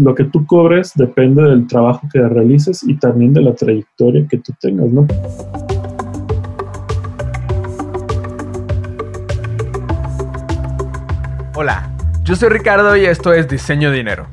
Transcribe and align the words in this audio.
lo 0.00 0.14
que 0.14 0.24
tú 0.24 0.46
cobres 0.46 0.92
depende 0.94 1.42
del 1.42 1.66
trabajo 1.66 2.08
que 2.10 2.20
realices 2.20 2.82
y 2.82 2.96
también 2.96 3.34
de 3.34 3.42
la 3.42 3.54
trayectoria 3.54 4.26
que 4.28 4.38
tú 4.38 4.52
tengas, 4.58 4.90
¿no? 4.90 5.06
Hola, 11.54 11.92
yo 12.22 12.34
soy 12.34 12.48
Ricardo 12.48 12.96
y 12.96 13.04
esto 13.04 13.34
es 13.34 13.46
Diseño 13.46 13.90
Dinero. 13.90 14.26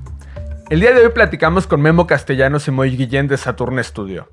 El 0.70 0.80
día 0.80 0.94
de 0.94 1.06
hoy 1.06 1.12
platicamos 1.14 1.68
con 1.68 1.82
Memo 1.82 2.08
Castellanos 2.08 2.68
y 2.68 2.72
Moy 2.72 2.96
Guillén 2.96 3.28
de 3.28 3.36
Saturn 3.36 3.84
Studio, 3.84 4.30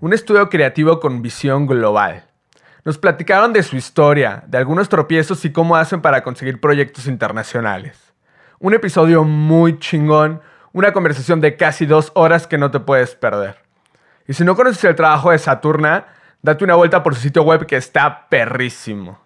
un 0.00 0.14
estudio 0.14 0.48
creativo 0.48 1.00
con 1.00 1.20
visión 1.20 1.66
global. 1.66 2.24
Nos 2.84 2.96
platicaron 2.96 3.52
de 3.52 3.62
su 3.62 3.76
historia, 3.76 4.44
de 4.46 4.56
algunos 4.56 4.88
tropiezos 4.88 5.44
y 5.44 5.52
cómo 5.52 5.76
hacen 5.76 6.00
para 6.00 6.22
conseguir 6.22 6.60
proyectos 6.60 7.06
internacionales. 7.06 8.14
Un 8.60 8.72
episodio 8.72 9.24
muy 9.24 9.78
chingón, 9.78 10.40
una 10.78 10.92
conversación 10.92 11.40
de 11.40 11.56
casi 11.56 11.86
dos 11.86 12.12
horas 12.14 12.46
que 12.46 12.56
no 12.56 12.70
te 12.70 12.78
puedes 12.78 13.16
perder. 13.16 13.56
Y 14.28 14.34
si 14.34 14.44
no 14.44 14.54
conoces 14.54 14.84
el 14.84 14.94
trabajo 14.94 15.32
de 15.32 15.38
Saturna, 15.38 16.06
date 16.40 16.62
una 16.62 16.76
vuelta 16.76 17.02
por 17.02 17.16
su 17.16 17.20
sitio 17.20 17.42
web 17.42 17.66
que 17.66 17.74
está 17.74 18.28
perrísimo. 18.28 19.18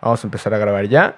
Vamos 0.00 0.24
a 0.24 0.26
empezar 0.26 0.54
a 0.54 0.58
grabar 0.58 0.86
ya. 0.86 1.16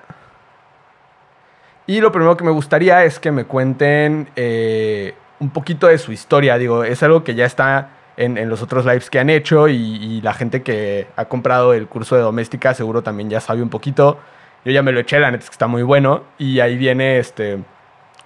Y 1.86 2.00
lo 2.00 2.10
primero 2.10 2.36
que 2.36 2.42
me 2.42 2.50
gustaría 2.50 3.04
es 3.04 3.20
que 3.20 3.30
me 3.30 3.44
cuenten 3.44 4.28
eh, 4.34 5.14
un 5.38 5.50
poquito 5.50 5.86
de 5.86 5.98
su 5.98 6.10
historia. 6.10 6.58
Digo, 6.58 6.82
es 6.82 7.00
algo 7.04 7.22
que 7.22 7.36
ya 7.36 7.46
está 7.46 7.90
en, 8.16 8.48
los 8.48 8.60
otros 8.60 8.84
lives 8.84 9.08
que 9.08 9.20
han 9.20 9.30
hecho 9.30 9.68
y, 9.68 10.20
la 10.20 10.34
gente 10.34 10.64
que 10.64 11.06
ha 11.14 11.26
comprado 11.26 11.74
el 11.74 11.86
curso 11.86 12.16
de 12.16 12.22
doméstica 12.22 12.74
seguro 12.74 13.02
también 13.04 13.30
ya 13.30 13.40
sabe 13.40 13.62
un 13.62 13.70
poquito. 13.70 14.18
Yo 14.64 14.72
ya 14.72 14.82
me 14.82 14.90
lo 14.90 14.98
eché, 14.98 15.20
la 15.20 15.30
neta 15.30 15.44
es 15.44 15.50
que 15.50 15.54
está 15.54 15.68
muy 15.68 15.84
bueno. 15.84 16.24
Y 16.38 16.58
ahí 16.58 16.76
viene 16.76 17.20
este, 17.20 17.62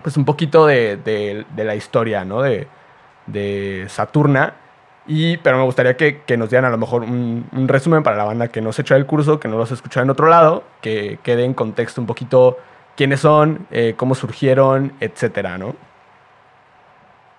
pues 0.02 0.16
un 0.16 0.24
poquito 0.24 0.66
de, 0.66 1.44
la 1.56 1.74
historia, 1.74 2.24
¿no? 2.24 2.42
De, 2.42 2.66
de 3.26 3.86
Saturna. 3.88 4.54
Y, 5.06 5.38
pero 5.38 5.56
me 5.58 5.64
gustaría 5.64 5.96
que, 5.96 6.36
nos 6.36 6.50
dieran 6.50 6.66
a 6.66 6.70
lo 6.70 6.78
mejor 6.78 7.02
un, 7.02 7.44
resumen 7.66 8.02
para 8.02 8.16
la 8.16 8.24
banda 8.24 8.48
que 8.48 8.60
no 8.60 8.72
se 8.72 8.82
echa 8.82 8.96
el 8.96 9.06
curso, 9.06 9.40
que 9.40 9.48
no 9.48 9.56
los 9.56 9.70
ha 9.70 9.74
escuchado 9.74 10.04
en 10.04 10.10
otro 10.10 10.28
lado, 10.28 10.62
que 10.82 11.18
quede 11.22 11.44
en 11.44 11.54
contexto 11.54 12.00
un 12.00 12.06
poquito 12.06 12.58
quiénes 12.96 13.20
son, 13.20 13.66
eh, 13.70 13.94
cómo 13.96 14.14
surgieron, 14.14 14.92
etcétera, 15.00 15.58
¿no? 15.58 15.74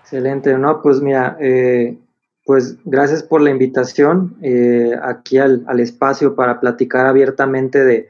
Excelente, 0.02 0.58
¿no? 0.58 0.82
Pues 0.82 1.00
mira, 1.00 1.38
eh, 1.40 1.98
pues 2.46 2.78
gracias 2.84 3.24
por 3.24 3.42
la 3.42 3.52
invitación 3.52 4.36
eh, 4.42 4.94
aquí 5.02 5.38
al, 5.38 5.64
espacio 5.80 6.36
para 6.36 6.60
platicar 6.60 7.06
abiertamente 7.06 7.84
de, 7.86 8.10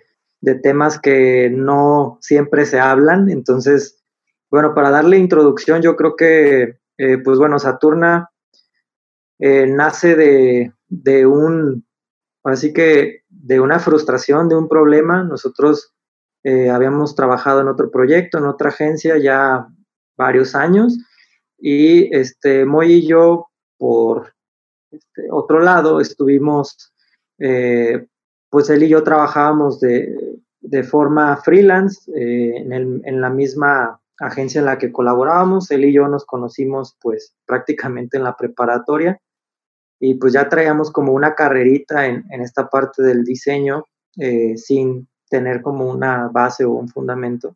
temas 0.64 0.98
que 0.98 1.52
no 1.54 2.18
siempre 2.22 2.66
se 2.66 2.80
hablan. 2.80 3.30
Entonces, 3.30 4.01
bueno, 4.52 4.76
para 4.76 4.92
darle 4.92 5.18
introducción, 5.18 5.82
yo 5.82 5.96
creo 5.96 6.16
que, 6.16 6.78
pues 7.24 7.40
bueno, 7.40 7.58
Saturna 7.58 8.30
nace 9.40 10.16
de, 10.16 10.74
de 10.92 11.26
un, 11.26 11.86
así 12.44 12.74
que 12.74 13.22
de 13.30 13.60
una 13.60 13.80
frustración, 13.80 14.50
de 14.50 14.56
un 14.56 14.68
problema. 14.68 15.24
Nosotros 15.24 15.94
eh, 16.44 16.70
habíamos 16.70 17.16
trabajado 17.16 17.62
en 17.62 17.68
otro 17.68 17.90
proyecto, 17.90 18.38
en 18.38 18.46
otra 18.46 18.70
agencia 18.70 19.18
ya 19.18 19.68
varios 20.18 20.54
años 20.54 20.98
y 21.58 22.14
este, 22.16 22.66
Moy 22.66 22.94
y 22.94 23.08
yo, 23.08 23.48
por 23.78 24.34
este, 24.92 25.28
otro 25.32 25.60
lado, 25.60 26.02
estuvimos, 26.02 26.92
eh, 27.40 28.08
pues 28.50 28.70
él 28.70 28.84
y 28.84 28.90
yo 28.90 29.04
trabajábamos 29.04 29.80
de, 29.80 30.40
de 30.60 30.84
forma 30.84 31.38
freelance 31.38 32.12
eh, 32.16 32.58
en, 32.58 33.02
en, 33.06 33.22
la 33.22 33.30
misma 33.30 34.01
agencia 34.22 34.60
en 34.60 34.66
la 34.66 34.78
que 34.78 34.92
colaborábamos. 34.92 35.72
Él 35.72 35.86
y 35.86 35.94
yo 35.94 36.08
nos 36.08 36.26
conocimos 36.26 36.98
pues 37.02 37.36
prácticamente 37.46 38.18
en 38.18 38.24
la 38.24 38.36
preparatoria 38.36 39.20
y 40.00 40.16
pues 40.16 40.34
ya 40.34 40.50
traíamos 40.50 40.92
como 40.92 41.14
una 41.14 41.36
carrerita 41.36 42.08
en, 42.08 42.24
en 42.32 42.42
esta 42.42 42.70
parte 42.70 43.04
del 43.04 43.24
diseño 43.24 43.86
sin 44.56 45.08
tener 45.30 45.62
como 45.62 45.90
una 45.90 46.28
base 46.28 46.66
o 46.66 46.72
un 46.72 46.90
fundamento. 46.90 47.56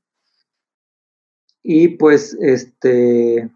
Y 1.62 1.90
pues 1.90 2.38
este 2.40 3.50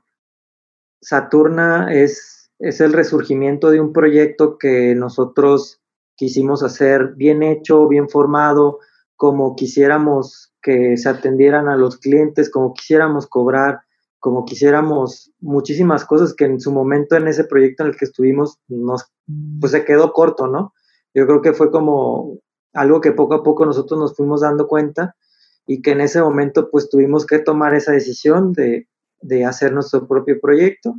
Saturna 1.02 1.94
es, 1.94 2.52
es 2.60 2.82
el 2.82 2.94
resurgimiento 2.94 3.72
de 3.72 3.80
un 3.80 3.94
proyecto 3.94 4.58
que 4.58 4.94
nosotros 4.96 5.80
quisimos 6.16 6.64
hacer 6.64 7.14
bien 7.16 7.44
hecho, 7.44 7.88
bien 7.88 8.10
formado, 8.10 8.80
como 9.20 9.58
quisiéramos 9.58 10.54
que 10.62 10.96
se 10.96 11.10
atendieran 11.10 11.68
a 11.68 11.76
los 11.76 11.98
clientes, 11.98 12.50
como 12.50 12.74
quisiéramos 12.74 13.28
cobrar, 13.28 13.82
como 14.18 14.46
quisiéramos 14.46 15.34
muchísimas 15.42 16.06
cosas 16.06 16.34
que 16.34 16.46
en 16.46 16.62
su 16.62 16.72
momento 16.72 17.18
en 17.18 17.28
ese 17.28 17.44
proyecto 17.44 17.84
en 17.84 17.90
el 17.90 17.98
que 17.98 18.06
estuvimos 18.06 18.60
nos 18.70 19.12
pues 19.60 19.74
se 19.74 19.84
quedó 19.84 20.14
corto, 20.14 20.48
¿no? 20.48 20.74
Yo 21.14 21.28
creo 21.28 21.42
que 21.42 21.52
fue 21.52 21.70
como 21.70 22.38
algo 22.72 23.02
que 23.02 23.12
poco 23.12 23.34
a 23.34 23.44
poco 23.44 23.66
nosotros 23.66 24.00
nos 24.00 24.16
fuimos 24.16 24.40
dando 24.40 24.70
cuenta 24.70 25.18
y 25.68 25.82
que 25.82 25.92
en 25.92 26.00
ese 26.00 26.22
momento 26.22 26.72
pues 26.72 26.88
tuvimos 26.88 27.26
que 27.26 27.40
tomar 27.40 27.74
esa 27.74 27.92
decisión 27.92 28.54
de, 28.54 28.88
de 29.22 29.44
hacer 29.44 29.74
nuestro 29.74 30.08
propio 30.08 30.40
proyecto 30.40 30.96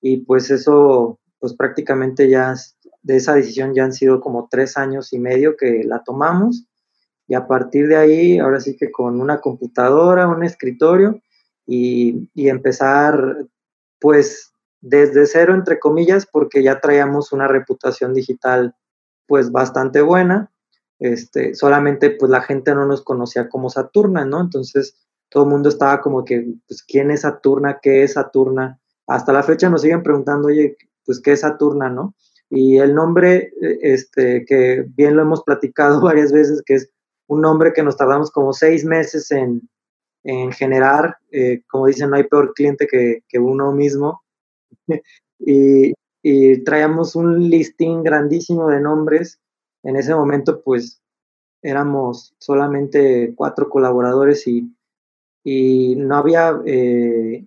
y 0.00 0.18
pues 0.18 0.52
eso 0.52 1.18
pues 1.40 1.52
prácticamente 1.54 2.30
ya 2.30 2.54
de 3.02 3.16
esa 3.16 3.34
decisión 3.34 3.74
ya 3.74 3.82
han 3.82 3.92
sido 3.92 4.20
como 4.20 4.46
tres 4.48 4.76
años 4.76 5.12
y 5.12 5.18
medio 5.18 5.56
que 5.56 5.82
la 5.82 6.04
tomamos 6.04 6.68
y 7.28 7.34
a 7.34 7.46
partir 7.46 7.88
de 7.88 7.96
ahí 7.96 8.38
ahora 8.38 8.60
sí 8.60 8.76
que 8.76 8.90
con 8.90 9.20
una 9.20 9.40
computadora, 9.40 10.28
un 10.28 10.44
escritorio 10.44 11.20
y, 11.66 12.28
y 12.34 12.48
empezar 12.48 13.46
pues 13.98 14.52
desde 14.80 15.26
cero 15.26 15.54
entre 15.54 15.78
comillas 15.78 16.26
porque 16.26 16.62
ya 16.62 16.80
traíamos 16.80 17.32
una 17.32 17.48
reputación 17.48 18.14
digital 18.14 18.74
pues 19.26 19.50
bastante 19.50 20.00
buena 20.02 20.50
este, 20.98 21.54
solamente 21.54 22.10
pues 22.10 22.30
la 22.30 22.42
gente 22.42 22.74
no 22.74 22.86
nos 22.86 23.02
conocía 23.02 23.48
como 23.48 23.70
Saturna, 23.70 24.24
¿no? 24.24 24.40
Entonces 24.40 24.96
todo 25.28 25.44
el 25.44 25.50
mundo 25.50 25.68
estaba 25.68 26.00
como 26.00 26.24
que, 26.24 26.54
pues, 26.66 26.82
¿quién 26.82 27.10
es 27.10 27.22
Saturna? 27.22 27.78
¿Qué 27.82 28.02
es 28.02 28.14
Saturna? 28.14 28.80
Hasta 29.06 29.32
la 29.32 29.42
fecha 29.42 29.68
nos 29.68 29.82
siguen 29.82 30.02
preguntando, 30.02 30.48
oye, 30.48 30.76
pues, 31.04 31.20
¿qué 31.20 31.32
es 31.32 31.40
Saturna, 31.40 31.90
no? 31.90 32.14
Y 32.48 32.78
el 32.78 32.94
nombre, 32.94 33.52
e, 33.60 33.78
este, 33.82 34.44
que 34.46 34.86
bien 34.88 35.16
lo 35.16 35.22
hemos 35.22 35.42
platicado 35.42 36.00
varias 36.02 36.32
veces, 36.32 36.62
que 36.64 36.74
es 36.74 36.90
un 37.28 37.40
nombre 37.40 37.72
que 37.72 37.82
nos 37.82 37.96
tardamos 37.96 38.30
como 38.30 38.52
seis 38.52 38.84
meses 38.84 39.30
en, 39.30 39.68
en 40.24 40.52
generar, 40.52 41.16
eh, 41.30 41.62
como 41.68 41.86
dicen, 41.86 42.10
no 42.10 42.16
hay 42.16 42.24
peor 42.24 42.52
cliente 42.54 42.86
que, 42.86 43.22
que 43.28 43.38
uno 43.38 43.72
mismo. 43.72 44.22
y, 45.38 45.92
y 46.22 46.64
traíamos 46.64 47.14
un 47.14 47.48
listing 47.48 48.02
grandísimo 48.02 48.68
de 48.68 48.80
nombres 48.80 49.40
en 49.86 49.94
ese 49.94 50.12
momento, 50.14 50.62
pues, 50.62 51.00
éramos 51.62 52.34
solamente 52.38 53.32
cuatro 53.36 53.68
colaboradores 53.68 54.44
y, 54.48 54.72
no 55.96 56.16
había, 56.16 56.60
eh, 56.66 57.46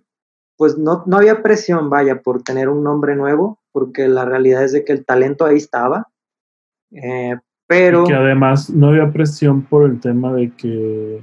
pues, 0.56 0.78
no, 0.78 1.02
no 1.06 1.18
había 1.18 1.42
presión, 1.42 1.90
vaya, 1.90 2.22
por 2.22 2.42
tener 2.42 2.70
un 2.70 2.82
nombre 2.82 3.14
nuevo, 3.14 3.58
porque 3.72 4.08
la 4.08 4.24
realidad 4.24 4.64
es 4.64 4.72
de 4.72 4.84
que 4.86 4.92
el 4.92 5.04
talento 5.04 5.44
ahí 5.44 5.58
estaba. 5.58 6.08
Eh, 6.92 7.36
pero... 7.70 8.02
Y 8.02 8.08
que 8.08 8.14
además 8.14 8.68
no 8.68 8.88
había 8.88 9.12
presión 9.12 9.62
por 9.62 9.88
el 9.88 10.00
tema 10.00 10.32
de 10.32 10.50
que 10.50 11.22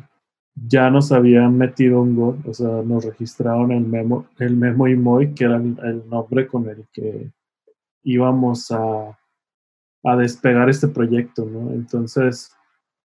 ya 0.55 0.89
nos 0.89 1.11
habían 1.11 1.57
metido 1.57 2.01
un 2.01 2.15
gol, 2.15 2.37
o 2.47 2.53
sea, 2.53 2.81
nos 2.85 3.03
registraron 3.03 3.73
el 3.73 3.85
memo, 3.85 4.27
el 4.39 4.55
memo 4.55 4.87
y 4.87 4.95
Moy, 4.95 5.33
que 5.33 5.43
era 5.43 5.57
el 5.57 6.09
nombre 6.09 6.47
con 6.47 6.69
el 6.69 6.85
que 6.93 7.29
íbamos 8.03 8.71
a, 8.71 9.19
a 10.05 10.15
despegar 10.15 10.69
este 10.69 10.87
proyecto, 10.87 11.43
¿no? 11.43 11.73
Entonces 11.73 12.55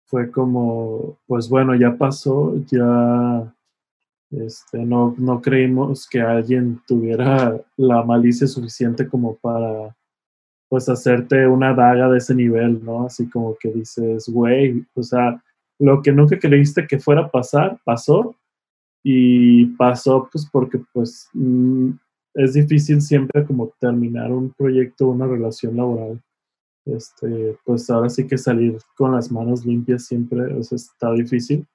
fue 0.06 0.30
como, 0.30 1.18
pues 1.26 1.50
bueno, 1.50 1.74
ya 1.74 1.98
pasó, 1.98 2.56
ya 2.68 3.52
este, 4.30 4.86
no, 4.86 5.16
no 5.18 5.42
creímos 5.42 6.08
que 6.08 6.22
alguien 6.22 6.84
tuviera 6.86 7.60
la 7.78 8.04
malicia 8.04 8.46
suficiente 8.46 9.08
como 9.08 9.38
para 9.38 9.96
pues 10.74 10.90
hacerte 10.90 11.46
una 11.46 11.72
daga 11.76 12.10
de 12.10 12.18
ese 12.18 12.34
nivel, 12.34 12.84
¿no? 12.84 13.06
Así 13.06 13.30
como 13.30 13.56
que 13.60 13.70
dices, 13.70 14.28
güey, 14.28 14.84
o 14.96 15.04
sea, 15.04 15.40
lo 15.78 16.02
que 16.02 16.12
nunca 16.12 16.40
creíste 16.40 16.88
que 16.88 16.98
fuera 16.98 17.22
a 17.22 17.30
pasar, 17.30 17.80
pasó 17.86 18.36
y 19.04 19.68
pasó 19.76 20.28
pues 20.32 20.50
porque 20.52 20.82
pues 20.92 21.30
mm, 21.34 21.92
es 22.34 22.54
difícil 22.56 23.02
siempre 23.04 23.46
como 23.46 23.72
terminar 23.80 24.32
un 24.32 24.50
proyecto, 24.50 25.10
una 25.10 25.28
relación 25.28 25.78
laboral 25.78 26.20
este, 26.86 27.56
pues 27.66 27.88
ahora 27.92 28.10
sí 28.10 28.26
que 28.26 28.40
salir 28.40 28.80
con 28.98 29.12
las 29.12 29.32
manos 29.32 29.64
limpias 29.64 30.06
siempre 30.06 30.58
está 30.58 31.12
difícil. 31.12 31.68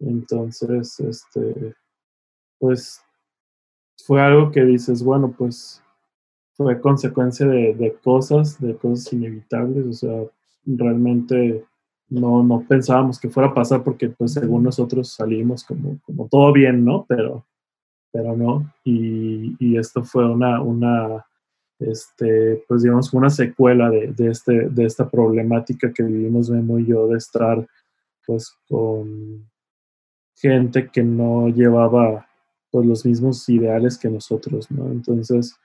Entonces, 0.00 0.98
este, 0.98 1.72
pues 2.58 3.00
fue 4.04 4.20
algo 4.20 4.50
que 4.50 4.64
dices, 4.64 5.04
bueno, 5.04 5.32
pues 5.38 5.84
fue 6.58 6.78
consecuencia 6.78 7.46
de, 7.46 7.96
cosas, 8.04 8.60
de 8.60 8.76
cosas 8.76 9.10
inevitables, 9.14 9.86
o 9.86 9.92
sea, 9.94 10.24
realmente 10.66 11.64
no, 12.10 12.42
no 12.42 12.62
pensábamos 12.68 13.18
que 13.18 13.30
fuera 13.30 13.48
a 13.48 13.54
pasar 13.54 13.82
porque 13.82 14.10
pues 14.10 14.34
según 14.34 14.64
nosotros 14.64 15.08
salimos 15.14 15.64
como, 15.64 15.98
como 16.04 16.28
todo 16.28 16.52
bien, 16.52 16.84
¿no? 16.84 17.06
Pero 17.08 17.46
pero 18.12 18.36
no. 18.36 18.72
Y, 18.84 19.56
y 19.58 19.76
esto 19.78 20.02
fue 20.04 20.26
una, 20.28 20.60
una 20.60 21.24
este, 21.78 22.64
pues 22.66 22.82
digamos, 22.82 23.12
una 23.12 23.30
secuela 23.30 23.90
de, 23.90 24.12
de, 24.12 24.30
este, 24.30 24.68
de 24.68 24.84
esta 24.84 25.08
problemática 25.08 25.92
que 25.92 26.02
vivimos 26.02 26.50
Memo 26.50 26.78
y 26.78 26.86
yo 26.86 27.06
de 27.08 27.18
estar 27.18 27.66
pues 28.26 28.52
con 28.68 29.48
gente 30.36 30.90
que 30.90 31.02
no 31.02 31.48
llevaba 31.48 32.26
pues 32.70 32.86
los 32.86 33.06
mismos 33.06 33.48
ideales 33.48 33.96
que 33.96 34.10
nosotros, 34.10 34.70
¿no? 34.70 34.90
Entonces, 34.90 35.56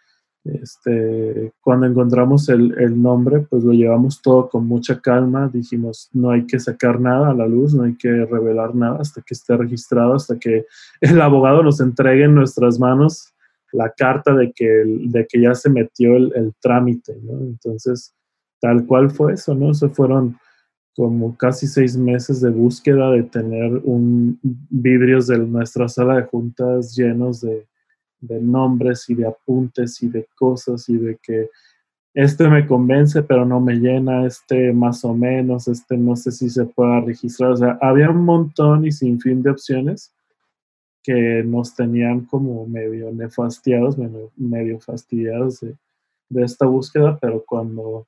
este, 0.46 1.54
cuando 1.62 1.86
encontramos 1.86 2.50
el, 2.50 2.78
el, 2.78 3.02
nombre, 3.02 3.40
pues 3.50 3.64
lo 3.64 3.72
llevamos 3.72 4.22
todo 4.22 4.50
con 4.50 4.68
mucha 4.68 5.00
calma. 5.00 5.50
Dijimos, 5.52 6.10
no 6.12 6.32
hay 6.32 6.46
que 6.46 6.60
sacar 6.60 7.00
nada 7.00 7.30
a 7.30 7.34
la 7.34 7.48
luz, 7.48 7.74
no 7.74 7.84
hay 7.84 7.96
que 7.96 8.10
revelar 8.26 8.76
nada 8.76 8.98
hasta 9.00 9.22
que 9.22 9.34
esté 9.34 9.56
registrado, 9.56 10.16
hasta 10.16 10.38
que 10.38 10.66
el 11.02 11.22
abogado 11.22 11.64
nos 11.64 11.80
entregue 11.80 12.26
en 12.26 12.36
nuestras 12.36 12.80
manos 12.80 13.34
la 13.72 13.90
carta 13.90 14.36
de 14.36 14.52
que, 14.52 14.68
de 14.86 15.26
que 15.28 15.42
ya 15.42 15.56
se 15.56 15.70
metió 15.70 16.16
el, 16.16 16.32
el 16.36 16.54
trámite, 16.62 17.18
¿no? 17.24 17.40
Entonces, 17.40 18.14
tal 18.60 18.86
cual 18.86 19.10
fue 19.10 19.34
eso, 19.34 19.56
¿no? 19.56 19.74
Se 19.74 19.90
fueron 19.90 20.38
como 20.96 21.36
casi 21.38 21.66
seis 21.68 21.98
meses 21.98 22.40
de 22.42 22.50
búsqueda 22.50 23.10
de 23.12 23.24
tener 23.24 23.82
un 23.84 24.40
vidrios 24.70 25.26
de 25.26 25.40
nuestra 25.40 25.88
sala 25.88 26.18
de 26.18 26.24
juntas 26.24 26.96
llenos 26.96 27.42
de, 27.42 27.66
de 28.24 28.40
nombres 28.42 29.10
y 29.10 29.16
de 29.16 29.28
apuntes 29.28 30.02
y 30.02 30.08
de 30.08 30.28
cosas 30.36 30.88
y 30.90 30.98
de 30.98 31.18
que 31.22 31.50
este 32.14 32.48
me 32.48 32.66
convence 32.68 33.24
pero 33.24 33.46
no 33.46 33.60
me 33.60 33.76
llena, 33.76 34.26
este 34.26 34.72
más 34.72 35.04
o 35.04 35.14
menos, 35.14 35.68
este 35.68 35.98
no 35.98 36.16
sé 36.16 36.32
si 36.32 36.50
se 36.50 36.66
pueda 36.66 37.02
registrar. 37.02 37.52
O 37.52 37.58
sea, 37.58 37.78
había 37.82 38.10
un 38.10 38.24
montón 38.24 38.86
y 38.86 38.92
sin 38.92 39.20
fin 39.20 39.42
de 39.42 39.52
opciones 39.52 40.14
que 41.04 41.44
nos 41.44 41.76
tenían 41.76 42.22
como 42.22 42.66
medio 42.66 43.12
nefastiados, 43.12 43.98
medio, 43.98 44.32
medio 44.38 44.80
fastidiados 44.80 45.60
de, 45.60 45.76
de, 46.30 46.44
esta 46.46 46.66
búsqueda, 46.66 47.20
pero 47.20 47.44
cuando 47.46 48.08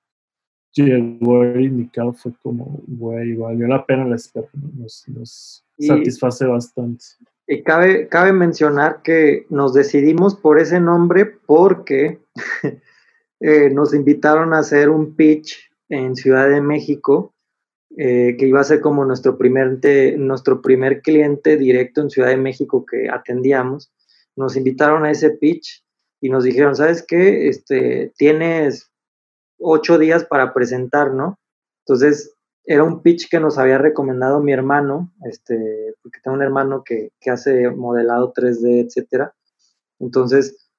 llegó 0.72 1.44
el 1.44 1.62
indicado 1.62 2.14
fue 2.14 2.32
como, 2.42 2.80
güey, 2.88 3.34
valió 3.36 3.68
la 3.68 3.86
pena 3.86 4.06
la 4.06 4.16
espera, 4.16 4.48
nos, 4.54 5.06
nos 5.10 5.66
satisface 5.78 6.46
bastante. 6.46 7.04
Y 7.48 7.64
cabe, 7.64 8.08
cabe 8.08 8.34
mencionar 8.34 9.02
que 9.04 9.46
nos 9.50 9.74
decidimos 9.74 10.36
por 10.36 10.60
ese 10.60 10.80
nombre 10.80 11.26
porque 11.26 12.20
eh, 13.40 13.70
nos 13.70 13.94
invitaron 13.94 14.54
a 14.54 14.60
hacer 14.60 14.90
un 14.90 15.16
pitch 15.16 15.72
en 15.90 16.16
Ciudad 16.16 16.50
de 16.50 16.62
México, 16.62 17.36
eh, 17.98 18.36
que 18.38 18.48
iba 18.48 18.60
a 18.60 18.66
ser 18.66 18.82
como 18.82 19.06
nuestro 19.06 19.38
primer, 19.38 19.80
nuestro 20.18 20.62
primer 20.62 21.02
cliente 21.02 21.56
directo 21.56 22.02
en 22.02 22.10
Ciudad 22.10 22.30
de 22.30 22.38
México 22.38 22.86
que 22.86 23.10
atendíamos. 23.10 23.94
Nos 24.36 24.58
invitaron 24.58 25.06
a 25.06 25.12
ese 25.12 25.30
pitch 25.30 25.84
y 26.22 26.30
nos 26.30 26.44
dijeron, 26.44 26.76
¿sabes 26.76 27.06
qué? 27.08 27.48
Este, 27.48 28.12
tienes 28.18 28.92
ocho 29.60 29.98
días 29.98 30.26
para 30.26 30.54
presentar, 30.54 31.14
¿no? 31.14 31.40
Entonces, 31.86 32.35
era 32.66 32.84
un 32.84 33.02
pitch 33.02 33.30
que 33.30 33.40
nos 33.40 33.58
había 33.58 33.78
recomendado 33.78 34.40
mi 34.42 34.52
hermano, 34.52 35.14
este, 35.24 35.96
porque 36.02 36.20
tengo 36.24 36.36
un 36.36 36.44
hermano 36.44 36.84
que, 36.84 37.12
que 37.20 37.30
hace 37.30 37.70
modelado 37.70 38.34
3D, 38.34 38.86
etcétera. 38.86 39.34
Entonces, 40.00 40.70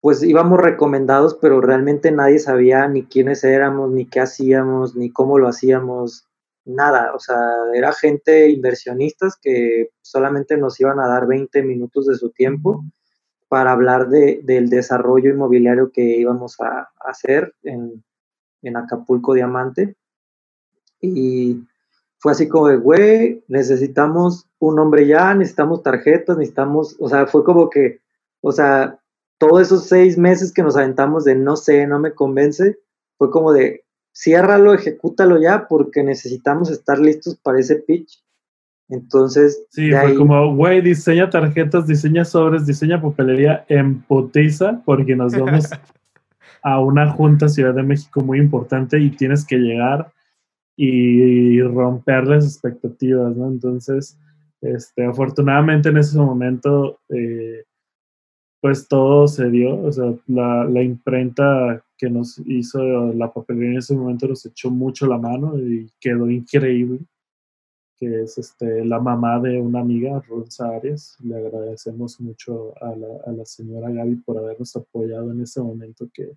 pues 0.00 0.22
íbamos 0.22 0.58
recomendados, 0.58 1.36
pero 1.40 1.60
realmente 1.60 2.10
nadie 2.10 2.38
sabía 2.38 2.88
ni 2.88 3.04
quiénes 3.04 3.44
éramos, 3.44 3.90
ni 3.90 4.06
qué 4.06 4.20
hacíamos, 4.20 4.96
ni 4.96 5.10
cómo 5.12 5.38
lo 5.38 5.48
hacíamos, 5.48 6.26
nada. 6.64 7.14
O 7.14 7.18
sea, 7.18 7.36
era 7.74 7.92
gente 7.92 8.48
inversionistas 8.48 9.36
que 9.40 9.90
solamente 10.00 10.56
nos 10.56 10.80
iban 10.80 10.98
a 11.00 11.08
dar 11.08 11.26
20 11.26 11.62
minutos 11.62 12.06
de 12.06 12.14
su 12.14 12.30
tiempo 12.30 12.84
para 13.48 13.72
hablar 13.72 14.08
de, 14.08 14.40
del 14.44 14.70
desarrollo 14.70 15.30
inmobiliario 15.30 15.90
que 15.92 16.02
íbamos 16.02 16.58
a, 16.60 16.80
a 16.80 17.10
hacer 17.10 17.54
en, 17.62 18.02
en 18.62 18.76
Acapulco 18.76 19.34
Diamante. 19.34 19.96
Y 21.00 21.62
fue 22.18 22.32
así 22.32 22.48
como 22.48 22.68
de, 22.68 22.76
güey, 22.76 23.42
necesitamos 23.48 24.46
un 24.58 24.76
nombre 24.76 25.06
ya, 25.06 25.34
necesitamos 25.34 25.82
tarjetas, 25.82 26.36
necesitamos, 26.36 26.96
o 27.00 27.08
sea, 27.08 27.26
fue 27.26 27.44
como 27.44 27.70
que, 27.70 28.00
o 28.42 28.52
sea, 28.52 28.98
todos 29.38 29.62
esos 29.62 29.88
seis 29.88 30.18
meses 30.18 30.52
que 30.52 30.62
nos 30.62 30.76
aventamos 30.76 31.24
de 31.24 31.34
no 31.34 31.56
sé, 31.56 31.86
no 31.86 31.98
me 31.98 32.12
convence, 32.12 32.78
fue 33.16 33.30
como 33.30 33.52
de, 33.52 33.84
ciérralo, 34.14 34.74
ejecútalo 34.74 35.40
ya, 35.40 35.66
porque 35.66 36.02
necesitamos 36.02 36.70
estar 36.70 36.98
listos 36.98 37.36
para 37.36 37.58
ese 37.58 37.76
pitch. 37.76 38.22
Entonces. 38.90 39.64
Sí, 39.70 39.90
fue 39.92 40.16
como, 40.16 40.54
güey, 40.54 40.82
diseña 40.82 41.30
tarjetas, 41.30 41.86
diseña 41.86 42.24
sobres, 42.24 42.66
diseña 42.66 43.00
papelería 43.00 43.64
en 43.68 44.02
putiza, 44.02 44.82
porque 44.84 45.14
nos 45.16 45.32
vamos 45.32 45.70
a 46.62 46.80
una 46.80 47.10
junta 47.10 47.48
Ciudad 47.48 47.72
de 47.72 47.84
México 47.84 48.20
muy 48.20 48.38
importante 48.38 48.98
y 48.98 49.10
tienes 49.10 49.46
que 49.46 49.56
llegar 49.56 50.12
y 50.82 51.60
romper 51.62 52.26
las 52.26 52.44
expectativas, 52.44 53.36
¿no? 53.36 53.48
Entonces, 53.48 54.18
este, 54.62 55.04
afortunadamente 55.04 55.90
en 55.90 55.98
ese 55.98 56.16
momento, 56.18 56.98
eh, 57.10 57.64
pues 58.62 58.88
todo 58.88 59.28
se 59.28 59.50
dio, 59.50 59.78
o 59.82 59.92
sea, 59.92 60.14
la, 60.26 60.82
imprenta 60.82 61.84
que 61.98 62.08
nos 62.08 62.38
hizo 62.46 63.12
la 63.12 63.32
papelería 63.32 63.72
en 63.72 63.78
ese 63.78 63.94
momento 63.94 64.28
nos 64.28 64.44
echó 64.46 64.70
mucho 64.70 65.06
la 65.06 65.18
mano 65.18 65.58
y 65.58 65.90
quedó 66.00 66.30
increíble, 66.30 67.00
que 67.98 68.22
es 68.22 68.38
este, 68.38 68.84
la 68.84 69.00
mamá 69.00 69.38
de 69.40 69.58
una 69.60 69.80
amiga, 69.80 70.22
Rosa 70.28 70.68
Arias. 70.76 71.16
Le 71.22 71.36
agradecemos 71.36 72.20
mucho 72.20 72.74
a 72.82 72.96
la, 72.96 73.08
a 73.26 73.32
la 73.32 73.44
señora 73.44 73.90
Gaby 73.90 74.16
por 74.16 74.38
habernos 74.38 74.74
apoyado 74.76 75.30
en 75.32 75.42
ese 75.42 75.60
momento 75.60 76.08
que, 76.12 76.32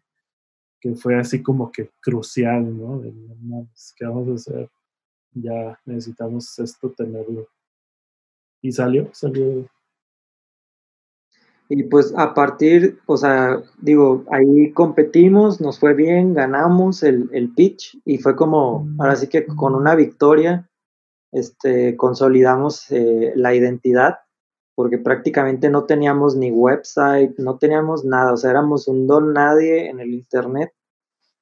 que 0.83 0.95
fue 0.95 1.17
así 1.17 1.41
como 1.41 1.71
que 1.71 1.91
crucial, 2.01 2.77
¿no? 2.77 3.01
¿Qué 3.95 4.05
vamos 4.05 4.27
a 4.27 4.33
hacer? 4.33 4.69
Ya 5.31 5.79
necesitamos 5.85 6.59
esto 6.59 6.91
tenerlo. 6.91 7.47
Y 8.61 8.73
salió, 8.73 9.09
salió. 9.13 9.65
Y 11.69 11.83
pues 11.83 12.13
a 12.17 12.33
partir, 12.33 12.99
o 13.05 13.15
sea, 13.15 13.63
digo, 13.79 14.25
ahí 14.29 14.73
competimos, 14.73 15.61
nos 15.61 15.79
fue 15.79 15.93
bien, 15.93 16.33
ganamos 16.33 17.01
el, 17.01 17.29
el 17.31 17.53
pitch 17.53 17.97
y 18.03 18.17
fue 18.17 18.35
como, 18.35 18.85
ahora 18.99 19.15
sí 19.15 19.27
que 19.27 19.45
con 19.45 19.75
una 19.75 19.95
victoria, 19.95 20.69
este, 21.31 21.95
consolidamos 21.95 22.91
eh, 22.91 23.31
la 23.37 23.55
identidad 23.55 24.17
porque 24.75 24.97
prácticamente 24.97 25.69
no 25.69 25.85
teníamos 25.85 26.35
ni 26.35 26.51
website, 26.51 27.37
no 27.37 27.57
teníamos 27.57 28.05
nada, 28.05 28.33
o 28.33 28.37
sea, 28.37 28.51
éramos 28.51 28.87
un 28.87 29.07
don 29.07 29.33
nadie 29.33 29.89
en 29.89 29.99
el 29.99 30.13
Internet. 30.13 30.73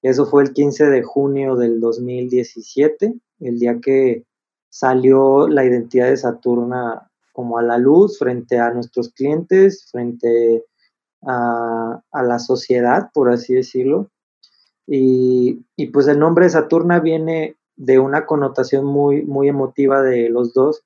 Eso 0.01 0.25
fue 0.25 0.43
el 0.43 0.53
15 0.53 0.85
de 0.85 1.03
junio 1.03 1.55
del 1.55 1.79
2017, 1.79 3.13
el 3.39 3.59
día 3.59 3.79
que 3.79 4.25
salió 4.69 5.47
la 5.47 5.63
identidad 5.63 6.09
de 6.09 6.17
Saturna 6.17 7.09
como 7.33 7.57
a 7.57 7.63
la 7.63 7.77
luz 7.77 8.17
frente 8.19 8.59
a 8.59 8.71
nuestros 8.71 9.09
clientes, 9.09 9.87
frente 9.91 10.65
a, 11.23 12.01
a 12.11 12.23
la 12.23 12.39
sociedad, 12.39 13.09
por 13.13 13.31
así 13.31 13.53
decirlo. 13.53 14.09
Y, 14.87 15.63
y, 15.75 15.87
pues 15.87 16.07
el 16.07 16.19
nombre 16.19 16.45
de 16.45 16.51
Saturna 16.51 16.99
viene 16.99 17.55
de 17.75 17.99
una 17.99 18.25
connotación 18.25 18.85
muy, 18.85 19.23
muy 19.23 19.47
emotiva 19.47 20.01
de 20.01 20.29
los 20.29 20.53
dos. 20.53 20.83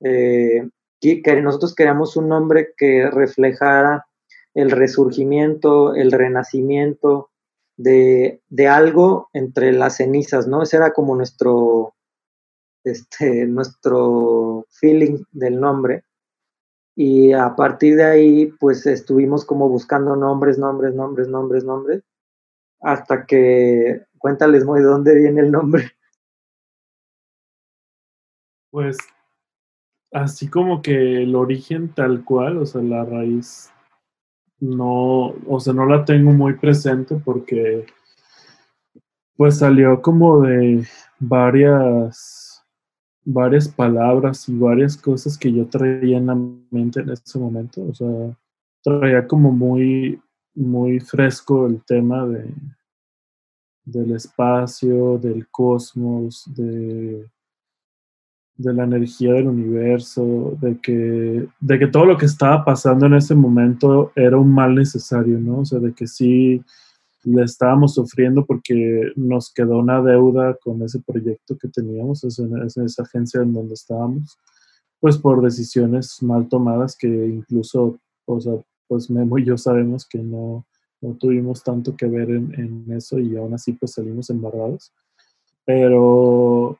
Eh, 0.00 0.68
que 1.00 1.40
nosotros 1.42 1.74
queríamos 1.74 2.16
un 2.16 2.28
nombre 2.28 2.74
que 2.76 3.10
reflejara 3.10 4.06
el 4.54 4.70
resurgimiento, 4.70 5.94
el 5.94 6.10
renacimiento 6.10 7.30
de, 7.76 8.42
de, 8.48 8.68
algo 8.68 9.28
entre 9.32 9.72
las 9.72 9.96
cenizas, 9.96 10.48
¿no? 10.48 10.62
Ese 10.62 10.76
era 10.78 10.92
como 10.92 11.14
nuestro, 11.14 11.94
este, 12.82 13.46
nuestro 13.46 14.66
feeling 14.70 15.22
del 15.30 15.60
nombre. 15.60 16.04
Y 16.96 17.32
a 17.32 17.54
partir 17.54 17.94
de 17.96 18.04
ahí, 18.04 18.46
pues 18.58 18.84
estuvimos 18.86 19.44
como 19.44 19.68
buscando 19.68 20.16
nombres, 20.16 20.58
nombres, 20.58 20.94
nombres, 20.94 21.28
nombres, 21.28 21.62
nombres, 21.62 22.02
hasta 22.80 23.24
que, 23.24 24.04
cuéntales 24.18 24.64
muy 24.64 24.80
de 24.80 24.86
dónde 24.86 25.14
viene 25.14 25.42
el 25.42 25.52
nombre. 25.52 25.92
Pues 28.70 28.98
así 30.12 30.48
como 30.48 30.82
que 30.82 31.22
el 31.22 31.34
origen 31.34 31.88
tal 31.94 32.24
cual, 32.24 32.58
o 32.58 32.66
sea, 32.66 32.82
la 32.82 33.04
raíz 33.04 33.70
no, 34.60 35.34
o 35.46 35.60
sea, 35.60 35.72
no 35.72 35.86
la 35.86 36.04
tengo 36.04 36.32
muy 36.32 36.54
presente 36.54 37.16
porque 37.16 37.86
pues 39.36 39.58
salió 39.58 40.02
como 40.02 40.42
de 40.42 40.84
varias 41.18 42.64
varias 43.24 43.68
palabras 43.68 44.48
y 44.48 44.58
varias 44.58 44.96
cosas 44.96 45.36
que 45.36 45.52
yo 45.52 45.66
traía 45.66 46.16
en 46.16 46.26
la 46.26 46.34
mente 46.70 47.00
en 47.00 47.10
ese 47.10 47.38
momento, 47.38 47.82
o 47.82 47.94
sea, 47.94 48.36
traía 48.82 49.26
como 49.26 49.52
muy 49.52 50.20
muy 50.54 50.98
fresco 50.98 51.66
el 51.66 51.84
tema 51.84 52.26
de 52.26 52.52
del 53.84 54.12
espacio, 54.12 55.18
del 55.18 55.48
cosmos, 55.48 56.44
de 56.54 57.26
de 58.58 58.74
la 58.74 58.84
energía 58.84 59.32
del 59.34 59.46
universo, 59.46 60.56
de 60.60 60.78
que, 60.78 61.48
de 61.60 61.78
que 61.78 61.86
todo 61.86 62.04
lo 62.04 62.18
que 62.18 62.26
estaba 62.26 62.64
pasando 62.64 63.06
en 63.06 63.14
ese 63.14 63.36
momento 63.36 64.10
era 64.16 64.36
un 64.36 64.52
mal 64.52 64.74
necesario, 64.74 65.38
¿no? 65.38 65.60
O 65.60 65.64
sea, 65.64 65.78
de 65.78 65.92
que 65.92 66.08
sí 66.08 66.60
le 67.22 67.44
estábamos 67.44 67.94
sufriendo 67.94 68.44
porque 68.44 69.12
nos 69.14 69.52
quedó 69.52 69.78
una 69.78 70.02
deuda 70.02 70.56
con 70.62 70.82
ese 70.82 70.98
proyecto 70.98 71.56
que 71.56 71.68
teníamos, 71.68 72.24
esa, 72.24 72.44
esa 72.84 73.02
agencia 73.04 73.42
en 73.42 73.52
donde 73.52 73.74
estábamos, 73.74 74.36
pues 75.00 75.16
por 75.16 75.40
decisiones 75.40 76.20
mal 76.20 76.48
tomadas 76.48 76.96
que 76.96 77.08
incluso, 77.08 78.00
o 78.26 78.40
sea, 78.40 78.54
pues 78.88 79.08
Memo 79.08 79.38
y 79.38 79.44
yo 79.44 79.56
sabemos 79.56 80.04
que 80.04 80.18
no, 80.18 80.66
no 81.00 81.14
tuvimos 81.14 81.62
tanto 81.62 81.94
que 81.94 82.06
ver 82.06 82.30
en, 82.30 82.52
en, 82.58 82.92
eso 82.92 83.20
y 83.20 83.36
aún 83.36 83.54
así 83.54 83.72
pues 83.74 83.92
salimos 83.92 84.30
embarrados. 84.30 84.92
Pero 85.64 86.78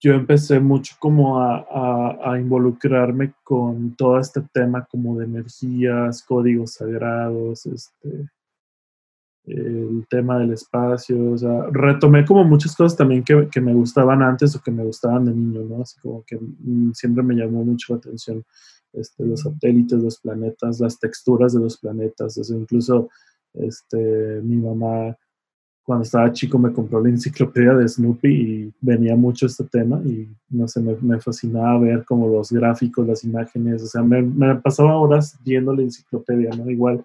yo 0.00 0.12
empecé 0.12 0.60
mucho 0.60 0.94
como 0.98 1.40
a, 1.40 1.66
a, 1.70 2.32
a, 2.32 2.38
involucrarme 2.38 3.32
con 3.42 3.94
todo 3.96 4.18
este 4.18 4.42
tema 4.52 4.86
como 4.90 5.18
de 5.18 5.24
energías, 5.24 6.22
códigos 6.22 6.74
sagrados, 6.74 7.66
este, 7.66 8.28
el 9.48 10.06
tema 10.08 10.38
del 10.38 10.52
espacio, 10.52 11.32
o 11.32 11.38
sea, 11.38 11.66
retomé 11.72 12.24
como 12.24 12.44
muchas 12.44 12.76
cosas 12.76 12.96
también 12.96 13.24
que, 13.24 13.48
que, 13.50 13.60
me 13.60 13.72
gustaban 13.72 14.22
antes 14.22 14.54
o 14.54 14.60
que 14.60 14.70
me 14.70 14.84
gustaban 14.84 15.24
de 15.24 15.32
niño, 15.32 15.62
¿no? 15.62 15.82
Así 15.82 15.98
como 16.00 16.22
que 16.24 16.36
mm, 16.38 16.92
siempre 16.92 17.22
me 17.22 17.34
llamó 17.34 17.64
mucho 17.64 17.94
la 17.94 17.98
atención 17.98 18.44
este, 18.92 19.24
los 19.24 19.40
satélites, 19.40 20.02
los 20.02 20.20
planetas, 20.20 20.80
las 20.80 20.98
texturas 20.98 21.54
de 21.54 21.60
los 21.60 21.78
planetas, 21.78 22.36
eso 22.36 22.54
incluso 22.56 23.08
este, 23.54 24.40
mi 24.42 24.56
mamá 24.56 25.16
cuando 25.88 26.02
estaba 26.02 26.30
chico 26.34 26.58
me 26.58 26.70
compró 26.70 27.02
la 27.02 27.08
enciclopedia 27.08 27.72
de 27.72 27.88
Snoopy 27.88 28.28
y 28.28 28.72
venía 28.78 29.16
mucho 29.16 29.46
este 29.46 29.64
tema 29.64 29.98
y 30.04 30.28
no 30.50 30.68
sé, 30.68 30.82
me, 30.82 31.18
fascinaba 31.18 31.78
ver 31.78 32.04
como 32.04 32.28
los 32.28 32.52
gráficos, 32.52 33.06
las 33.06 33.24
imágenes, 33.24 33.82
o 33.82 33.86
sea, 33.86 34.02
me, 34.02 34.20
me 34.20 34.54
pasaba 34.56 34.98
horas 34.98 35.38
viendo 35.42 35.72
la 35.72 35.80
enciclopedia, 35.80 36.50
¿no? 36.50 36.70
Igual 36.70 37.02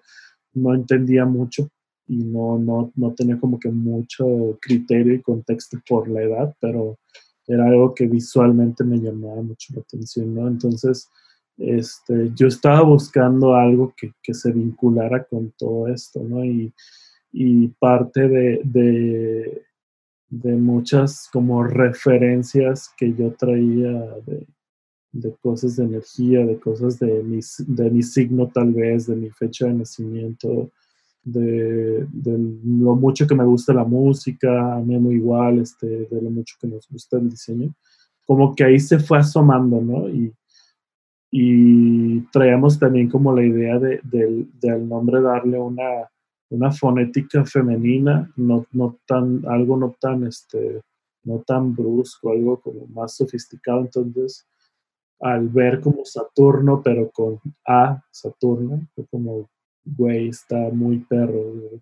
no 0.52 0.74
entendía 0.74 1.24
mucho, 1.24 1.66
y 2.06 2.16
no, 2.24 2.58
no, 2.58 2.92
no 2.94 3.14
tenía 3.14 3.40
como 3.40 3.58
que 3.58 3.70
mucho 3.70 4.58
criterio 4.60 5.14
y 5.14 5.22
contexto 5.22 5.78
por 5.88 6.06
la 6.06 6.20
edad, 6.20 6.54
pero 6.60 6.98
era 7.46 7.64
algo 7.64 7.94
que 7.94 8.06
visualmente 8.06 8.84
me 8.84 8.98
llamaba 8.98 9.40
mucho 9.40 9.72
la 9.74 9.80
atención, 9.80 10.34
¿no? 10.34 10.46
Entonces, 10.46 11.08
este, 11.56 12.32
yo 12.34 12.48
estaba 12.48 12.82
buscando 12.82 13.54
algo 13.54 13.94
que, 13.96 14.12
que 14.22 14.34
se 14.34 14.52
vinculara 14.52 15.24
con 15.24 15.54
todo 15.56 15.88
esto, 15.88 16.22
¿no? 16.22 16.44
Y, 16.44 16.70
y 17.36 17.66
parte 17.80 18.28
de, 18.28 18.60
de, 18.62 19.62
de, 20.30 20.52
muchas 20.54 21.28
como 21.32 21.64
referencias 21.64 22.92
que 22.96 23.12
yo 23.12 23.32
traía 23.32 23.90
de, 24.24 24.46
de 25.10 25.34
cosas 25.42 25.74
de 25.74 25.84
energía, 25.84 26.46
de 26.46 26.60
cosas 26.60 27.00
de 27.00 27.24
mi, 27.24 27.40
de 27.66 27.90
mi 27.90 28.04
signo 28.04 28.48
tal 28.54 28.72
vez, 28.72 29.08
de 29.08 29.16
mi 29.16 29.30
fecha 29.30 29.66
de 29.66 29.74
nacimiento, 29.74 30.70
de, 31.24 32.06
de, 32.12 32.38
lo 32.64 32.94
mucho 32.94 33.26
que 33.26 33.34
me 33.34 33.44
gusta 33.44 33.74
la 33.74 33.84
música, 33.84 34.76
a 34.76 34.78
mí 34.78 34.96
muy 35.00 35.16
igual, 35.16 35.58
este, 35.58 36.06
de 36.06 36.22
lo 36.22 36.30
mucho 36.30 36.54
que 36.60 36.68
nos 36.68 36.88
gusta 36.88 37.18
el 37.18 37.30
diseño, 37.30 37.74
como 38.24 38.54
que 38.54 38.62
ahí 38.62 38.78
se 38.78 39.00
fue 39.00 39.18
asomando, 39.18 39.80
¿no? 39.80 40.08
Y, 40.08 40.32
y 41.32 42.20
traíamos 42.30 42.78
también 42.78 43.08
como 43.08 43.34
la 43.34 43.42
idea 43.42 43.76
de, 43.80 43.98
de, 44.04 44.46
del 44.60 44.88
nombre 44.88 45.20
darle 45.20 45.58
una, 45.58 46.08
una 46.54 46.72
fonética 46.72 47.44
femenina, 47.44 48.32
no, 48.36 48.66
no 48.72 48.98
tan, 49.06 49.44
algo 49.46 49.76
no 49.76 49.96
tan, 50.00 50.26
este, 50.26 50.80
no 51.24 51.40
tan 51.40 51.74
brusco, 51.74 52.30
algo 52.30 52.60
como 52.60 52.86
más 52.86 53.16
sofisticado, 53.16 53.80
entonces 53.80 54.46
al 55.20 55.48
ver 55.48 55.80
como 55.80 56.04
Saturno, 56.04 56.82
pero 56.82 57.10
con 57.10 57.40
A, 57.66 58.02
Saturno, 58.10 58.86
fue 58.94 59.06
como 59.06 59.48
güey, 59.84 60.28
está 60.28 60.70
muy 60.70 60.98
perro, 60.98 61.80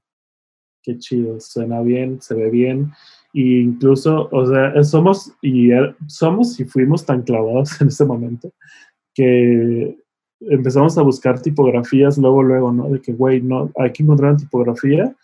Qué 0.85 0.99
chido, 0.99 1.39
suena 1.39 1.81
bien, 1.81 2.21
se 2.21 2.35
ve 2.35 2.51
bien. 2.51 2.91
E 3.33 3.41
incluso, 3.41 4.29
o 4.33 4.47
sea, 4.47 4.83
somos 4.83 5.33
y, 5.41 5.71
er, 5.71 5.95
somos 6.09 6.59
y 6.59 6.65
fuimos 6.65 7.07
tan 7.07 7.23
clavados 7.23 7.71
en 7.81 7.87
ese 7.87 8.05
momento 8.05 8.51
que 9.15 9.97
empezamos 10.51 10.97
a 10.99 11.03
buscar 11.03 11.41
tipografías 11.41 12.19
luego, 12.19 12.43
luego, 12.43 12.73
¿no? 12.73 12.89
De 12.89 13.01
que, 13.01 13.13
güey, 13.13 13.41
no, 13.41 13.71
hay 13.79 13.93
que 13.93 14.03
encontrar 14.03 14.31
una 14.31 14.39
tipografía 14.39 15.15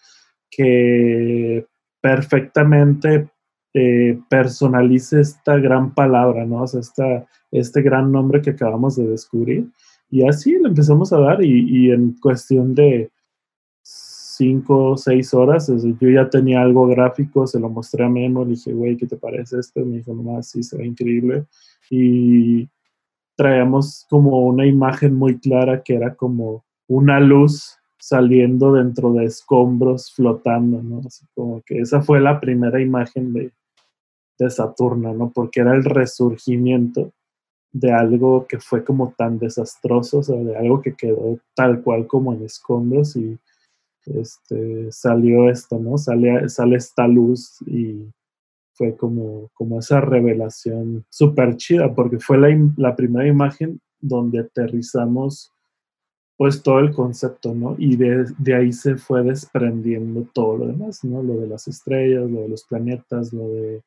que 0.51 1.67
perfectamente 2.01 3.29
eh, 3.75 4.19
personalice 4.29 5.21
esta 5.21 5.57
gran 5.57 5.95
palabra, 5.95 6.45
¿no? 6.45 6.63
O 6.63 6.67
sea, 6.67 6.81
esta, 6.81 7.27
este 7.51 7.83
gran 7.83 8.11
nombre 8.13 8.41
que 8.41 8.51
acabamos 8.51 8.97
de 8.97 9.07
descubrir. 9.07 9.69
Y 10.11 10.27
así 10.27 10.59
le 10.59 10.69
empezamos 10.69 11.13
a 11.13 11.21
dar 11.21 11.45
y, 11.45 11.69
y 11.69 11.91
en 11.91 12.15
cuestión 12.21 12.75
de 12.75 13.11
cinco 14.39 14.93
o 14.93 14.97
seis 14.97 15.35
horas, 15.35 15.69
yo 16.01 16.09
ya 16.09 16.31
tenía 16.31 16.63
algo 16.63 16.87
gráfico, 16.87 17.47
se 17.47 17.59
lo 17.59 17.69
mostré 17.69 18.05
a 18.05 18.09
Memo, 18.09 18.45
le 18.45 18.53
dije, 18.53 18.73
güey, 18.73 18.97
¿qué 18.97 19.07
te 19.07 19.17
parece 19.17 19.59
esto? 19.59 19.85
Me 19.85 19.97
dijo, 19.97 20.15
nomás, 20.15 20.51
sí, 20.51 20.63
se 20.63 20.79
ve 20.79 20.87
increíble. 20.87 21.45
Y 21.91 22.69
traíamos 23.39 24.05
como 24.11 24.41
una 24.41 24.67
imagen 24.67 25.15
muy 25.15 25.39
clara 25.39 25.85
que 25.85 25.95
era 25.95 26.17
como 26.17 26.65
una 26.89 27.21
luz 27.21 27.79
saliendo 27.97 28.73
dentro 28.73 29.13
de 29.13 29.27
escombros 29.27 30.13
flotando, 30.13 30.83
¿no? 30.83 31.03
Así 31.07 31.25
como 31.37 31.63
que 31.63 31.79
esa 31.79 32.03
fue 32.03 32.21
la 32.21 32.41
primera 32.41 32.81
imagen 32.81 33.33
de, 33.33 33.53
de 34.41 34.51
Saturno, 34.51 35.15
¿no? 35.15 35.31
Porque 35.31 35.61
era 35.61 35.73
el 35.77 35.85
resurgimiento 35.85 37.13
de 37.71 37.93
algo 37.93 38.45
que 38.49 38.59
fue 38.59 38.83
como 38.83 39.15
tan 39.17 39.39
desastroso, 39.39 40.19
o 40.19 40.23
sea, 40.25 40.37
de 40.37 40.57
algo 40.57 40.83
que 40.83 40.95
quedó 40.95 41.39
tal 41.55 41.81
cual 41.83 42.09
como 42.09 42.35
en 42.35 42.45
escombros 42.45 43.15
y 43.15 43.39
este, 44.07 44.91
salió 44.91 45.49
esto, 45.49 45.79
¿no? 45.79 45.97
Sale, 45.97 46.49
sale 46.49 46.77
esta 46.77 47.07
luz 47.07 47.63
y 47.67 48.05
fue 48.79 48.97
como, 48.97 49.51
como 49.55 49.81
esa 49.81 50.01
revelación 50.01 51.05
súper 51.11 51.57
chida, 51.57 51.93
porque 51.93 52.21
fue 52.21 52.39
la, 52.39 52.49
la, 52.77 52.95
primera 52.95 53.27
imagen 53.27 53.81
donde 54.01 54.39
aterrizamos 54.39 55.53
pues 56.37 56.63
todo 56.63 56.79
el 56.79 56.93
concepto, 56.93 57.53
¿no? 57.53 57.75
Y 57.77 57.97
de, 57.97 58.25
de, 58.39 58.55
ahí 58.55 58.73
se 58.73 58.97
fue 58.97 59.25
desprendiendo 59.25 60.25
todo 60.33 60.59
lo 60.59 60.67
demás, 60.69 61.03
¿no? 61.03 61.21
Lo 61.21 61.35
de 61.35 61.49
las 61.49 61.67
estrellas, 61.67 62.31
lo 62.31 62.43
de 62.43 62.49
los 62.49 62.63
planetas, 62.63 63.33
lo 63.33 63.49
de 63.49 63.83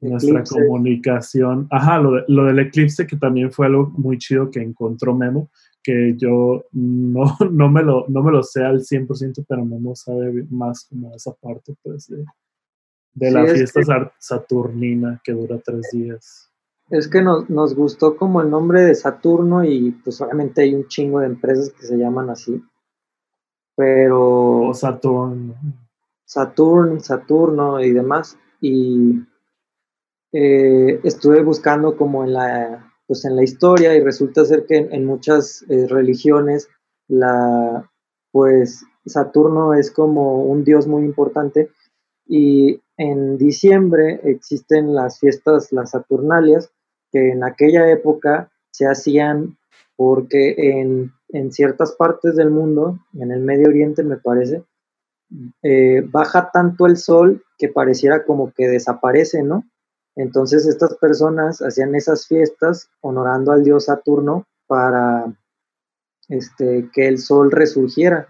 nuestra 0.00 0.44
comunicación. 0.44 1.66
Ajá, 1.72 1.98
lo, 1.98 2.12
de, 2.12 2.24
lo, 2.28 2.44
del 2.44 2.60
eclipse, 2.60 3.04
que 3.04 3.16
también 3.16 3.50
fue 3.50 3.66
algo 3.66 3.92
muy 3.96 4.16
chido 4.18 4.48
que 4.48 4.62
encontró 4.62 5.12
Memo, 5.16 5.50
que 5.82 6.14
yo 6.16 6.64
no, 6.70 7.24
no, 7.50 7.68
me, 7.68 7.82
lo, 7.82 8.04
no 8.06 8.22
me 8.22 8.30
lo 8.30 8.44
sé 8.44 8.64
al 8.64 8.78
100%, 8.82 9.44
pero 9.48 9.64
Memo 9.64 9.96
sabe 9.96 10.46
más 10.50 10.84
como 10.84 11.12
esa 11.16 11.32
parte, 11.32 11.74
pues, 11.82 12.06
de, 12.06 12.24
de 13.18 13.28
sí, 13.28 13.34
la 13.34 13.46
fiesta 13.46 13.80
que, 13.80 14.10
saturnina 14.18 15.20
que 15.24 15.32
dura 15.32 15.58
tres 15.58 15.88
días. 15.92 16.50
Es 16.90 17.08
que 17.08 17.20
nos, 17.20 17.50
nos 17.50 17.74
gustó 17.74 18.16
como 18.16 18.40
el 18.40 18.50
nombre 18.50 18.82
de 18.82 18.94
Saturno 18.94 19.64
y 19.64 19.90
pues 19.90 20.20
obviamente 20.20 20.62
hay 20.62 20.74
un 20.74 20.86
chingo 20.86 21.20
de 21.20 21.26
empresas 21.26 21.70
que 21.70 21.86
se 21.86 21.96
llaman 21.96 22.30
así, 22.30 22.62
pero... 23.76 24.68
O 24.68 24.74
Saturno. 24.74 25.54
Saturn, 26.24 27.00
Saturno 27.00 27.80
y 27.80 27.92
demás. 27.92 28.38
Y 28.60 29.20
eh, 30.32 31.00
estuve 31.04 31.42
buscando 31.42 31.96
como 31.96 32.24
en 32.24 32.34
la, 32.34 32.92
pues 33.06 33.24
en 33.24 33.34
la 33.34 33.42
historia 33.42 33.94
y 33.94 34.00
resulta 34.00 34.44
ser 34.44 34.66
que 34.66 34.76
en, 34.76 34.92
en 34.92 35.04
muchas 35.04 35.64
eh, 35.68 35.86
religiones 35.88 36.68
la, 37.08 37.90
pues 38.30 38.84
Saturno 39.06 39.74
es 39.74 39.90
como 39.90 40.44
un 40.44 40.64
dios 40.64 40.86
muy 40.86 41.04
importante 41.04 41.70
y 42.28 42.80
en 42.96 43.38
diciembre 43.38 44.20
existen 44.24 44.94
las 44.94 45.18
fiestas, 45.18 45.72
las 45.72 45.90
Saturnalias, 45.90 46.70
que 47.10 47.30
en 47.30 47.42
aquella 47.42 47.90
época 47.90 48.52
se 48.70 48.86
hacían 48.86 49.56
porque 49.96 50.54
en, 50.58 51.12
en 51.30 51.52
ciertas 51.52 51.92
partes 51.92 52.36
del 52.36 52.50
mundo, 52.50 52.98
en 53.14 53.32
el 53.32 53.40
Medio 53.40 53.68
Oriente 53.68 54.04
me 54.04 54.18
parece, 54.18 54.62
eh, 55.62 56.02
baja 56.06 56.50
tanto 56.52 56.86
el 56.86 56.96
sol 56.96 57.44
que 57.58 57.68
pareciera 57.68 58.24
como 58.24 58.52
que 58.52 58.68
desaparece, 58.68 59.42
¿no? 59.42 59.64
Entonces 60.16 60.66
estas 60.66 60.96
personas 60.96 61.62
hacían 61.62 61.94
esas 61.94 62.26
fiestas 62.26 62.90
honorando 63.00 63.52
al 63.52 63.62
dios 63.62 63.84
Saturno 63.86 64.46
para 64.66 65.32
este, 66.28 66.90
que 66.92 67.06
el 67.06 67.18
sol 67.18 67.50
resurgiera. 67.50 68.28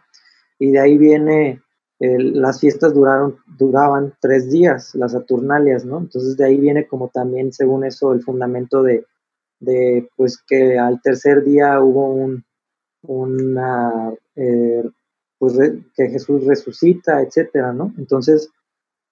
Y 0.59 0.73
de 0.73 0.81
ahí 0.81 0.99
viene, 0.99 1.63
las 2.01 2.61
fiestas 2.61 2.95
duraron, 2.95 3.39
duraban 3.59 4.15
tres 4.21 4.51
días, 4.51 4.95
las 4.95 5.13
Saturnalias, 5.13 5.85
¿no? 5.85 5.99
Entonces 5.99 6.37
de 6.37 6.45
ahí 6.45 6.57
viene 6.57 6.87
como 6.87 7.09
también, 7.09 7.53
según 7.53 7.85
eso, 7.85 8.13
el 8.13 8.23
fundamento 8.23 8.83
de, 8.83 9.05
de 9.61 10.09
pues 10.17 10.39
que 10.47 10.79
al 10.79 11.01
tercer 11.03 11.43
día 11.45 11.81
hubo 11.81 12.09
un, 12.15 12.45
una, 13.03 14.13
eh, 14.37 14.85
pues 15.39 15.59
que 15.95 16.09
Jesús 16.09 16.45
resucita, 16.45 17.21
etcétera, 17.23 17.73
¿no? 17.73 17.93
Entonces, 17.99 18.51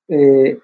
eh, 0.09 0.61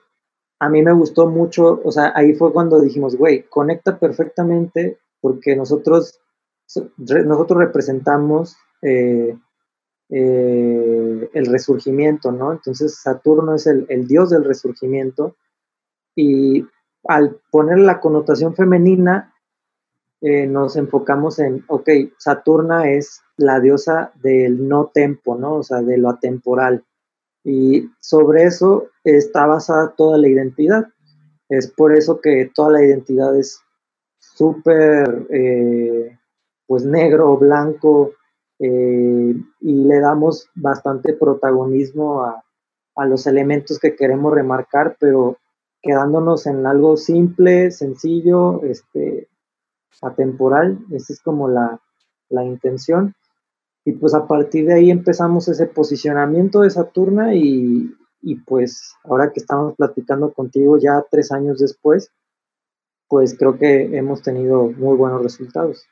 a 0.60 0.68
mí 0.68 0.82
me 0.82 0.92
gustó 0.92 1.28
mucho, 1.28 1.80
o 1.84 1.90
sea, 1.90 2.12
ahí 2.14 2.34
fue 2.34 2.52
cuando 2.52 2.80
dijimos, 2.80 3.16
güey, 3.16 3.44
conecta 3.48 3.98
perfectamente 3.98 4.98
porque 5.20 5.56
nosotros, 5.56 6.20
nosotros 6.96 7.58
representamos 7.58 8.56
eh, 8.82 9.36
eh, 10.14 11.30
el 11.32 11.46
resurgimiento, 11.46 12.32
¿no? 12.32 12.52
Entonces 12.52 13.00
Saturno 13.00 13.54
es 13.54 13.66
el, 13.66 14.06
dios 14.06 14.28
del 14.28 14.44
resurgimiento 14.44 15.36
y 16.14 16.66
al 17.08 17.40
poner 17.50 17.78
la 17.78 17.98
connotación 17.98 18.54
femenina, 18.54 19.34
eh, 20.20 20.46
nos 20.46 20.76
enfocamos 20.76 21.38
en, 21.38 21.64
ok, 21.66 21.88
Saturna 22.18 22.90
es 22.90 23.22
la 23.38 23.58
diosa 23.58 24.12
del 24.22 24.68
no 24.68 24.90
tempo, 24.92 25.34
¿no? 25.34 25.54
O 25.54 25.62
sea, 25.62 25.80
de 25.80 25.96
lo 25.96 26.10
atemporal. 26.10 26.84
Y 27.42 27.90
sobre 27.98 28.44
eso 28.44 28.88
está 29.04 29.46
basada 29.46 29.94
toda 29.96 30.18
la 30.18 30.28
identidad. 30.28 30.88
Es 31.48 31.68
por 31.68 31.96
eso 31.96 32.20
que 32.20 32.50
toda 32.54 32.72
la 32.72 32.84
identidad 32.84 33.34
es 33.34 33.62
súper, 34.18 35.26
eh, 35.30 36.18
pues 36.66 36.84
negro, 36.84 37.38
blanco, 37.38 38.12
eh, 38.64 39.34
y 39.60 39.74
le 39.84 39.98
damos 39.98 40.48
bastante 40.54 41.14
protagonismo 41.14 42.22
a, 42.22 42.44
a, 42.94 43.06
los 43.06 43.26
elementos 43.26 43.80
que 43.80 43.96
queremos 43.96 44.32
remarcar, 44.32 44.96
pero 45.00 45.38
quedándonos 45.82 46.46
en 46.46 46.64
algo 46.64 46.96
simple, 46.96 47.72
sencillo, 47.72 48.62
este, 48.62 49.28
atemporal. 50.00 50.78
Esa 50.92 51.12
es 51.12 51.20
como 51.20 51.48
la, 51.48 51.80
la 52.28 52.44
intención. 52.44 53.16
Y 53.84 53.94
pues 53.94 54.14
a 54.14 54.28
partir 54.28 54.66
de 54.66 54.74
ahí 54.74 54.90
empezamos 54.92 55.48
ese 55.48 55.66
posicionamiento 55.66 56.60
de 56.60 56.70
Saturna 56.70 57.34
y, 57.34 57.92
y 58.20 58.36
pues 58.36 58.94
ahora 59.02 59.32
que 59.32 59.40
estamos 59.40 59.74
platicando 59.74 60.32
contigo 60.32 60.78
ya 60.78 61.04
tres 61.10 61.32
años 61.32 61.58
después, 61.58 62.12
pues 63.08 63.36
creo 63.36 63.58
que 63.58 63.96
hemos 63.96 64.22
tenido 64.22 64.70
muy 64.70 64.96
buenos 64.96 65.20
resultados. 65.20 65.84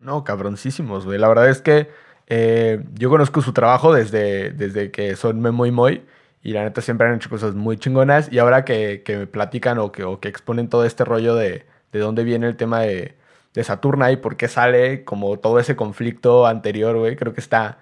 No, 0.00 0.24
cabroncísimos, 0.24 1.04
güey. 1.04 1.18
La 1.18 1.28
verdad 1.28 1.48
es 1.50 1.60
que 1.60 1.90
eh, 2.26 2.82
yo 2.94 3.10
conozco 3.10 3.42
su 3.42 3.52
trabajo 3.52 3.92
desde, 3.92 4.50
desde 4.50 4.90
que 4.90 5.14
son 5.16 5.40
Memo 5.40 5.66
y 5.66 5.70
Moy 5.70 6.06
y 6.42 6.52
la 6.52 6.62
neta 6.64 6.80
siempre 6.80 7.06
han 7.06 7.14
hecho 7.16 7.28
cosas 7.28 7.54
muy 7.54 7.76
chingonas 7.76 8.32
y 8.32 8.38
ahora 8.38 8.64
que, 8.64 9.02
que 9.04 9.16
me 9.18 9.26
platican 9.26 9.78
o 9.78 9.92
que, 9.92 10.04
o 10.04 10.20
que 10.20 10.28
exponen 10.28 10.68
todo 10.68 10.84
este 10.84 11.04
rollo 11.04 11.34
de, 11.34 11.66
de 11.92 11.98
dónde 11.98 12.24
viene 12.24 12.46
el 12.46 12.56
tema 12.56 12.80
de, 12.80 13.14
de 13.54 13.64
Saturna 13.64 14.10
y 14.10 14.16
por 14.16 14.36
qué 14.36 14.48
sale 14.48 15.04
como 15.04 15.38
todo 15.38 15.58
ese 15.58 15.76
conflicto 15.76 16.46
anterior, 16.46 16.96
güey. 16.96 17.16
Creo 17.16 17.34
que 17.34 17.40
está 17.40 17.78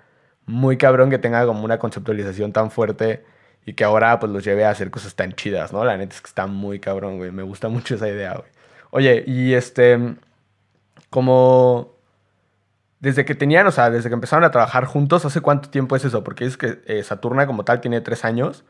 muy 0.47 0.77
cabrón 0.77 1.11
que 1.11 1.19
tenga 1.19 1.47
como 1.47 1.65
una 1.65 1.79
conceptualización 1.79 2.53
tan 2.53 2.71
fuerte 2.71 3.25
y 3.65 3.75
que 3.75 3.85
ahora 3.85 4.19
pues 4.19 4.33
los 4.33 4.45
lleve 4.45 4.65
a 4.65 4.71
hacer 4.71 4.91
cosas 4.91 5.15
tan 5.15 5.35
chidas, 5.35 5.73
¿no? 5.73 5.85
La 5.85 5.97
neta 5.97 6.15
es 6.15 6.21
que 6.21 6.29
está 6.29 6.47
muy 6.47 6.81
cabrón, 6.81 7.19
güey. 7.19 7.31
Me 7.31 7.43
gusta 7.43 7.69
mucho 7.69 7.95
esa 7.95 8.09
idea, 8.09 8.35
güey. 8.35 8.51
Oye, 8.91 9.25
y 9.27 9.53
este, 9.55 10.17
como 11.11 11.98
desde 13.01 13.25
que 13.25 13.35
tenían, 13.35 13.67
o 13.67 13.71
sea, 13.71 13.91
desde 13.91 14.09
que 14.09 14.15
empezaron 14.15 14.45
a 14.45 14.51
trabajar 14.51 14.85
juntos, 14.85 15.25
¿hace 15.25 15.41
cuánto 15.41 15.71
tiempo 15.71 15.97
es 15.97 16.05
eso? 16.05 16.25
Porque 16.25 16.45
es 16.45 16.57
que 16.57 16.81
eh, 16.87 17.03
Saturna 17.03 17.47
como 17.47 17.65
tal 17.65 17.81
tiene 17.81 18.01
tres 18.01 18.25
años. 18.25 18.65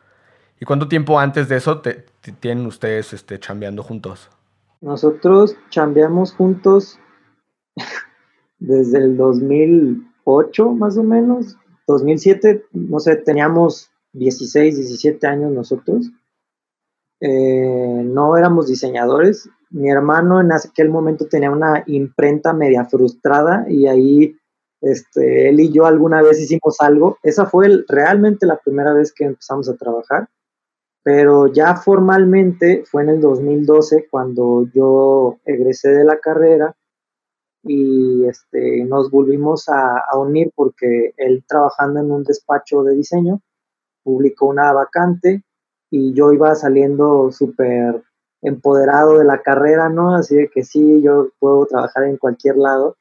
¿Y 0.60 0.64
cuánto 0.64 0.88
tiempo 0.88 1.18
antes 1.18 1.48
de 1.48 1.56
eso 1.56 1.80
te, 1.80 2.04
tienen 2.40 2.66
ustedes 2.66 3.12
este, 3.12 3.38
chambeando 3.38 3.82
juntos? 3.82 4.28
Nosotros 4.80 5.56
chambeamos 5.70 6.32
juntos 6.34 6.98
desde 8.58 8.98
el 8.98 9.16
2008 9.16 10.72
más 10.72 10.98
o 10.98 11.02
menos, 11.02 11.56
2007, 11.86 12.66
no 12.72 12.98
sé, 13.00 13.16
teníamos 13.16 13.90
16, 14.12 14.76
17 14.76 15.26
años 15.26 15.52
nosotros. 15.52 16.10
Eh, 17.20 18.02
no 18.04 18.36
éramos 18.36 18.68
diseñadores. 18.68 19.48
Mi 19.70 19.90
hermano 19.90 20.40
en 20.40 20.52
aquel 20.52 20.88
momento 20.88 21.26
tenía 21.26 21.50
una 21.50 21.82
imprenta 21.86 22.52
media 22.52 22.84
frustrada 22.84 23.66
y 23.68 23.86
ahí 23.86 24.36
este, 24.80 25.48
él 25.48 25.60
y 25.60 25.72
yo 25.72 25.86
alguna 25.86 26.22
vez 26.22 26.40
hicimos 26.40 26.80
algo. 26.80 27.18
Esa 27.22 27.46
fue 27.46 27.84
realmente 27.88 28.46
la 28.46 28.58
primera 28.58 28.92
vez 28.92 29.12
que 29.12 29.24
empezamos 29.24 29.68
a 29.68 29.76
trabajar 29.76 30.28
pero 31.08 31.46
ya 31.46 31.74
formalmente 31.74 32.84
fue 32.84 33.02
en 33.02 33.08
el 33.08 33.20
2012 33.22 34.08
cuando 34.10 34.68
yo 34.74 35.38
egresé 35.46 35.88
de 35.88 36.04
la 36.04 36.18
carrera 36.18 36.76
y 37.62 38.26
este, 38.26 38.84
nos 38.84 39.10
volvimos 39.10 39.70
a, 39.70 40.02
unir 40.18 40.52
porque 40.54 41.14
él 41.16 41.44
trabajando 41.48 42.00
en 42.00 42.10
un 42.10 42.24
despacho 42.24 42.82
de 42.82 42.94
diseño 42.94 43.40
publicó 44.02 44.48
una 44.48 44.70
vacante 44.74 45.44
y 45.90 46.12
yo 46.12 46.30
iba 46.34 46.54
saliendo 46.54 47.32
súper 47.32 48.02
empoderado 48.42 49.18
de 49.18 49.24
la 49.24 49.42
carrera, 49.42 49.88
¿no? 49.88 50.14
Así 50.14 50.36
de 50.36 50.48
que 50.48 50.64
sí, 50.64 51.02
yo 51.02 51.28
puedo 51.38 51.66
trabajar 51.66 52.04
en 52.04 52.16
cualquier 52.16 52.56
lado. 52.56 52.96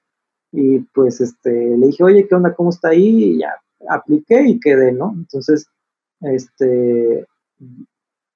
Y 0.51 0.79
pues 0.79 1.21
este, 1.21 1.77
le 1.77 1.87
dije, 1.87 2.03
oye, 2.03 2.27
¿qué 2.27 2.35
onda? 2.35 2.53
¿Cómo 2.53 2.69
está 2.69 2.89
ahí? 2.89 3.33
Y 3.33 3.39
ya 3.39 3.53
apliqué 3.89 4.43
y 4.47 4.59
quedé, 4.59 4.91
¿no? 4.91 5.13
Entonces, 5.15 5.67
este, 6.21 7.27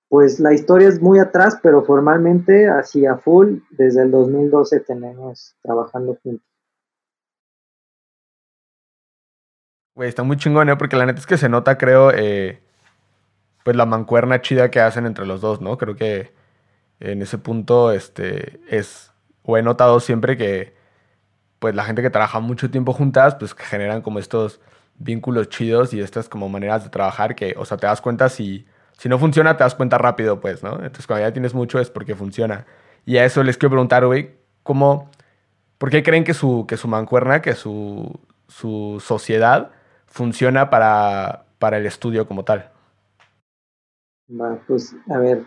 pues 0.10 0.40
la 0.40 0.54
historia 0.54 0.88
es 0.88 1.02
muy 1.02 1.20
atrás, 1.20 1.58
pero 1.62 1.84
formalmente 1.84 2.68
así 2.68 3.06
a 3.06 3.18
full, 3.18 3.60
desde 3.72 4.04
el 4.04 4.12
2012 4.12 4.82
tenemos 4.82 5.56
trabajando 5.62 6.18
juntos. 6.22 6.46
Güey, 9.96 10.10
está 10.10 10.24
muy 10.24 10.38
chingón, 10.38 10.70
¿eh? 10.70 10.78
Porque 10.78 10.96
la 10.96 11.06
neta 11.06 11.20
es 11.20 11.28
que 11.28 11.38
se 11.38 11.50
nota, 11.50 11.78
creo, 11.78 12.12
eh, 12.12 12.60
pues 13.64 13.76
la 13.76 13.86
mancuerna 13.86 14.42
chida 14.42 14.72
que 14.72 14.80
hacen 14.80 15.06
entre 15.06 15.26
los 15.26 15.42
dos, 15.42 15.62
¿no? 15.62 15.78
Creo 15.78 15.96
que 15.96 16.32
en 17.02 17.22
ese 17.22 17.38
punto, 17.38 17.92
este, 17.92 18.62
es, 18.70 19.12
o 19.44 19.58
he 19.58 19.64
notado 19.64 20.00
siempre 20.00 20.38
que, 20.38 20.76
pues 21.60 21.76
la 21.76 21.84
gente 21.84 22.02
que 22.02 22.10
trabaja 22.10 22.40
mucho 22.40 22.72
tiempo 22.72 22.94
juntas, 22.94 23.36
pues 23.36 23.54
que 23.54 23.64
generan 23.64 24.02
como 24.02 24.20
estos 24.20 24.62
vínculos 24.96 25.50
chidos 25.50 25.94
y 25.94 26.02
estas 26.02 26.30
como 26.30 26.50
maneras 26.50 26.84
de 26.84 26.90
trabajar 26.90 27.36
que, 27.36 27.56
o 27.58 27.66
sea, 27.66 27.78
te 27.78 27.88
das 27.88 28.02
cuenta 28.02 28.30
si 28.30 28.66
si 29.02 29.10
no 29.10 29.18
funciona, 29.18 29.58
te 29.58 29.64
das 29.64 29.74
cuenta 29.74 29.98
rápido, 29.98 30.40
pues, 30.40 30.62
¿no? 30.62 30.74
Entonces, 30.76 31.08
cuando 31.08 31.26
ya 31.26 31.34
tienes 31.34 31.56
mucho 31.56 31.80
es 31.80 31.90
porque 31.90 32.14
funciona. 32.14 32.68
Y 33.04 33.18
a 33.18 33.26
eso 33.26 33.42
les 33.42 33.58
quiero 33.58 33.72
preguntar, 33.72 34.06
güey, 34.06 34.36
¿cómo, 34.62 35.10
por 35.80 35.90
qué 35.90 36.04
creen 36.04 36.24
que 36.24 36.36
su, 36.36 36.68
que 36.68 36.78
su 36.78 36.88
mancuerna, 36.88 37.42
que 37.42 37.56
su, 37.56 38.20
su 38.48 39.02
sociedad 39.04 39.72
funciona 40.06 40.70
para, 40.70 41.46
para 41.58 41.78
el 41.78 41.88
estudio 41.88 42.28
como 42.28 42.46
tal? 42.46 42.70
Pues, 44.68 44.96
a 45.10 45.18
ver, 45.18 45.46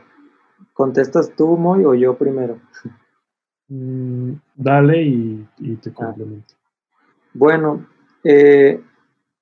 ¿contestas 0.72 1.34
tú, 1.36 1.56
Moy, 1.56 1.84
o 1.84 1.94
yo 1.94 2.16
primero? 2.16 2.60
Mm, 3.68 4.32
dale 4.54 5.02
y, 5.02 5.76
te 5.82 5.90
ah. 5.90 5.94
complemento. 5.94 6.54
Bueno, 7.32 7.86
eh, 8.22 8.82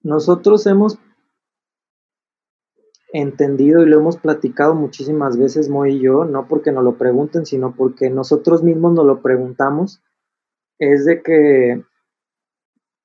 nosotros 0.02 0.66
hemos 0.66 0.98
entendido 3.12 3.82
y 3.82 3.87
lo 3.87 4.00
hemos 4.00 4.16
platicado 4.16 4.74
muchísimas 4.74 5.37
veces, 5.37 5.68
Moy 5.68 5.96
y 5.96 6.00
yo, 6.00 6.24
no 6.24 6.48
porque 6.48 6.72
nos 6.72 6.85
lo 6.85 6.96
pregunten, 6.96 7.44
sino 7.44 7.74
porque 7.74 8.08
nosotros 8.08 8.62
mismos 8.62 8.94
nos 8.94 9.06
lo 9.06 9.20
preguntamos, 9.20 10.02
es 10.78 11.04
de 11.04 11.22
que 11.22 11.85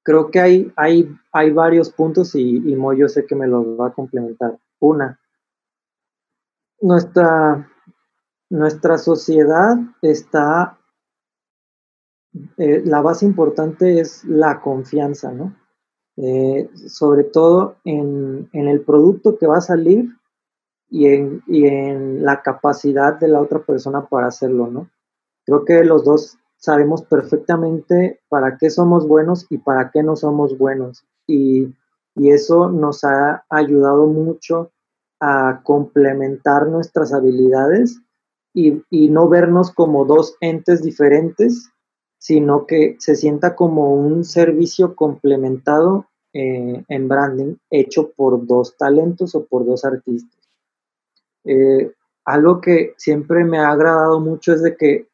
creo 0.03 0.31
que 0.31 0.39
hay, 0.39 0.71
hay, 0.77 1.13
hay 1.33 1.51
varios 1.51 1.91
puntos 1.91 2.33
y, 2.35 2.57
y 2.57 2.75
Moy 2.75 2.99
yo 2.99 3.09
sé 3.09 3.25
que 3.25 3.35
me 3.35 3.47
los 3.47 3.65
va 3.79 3.87
a 3.87 3.93
complementar. 3.93 4.57
Una, 4.79 5.19
nuestra, 6.81 7.69
nuestra 8.49 8.97
sociedad 8.97 9.77
está, 10.01 10.77
eh, 12.57 12.81
la 12.85 13.01
base 13.01 13.25
importante 13.25 13.99
es 13.99 14.23
la 14.25 14.61
confianza, 14.61 15.31
¿no? 15.31 15.55
Eh, 16.17 16.69
sobre 16.87 17.25
todo 17.25 17.75
en, 17.83 18.49
el 18.51 18.81
producto 18.81 19.37
que 19.37 19.45
va 19.45 19.57
a 19.57 19.61
salir 19.61 20.09
y 20.89 21.07
en, 21.07 21.43
en, 21.47 22.25
la 22.25 22.41
capacidad 22.41 23.19
de 23.19 23.27
la 23.27 23.39
otra 23.39 23.59
persona 23.59 24.07
para 24.07 24.27
hacerlo, 24.27 24.67
¿no? 24.67 24.89
Creo 25.45 25.63
que 25.63 25.83
los 25.83 26.03
dos 26.03 26.37
sabemos 26.57 27.03
perfectamente 27.03 28.19
para 28.29 28.57
qué 28.57 28.69
somos 28.69 29.07
buenos 29.07 29.45
y 29.49 29.59
para 29.59 29.91
qué 29.91 30.01
no 30.01 30.15
somos 30.15 30.57
buenos. 30.57 31.05
Y, 31.27 31.75
y 32.15 32.31
eso 32.31 32.69
nos 32.69 33.03
ha 33.03 33.45
ayudado 33.49 34.07
mucho 34.07 34.71
a 35.19 35.61
complementar 35.63 36.67
nuestras 36.67 37.13
habilidades 37.13 38.01
y, 38.57 38.81
y 38.89 39.09
no 39.09 39.29
vernos 39.29 39.71
como 39.71 40.05
dos 40.05 40.35
entes 40.41 40.81
diferentes, 40.81 41.69
sino 42.17 42.65
que 42.65 42.95
se 42.97 43.15
sienta 43.15 43.55
como 43.55 43.93
un 43.93 44.23
servicio 44.23 44.95
complementado 44.95 46.07
eh, 46.33 46.83
en 46.87 47.07
branding 47.07 47.55
hecho 47.69 48.11
por 48.15 48.47
dos 48.47 48.75
talentos 48.75 49.35
o 49.35 49.45
por 49.45 49.63
dos 49.63 49.85
artistas. 49.85 50.49
Eh, 51.43 51.93
algo 52.25 52.59
que 52.59 52.95
siempre 52.97 53.45
me 53.45 53.59
ha 53.59 53.69
agradado 53.69 54.19
mucho 54.19 54.53
es 54.53 54.63
de 54.63 54.75
que 54.75 55.07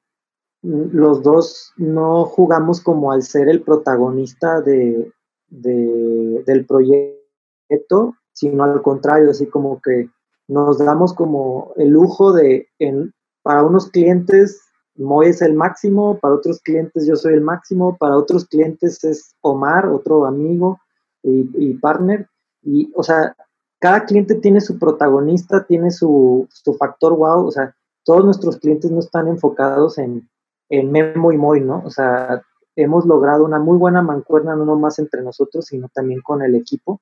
los 0.62 1.22
dos 1.22 1.74
no 1.76 2.24
jugamos 2.24 2.80
como 2.80 3.12
al 3.12 3.24
ser 3.24 3.50
el 3.50 3.62
protagonista 3.62 4.62
de, 4.62 5.12
del 5.50 6.66
proyecto, 6.66 8.16
sino 8.32 8.64
al 8.64 8.82
contrario, 8.82 9.32
así 9.32 9.48
como 9.48 9.82
que 9.82 10.10
nos 10.48 10.78
damos 10.78 11.14
como 11.14 11.74
el 11.76 11.90
lujo 11.90 12.32
de, 12.32 12.70
en, 12.80 13.14
para 13.44 13.64
unos 13.64 13.90
clientes, 13.92 14.62
Moy 14.96 15.28
es 15.28 15.42
el 15.42 15.54
máximo, 15.54 16.18
para 16.20 16.36
otros 16.36 16.62
clientes 16.62 17.06
yo 17.06 17.16
soy 17.16 17.34
el 17.34 17.42
máximo, 17.42 17.98
para 17.98 18.18
otros 18.18 18.46
clientes 18.46 19.04
es 19.04 19.36
Omar, 19.42 19.88
otro 19.88 20.26
amigo 20.26 20.80
y, 21.24 21.74
partner. 21.76 22.28
Y, 22.62 22.92
o 22.96 23.04
sea, 23.04 23.36
cada 23.80 24.06
cliente 24.06 24.36
tiene 24.36 24.62
su 24.62 24.80
protagonista, 24.80 25.66
tiene 25.66 25.92
su, 25.92 26.48
su, 26.50 26.74
factor 26.76 27.16
wow, 27.16 27.46
o 27.46 27.52
sea, 27.52 27.76
todos 28.04 28.24
nuestros 28.24 28.58
clientes 28.58 28.92
no 28.92 29.00
están 29.00 29.28
enfocados 29.28 29.98
en, 29.98 30.30
en 30.70 30.92
Memo 30.92 31.32
y 31.32 31.38
Moy, 31.38 31.62
¿no? 31.62 31.82
O 31.86 31.90
sea, 31.90 32.42
hemos 32.76 33.06
logrado 33.06 33.46
una 33.46 33.60
muy 33.60 33.78
buena 33.78 34.02
mancuerna, 34.02 34.56
no 34.56 34.66
nomás 34.66 35.00
entre 35.00 35.22
nosotros, 35.22 35.66
sino 35.66 35.90
también 35.94 36.22
con 36.22 36.42
el 36.42 36.56
equipo. 36.56 37.02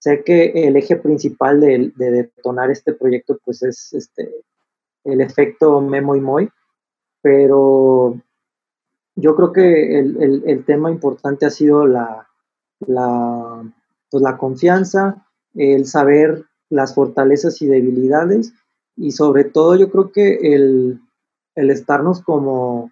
Sé 0.00 0.22
que 0.24 0.50
el 0.66 0.76
eje 0.76 0.96
principal 0.96 1.60
de, 1.60 1.92
de 1.96 2.10
detonar 2.10 2.70
este 2.70 2.94
proyecto, 2.94 3.38
pues 3.44 3.62
es 3.62 3.92
este, 3.92 4.32
el 5.12 5.20
efecto 5.20 5.80
Memo 5.80 6.16
y 6.16 6.20
Moy, 6.20 6.50
pero 7.22 8.20
yo 9.16 9.34
creo 9.34 9.52
que 9.52 9.98
el, 9.98 10.22
el, 10.22 10.42
el 10.46 10.64
tema 10.64 10.90
importante 10.90 11.46
ha 11.46 11.50
sido 11.50 11.86
la, 11.86 12.28
la, 12.86 13.62
pues 14.10 14.22
la 14.22 14.36
confianza, 14.36 15.26
el 15.54 15.86
saber 15.86 16.44
las 16.70 16.94
fortalezas 16.94 17.60
y 17.62 17.66
debilidades 17.66 18.52
y 18.96 19.12
sobre 19.12 19.44
todo 19.44 19.76
yo 19.76 19.90
creo 19.90 20.12
que 20.12 20.54
el, 20.54 21.00
el 21.54 21.70
estarnos 21.70 22.22
como 22.22 22.90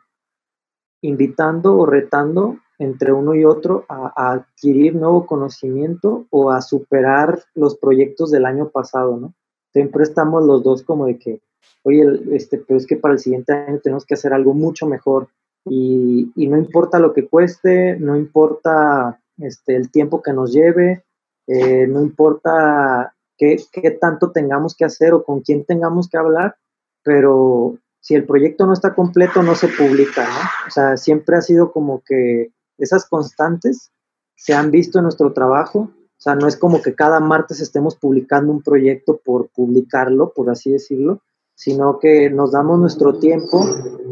invitando 1.02 1.76
o 1.76 1.87
retando 1.87 2.59
entre 2.79 3.12
uno 3.12 3.35
y 3.35 3.44
otro 3.44 3.85
a, 3.88 4.33
adquirir 4.33 4.94
nuevo 4.94 5.26
conocimiento 5.26 6.26
o 6.31 6.50
a 6.50 6.61
superar 6.61 7.42
los 7.55 7.76
proyectos 7.76 8.31
del 8.31 8.44
año 8.44 8.68
pasado, 8.68 9.16
¿no? 9.16 9.35
Siempre 9.72 10.05
estamos 10.05 10.44
los 10.44 10.62
dos 10.62 10.83
como 10.83 11.07
de 11.07 11.18
que, 11.18 11.40
oye, 11.83 12.05
este, 12.33 12.59
pero 12.59 12.79
es 12.79 12.87
que 12.87 12.96
para 12.96 13.14
el 13.14 13.20
siguiente 13.20 13.52
año 13.52 13.81
tenemos 13.83 14.05
que 14.05 14.14
hacer 14.14 14.33
algo 14.33 14.55
mucho 14.55 14.87
mejor 14.87 15.29
y, 15.64 16.31
y 16.35 16.46
no 16.48 16.57
importa 16.59 16.98
lo 16.98 17.12
que 17.12 17.26
cueste, 17.26 17.96
no 17.98 18.16
importa 18.16 19.20
este, 19.38 19.76
el 19.76 19.90
tiempo 19.90 20.22
que 20.22 20.33
nos 20.33 20.52
lleve, 20.52 21.05
eh, 21.46 21.87
no 21.87 22.02
importa 22.02 23.14
qué, 23.37 23.57
qué 23.72 23.90
tanto 23.92 24.33
tengamos 24.33 24.74
que 24.74 24.85
hacer 24.85 25.14
o 25.14 25.24
con 25.24 25.40
quién 25.40 25.64
tengamos 25.64 26.09
que 26.09 26.18
hablar, 26.18 26.57
pero 27.02 27.79
si 28.00 28.14
el 28.14 28.24
proyecto 28.24 28.66
no 28.66 28.72
está 28.72 28.94
completo, 28.94 29.42
no 29.42 29.55
se 29.55 29.68
publica, 29.68 30.24
¿no? 30.24 30.68
O 30.68 30.70
sea, 30.70 30.96
siempre 30.96 31.37
ha 31.37 31.42
sido 31.42 31.72
como 31.72 32.02
que 32.07 32.52
esas 32.79 33.05
constantes 33.09 33.90
se 34.37 34.55
han 34.55 34.70
visto 34.70 34.98
en 34.98 35.05
nuestro 35.05 35.33
trabajo. 35.33 35.90
O 35.90 36.20
sea, 36.20 36.35
no 36.35 36.46
es 36.46 36.57
como 36.57 36.83
que 36.83 36.94
cada 36.94 37.20
martes 37.20 37.61
estemos 37.61 37.96
publicando 37.96 38.52
un 38.52 38.62
proyecto 38.62 39.20
por 39.24 39.48
publicarlo, 39.48 40.33
por 40.33 40.50
así 40.50 40.70
decirlo, 40.70 41.20
sino 41.56 41.98
que 41.98 42.30
nos 42.30 42.52
damos 42.52 42.78
nuestro 42.78 43.18
tiempo 43.18 43.66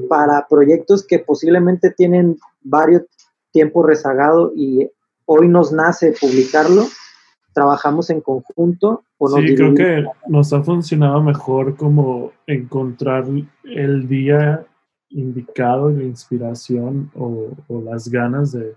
para 0.09 0.49
proyectos 0.49 1.07
que 1.07 1.21
posiblemente 1.21 1.93
tienen 1.93 2.39
varios 2.63 3.03
tiempos 3.53 3.87
rezagados 3.87 4.53
y 4.57 4.91
hoy 5.27 5.47
nos 5.47 5.71
nace 5.71 6.13
publicarlo 6.21 6.85
trabajamos 7.55 8.11
en 8.11 8.21
conjunto. 8.21 9.05
O 9.17 9.29
sí, 9.29 9.55
creo 9.55 9.75
que 9.75 10.05
nos 10.29 10.53
ha 10.53 10.63
funcionado 10.63 11.23
mejor 11.23 11.77
como 11.77 12.33
encontrar 12.47 13.25
el 13.63 14.09
día 14.09 14.67
indicado 15.09 15.91
y 15.91 15.97
la 15.97 16.05
inspiración 16.05 17.11
o, 17.15 17.53
o 17.69 17.81
las 17.81 18.09
ganas 18.09 18.53
de, 18.53 18.75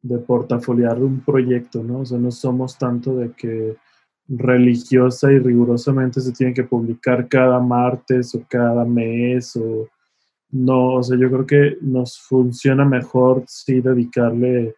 de 0.00 0.18
portafoliar 0.18 1.02
un 1.02 1.20
proyecto, 1.20 1.82
¿no? 1.82 2.00
O 2.00 2.06
sea, 2.06 2.18
no 2.18 2.30
somos 2.30 2.78
tanto 2.78 3.16
de 3.16 3.32
que 3.32 3.76
religiosa 4.28 5.32
y 5.32 5.38
rigurosamente 5.38 6.20
se 6.20 6.32
tiene 6.32 6.52
que 6.52 6.64
publicar 6.64 7.28
cada 7.28 7.60
martes 7.60 8.34
o 8.34 8.44
cada 8.48 8.84
mes 8.84 9.54
o 9.56 9.88
no, 10.50 10.94
o 10.94 11.02
sea, 11.02 11.18
yo 11.18 11.28
creo 11.30 11.46
que 11.46 11.78
nos 11.80 12.18
funciona 12.20 12.84
mejor 12.84 13.44
sí 13.46 13.80
dedicarle 13.80 14.74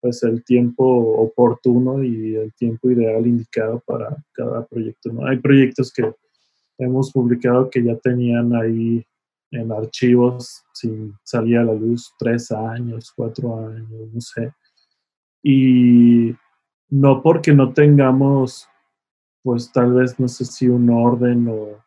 pues 0.00 0.22
el 0.22 0.44
tiempo 0.44 0.84
oportuno 0.84 2.02
y 2.02 2.36
el 2.36 2.52
tiempo 2.54 2.90
ideal 2.90 3.26
indicado 3.26 3.82
para 3.86 4.16
cada 4.32 4.64
proyecto. 4.66 5.12
¿no? 5.12 5.26
Hay 5.26 5.38
proyectos 5.38 5.92
que 5.92 6.12
hemos 6.78 7.10
publicado 7.12 7.70
que 7.70 7.82
ya 7.82 7.96
tenían 7.96 8.54
ahí 8.54 9.04
en 9.50 9.72
archivos 9.72 10.64
sin 10.72 11.14
salir 11.24 11.58
a 11.58 11.64
la 11.64 11.74
luz 11.74 12.12
tres 12.18 12.50
años, 12.52 13.12
cuatro 13.16 13.66
años, 13.66 14.12
no 14.12 14.20
sé. 14.20 14.52
Y 15.42 16.34
no 16.90 17.22
porque 17.22 17.52
no 17.52 17.72
tengamos, 17.72 18.68
pues 19.46 19.70
tal 19.70 19.92
vez, 19.92 20.18
no 20.18 20.26
sé 20.26 20.44
si 20.44 20.66
un 20.66 20.90
orden 20.90 21.46
o, 21.46 21.78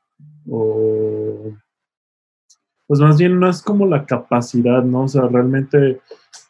o 0.49 1.51
pues 2.87 3.01
más 3.01 3.17
bien 3.17 3.37
no 3.37 3.49
es 3.49 3.61
como 3.61 3.85
la 3.85 4.05
capacidad, 4.05 4.81
¿no? 4.81 5.03
O 5.03 5.07
sea, 5.09 5.23
realmente 5.23 5.99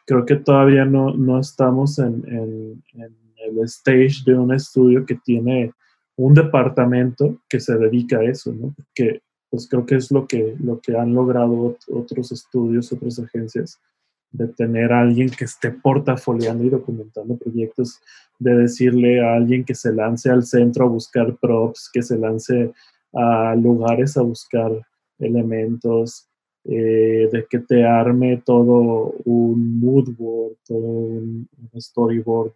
creo 0.05 0.23
que 0.23 0.35
todavía 0.35 0.85
no, 0.85 1.15
no 1.15 1.39
estamos 1.39 1.97
en, 1.97 2.83
el 2.93 3.57
stage 3.63 4.23
de 4.23 4.37
un 4.37 4.53
estudio 4.53 5.03
que 5.03 5.15
tiene 5.15 5.73
un 6.15 6.35
departamento 6.35 7.41
que 7.49 7.59
se 7.59 7.75
dedica 7.75 8.19
a 8.19 8.25
eso, 8.25 8.53
¿no? 8.53 8.75
Porque 8.77 9.23
pues 9.49 9.67
creo 9.67 9.87
que 9.87 9.95
es 9.95 10.11
lo 10.11 10.27
que, 10.27 10.55
lo 10.59 10.79
que 10.79 10.95
han 10.95 11.15
logrado 11.15 11.75
otros 11.91 12.31
estudios, 12.31 12.93
otras 12.93 13.17
agencias, 13.17 13.81
de 14.31 14.47
tener 14.47 14.93
a 14.93 15.01
alguien 15.01 15.29
que 15.29 15.45
esté 15.45 15.71
portafoliando 15.71 16.63
y 16.63 16.69
documentando 16.69 17.37
proyectos, 17.37 17.99
de 18.37 18.55
decirle 18.55 19.21
a 19.21 19.35
alguien 19.35 19.65
que 19.65 19.75
se 19.75 19.91
lance 19.91 20.29
al 20.29 20.43
centro 20.43 20.85
a 20.85 20.89
buscar 20.89 21.35
props, 21.37 21.89
que 21.91 22.01
se 22.01 22.17
lance 22.17 22.71
a 23.13 23.55
lugares 23.55 24.15
a 24.17 24.21
buscar 24.21 24.71
elementos, 25.17 26.29
eh, 26.65 27.29
de 27.31 27.45
que 27.49 27.59
te 27.59 27.83
arme 27.83 28.41
todo 28.45 29.15
un 29.25 29.79
mood 29.79 30.09
board, 30.15 30.55
todo 30.67 30.77
un, 30.77 31.47
storyboard 31.75 32.53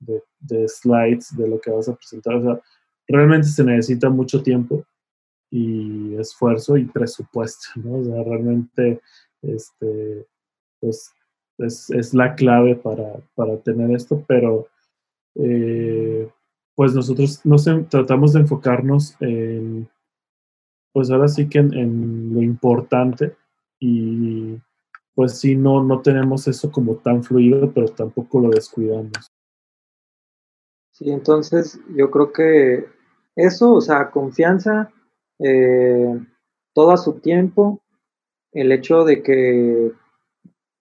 de, 0.00 0.22
de, 0.40 0.68
slides 0.68 1.36
de 1.36 1.48
lo 1.48 1.60
que 1.60 1.70
vas 1.70 1.88
a 1.88 1.94
presentar. 1.94 2.34
O 2.34 2.42
sea, 2.42 2.60
realmente 3.06 3.48
se 3.48 3.64
necesita 3.64 4.10
mucho 4.10 4.42
tiempo 4.42 4.84
y 5.50 6.14
esfuerzo 6.16 6.76
y 6.76 6.84
presupuesto, 6.84 7.68
¿no? 7.76 7.98
O 7.98 8.04
sea, 8.04 8.22
realmente 8.22 9.00
este, 9.42 10.26
pues, 10.80 11.12
es, 11.58 11.90
es 11.90 12.14
la 12.14 12.34
clave 12.34 12.76
para, 12.76 13.14
para, 13.34 13.56
tener 13.58 13.90
esto, 13.90 14.22
pero 14.26 14.68
eh, 15.34 16.28
pues 16.74 16.94
nosotros 16.94 17.44
nos 17.44 17.64
tratamos 17.88 18.32
de 18.32 18.40
enfocarnos 18.40 19.16
en 19.20 19.88
pues 20.92 21.10
ahora 21.10 21.28
sí 21.28 21.48
que 21.48 21.58
en, 21.58 22.34
lo 22.34 22.42
importante 22.42 23.36
y 23.78 24.56
pues 25.14 25.38
sí, 25.38 25.56
no, 25.56 25.82
no 25.82 26.00
tenemos 26.00 26.46
eso 26.48 26.70
como 26.70 26.96
tan 26.96 27.22
fluido, 27.22 27.72
pero 27.72 27.88
tampoco 27.88 28.40
lo 28.40 28.50
descuidamos. 28.50 29.32
Sí, 30.92 31.10
entonces 31.10 31.78
yo 31.94 32.10
creo 32.10 32.32
que 32.32 32.88
eso, 33.36 33.74
o 33.74 33.80
sea, 33.80 34.10
confianza, 34.10 34.92
eh, 35.38 36.20
todo 36.72 36.90
a 36.92 36.96
su 36.96 37.20
tiempo, 37.20 37.80
el 38.52 38.72
hecho 38.72 39.04
de 39.04 39.22
que 39.22 39.92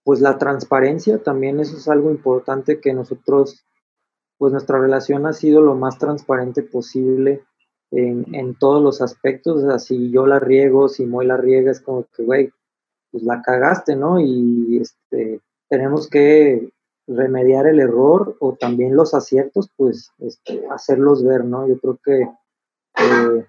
pues 0.08 0.22
la 0.22 0.38
transparencia 0.38 1.22
también 1.22 1.60
eso 1.60 1.76
es 1.76 1.89
algo 1.89 2.10
importante 2.10 2.80
que 2.80 2.93
nosotros, 2.93 3.65
pues 4.38 4.54
nuestra 4.54 4.80
relación 4.80 5.26
ha 5.26 5.34
sido 5.34 5.60
lo 5.60 5.76
más 5.76 5.98
transparente 5.98 6.63
posible 6.63 7.43
en, 7.91 8.56
todos 8.58 8.82
los 8.82 9.02
aspectos. 9.02 9.62
O 9.62 9.67
sea, 9.67 9.80
si 9.80 10.10
yo 10.10 10.26
la 10.26 10.39
riego, 10.39 10.88
si 10.88 11.06
Moy 11.06 11.26
la 11.26 11.36
riega, 11.36 11.72
es 11.72 11.82
como 11.82 12.06
que, 12.15 12.24
güey, 12.24 12.54
pues 13.12 13.24
la 13.24 13.41
cagaste, 13.41 13.98
¿no? 13.98 14.17
Y 14.22 14.80
este, 14.80 15.41
tenemos 15.67 16.10
que 16.10 16.72
remediar 17.06 17.67
el 17.67 17.82
error 17.82 18.38
o 18.39 18.54
también 18.54 18.96
los 18.96 19.13
aciertos, 19.13 19.70
pues 19.76 20.13
este, 20.20 20.63
hacerlos 20.72 21.22
ver, 21.22 21.43
¿no? 21.43 21.67
Yo 21.67 21.78
creo 21.80 22.00
que, 22.02 22.22
eh, 22.22 23.46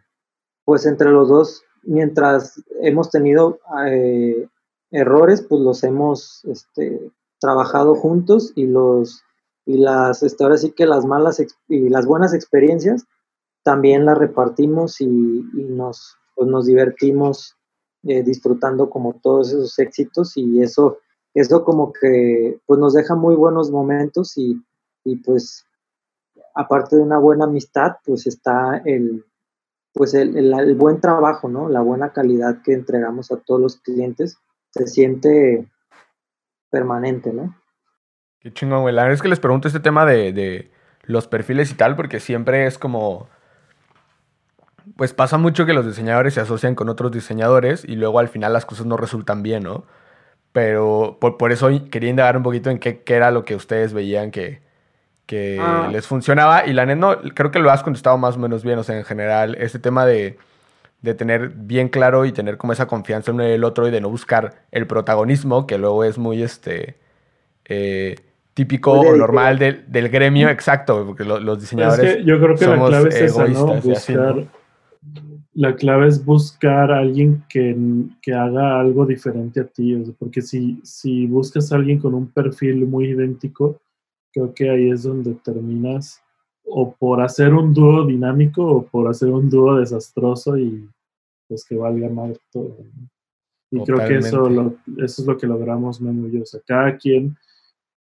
pues 0.64 0.86
entre 0.86 1.10
los 1.10 1.28
dos, 1.28 1.62
mientras 1.84 2.60
hemos 2.82 3.12
tenido 3.12 3.60
eh, 3.86 4.48
errores, 4.90 5.42
pues 5.42 5.60
los 5.60 5.84
hemos 5.84 6.44
este, 6.44 7.10
trabajado 7.40 7.94
juntos 7.94 8.52
y 8.54 8.66
los 8.66 9.22
y 9.68 9.76
las, 9.76 10.22
este, 10.22 10.44
ahora 10.44 10.56
sí 10.56 10.70
que 10.70 10.86
las 10.86 11.04
malas 11.04 11.44
y 11.68 11.90
las 11.90 12.06
buenas 12.06 12.32
experiencias, 12.32 13.04
también 13.62 14.06
la 14.06 14.14
repartimos 14.14 14.98
y, 15.02 15.06
nos, 15.06 16.16
pues 16.34 16.48
nos 16.48 16.64
divertimos 16.64 17.54
eh, 18.04 18.22
disfrutando 18.22 18.88
como 18.88 19.20
todos 19.22 19.50
esos 19.50 19.78
éxitos 19.78 20.38
y 20.38 20.62
eso, 20.62 21.00
eso 21.34 21.64
como 21.64 21.92
que 21.92 22.58
pues 22.64 22.80
nos 22.80 22.94
deja 22.94 23.14
muy 23.14 23.34
buenos 23.34 23.70
momentos 23.70 24.38
y, 24.38 24.58
y 25.04 25.16
pues 25.16 25.66
aparte 26.54 26.96
de 26.96 27.02
una 27.02 27.18
buena 27.18 27.44
amistad 27.44 27.96
pues 28.06 28.26
está 28.26 28.80
el 28.86 29.22
pues 29.92 30.14
el, 30.14 30.34
el, 30.36 30.74
buen 30.76 31.00
trabajo, 31.00 31.48
¿no? 31.48 31.68
La 31.68 31.82
buena 31.82 32.12
calidad 32.12 32.62
que 32.62 32.72
entregamos 32.72 33.30
a 33.32 33.36
todos 33.36 33.60
los 33.60 33.76
clientes 33.76 34.38
se 34.70 34.86
siente 34.86 35.66
permanente, 36.70 37.32
¿no? 37.32 37.56
Qué 38.40 38.52
chingón, 38.52 38.82
güey. 38.82 38.94
La 38.94 39.02
verdad 39.02 39.14
es 39.14 39.22
que 39.22 39.28
les 39.28 39.40
pregunto 39.40 39.68
este 39.68 39.80
tema 39.80 40.04
de, 40.06 40.32
de 40.32 40.70
los 41.02 41.26
perfiles 41.26 41.70
y 41.70 41.74
tal, 41.74 41.96
porque 41.96 42.20
siempre 42.20 42.66
es 42.66 42.78
como 42.78 43.28
pues 44.96 45.12
pasa 45.12 45.38
mucho 45.38 45.66
que 45.66 45.74
los 45.74 45.86
diseñadores 45.86 46.34
se 46.34 46.40
asocian 46.40 46.74
con 46.74 46.88
otros 46.88 47.12
diseñadores 47.12 47.84
y 47.84 47.96
luego 47.96 48.18
al 48.18 48.28
final 48.28 48.52
las 48.52 48.66
cosas 48.66 48.86
no 48.86 48.96
resultan 48.96 49.42
bien, 49.42 49.64
¿no? 49.64 49.84
Pero 50.52 51.18
por, 51.20 51.52
eso 51.52 51.68
quería 51.90 52.10
indagar 52.10 52.36
un 52.36 52.42
poquito 52.42 52.70
en 52.70 52.78
qué, 52.78 53.02
era 53.06 53.30
lo 53.30 53.44
que 53.44 53.54
ustedes 53.54 53.92
veían 53.92 54.30
que, 54.30 54.62
que 55.26 55.58
ah. 55.60 55.88
les 55.92 56.06
funcionaba. 56.06 56.66
Y 56.66 56.72
la 56.72 56.86
neta, 56.86 56.98
no, 56.98 57.20
creo 57.34 57.50
que 57.50 57.58
lo 57.58 57.70
has 57.70 57.82
contestado 57.82 58.16
más 58.18 58.36
o 58.36 58.38
menos 58.38 58.64
bien, 58.64 58.78
o 58.78 58.82
sea, 58.82 58.96
en 58.96 59.04
general, 59.04 59.56
este 59.56 59.78
tema 59.78 60.06
de, 60.06 60.38
de 61.02 61.14
tener 61.14 61.50
bien 61.50 61.88
claro 61.88 62.24
y 62.24 62.32
tener 62.32 62.56
como 62.56 62.72
esa 62.72 62.86
confianza 62.86 63.30
en 63.30 63.40
el 63.40 63.64
otro 63.64 63.86
y 63.86 63.90
de 63.90 64.00
no 64.00 64.10
buscar 64.10 64.64
el 64.72 64.86
protagonismo, 64.86 65.66
que 65.66 65.78
luego 65.78 66.04
es 66.04 66.18
muy, 66.18 66.42
este... 66.42 66.96
Eh, 67.64 68.16
típico 68.58 68.90
o 68.90 69.14
normal 69.14 69.56
del, 69.56 69.84
del, 69.86 70.08
gremio, 70.08 70.48
exacto, 70.48 71.06
porque 71.06 71.22
los 71.22 71.60
diseñadores. 71.60 72.24
yo 72.24 72.40
creo 72.40 72.56
que 72.56 72.66
la 72.66 72.86
clave 72.86 73.08
es 73.10 73.20
esa, 73.20 73.46
¿no? 73.46 73.80
Buscar, 73.80 74.48
la 75.54 75.76
clave 75.76 76.08
es 76.08 76.24
buscar 76.24 76.90
a 76.90 76.98
alguien 76.98 77.44
que, 77.48 77.76
que, 78.20 78.34
haga 78.34 78.80
algo 78.80 79.06
diferente 79.06 79.60
a 79.60 79.64
ti, 79.64 79.94
porque 80.18 80.42
si, 80.42 80.80
si 80.82 81.26
buscas 81.26 81.70
a 81.70 81.76
alguien 81.76 82.00
con 82.00 82.14
un 82.14 82.26
perfil 82.32 82.84
muy 82.86 83.10
idéntico, 83.10 83.80
creo 84.32 84.52
que 84.52 84.70
ahí 84.70 84.90
es 84.90 85.04
donde 85.04 85.34
terminas 85.34 86.20
o 86.70 86.94
por 86.94 87.20
hacer 87.20 87.54
un 87.54 87.72
dúo 87.72 88.06
dinámico 88.06 88.64
o 88.64 88.86
por 88.86 89.08
hacer 89.08 89.30
un 89.30 89.48
dúo 89.48 89.76
desastroso 89.76 90.58
y 90.58 90.88
pues 91.48 91.64
que 91.64 91.76
valga 91.76 92.08
más 92.08 92.38
todo. 92.52 92.76
Y 93.70 93.82
creo 93.84 93.98
que 94.06 94.18
eso, 94.18 94.48
eso 94.96 95.22
es 95.22 95.26
lo 95.26 95.36
que 95.36 95.46
logramos 95.46 96.00
Memo 96.00 96.28
y 96.28 96.32
yo. 96.32 96.42
O 96.42 96.46
sea, 96.46 96.60
cada 96.66 96.96
quien 96.96 97.36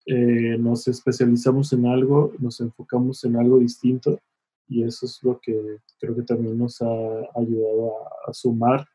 eh, 0.06 0.56
nos 0.58 0.86
especializamos 0.88 1.72
en 1.72 1.86
algo, 1.86 2.32
nos 2.38 2.60
enfocamos 2.60 3.24
en 3.24 3.36
algo 3.36 3.58
distinto 3.58 4.20
y 4.68 4.82
eso 4.82 5.06
es 5.06 5.22
lo 5.22 5.38
que 5.40 5.78
creo 5.98 6.14
que 6.14 6.22
también 6.22 6.58
nos 6.58 6.80
ha 6.82 6.86
ayudado 7.34 7.92
a, 8.26 8.32
sumar. 8.32 8.86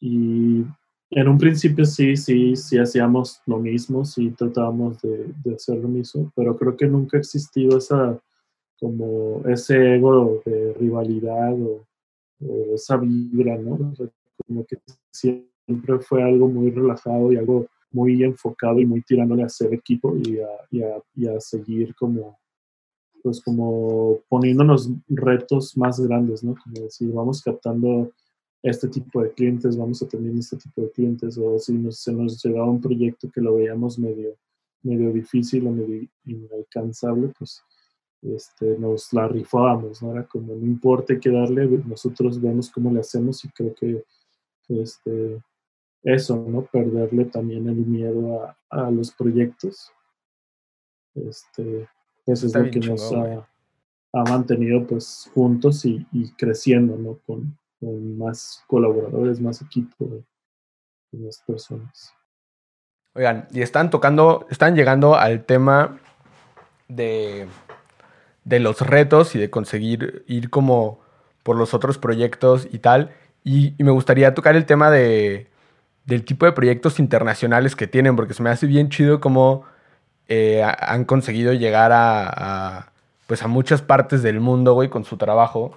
Y 0.00 0.64
en 1.10 1.28
un 1.28 1.38
principio 1.38 1.84
sí, 1.84 2.16
sí, 2.16 2.56
sí 2.56 2.78
hacíamos 2.78 3.40
lo 3.46 3.58
mismo, 3.58 4.04
sí 4.04 4.30
tratábamos 4.30 5.00
de, 5.00 5.54
hacer 5.54 5.78
lo 5.78 5.88
mismo, 5.88 6.30
pero 6.34 6.56
creo 6.56 6.76
que 6.76 6.86
nunca 6.86 7.16
ha 7.16 7.20
existido 7.20 7.78
esa, 7.78 8.20
como 8.78 9.42
ese 9.48 9.96
ego 9.96 10.42
de 10.44 10.74
rivalidad 10.74 11.54
o, 11.60 11.84
esa 12.74 12.96
vibra, 12.98 13.56
¿no? 13.56 13.94
como 14.46 14.66
que 14.66 14.76
siempre 15.10 15.98
fue 16.00 16.22
algo 16.22 16.48
muy 16.48 16.70
relajado 16.70 17.32
y 17.32 17.36
algo 17.36 17.66
muy 17.94 18.22
enfocado 18.22 18.80
y 18.80 18.86
muy 18.86 19.00
tirándole 19.02 19.44
a 19.44 19.48
ser 19.48 19.72
equipo 19.72 20.14
y 20.16 20.40
a, 20.40 21.02
y 21.14 21.26
a, 21.26 21.40
seguir 21.40 21.94
como, 21.94 22.38
pues 23.22 23.40
como 23.40 24.18
poniéndonos 24.28 24.90
retos 25.08 25.76
más 25.76 26.00
grandes, 26.00 26.42
¿no? 26.42 26.54
Como 26.62 26.84
decir, 26.84 27.10
vamos 27.12 27.40
captando 27.40 28.10
este 28.62 28.88
tipo 28.88 29.22
de 29.22 29.32
clientes, 29.32 29.76
vamos 29.76 30.02
a 30.02 30.08
tener 30.08 30.34
este 30.34 30.56
tipo 30.56 30.82
de 30.82 30.90
clientes, 30.90 31.38
o 31.38 31.58
si 31.58 31.74
nos, 31.74 31.98
se 31.98 32.12
nos 32.12 32.42
llegaba 32.42 32.68
un 32.68 32.80
proyecto 32.80 33.30
que 33.30 33.40
lo 33.40 33.54
veíamos 33.54 33.98
medio, 33.98 34.34
medio 34.82 35.12
difícil 35.12 35.66
o 35.66 35.70
medio 35.70 36.08
inalcanzable, 36.24 37.32
pues 37.38 37.62
este, 38.24 38.78
nos 38.78 39.12
la 39.12 39.28
rifábamos, 39.28 40.02
¿no? 40.02 40.12
Era 40.12 40.24
como, 40.24 40.54
no 40.54 40.66
importa 40.66 41.18
qué 41.20 41.30
darle, 41.30 41.66
nosotros 41.86 42.40
vemos 42.40 42.70
cómo 42.70 42.90
le 42.90 43.00
hacemos 43.00 43.44
y 43.44 43.48
creo 43.50 43.74
que 43.74 44.04
este, 44.68 45.42
eso, 46.02 46.36
¿no? 46.48 46.62
Perderle 46.62 47.26
también 47.26 47.68
el 47.68 47.76
miedo 47.76 48.54
a, 48.70 48.90
los 48.90 49.10
proyectos. 49.12 49.90
Este, 51.14 51.88
eso 52.26 52.46
es 52.46 52.54
lo 52.54 52.70
que 52.70 52.80
nos 52.80 53.12
ha, 53.12 53.46
mantenido 54.12 54.86
pues 54.86 55.30
juntos 55.34 55.84
y, 55.84 56.06
creciendo, 56.36 56.96
¿no? 56.96 57.18
Con, 57.26 57.58
más 58.16 58.64
colaboradores, 58.66 59.40
más 59.42 59.60
equipo 59.60 60.06
de, 60.06 60.24
más 61.18 61.42
personas. 61.46 62.14
Oigan, 63.14 63.46
y 63.52 63.60
están 63.60 63.90
tocando, 63.90 64.46
están 64.48 64.74
llegando 64.74 65.14
al 65.14 65.44
tema 65.44 66.00
de, 66.88 67.46
de 68.44 68.60
los 68.60 68.80
retos 68.80 69.34
y 69.34 69.38
de 69.38 69.50
conseguir 69.50 70.24
ir 70.28 70.50
como 70.50 71.00
por 71.42 71.56
los 71.56 71.74
otros 71.74 71.98
proyectos 71.98 72.68
y 72.72 72.78
tal. 72.78 73.10
y 73.44 73.74
me 73.78 73.90
gustaría 73.90 74.34
tocar 74.34 74.56
el 74.56 74.64
tema 74.66 74.90
de, 74.90 75.48
del 76.04 76.24
tipo 76.24 76.46
de 76.46 76.52
proyectos 76.52 76.98
internacionales 76.98 77.76
que 77.76 77.86
tienen, 77.86 78.16
porque 78.16 78.34
se 78.34 78.42
me 78.42 78.50
hace 78.50 78.66
bien 78.66 78.88
chido 78.90 79.20
cómo 79.20 79.64
eh, 80.28 80.62
han 80.62 81.04
conseguido 81.04 81.52
llegar 81.52 81.92
a, 81.92 82.92
pues 83.26 83.42
a 83.42 83.48
muchas 83.48 83.82
partes 83.82 84.22
del 84.22 84.40
mundo, 84.40 84.74
güey, 84.74 84.88
con 84.88 85.04
su 85.04 85.16
trabajo. 85.16 85.76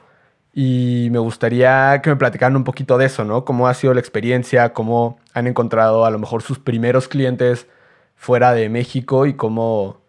Y 0.54 1.10
me 1.12 1.20
gustaría 1.20 2.02
que 2.02 2.10
me 2.10 2.16
platicaran 2.16 2.56
un 2.56 2.64
poquito 2.64 2.98
de 2.98 3.06
eso, 3.06 3.24
¿no? 3.26 3.46
Cómo 3.46 3.68
ha 3.68 3.74
sido 3.74 3.94
la 3.94 4.00
experiencia, 4.00 4.74
cómo 4.74 5.20
han 5.34 5.48
encontrado 5.48 6.06
a 6.06 6.12
lo 6.12 6.20
mejor 6.20 6.42
sus 6.42 6.60
primeros 6.60 7.08
clientes 7.08 7.68
fuera 8.16 8.54
de 8.54 8.70
México 8.70 9.28
y 9.28 9.36
cómo, 9.36 10.02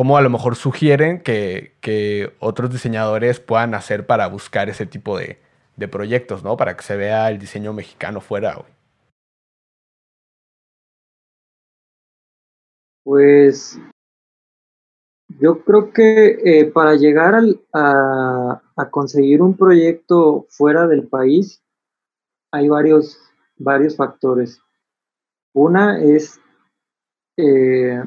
cómo 0.00 0.16
a 0.16 0.22
lo 0.22 0.30
mejor 0.30 0.56
sugieren 0.56 1.22
que, 1.22 1.74
que 1.82 2.32
otros 2.38 2.70
diseñadores 2.70 3.38
puedan 3.38 3.74
hacer 3.74 4.06
para 4.06 4.28
buscar 4.28 4.70
ese 4.70 4.86
tipo 4.86 5.18
de, 5.18 5.38
de 5.76 5.88
proyectos, 5.88 6.42
¿no? 6.42 6.56
Para 6.56 6.74
que 6.74 6.82
se 6.82 6.96
vea 6.96 7.28
el 7.28 7.38
diseño 7.38 7.74
mexicano 7.74 8.22
fuera, 8.22 8.54
güey. 8.54 8.72
Pues 13.04 13.78
yo 15.38 15.62
creo 15.64 15.92
que 15.92 16.38
eh, 16.46 16.64
para 16.72 16.94
llegar 16.94 17.34
a, 17.74 18.62
conseguir 18.90 19.42
un 19.42 19.54
proyecto 19.54 20.46
fuera 20.48 20.86
del 20.86 21.08
país 21.08 21.62
hay 22.50 22.70
varios, 22.70 23.18
varios 23.58 23.96
factores. 23.96 24.62
Una 25.52 26.00
es 26.02 26.40
eh, 27.36 28.02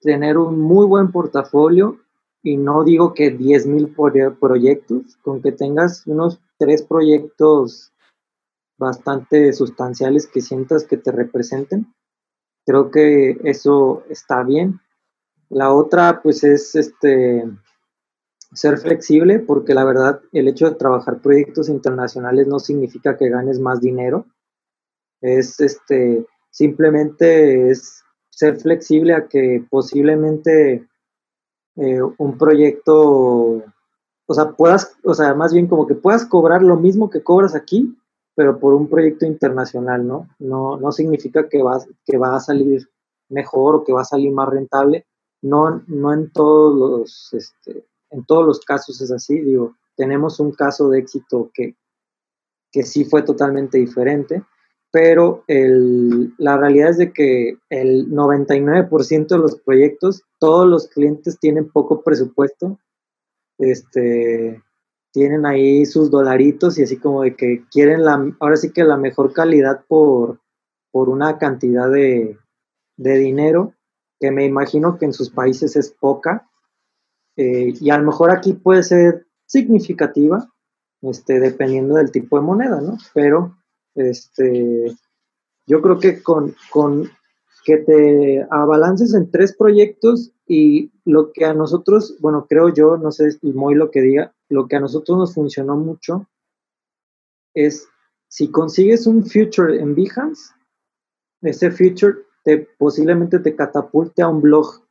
tener 0.00 0.38
un 0.38 0.60
muy 0.60 0.86
buen 0.86 1.10
portafolio 1.10 1.98
y 2.42 2.56
no 2.56 2.84
digo 2.84 3.14
que 3.14 3.36
10.000 3.36 4.38
proyectos, 4.38 5.16
con 5.22 5.42
que 5.42 5.52
tengas 5.52 6.06
unos 6.06 6.40
tres 6.58 6.82
proyectos 6.82 7.92
bastante 8.78 9.52
sustanciales 9.52 10.26
que 10.26 10.40
sientas 10.40 10.84
que 10.84 10.96
te 10.96 11.10
representen 11.10 11.92
Creo 12.68 12.90
que 12.90 13.38
eso 13.44 14.04
está 14.10 14.42
bien. 14.42 14.78
La 15.48 15.72
otra, 15.72 16.20
pues, 16.22 16.44
es 16.44 16.74
este 16.74 17.50
ser 18.52 18.76
flexible, 18.76 19.38
porque 19.38 19.72
la 19.72 19.86
verdad, 19.86 20.20
el 20.32 20.48
hecho 20.48 20.68
de 20.68 20.76
trabajar 20.76 21.22
proyectos 21.22 21.70
internacionales 21.70 22.46
no 22.46 22.58
significa 22.58 23.16
que 23.16 23.30
ganes 23.30 23.58
más 23.58 23.80
dinero. 23.80 24.26
Es 25.22 25.58
este 25.60 26.26
simplemente 26.50 27.70
es 27.70 28.02
ser 28.38 28.56
flexible 28.60 29.14
a 29.14 29.26
que 29.26 29.64
posiblemente 29.68 30.86
eh, 31.74 32.00
un 32.18 32.38
proyecto, 32.38 33.64
o 34.26 34.34
sea, 34.34 34.52
puedas, 34.52 34.96
o 35.02 35.12
sea, 35.12 35.34
más 35.34 35.52
bien 35.52 35.66
como 35.66 35.88
que 35.88 35.96
puedas 35.96 36.24
cobrar 36.24 36.62
lo 36.62 36.76
mismo 36.76 37.10
que 37.10 37.24
cobras 37.24 37.56
aquí, 37.56 37.98
pero 38.36 38.60
por 38.60 38.74
un 38.74 38.88
proyecto 38.88 39.26
internacional, 39.26 40.06
¿no? 40.06 40.28
No, 40.38 40.76
no 40.76 40.92
significa 40.92 41.48
que 41.48 41.64
va, 41.64 41.80
que 42.04 42.16
va 42.16 42.36
a 42.36 42.40
salir 42.40 42.88
mejor 43.28 43.74
o 43.74 43.84
que 43.84 43.92
va 43.92 44.02
a 44.02 44.12
salir 44.12 44.30
más 44.30 44.48
rentable. 44.48 45.04
No, 45.42 45.82
no 45.88 46.12
en 46.12 46.30
todos 46.30 46.76
los, 46.78 47.32
este, 47.32 47.86
en 48.10 48.24
todos 48.24 48.46
los 48.46 48.60
casos 48.60 49.00
es 49.00 49.10
así. 49.10 49.40
Digo, 49.40 49.74
tenemos 49.96 50.38
un 50.38 50.52
caso 50.52 50.90
de 50.90 51.00
éxito 51.00 51.50
que, 51.52 51.74
que 52.70 52.84
sí 52.84 53.04
fue 53.04 53.22
totalmente 53.22 53.78
diferente, 53.78 54.44
pero 54.90 55.44
el, 55.48 56.34
la 56.38 56.56
realidad 56.56 56.90
es 56.90 56.98
de 56.98 57.12
que 57.12 57.58
el 57.68 58.10
99% 58.10 59.28
de 59.28 59.38
los 59.38 59.60
proyectos, 59.60 60.22
todos 60.38 60.66
los 60.66 60.88
clientes 60.88 61.38
tienen 61.38 61.70
poco 61.70 62.02
presupuesto. 62.02 62.78
Este, 63.58 64.62
tienen 65.12 65.46
ahí 65.46 65.84
sus 65.84 66.10
dolaritos 66.10 66.78
y 66.78 66.84
así 66.84 66.96
como 66.96 67.22
de 67.22 67.34
que 67.34 67.64
quieren 67.70 68.04
la, 68.04 68.24
ahora 68.40 68.56
sí 68.56 68.72
que 68.72 68.84
la 68.84 68.96
mejor 68.96 69.32
calidad 69.32 69.84
por, 69.88 70.40
por 70.92 71.08
una 71.08 71.38
cantidad 71.38 71.90
de, 71.90 72.38
dinero 72.96 73.74
que 74.20 74.30
me 74.30 74.44
imagino 74.44 74.98
que 74.98 75.04
en 75.04 75.12
sus 75.12 75.30
países 75.30 75.76
es 75.76 75.90
poca 75.90 76.48
eh, 77.36 77.72
y 77.80 77.90
a 77.90 77.98
lo 77.98 78.04
mejor 78.04 78.30
aquí 78.30 78.52
puede 78.52 78.82
ser 78.82 79.26
significativa, 79.46 80.52
este, 81.02 81.38
dependiendo 81.38 81.94
del 81.94 82.10
tipo 82.10 82.38
de 82.38 82.44
moneda, 82.44 82.80
¿no? 82.80 82.96
Pero 83.14 83.57
este, 83.98 84.96
yo 85.66 85.82
creo 85.82 85.98
que 85.98 86.22
con, 86.22 86.54
con 86.70 87.10
que 87.64 87.78
te 87.78 88.46
abalances 88.50 89.14
en 89.14 89.30
tres 89.30 89.54
proyectos 89.54 90.32
y 90.46 90.90
lo 91.04 91.32
que 91.32 91.44
a 91.44 91.52
nosotros, 91.52 92.16
bueno, 92.20 92.46
creo 92.48 92.70
yo, 92.70 92.96
no 92.96 93.12
sé, 93.12 93.36
y 93.42 93.52
muy 93.52 93.74
lo 93.74 93.90
que 93.90 94.00
diga, 94.00 94.34
lo 94.48 94.66
que 94.66 94.76
a 94.76 94.80
nosotros 94.80 95.18
nos 95.18 95.34
funcionó 95.34 95.76
mucho 95.76 96.26
es 97.54 97.86
si 98.28 98.50
consigues 98.50 99.06
un 99.06 99.24
future 99.24 99.80
en 99.80 99.94
Behance, 99.94 100.52
ese 101.42 101.70
future 101.70 102.14
te, 102.44 102.68
posiblemente 102.78 103.38
te 103.38 103.54
catapulte 103.56 104.22
a 104.22 104.28
un 104.28 104.40
blog. 104.40 104.82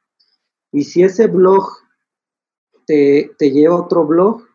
Y 0.72 0.84
si 0.84 1.04
ese 1.04 1.28
blog 1.28 1.66
te, 2.86 3.32
lleva 3.40 3.76
a 3.76 3.82
otro 3.82 4.06
blog, 4.06 4.47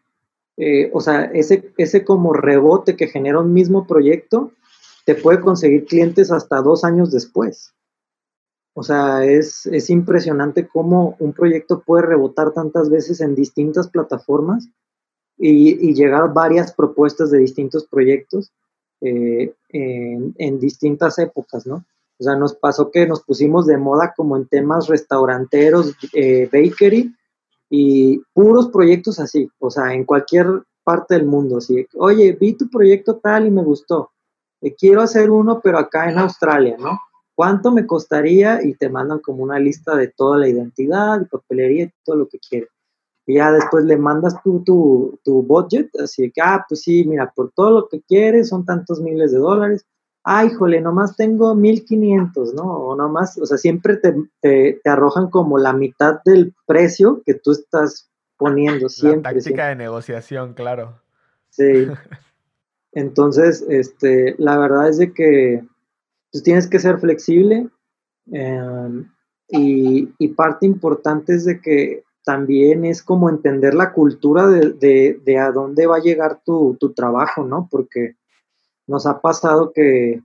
eh, 0.57 0.91
o 0.93 1.01
sea, 1.01 1.25
ese, 1.25 1.73
ese 1.77 2.05
como 2.05 2.33
rebote 2.33 2.97
que 2.97 3.09
genera 3.09 3.41
un 3.41 3.53
mismo 3.53 3.87
proyecto, 3.87 4.53
te 5.05 5.15
puede 5.15 5.41
conseguir 5.41 5.87
clientes 5.87 6.31
hasta 6.31 6.63
dos 6.63 6.85
años 6.85 7.11
después. 7.11 7.73
O 8.75 8.83
sea, 8.83 9.25
es, 9.25 9.67
es 9.67 9.91
impresionante 9.91 10.67
cómo 10.67 11.17
un 11.19 11.33
proyecto 11.33 11.83
puede 11.83 12.07
rebotar 12.07 12.53
tantas 12.53 12.89
veces 12.89 13.21
en 13.21 13.35
distintas 13.35 13.89
plataformas 13.89 14.69
y, 15.37 15.89
y 15.89 15.95
llegar 15.95 16.33
varias 16.33 16.73
propuestas 16.73 17.31
de 17.31 17.39
distintos 17.39 17.87
proyectos 17.87 18.53
eh, 19.05 19.53
en, 19.71 20.61
distintas 20.61 21.19
épocas, 21.19 21.67
¿no? 21.67 21.85
O 22.21 22.23
sea, 22.23 22.37
nos 22.37 22.55
pasó 22.55 22.93
que 22.93 23.05
nos 23.05 23.25
pusimos 23.25 23.67
de 23.67 23.77
moda 23.77 24.15
como 24.17 24.37
en 24.37 24.47
temas 24.47 24.87
restauranteros, 24.87 25.97
eh, 26.13 26.49
bakery, 26.53 27.13
y 27.75 28.21
puros 28.35 28.69
proyectos 28.69 29.19
así, 29.19 29.49
o 29.59 29.71
sea, 29.71 29.95
en 29.95 30.05
cualquier 30.05 30.47
parte 30.85 31.15
del 31.15 31.25
mundo, 31.25 31.57
así, 31.57 31.87
oye, 31.95 32.37
vi 32.39 32.53
tu 32.53 32.69
proyecto 32.69 33.17
tal 33.17 33.47
y 33.47 33.51
me 33.51 33.63
gustó, 33.63 34.11
eh, 34.61 34.75
quiero 34.75 35.01
hacer 35.01 35.31
uno, 35.31 35.59
pero 35.65 35.79
acá 35.79 36.11
en 36.11 36.19
Australia, 36.19 36.77
¿no? 36.79 36.99
¿Cuánto 37.35 37.73
me 37.73 37.87
costaría? 37.87 38.63
Y 38.63 38.75
te 38.75 38.91
mandan 38.91 39.21
como 39.21 39.43
una 39.43 39.59
lista 39.59 39.97
de 39.97 40.09
toda 40.09 40.37
la 40.37 40.49
identidad, 40.49 41.27
papelería 41.31 41.91
todo 42.05 42.17
lo 42.17 42.29
que 42.29 42.39
quieres. 42.39 42.69
Y 43.27 43.37
ya 43.37 43.51
después 43.51 43.87
le 43.87 43.97
mandas 43.97 44.35
tu, 44.43 45.19
tu 45.25 45.43
budget, 45.43 45.89
así 45.99 46.31
que, 46.31 46.43
ah, 46.43 46.67
pues 46.69 46.83
sí, 46.83 47.05
mira, 47.05 47.33
por 47.35 47.53
todo 47.53 47.71
lo 47.71 47.89
que 47.89 48.03
quieres 48.03 48.51
son 48.51 48.67
tantos 48.67 49.01
miles 49.01 49.33
de 49.33 49.39
dólares, 49.39 49.87
ay, 50.25 50.51
jole, 50.51 50.81
nomás 50.81 51.17
tengo 51.17 51.55
1500, 51.55 52.55
¿no? 52.55 52.65
O 52.65 52.97
nomás, 52.97 53.39
o 53.39 53.47
sea, 53.47 53.59
siempre 53.59 53.97
te, 53.97 54.15
te, 54.41 54.81
arrojan 54.85 55.31
como 55.31 55.59
la 55.59 55.73
mitad 55.73 56.21
del 56.25 56.55
precio 56.67 57.23
que 57.25 57.35
tú 57.35 57.53
estás 57.53 58.11
poniendo 58.37 58.89
siempre. 58.89 59.33
La 59.33 59.39
táctica 59.39 59.69
de 59.69 59.77
negociación, 59.77 60.55
claro. 60.55 61.01
Sí. 61.51 61.89
Entonces, 62.93 63.65
este, 63.69 64.35
la 64.39 64.59
verdad 64.59 64.89
es 64.89 64.99
de 64.99 65.13
que 65.13 65.65
pues, 66.31 66.45
tienes 66.45 66.69
que 66.69 66.79
ser 66.79 66.99
flexible 66.99 67.69
em, 68.31 69.11
y, 69.49 70.13
y, 70.19 70.29
parte 70.29 70.67
importante 70.67 71.35
es 71.35 71.45
de 71.45 71.61
que 71.61 72.05
también 72.25 72.85
es 72.85 73.03
como 73.03 73.29
entender 73.29 73.75
la 73.75 73.93
cultura 73.93 74.47
de, 74.47 74.73
de, 74.73 75.21
de 75.25 75.39
a 75.39 75.51
dónde 75.51 75.87
va 75.87 75.97
a 75.97 76.03
llegar 76.03 76.41
tu, 76.45 76.77
tu 76.79 76.93
trabajo, 76.93 77.45
¿no? 77.45 77.69
Porque 77.71 78.17
nos 78.87 79.07
ha 79.07 79.21
pasado 79.21 79.73
que, 79.73 80.23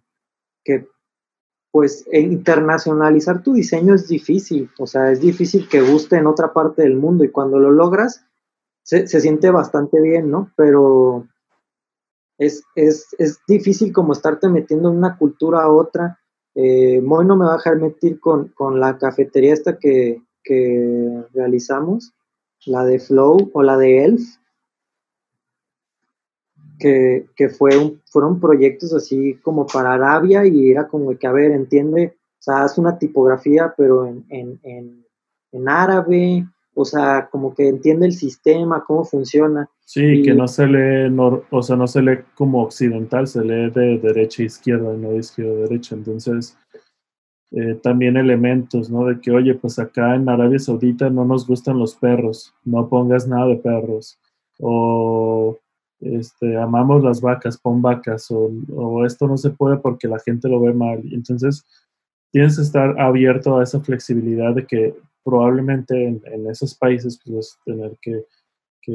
pues 1.71 2.05
e 2.11 2.19
internacionalizar 2.21 3.43
tu 3.43 3.53
diseño 3.53 3.93
es 3.93 4.07
difícil, 4.07 4.69
o 4.79 4.87
sea, 4.87 5.11
es 5.11 5.21
difícil 5.21 5.67
que 5.69 5.81
guste 5.81 6.17
en 6.17 6.27
otra 6.27 6.53
parte 6.53 6.81
del 6.81 6.95
mundo 6.95 7.23
y 7.23 7.31
cuando 7.31 7.59
lo 7.59 7.71
logras 7.71 8.25
se, 8.83 9.07
siente 9.07 9.51
bastante 9.51 10.01
bien, 10.01 10.31
¿no? 10.31 10.51
Pero 10.55 11.27
es, 12.37 12.63
difícil 13.47 13.91
como 13.91 14.13
estarte 14.13 14.47
metiendo 14.47 14.89
en 14.89 14.97
una 14.97 15.17
cultura 15.17 15.63
a 15.63 15.71
otra. 15.71 16.19
Eh, 16.55 17.01
Moy 17.01 17.25
no 17.25 17.35
me 17.35 17.45
va 17.45 17.53
a 17.53 17.57
dejar 17.57 17.77
meter 17.77 18.19
con, 18.19 18.53
la 18.79 18.97
cafetería 18.97 19.53
esta 19.53 19.77
que, 19.77 20.21
que 20.43 21.23
realizamos, 21.33 22.13
la 22.65 22.85
de 22.85 22.99
Flow 22.99 23.51
o 23.53 23.61
la 23.61 23.77
de 23.77 24.05
Elf 24.05 24.36
que, 26.79 27.25
que 27.35 27.49
fue 27.49 27.77
un, 27.77 28.01
fueron 28.05 28.39
proyectos 28.39 28.93
así 28.93 29.35
como 29.41 29.65
para 29.65 29.93
Arabia 29.93 30.45
y 30.45 30.71
era 30.71 30.87
como 30.87 31.17
que, 31.17 31.27
a 31.27 31.31
ver, 31.31 31.51
entiende, 31.51 32.15
o 32.15 32.41
sea, 32.41 32.65
es 32.65 32.77
una 32.77 32.97
tipografía, 32.97 33.73
pero 33.75 34.05
en, 34.05 34.25
en, 34.29 34.59
en, 34.63 35.05
en 35.51 35.69
árabe, 35.69 36.45
o 36.75 36.85
sea, 36.85 37.27
como 37.31 37.55
que 37.55 37.67
entiende 37.67 38.05
el 38.05 38.13
sistema, 38.13 38.83
cómo 38.85 39.03
funciona. 39.03 39.69
Sí, 39.85 40.21
que 40.21 40.33
no 40.33 40.47
se 40.47 40.67
lee, 40.67 41.15
o 41.49 41.61
sea, 41.63 41.75
no 41.75 41.87
se 41.87 42.01
lee 42.01 42.19
como 42.35 42.61
occidental, 42.61 43.25
se 43.25 43.43
lee 43.43 43.71
de 43.71 43.97
derecha 43.97 44.43
a 44.43 44.45
izquierda, 44.45 44.93
no 44.93 45.09
de 45.09 45.17
izquierda 45.17 45.53
a 45.53 45.61
derecha. 45.61 45.95
Entonces, 45.95 46.57
eh, 47.51 47.79
también 47.81 48.17
elementos, 48.17 48.89
¿no? 48.89 49.05
De 49.05 49.19
que, 49.19 49.31
oye, 49.31 49.55
pues 49.55 49.79
acá 49.79 50.15
en 50.15 50.27
Arabia 50.27 50.59
Saudita 50.59 51.09
no 51.09 51.25
nos 51.25 51.47
gustan 51.47 51.79
los 51.79 51.95
perros, 51.95 52.53
no 52.63 52.87
pongas 52.89 53.27
nada 53.27 53.47
de 53.47 53.55
perros. 53.55 54.19
O 54.59 55.57
este, 55.99 56.57
amamos 56.57 57.03
las 57.03 57.21
vacas, 57.21 57.57
pon 57.57 57.81
vacas, 57.81 58.27
o, 58.29 59.05
esto 59.05 59.27
no 59.27 59.37
se 59.37 59.49
puede 59.49 59.77
porque 59.77 60.07
la 60.07 60.19
gente 60.19 60.47
lo 60.47 60.59
ve 60.59 60.73
mal. 60.73 61.01
Entonces, 61.11 61.65
tienes 62.31 62.57
que 62.57 62.61
estar 62.63 62.99
abierto 62.99 63.57
a 63.57 63.63
esa 63.63 63.79
flexibilidad 63.79 64.53
de 64.53 64.65
que 64.65 64.95
probablemente 65.23 66.07
en, 66.07 66.49
esos 66.49 66.75
países 66.75 67.19
pues, 67.23 67.35
vas 67.35 67.57
a 67.59 67.63
tener 67.65 67.97
que, 68.01 68.23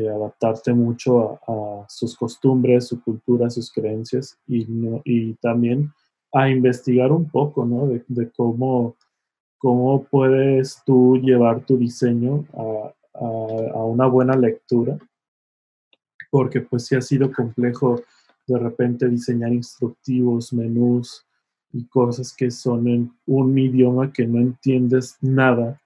adaptarte 0.08 0.72
mucho 0.72 1.38
a, 1.46 1.84
sus 1.86 2.16
costumbres, 2.16 2.86
su 2.86 3.02
cultura, 3.02 3.50
sus 3.50 3.70
creencias 3.70 4.38
y, 4.46 4.66
y 5.04 5.34
también 5.34 5.92
a 6.32 6.48
investigar 6.48 7.12
un 7.12 7.28
poco, 7.28 7.66
¿no? 7.66 7.86
De, 7.86 8.30
cómo, 8.32 8.96
puedes 10.10 10.82
tú 10.86 11.18
llevar 11.18 11.66
tu 11.66 11.76
diseño 11.76 12.46
a 12.54 13.84
una 13.84 14.06
buena 14.06 14.34
lectura 14.34 14.98
porque 16.33 16.62
pues 16.62 16.87
sí 16.87 16.97
ha 16.97 17.03
sido 17.03 17.31
complejo 17.31 18.03
de 18.47 18.59
repente 18.59 19.07
diseñar 19.07 19.53
instructivos, 19.53 20.51
menús 20.55 21.27
y 21.75 21.85
cosas 21.85 22.35
que 22.35 22.51
son 22.51 22.88
en 22.88 23.12
un 23.27 23.59
idioma 23.59 24.11
que 24.11 24.27
no 24.27 24.40
entiendes 24.40 25.18
nada. 25.21 25.79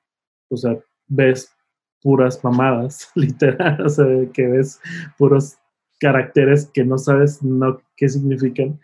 O 0.49 0.57
sea, 0.57 0.79
ves 1.09 1.53
puras 2.01 2.43
mamadas, 2.45 3.11
literal, 3.17 3.85
o 3.85 3.89
sea, 3.89 4.07
que 4.33 4.47
ves 4.47 4.81
puros 5.19 5.57
caracteres 5.99 6.71
que 6.73 6.85
no 6.85 6.97
sabes 6.97 7.43
no, 7.43 7.81
qué 7.97 8.09
significan 8.09 8.79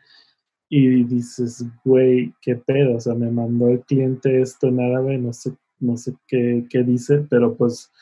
y 0.69 1.05
dices, 1.05 1.65
güey, 1.85 2.35
qué 2.41 2.57
pedo, 2.57 2.97
o 2.97 3.01
sea, 3.01 3.15
me 3.15 3.31
mandó 3.31 3.69
el 3.69 3.83
cliente 3.83 4.43
esto 4.43 4.67
en 4.67 4.81
árabe, 4.81 5.17
no 5.17 5.33
sé, 5.33 5.53
no 5.79 5.97
sé 5.97 6.15
qué, 6.27 6.67
qué 6.69 6.83
dice, 6.83 7.25
pero 7.31 7.55
pues 7.55 7.93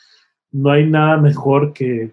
no 0.51 0.71
hay 0.71 0.89
nada 0.89 1.17
mejor 1.17 1.73
que 1.73 2.11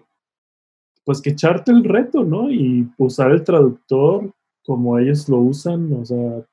pues 1.09 1.23
que 1.23 1.31
echarte 1.31 1.71
el 1.71 1.83
reto, 1.83 2.23
¿no? 2.23 2.51
Y 2.51 2.87
usar 2.99 3.31
el 3.31 3.43
traductor 3.43 4.31
como 4.63 4.99
ellos 4.99 5.27
lo 5.27 5.39
usan, 5.39 5.91
o 5.91 6.05
sea, 6.05 6.45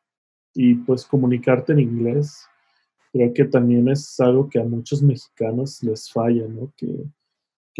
y 0.54 0.76
pues 0.76 1.04
comunicarte 1.04 1.74
en 1.74 1.80
inglés. 1.80 2.46
Creo 3.12 3.34
que 3.34 3.44
también 3.44 3.86
es 3.88 4.18
algo 4.18 4.48
que 4.48 4.58
a 4.58 4.64
muchos 4.64 5.02
mexicanos 5.02 5.82
les 5.82 6.10
falla, 6.10 6.48
¿no? 6.48 6.72
Que, 6.74 7.04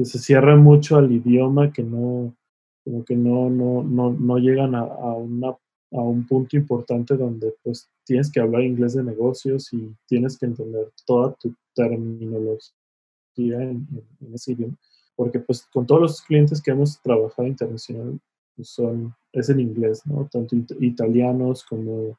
se 0.04 0.18
cierran 0.18 0.62
mucho 0.62 0.98
al 0.98 1.10
idioma, 1.10 1.72
que 1.72 1.82
no, 1.82 2.36
como 2.84 3.02
que 3.06 3.16
no, 3.16 3.48
no, 3.48 3.82
no, 3.82 4.12
no 4.12 4.36
llegan 4.36 4.74
a, 4.74 4.82
a 4.82 5.14
un 5.14 6.26
punto 6.28 6.58
importante 6.58 7.16
donde 7.16 7.54
pues 7.62 7.88
tienes 8.04 8.30
que 8.30 8.40
hablar 8.40 8.60
inglés 8.60 8.92
de 8.92 9.02
negocios 9.02 9.72
y 9.72 9.96
tienes 10.06 10.36
que 10.36 10.44
entender 10.44 10.92
toda 11.06 11.32
tu 11.40 11.54
terminología 11.74 13.62
en 13.62 13.88
ese 14.34 14.52
idioma 14.52 14.76
porque 15.16 15.40
pues 15.40 15.66
con 15.72 15.86
todos 15.86 16.00
los 16.00 16.22
clientes 16.22 16.62
que 16.62 16.70
hemos 16.70 17.00
trabajado 17.00 17.48
internacional 17.48 18.20
pues, 18.54 18.68
son, 18.68 19.14
es 19.32 19.48
en 19.48 19.60
inglés, 19.60 20.06
¿no? 20.06 20.28
Tanto 20.30 20.56
italianos 20.80 21.64
como 21.64 22.16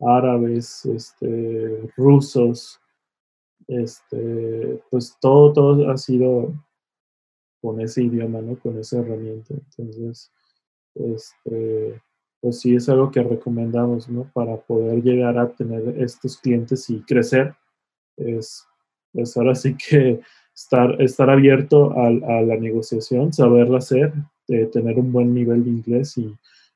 árabes, 0.00 0.84
este, 0.86 1.90
rusos, 1.96 2.80
este, 3.66 4.82
pues 4.90 5.16
todo, 5.20 5.52
todo 5.52 5.90
ha 5.90 5.96
sido 5.96 6.52
con 7.60 7.80
ese 7.80 8.02
idioma, 8.02 8.40
¿no? 8.40 8.58
Con 8.58 8.78
esa 8.78 8.98
herramienta. 8.98 9.54
Entonces, 9.54 10.30
este, 10.94 12.00
pues 12.40 12.60
sí 12.60 12.74
es 12.74 12.88
algo 12.88 13.10
que 13.10 13.22
recomendamos, 13.22 14.08
¿no? 14.08 14.30
Para 14.34 14.56
poder 14.58 15.02
llegar 15.02 15.38
a 15.38 15.48
tener 15.48 16.00
estos 16.00 16.36
clientes 16.36 16.90
y 16.90 17.00
crecer, 17.00 17.54
es, 18.16 18.66
pues 19.12 19.36
ahora 19.36 19.54
sí 19.54 19.74
que 19.76 20.20
estar, 20.54 21.00
estar 21.02 21.30
abierto 21.30 21.92
a, 21.98 22.10
la 22.10 22.56
negociación, 22.56 23.32
saberla 23.32 23.78
hacer, 23.78 24.12
tener 24.46 24.98
un 24.98 25.12
buen 25.12 25.34
nivel 25.34 25.64
de 25.64 25.70
inglés 25.70 26.16
y 26.18 26.34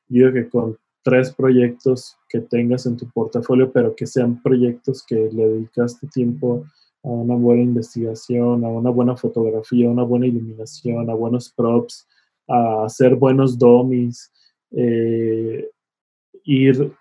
yo 0.09 0.33
que 0.33 0.49
con 0.49 0.77
tres 1.03 1.33
proyectos 1.33 2.17
que 2.27 2.41
tengas 2.41 2.85
en 2.85 2.97
tu 2.97 3.09
portafolio, 3.09 3.71
pero 3.71 3.95
que 3.95 4.05
sean 4.05 4.41
proyectos 4.41 5.03
que 5.05 5.29
le 5.31 5.47
dedicaste 5.47 6.07
tiempo 6.07 6.65
a 7.03 7.07
una 7.07 7.35
buena 7.35 7.63
investigación, 7.63 8.65
a 8.65 8.67
una 8.67 8.89
buena 8.89 9.15
fotografía, 9.15 9.87
a 9.87 9.91
una 9.91 10.03
buena 10.03 10.27
iluminación, 10.27 11.09
a 11.09 11.13
buenos 11.13 11.49
props, 11.49 12.07
a 12.47 12.85
hacer 12.85 13.15
buenos 13.15 13.57
dummies, 13.57 14.31
eh, 14.71 15.69
ir 16.43 16.91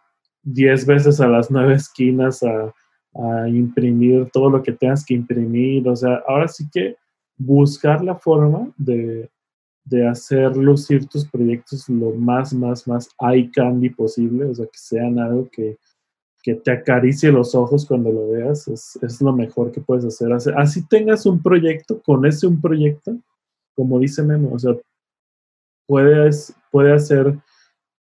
diez 0.43 0.87
veces 0.87 1.20
a 1.20 1.29
las 1.29 1.51
nueve 1.51 1.74
esquinas 1.74 2.43
a, 2.43 2.72
a 3.19 3.49
imprimir 3.49 4.31
todo 4.33 4.49
lo 4.51 4.62
que 4.62 4.73
tengas 4.73 5.05
que 5.05 5.14
imprimir. 5.14 5.89
O 5.89 5.97
sea, 5.97 6.23
ahora 6.27 6.49
sí 6.49 6.69
que 6.73 6.97
buscar 7.37 8.03
la 8.03 8.14
forma 8.14 8.71
de, 8.77 9.29
de 9.85 10.07
hacer 10.07 10.57
lucir 10.57 11.07
tus 11.07 11.27
proyectos 11.27 11.89
lo 11.89 12.12
más, 12.12 12.53
más, 12.53 12.87
más 12.87 13.09
eye 13.21 13.51
candy 13.51 13.91
posible, 13.91 14.47
o 14.47 14.55
sea, 14.55 14.66
que 14.66 14.79
sean 14.79 15.19
algo 15.19 15.49
que, 15.51 15.79
que 16.43 16.55
te 16.55 16.71
acaricie 16.71 17.33
los 17.33 17.55
ojos 17.55 17.87
cuando 17.87 18.11
lo 18.12 18.31
veas, 18.31 18.69
es, 18.69 18.99
es, 19.03 19.21
lo 19.21 19.33
mejor 19.33 19.73
que 19.73 19.81
puedes 19.81 20.05
hacer. 20.05 20.33
Así 20.57 20.87
tengas 20.87 21.27
un 21.27 21.43
proyecto, 21.43 22.01
con 22.03 22.27
ese 22.27 22.47
un 22.47 22.61
proyecto, 22.61 23.16
como 23.75 23.99
dice 23.99 24.23
Memo, 24.23 24.53
o 24.53 24.59
sea, 24.59 24.75
puede, 25.87 26.31
puede 26.71 26.93
hacer 26.93 27.39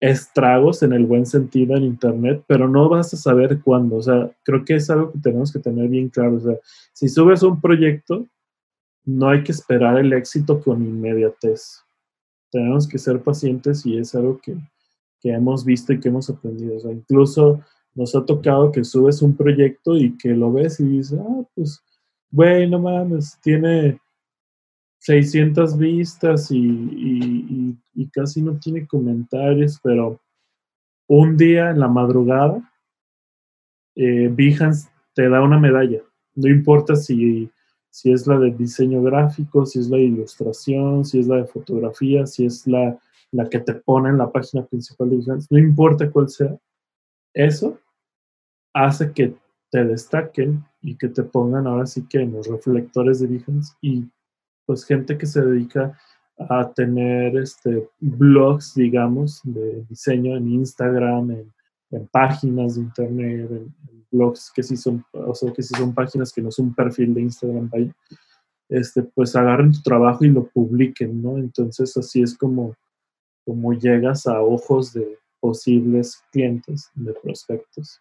estragos 0.00 0.82
en 0.82 0.92
el 0.92 1.06
buen 1.06 1.26
sentido 1.26 1.76
en 1.76 1.84
Internet, 1.84 2.44
pero 2.46 2.68
no 2.68 2.88
vas 2.88 3.12
a 3.14 3.16
saber 3.16 3.60
cuándo. 3.62 3.96
O 3.96 4.02
sea, 4.02 4.30
creo 4.42 4.64
que 4.64 4.76
es 4.76 4.90
algo 4.90 5.12
que 5.12 5.18
tenemos 5.18 5.52
que 5.52 5.58
tener 5.58 5.88
bien 5.88 6.08
claro. 6.08 6.36
O 6.36 6.40
sea, 6.40 6.56
si 6.92 7.08
subes 7.08 7.42
un 7.42 7.60
proyecto, 7.60 8.26
no 9.04 9.28
hay 9.28 9.42
que 9.42 9.52
esperar 9.52 9.98
el 9.98 10.12
éxito 10.12 10.60
con 10.60 10.84
inmediatez. 10.84 11.80
Tenemos 12.50 12.86
que 12.86 12.98
ser 12.98 13.22
pacientes 13.22 13.86
y 13.86 13.98
es 13.98 14.14
algo 14.14 14.38
que, 14.38 14.56
que 15.20 15.30
hemos 15.30 15.64
visto 15.64 15.92
y 15.92 16.00
que 16.00 16.08
hemos 16.08 16.28
aprendido. 16.28 16.76
O 16.76 16.80
sea, 16.80 16.92
incluso 16.92 17.60
nos 17.94 18.14
ha 18.14 18.24
tocado 18.24 18.70
que 18.70 18.84
subes 18.84 19.22
un 19.22 19.34
proyecto 19.36 19.96
y 19.96 20.16
que 20.18 20.30
lo 20.30 20.52
ves 20.52 20.78
y 20.80 20.84
dices, 20.84 21.18
ah, 21.18 21.42
pues, 21.54 21.82
güey, 22.30 22.68
no 22.68 22.78
mames, 22.78 23.38
tiene 23.42 23.98
600 25.06 25.78
vistas 25.78 26.48
y, 26.50 27.76
casi 28.12 28.42
no 28.42 28.58
tiene 28.58 28.86
comentarios, 28.88 29.78
pero 29.80 30.20
un 31.06 31.36
día 31.36 31.70
en 31.70 31.78
la 31.78 31.86
madrugada, 31.86 32.60
eh, 33.94 34.34
te 35.14 35.28
da 35.28 35.42
una 35.42 35.60
medalla. 35.60 36.02
No 36.34 36.48
importa 36.48 36.96
si, 36.96 37.48
si 37.88 38.10
es 38.10 38.26
la 38.26 38.36
de 38.40 38.50
diseño 38.50 39.00
gráfico, 39.00 39.64
si 39.64 39.78
es 39.78 39.88
la 39.88 39.96
de 39.96 40.04
ilustración, 40.04 41.04
si 41.04 41.20
es 41.20 41.28
la 41.28 41.36
de 41.36 41.46
fotografía, 41.46 42.26
si 42.26 42.44
es 42.44 42.66
la, 42.66 42.98
la 43.30 43.48
que 43.48 43.60
te 43.60 43.74
pone 43.74 44.08
en 44.08 44.18
la 44.18 44.32
página 44.32 44.66
principal 44.66 45.10
de 45.10 45.18
Behance, 45.18 45.46
no 45.50 45.58
importa 45.58 46.10
cuál 46.10 46.28
sea. 46.28 46.58
Eso 47.32 47.78
hace 48.74 49.12
que 49.12 49.36
te 49.70 49.84
destaquen 49.84 50.64
y 50.82 50.96
que 50.96 51.08
te 51.08 51.22
pongan 51.22 51.68
ahora 51.68 51.86
sí 51.86 52.04
que 52.08 52.22
en 52.22 52.32
los 52.32 52.48
reflectores 52.48 53.20
de 53.20 53.28
Behance 53.28 53.72
y 53.80 54.04
pues 54.66 54.84
gente 54.84 55.16
que 55.16 55.26
se 55.26 55.40
dedica 55.42 55.96
a 56.38 56.70
tener 56.72 57.36
este, 57.36 57.88
blogs, 58.00 58.74
digamos, 58.74 59.40
de 59.44 59.84
diseño 59.88 60.36
en 60.36 60.48
Instagram, 60.48 61.30
en, 61.30 61.52
páginas 62.10 62.74
de 62.74 62.82
internet, 62.82 63.50
en, 63.50 63.74
blogs 64.10 64.52
que 64.54 64.62
sí 64.62 64.76
son, 64.76 65.04
o 65.12 65.34
sea, 65.34 65.52
que 65.52 65.62
sí 65.62 65.74
son 65.74 65.94
páginas 65.94 66.32
que 66.32 66.42
no 66.42 66.50
son 66.50 66.66
un 66.66 66.74
perfil 66.74 67.14
de 67.14 67.22
Instagram, 67.22 67.70
este, 68.68 69.02
pues 69.02 69.34
agarren 69.34 69.72
tu 69.72 69.80
trabajo 69.82 70.24
y 70.24 70.28
lo 70.28 70.46
publiquen, 70.46 71.22
¿no? 71.22 71.38
Entonces 71.38 71.96
así 71.96 72.22
es 72.22 72.36
como, 72.36 72.74
como 73.44 73.72
llegas 73.72 74.26
a 74.26 74.42
ojos 74.42 74.92
de 74.92 75.18
posibles 75.40 76.22
clientes, 76.32 76.90
de 76.94 77.14
prospectos. 77.14 78.00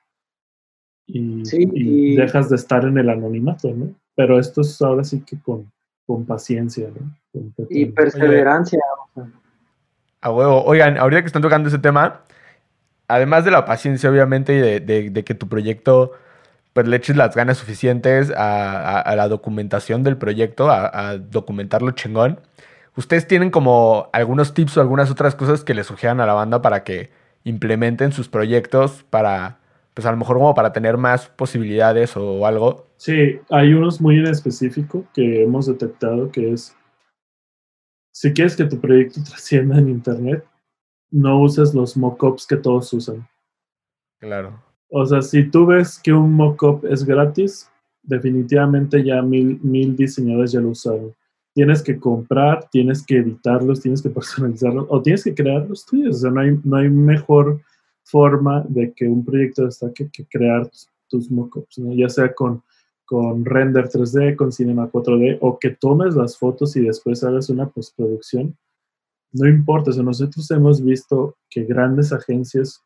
Y, 1.08 1.44
y 1.54 2.16
dejas 2.16 2.50
de 2.50 2.56
estar 2.56 2.84
en 2.86 2.98
el 2.98 3.10
anonimato, 3.10 3.72
¿no? 3.74 3.94
Pero 4.16 4.40
esto 4.40 4.62
es 4.62 4.82
ahora 4.82 5.04
sí 5.04 5.22
que 5.22 5.40
con, 5.40 5.72
con 6.06 6.26
paciencia, 6.26 6.90
¿no? 6.90 7.16
y 7.70 7.86
perseverancia. 7.88 8.80
a 10.22 10.32
huevo. 10.32 10.64
Oigan, 10.64 10.98
ahorita 10.98 11.22
que 11.22 11.28
están 11.28 11.42
tocando 11.42 11.70
ese 11.70 11.80
tema, 11.80 12.22
además 13.08 13.46
de 13.46 13.52
la 13.52 13.66
paciencia, 13.66 14.10
obviamente, 14.10 14.56
y 14.56 14.80
de, 14.80 15.24
que 15.24 15.36
tu 15.36 15.48
proyecto, 15.48 16.14
pues 16.74 16.88
le 16.88 16.98
eches 16.98 17.16
las 17.16 17.36
ganas 17.36 17.58
suficientes 17.58 18.32
a, 18.36 19.14
la 19.16 19.28
documentación 19.28 20.04
del 20.04 20.18
proyecto, 20.18 20.70
a, 20.70 21.10
a, 21.10 21.18
documentarlo 21.18 21.92
chingón, 21.92 22.40
¿ustedes 22.96 23.28
tienen 23.28 23.52
como 23.52 24.10
algunos 24.14 24.54
tips 24.54 24.78
o 24.78 24.82
algunas 24.82 25.12
otras 25.12 25.36
cosas 25.36 25.64
que 25.64 25.74
le 25.74 25.84
sugieran 25.84 26.20
a 26.22 26.26
la 26.26 26.34
banda 26.34 26.62
para 26.62 26.84
que 26.84 27.10
implementen 27.44 28.12
sus 28.12 28.28
proyectos 28.30 29.04
para 29.10 29.60
pues 29.96 30.06
a 30.06 30.12
lo 30.12 30.18
mejor 30.18 30.38
como 30.38 30.54
para 30.54 30.74
tener 30.74 30.98
más 30.98 31.30
posibilidades 31.30 32.16
o 32.18 32.46
algo. 32.46 32.86
Sí, 32.98 33.40
hay 33.50 33.74
unos 33.74 34.02
muy 34.02 34.20
en 34.20 34.28
específico 34.28 35.06
que 35.14 35.44
hemos 35.44 35.68
detectado 35.68 36.30
que 36.32 36.52
es, 36.52 36.76
si 38.14 38.34
quieres 38.34 38.58
que 38.58 38.66
tu 38.66 38.80
proyecto 38.80 39.24
trascienda 39.28 39.80
en 39.80 39.90
Internet, 39.90 40.46
no 41.12 41.42
uses 41.42 41.74
los 41.74 41.96
mockups 41.96 42.46
que 42.46 42.58
todos 42.58 42.92
usan. 42.92 43.26
Claro. 44.20 44.62
O 44.90 45.06
sea, 45.06 45.22
si 45.22 45.50
tú 45.50 45.66
ves 45.66 45.98
que 45.98 46.12
un 46.12 46.34
mockup 46.34 46.84
es 46.86 47.06
gratis, 47.06 47.72
definitivamente 48.04 49.02
ya 49.02 49.22
mil, 49.22 49.60
mil 49.62 49.96
diseñadores 49.96 50.52
ya 50.52 50.60
lo 50.60 50.70
usaron. 50.70 51.16
Tienes 51.54 51.82
que 51.82 51.98
comprar, 51.98 52.68
tienes 52.70 53.02
que 53.02 53.20
editarlos, 53.20 53.80
tienes 53.80 54.02
que 54.02 54.10
personalizarlos 54.18 54.88
o 54.90 55.02
tienes 55.02 55.24
que 55.24 55.34
crear 55.34 55.66
los 55.70 55.86
tuyos. 55.86 56.18
O 56.18 56.20
sea, 56.20 56.32
no 56.32 56.42
hay, 56.42 56.60
no 56.66 56.76
hay 56.76 56.90
mejor 56.90 57.62
forma 58.06 58.64
de 58.70 58.94
que 58.94 59.08
un 59.08 59.26
proyecto 59.26 59.66
destaque 59.66 60.10
que 60.12 60.26
crear 60.26 60.70
tus, 61.10 61.32
mockups, 61.32 61.82
ya 61.96 62.10
sea 62.10 62.34
con, 62.34 62.64
con 63.04 63.44
render 63.44 63.90
3D, 63.90 64.36
con 64.36 64.52
Cinema 64.52 64.90
4D, 64.92 65.38
o 65.42 65.58
que 65.60 65.72
tomes 65.72 66.16
las 66.16 66.38
fotos 66.38 66.76
y 66.76 66.82
después 66.82 67.24
hagas 67.24 67.50
una 67.50 67.68
postproducción. 67.68 68.56
No 69.32 69.48
importa, 69.48 69.92
o 69.92 70.04
nosotros 70.04 70.50
hemos 70.52 70.84
visto 70.84 71.36
que 71.50 71.64
grandes 71.64 72.14
agencias, 72.14 72.84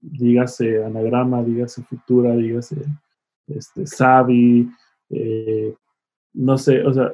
dígase 0.00 0.84
Anagrama, 0.84 1.42
dígase 1.42 1.82
Futura, 1.82 2.34
dígase 2.34 2.76
este, 3.48 3.86
Savi, 3.86 4.68
eh, 5.10 5.74
no 6.34 6.56
sé, 6.56 6.82
o 6.82 6.92
sea, 6.92 7.12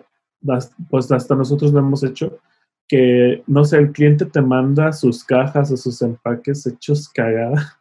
pues 0.88 1.10
hasta 1.10 1.34
nosotros 1.34 1.72
lo 1.72 1.80
hemos 1.80 2.04
hecho, 2.04 2.38
que, 2.88 3.42
no 3.46 3.64
sé, 3.64 3.78
el 3.78 3.92
cliente 3.92 4.24
te 4.24 4.40
manda 4.40 4.92
sus 4.92 5.22
cajas 5.22 5.70
o 5.70 5.76
sus 5.76 6.00
empaques 6.02 6.66
hechos 6.66 7.08
cagada. 7.08 7.78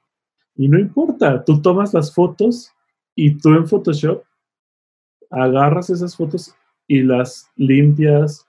Y 0.56 0.68
no 0.68 0.80
importa, 0.80 1.44
tú 1.46 1.62
tomas 1.62 1.94
las 1.94 2.14
fotos 2.14 2.72
y 3.16 3.38
tú 3.38 3.50
en 3.50 3.68
Photoshop 3.68 4.24
agarras 5.30 5.90
esas 5.90 6.16
fotos 6.16 6.54
y 6.88 7.02
las 7.04 7.50
limpias, 7.56 8.46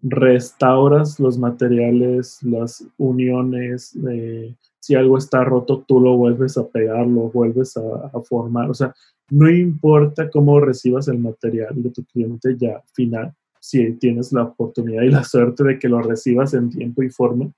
restauras 0.00 1.20
los 1.20 1.38
materiales, 1.38 2.42
las 2.42 2.84
uniones, 2.98 3.96
eh, 4.10 4.54
si 4.80 4.96
algo 4.96 5.16
está 5.16 5.44
roto, 5.44 5.84
tú 5.86 6.00
lo 6.00 6.16
vuelves 6.16 6.58
a 6.58 6.66
pegar, 6.66 7.06
lo 7.06 7.30
vuelves 7.30 7.76
a, 7.76 8.10
a, 8.12 8.20
formar. 8.22 8.68
O 8.68 8.74
sea, 8.74 8.92
no 9.30 9.48
importa 9.48 10.28
cómo 10.28 10.58
recibas 10.58 11.06
el 11.06 11.18
material 11.18 11.80
de 11.80 11.90
tu 11.90 12.04
cliente 12.06 12.56
ya 12.58 12.82
final, 12.92 13.32
si 13.62 13.92
tienes 13.92 14.32
la 14.32 14.42
oportunidad 14.42 15.02
y 15.02 15.10
la 15.10 15.22
suerte 15.22 15.62
de 15.62 15.78
que 15.78 15.88
lo 15.88 16.02
recibas 16.02 16.52
en 16.52 16.68
tiempo 16.68 17.04
y 17.04 17.10
forma, 17.10 17.52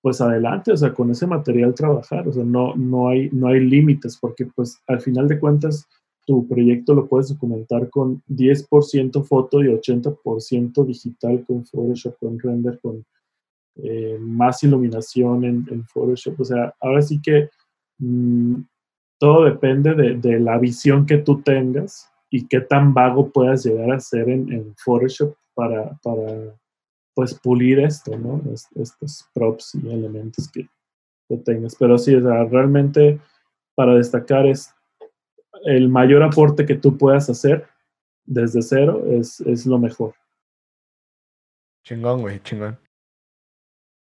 pues 0.00 0.20
adelante, 0.20 0.70
o 0.70 0.76
sea, 0.76 0.94
con 0.94 1.10
ese 1.10 1.26
material 1.26 1.74
trabajar, 1.74 2.26
o 2.28 2.32
sea, 2.32 2.44
no, 2.44 2.76
no 2.76 3.08
hay, 3.08 3.28
no 3.32 3.48
hay 3.48 3.60
límites, 3.60 4.16
porque 4.16 4.46
pues 4.46 4.80
al 4.86 5.00
final 5.00 5.26
de 5.26 5.40
cuentas 5.40 5.88
tu 6.24 6.46
proyecto 6.46 6.94
lo 6.94 7.08
puedes 7.08 7.30
documentar 7.30 7.90
con 7.90 8.22
10% 8.28 9.24
foto 9.24 9.62
y 9.62 9.66
80% 9.66 10.86
digital 10.86 11.44
con 11.46 11.66
Photoshop, 11.66 12.16
con 12.20 12.38
render, 12.38 12.78
con 12.80 13.04
eh, 13.82 14.18
más 14.20 14.62
iluminación 14.62 15.44
en, 15.44 15.84
Photoshop, 15.84 16.40
o 16.40 16.44
sea, 16.44 16.72
ahora 16.80 17.02
sí 17.02 17.20
que 17.20 17.50
mm, 17.98 18.54
todo 19.18 19.46
depende 19.46 19.94
de, 19.94 20.14
de 20.16 20.38
la 20.38 20.58
visión 20.58 21.06
que 21.06 21.18
tú 21.18 21.42
tengas 21.42 22.11
y 22.32 22.48
qué 22.48 22.62
tan 22.62 22.94
vago 22.94 23.30
puedas 23.30 23.62
llegar 23.62 23.92
a 23.92 24.00
ser 24.00 24.30
en, 24.30 24.74
Photoshop 24.82 25.36
para, 25.54 25.90
para, 26.02 26.56
pues, 27.14 27.34
pulir 27.34 27.78
esto, 27.78 28.16
¿no? 28.16 28.42
estos 28.74 29.28
props 29.34 29.74
y 29.74 29.92
elementos 29.92 30.50
que, 30.50 30.66
tengas. 31.44 31.76
Pero 31.76 31.96
sí, 31.96 32.14
realmente 32.18 33.18
para 33.74 33.94
destacar 33.94 34.46
es 34.46 34.74
el 35.64 35.88
mayor 35.88 36.22
aporte 36.22 36.66
que 36.66 36.74
tú 36.74 36.98
puedas 36.98 37.30
hacer 37.30 37.66
desde 38.26 38.60
cero 38.60 39.02
es, 39.06 39.40
es 39.40 39.64
lo 39.64 39.78
mejor. 39.78 40.14
Chingón, 41.86 42.20
güey, 42.20 42.42
chingón. 42.42 42.78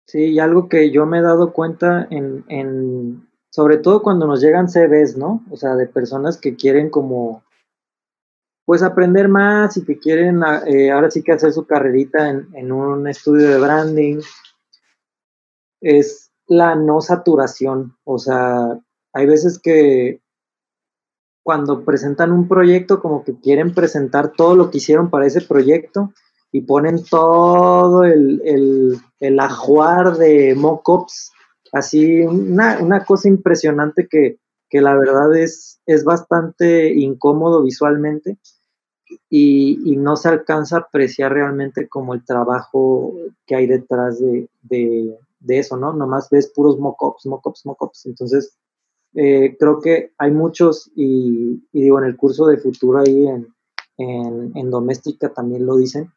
Sí, 0.06 0.32
y 0.32 0.38
algo 0.38 0.68
que 0.68 0.90
yo 0.90 1.04
me 1.04 1.18
he 1.18 1.22
dado 1.22 1.52
cuenta 1.52 2.06
en, 2.10 2.42
en, 2.48 3.28
sobre 3.50 3.76
todo 3.76 4.02
cuando 4.02 4.26
nos 4.26 4.40
llegan 4.40 4.68
CVs, 4.68 5.18
¿no? 5.18 5.44
O 5.50 5.56
sea, 5.56 5.74
de 5.76 5.86
personas 5.86 6.38
que 6.38 6.56
quieren 6.56 6.88
como 6.88 7.44
pues 8.70 8.84
aprender 8.84 9.28
más 9.28 9.76
y 9.76 9.84
que 9.84 9.98
quieren 9.98 10.42
eh, 10.64 10.92
ahora 10.92 11.10
sí 11.10 11.24
que 11.24 11.32
hacer 11.32 11.52
su 11.52 11.66
carrerita 11.66 12.30
en, 12.30 12.70
un 12.70 13.08
estudio 13.08 13.48
de 13.48 13.58
branding, 13.58 14.20
es 15.80 16.30
la 16.46 16.76
no 16.76 17.00
saturación. 17.00 17.96
O 18.04 18.20
sea, 18.20 18.78
hay 19.12 19.26
veces 19.26 19.58
que 19.58 20.20
cuando 21.42 21.84
presentan 21.84 22.30
un 22.30 22.46
proyecto, 22.46 23.00
como 23.00 23.24
que 23.24 23.40
quieren 23.40 23.74
presentar 23.74 24.34
todo 24.36 24.54
lo 24.54 24.70
que 24.70 24.78
hicieron 24.78 25.10
para 25.10 25.26
ese 25.26 25.40
proyecto 25.40 26.12
y 26.52 26.60
ponen 26.60 27.02
todo 27.02 28.04
el, 28.04 28.40
el, 29.18 29.40
ajuar 29.40 30.16
de 30.16 30.54
mockups, 30.54 31.32
así, 31.72 32.20
una, 32.20 33.04
cosa 33.04 33.26
impresionante 33.26 34.06
que, 34.08 34.38
que 34.68 34.80
la 34.80 34.94
verdad 34.94 35.36
es, 35.36 35.80
es 35.86 36.04
bastante 36.04 36.94
incómodo 36.94 37.64
visualmente 37.64 38.38
y, 39.28 39.96
no 39.96 40.16
se 40.16 40.28
alcanza 40.28 40.76
a 40.76 40.80
apreciar 40.80 41.32
realmente 41.32 41.88
como 41.88 42.14
el 42.14 42.24
trabajo 42.24 43.14
que 43.46 43.56
hay 43.56 43.66
detrás 43.66 44.20
de, 44.20 45.18
eso, 45.48 45.76
¿no? 45.76 45.92
Nomás 45.92 46.28
ves 46.30 46.52
puros 46.54 46.78
mockups, 46.78 47.26
mockups, 47.26 47.66
mockups. 47.66 48.06
Entonces, 48.06 48.56
eh, 49.14 49.56
creo 49.58 49.80
que 49.80 50.12
hay 50.18 50.30
muchos, 50.30 50.90
y, 50.94 51.62
digo, 51.72 51.98
en 51.98 52.04
el 52.04 52.16
curso 52.16 52.46
de 52.46 52.58
futuro 52.58 53.00
ahí 53.00 53.26
en, 53.26 53.46
en, 53.98 54.70
doméstica 54.70 55.32
también 55.32 55.66
lo 55.66 55.76
dicen, 55.76 56.10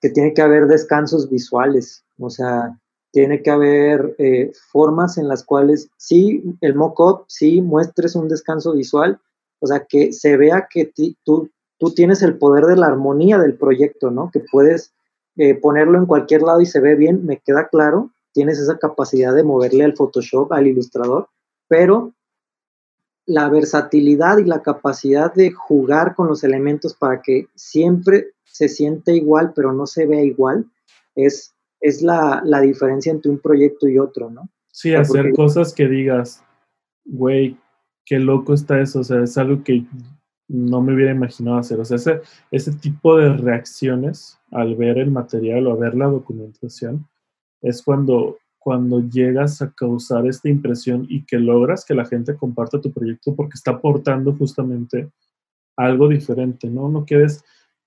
que 0.00 0.10
tiene 0.10 0.34
que 0.34 0.42
haber 0.42 0.66
descansos 0.66 1.30
visuales, 1.30 2.04
o 2.18 2.28
sea, 2.28 2.78
tiene 3.12 3.42
que 3.42 3.50
haber 3.50 4.14
eh, 4.18 4.52
formas 4.70 5.18
en 5.18 5.28
las 5.28 5.44
cuales 5.44 5.90
sí, 5.96 6.42
el 6.60 6.74
mock-up, 6.74 7.24
sí 7.28 7.60
muestres 7.60 8.16
un 8.16 8.28
descanso 8.28 8.72
visual, 8.72 9.20
o 9.60 9.66
sea, 9.66 9.86
que 9.88 10.12
se 10.12 10.36
vea 10.36 10.66
que 10.68 10.92
tú, 11.24 11.48
tú 11.82 11.90
tienes 11.90 12.22
el 12.22 12.38
poder 12.38 12.66
de 12.66 12.76
la 12.76 12.86
armonía 12.86 13.38
del 13.38 13.56
proyecto, 13.56 14.12
¿no? 14.12 14.30
Que 14.32 14.38
puedes 14.52 14.94
eh, 15.34 15.56
ponerlo 15.56 15.98
en 15.98 16.06
cualquier 16.06 16.42
lado 16.42 16.60
y 16.60 16.66
se 16.66 16.78
ve 16.78 16.94
bien, 16.94 17.26
me 17.26 17.38
queda 17.38 17.66
claro, 17.66 18.12
tienes 18.32 18.60
esa 18.60 18.78
capacidad 18.78 19.34
de 19.34 19.42
moverle 19.42 19.82
al 19.82 19.96
Photoshop, 19.96 20.52
al 20.52 20.68
ilustrador, 20.68 21.28
pero 21.66 22.12
la 23.26 23.48
versatilidad 23.48 24.38
y 24.38 24.44
la 24.44 24.62
capacidad 24.62 25.34
de 25.34 25.50
jugar 25.50 26.14
con 26.14 26.28
los 26.28 26.44
elementos 26.44 26.94
para 26.94 27.20
que 27.20 27.48
siempre 27.56 28.28
se 28.44 28.68
siente 28.68 29.16
igual, 29.16 29.52
pero 29.52 29.72
no 29.72 29.88
se 29.88 30.06
vea 30.06 30.22
igual, 30.22 30.66
es 31.16 31.52
es 31.80 32.00
la, 32.00 32.44
diferencia 32.62 33.10
entre 33.10 33.32
un 33.32 33.40
proyecto 33.40 33.88
y 33.88 33.98
otro, 33.98 34.30
¿no? 34.30 34.48
Sí, 34.70 34.94
hacer 34.94 35.32
cosas 35.32 35.74
que 35.74 35.88
digas, 35.88 36.44
güey, 37.04 37.56
qué 38.06 38.20
loco 38.20 38.54
está 38.54 38.80
eso, 38.80 39.00
o 39.00 39.04
sea, 39.04 39.24
es 39.24 39.36
algo 39.36 39.64
que 39.64 39.84
no 40.52 40.82
me 40.82 40.94
hubiera 40.94 41.12
imaginado 41.12 41.56
hacer, 41.56 41.80
o 41.80 41.84
sea, 41.84 41.96
ese, 41.96 42.20
ese 42.50 42.72
tipo 42.72 43.16
de 43.16 43.32
reacciones 43.32 44.38
al 44.50 44.76
ver 44.76 44.98
el 44.98 45.10
material 45.10 45.66
o 45.66 45.72
a 45.72 45.76
ver 45.76 45.94
la 45.94 46.06
documentación 46.06 47.08
es 47.62 47.82
cuando, 47.82 48.38
cuando 48.58 49.00
llegas 49.00 49.62
a 49.62 49.72
causar 49.72 50.26
esta 50.26 50.48
impresión 50.48 51.06
y 51.08 51.24
que 51.24 51.38
logras 51.38 51.84
que 51.84 51.94
la 51.94 52.04
gente 52.04 52.36
comparta 52.36 52.80
tu 52.80 52.92
proyecto 52.92 53.34
porque 53.34 53.54
está 53.54 53.72
aportando 53.72 54.34
justamente 54.34 55.10
algo 55.76 56.08
diferente, 56.08 56.68
¿no? 56.68 56.88
No 56.88 57.06
quedes 57.06 57.42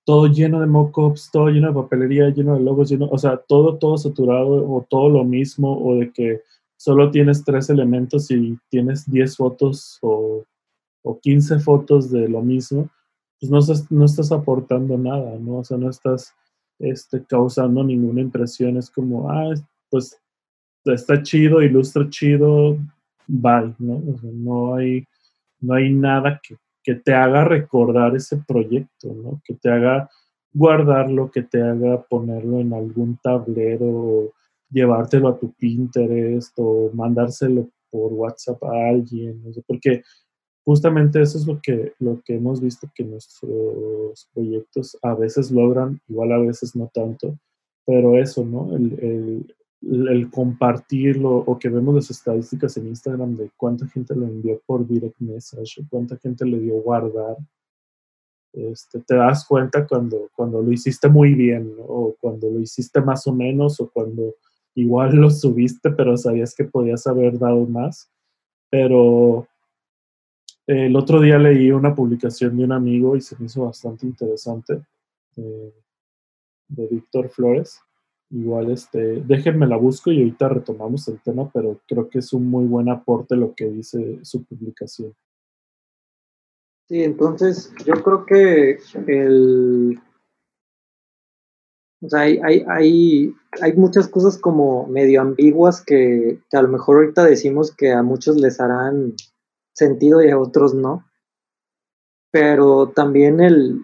todo 0.05 0.27
lleno 0.27 0.61
de 0.61 0.67
mockups, 0.67 1.29
todo 1.31 1.49
lleno 1.49 1.67
de 1.67 1.73
papelería, 1.73 2.29
lleno 2.29 2.55
de 2.55 2.61
logos, 2.61 2.89
lleno, 2.89 3.07
o 3.11 3.17
sea, 3.17 3.37
todo, 3.37 3.77
todo 3.77 3.97
saturado 3.97 4.49
o 4.49 4.85
todo 4.89 5.09
lo 5.09 5.23
mismo, 5.23 5.77
o 5.83 5.95
de 5.95 6.11
que 6.11 6.41
solo 6.77 7.11
tienes 7.11 7.43
tres 7.43 7.69
elementos 7.69 8.29
y 8.31 8.57
tienes 8.69 9.09
10 9.09 9.35
fotos 9.35 9.97
o, 10.01 10.43
o 11.05 11.19
15 11.19 11.59
fotos 11.59 12.11
de 12.11 12.27
lo 12.27 12.41
mismo, 12.41 12.89
pues 13.39 13.51
no 13.51 13.59
estás, 13.59 13.91
no 13.91 14.05
estás 14.05 14.31
aportando 14.31 14.97
nada, 14.97 15.37
¿no? 15.39 15.57
O 15.57 15.63
sea, 15.63 15.77
no 15.77 15.89
estás 15.89 16.33
este, 16.79 17.23
causando 17.25 17.83
ninguna 17.83 18.21
impresión, 18.21 18.77
es 18.77 18.89
como, 18.89 19.29
ah, 19.29 19.53
pues 19.89 20.19
está 20.85 21.21
chido, 21.21 21.61
ilustra 21.61 22.09
chido, 22.09 22.77
bye, 23.27 23.73
¿no? 23.79 24.01
O 24.13 24.17
sea, 24.17 24.31
no 24.33 24.75
hay, 24.75 25.05
no 25.61 25.73
hay 25.75 25.93
nada 25.93 26.39
que 26.41 26.57
que 26.85 26.93
te 26.93 27.15
haga 27.15 27.43
recordar 27.43 28.15
ese 28.15 28.37
proyecto, 28.37 29.11
¿no? 29.11 29.41
Que 29.43 29.55
te 29.55 29.71
haga 29.71 30.07
guardarlo, 30.53 31.31
que 31.31 31.41
te 31.41 31.59
haga 31.59 32.03
ponerlo 32.03 32.59
en 32.59 32.73
algún 32.73 33.17
tablero, 33.17 33.87
o 33.87 34.33
llevártelo 34.69 35.29
a 35.29 35.39
tu 35.39 35.51
Pinterest 35.53 36.53
o 36.57 36.91
mandárselo 36.93 37.69
por 37.89 38.13
WhatsApp 38.13 38.63
a 38.63 38.89
alguien, 38.89 39.41
no 39.43 39.51
porque 39.65 40.03
justamente 40.65 41.21
eso 41.21 41.37
es 41.37 41.47
lo 41.47 41.61
que, 41.61 41.93
lo 41.99 42.21
que 42.25 42.35
hemos 42.35 42.59
visto 42.59 42.89
que 42.93 43.03
nuestros 43.03 44.27
proyectos 44.33 44.97
a 45.01 45.13
veces 45.13 45.51
logran, 45.51 46.01
igual 46.07 46.31
a 46.33 46.39
veces 46.39 46.75
no 46.75 46.89
tanto, 46.93 47.37
pero 47.85 48.17
eso, 48.17 48.43
¿no? 48.43 48.75
el, 48.75 49.45
el 49.81 50.31
compartirlo 50.31 51.37
o 51.37 51.59
que 51.59 51.69
vemos 51.69 51.93
las 51.93 52.09
estadísticas 52.09 52.75
en 52.77 52.87
Instagram 52.87 53.37
de 53.37 53.51
cuánta 53.55 53.87
gente 53.87 54.15
lo 54.15 54.25
envió 54.25 54.59
por 54.65 54.87
direct 54.87 55.19
message, 55.19 55.85
cuánta 55.89 56.17
gente 56.17 56.45
le 56.45 56.59
dio 56.59 56.81
guardar, 56.81 57.37
este, 58.55 59.01
te 59.01 59.15
das 59.15 59.45
cuenta 59.45 59.85
cuando, 59.85 60.29
cuando 60.33 60.61
lo 60.61 60.71
hiciste 60.71 61.09
muy 61.09 61.33
bien, 61.33 61.75
o 61.87 62.15
cuando 62.21 62.49
lo 62.49 62.59
hiciste 62.61 63.01
más 63.01 63.27
o 63.27 63.33
menos, 63.33 63.81
o 63.81 63.89
cuando 63.89 64.35
igual 64.75 65.15
lo 65.15 65.29
subiste, 65.29 65.91
pero 65.91 66.15
sabías 66.17 66.55
que 66.55 66.63
podías 66.63 67.05
haber 67.05 67.37
dado 67.37 67.65
más. 67.65 68.09
Pero 68.69 69.47
el 70.67 70.95
otro 70.95 71.21
día 71.21 71.37
leí 71.37 71.71
una 71.71 71.93
publicación 71.93 72.57
de 72.57 72.63
un 72.63 72.71
amigo 72.71 73.15
y 73.15 73.21
se 73.21 73.35
me 73.37 73.45
hizo 73.45 73.65
bastante 73.65 74.05
interesante, 74.05 74.81
eh, 75.37 75.73
de 76.67 76.87
Víctor 76.87 77.29
Flores, 77.29 77.79
Igual, 78.31 78.71
este, 78.71 79.23
déjenme 79.25 79.67
la 79.67 79.77
busco 79.77 80.11
y 80.11 80.17
ahorita 80.17 80.49
retomamos 80.49 81.07
el 81.07 81.21
tema, 81.21 81.49
pero 81.53 81.79
creo 81.87 82.09
que 82.09 82.19
es 82.19 82.33
un 82.33 82.49
muy 82.49 82.65
buen 82.65 82.89
aporte 82.89 83.35
lo 83.35 83.53
que 83.53 83.65
dice 83.65 84.19
su 84.23 84.43
publicación. 84.43 85.13
Sí, 86.87 87.03
entonces 87.03 87.71
yo 87.85 87.93
creo 88.03 88.25
que 88.25 88.79
el, 89.07 89.99
o 92.01 92.09
sea, 92.09 92.21
hay, 92.21 92.39
hay, 92.43 92.65
hay, 92.67 93.35
hay, 93.61 93.73
muchas 93.73 94.07
cosas 94.07 94.37
como 94.37 94.87
medio 94.87 95.21
ambiguas 95.21 95.83
que, 95.83 96.39
que, 96.49 96.57
a 96.57 96.61
lo 96.61 96.67
mejor 96.67 96.97
ahorita 96.97 97.23
decimos 97.23 97.75
que 97.75 97.91
a 97.91 98.03
muchos 98.03 98.37
les 98.37 98.59
harán 98.59 99.13
sentido 99.75 100.23
y 100.23 100.31
a 100.31 100.39
otros 100.39 100.73
no. 100.73 101.05
Pero 102.31 102.89
también 102.89 103.39
el, 103.39 103.81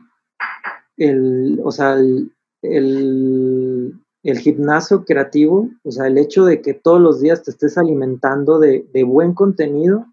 el 0.98 1.60
o 1.64 1.72
sea, 1.72 1.94
el, 1.94 2.34
el, 2.62 3.94
el 4.24 4.40
gimnasio 4.40 5.06
creativo, 5.06 5.70
o 5.84 5.92
sea, 5.92 6.08
el 6.08 6.18
hecho 6.18 6.46
de 6.46 6.62
que 6.62 6.74
todos 6.74 7.00
los 7.00 7.22
días 7.22 7.44
te 7.44 7.52
estés 7.52 7.78
alimentando 7.78 8.60
de, 8.60 9.04
buen 9.06 9.34
contenido, 9.34 10.06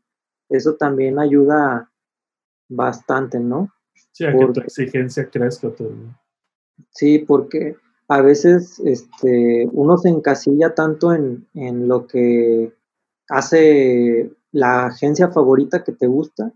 eso 0.49 0.75
también 0.75 1.19
ayuda 1.19 1.91
bastante, 2.69 3.39
¿no? 3.39 3.73
Sí, 4.13 4.25
a 4.25 4.33
que 4.33 4.47
tu 4.47 4.61
exigencia 4.61 5.29
crezca 5.29 5.71
Sí, 6.91 7.19
porque 7.21 7.77
a 8.09 8.23
veces 8.23 8.81
este, 8.81 9.69
uno 9.73 9.99
se 9.99 10.09
encasilla 10.09 10.75
tanto 10.75 11.13
en, 11.13 11.47
en 11.55 11.87
lo 11.89 12.07
que 12.07 12.73
hace 13.29 14.33
la 14.59 14.87
agencia 14.87 15.29
favorita 15.29 15.85
que 15.85 15.93
te 15.93 16.09
gusta, 16.09 16.53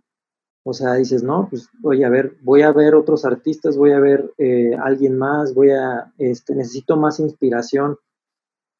o 0.65 0.73
sea, 0.73 0.95
dices, 0.95 1.23
no, 1.23 1.49
pues 1.49 1.69
voy 1.81 2.03
a 2.03 2.09
ver, 2.09 2.37
voy 2.43 2.63
a 2.63 2.73
ver 2.73 2.95
otros 2.95 3.25
artistas, 3.25 3.77
voy 3.77 3.93
a 3.93 4.01
ver 4.01 4.33
eh, 4.39 4.77
alguien 4.83 5.17
más, 5.17 5.55
voy 5.55 5.71
a, 5.71 6.13
este, 6.19 6.55
necesito 6.55 6.97
más 6.97 7.21
inspiración. 7.21 7.97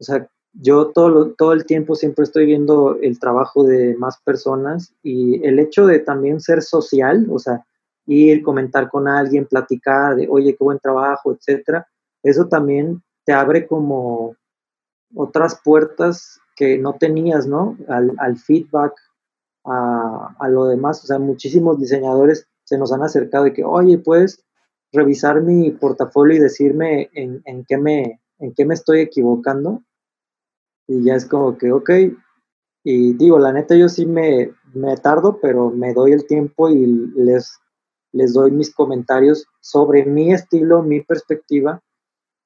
O 0.01 0.05
sea, 0.05 0.29
yo 0.53 0.89
todo, 0.89 1.35
todo 1.35 1.53
el 1.53 1.65
tiempo 1.65 1.95
siempre 1.95 2.25
estoy 2.25 2.47
viendo 2.47 2.99
el 3.01 3.19
trabajo 3.21 3.65
de 3.65 3.97
más 3.97 4.21
personas 4.23 4.93
y 5.03 5.45
el 5.47 5.59
hecho 5.61 5.87
de 5.87 6.01
también 6.01 6.41
ser 6.41 6.63
social, 6.63 7.27
o 7.31 7.39
sea, 7.39 7.65
ir, 8.07 8.43
comentar 8.43 8.89
con 8.89 9.07
alguien, 9.07 9.47
platicar 9.47 10.17
de, 10.17 10.29
oye, 10.29 10.57
qué 10.57 10.65
buen 10.65 10.81
trabajo, 10.81 11.33
etcétera, 11.33 11.87
eso 12.23 12.49
también 12.49 13.03
te 13.25 13.33
abre 13.33 13.67
como 13.67 14.37
otras 15.15 15.61
puertas 15.65 16.41
que 16.55 16.79
no 16.79 16.95
tenías, 16.95 17.47
¿no? 17.47 17.77
Al, 17.89 18.13
al 18.19 18.37
feedback, 18.37 18.93
a, 19.65 20.49
lo 20.49 20.67
demás. 20.67 21.03
O 21.05 21.07
sea, 21.07 21.19
muchísimos 21.19 21.79
diseñadores 21.79 22.47
se 22.65 22.79
nos 22.79 22.93
han 22.93 23.03
acercado 23.03 23.47
y 23.47 23.53
que, 23.53 23.65
oye, 23.65 23.99
puedes 23.99 24.45
revisar 24.93 25.43
mi 25.43 25.71
portafolio 25.71 26.37
y 26.37 26.41
decirme 26.41 27.11
en, 27.15 27.43
en, 27.45 27.65
qué, 27.65 27.79
me, 27.79 28.21
en 28.39 28.55
qué 28.55 28.65
me 28.65 28.75
estoy 28.75 29.01
equivocando. 29.01 29.83
Y 30.87 31.05
ya 31.05 31.15
es 31.15 31.27
como 31.27 31.57
que, 31.57 31.73
ok. 31.73 31.91
Y 32.85 33.15
digo, 33.15 33.39
la 33.39 33.53
neta, 33.53 33.77
yo 33.77 33.89
sí 33.89 34.07
me, 34.07 34.53
me 34.75 34.97
tardo, 34.97 35.39
pero 35.41 35.71
me 35.71 35.95
doy 35.95 36.13
el 36.13 36.27
tiempo 36.27 36.69
y 36.69 36.87
les, 37.15 37.59
les 38.13 38.33
doy 38.33 38.51
mis 38.51 38.75
comentarios 38.75 39.47
sobre 39.61 40.05
mi 40.05 40.33
estilo, 40.33 40.83
mi 40.83 41.01
perspectiva. 41.01 41.81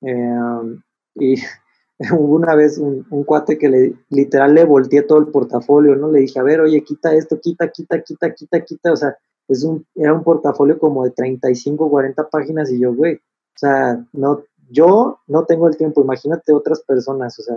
Eh, 0.02 0.80
y 1.14 1.36
hubo 2.12 2.34
una 2.34 2.54
vez 2.54 2.78
un, 2.78 3.04
cuate 3.24 3.58
que 3.58 3.68
le 3.68 3.94
literal 4.10 4.54
le 4.54 4.64
volteé 4.64 5.02
todo 5.02 5.18
el 5.18 5.28
portafolio, 5.28 5.96
¿no? 5.96 6.10
Le 6.10 6.20
dije, 6.20 6.38
a 6.38 6.42
ver, 6.42 6.60
oye, 6.60 6.82
quita 6.82 7.14
esto, 7.14 7.40
quita, 7.40 7.68
quita, 7.68 8.02
quita, 8.02 8.34
quita, 8.34 8.60
quita, 8.64 8.92
o 8.92 8.96
sea, 8.96 9.16
es 9.48 9.64
un, 9.64 9.86
era 9.94 10.12
un 10.12 10.22
portafolio 10.22 10.78
como 10.78 11.04
de 11.04 11.10
35, 11.10 11.88
40 11.88 12.28
páginas 12.28 12.70
y 12.70 12.80
yo, 12.80 12.94
güey, 12.94 13.14
o 13.14 13.58
sea, 13.58 14.04
no, 14.12 14.42
yo 14.68 15.20
no 15.26 15.44
tengo 15.44 15.68
el 15.68 15.76
tiempo, 15.76 16.02
imagínate 16.02 16.52
otras 16.52 16.82
personas, 16.82 17.38
o 17.38 17.42
sea, 17.42 17.56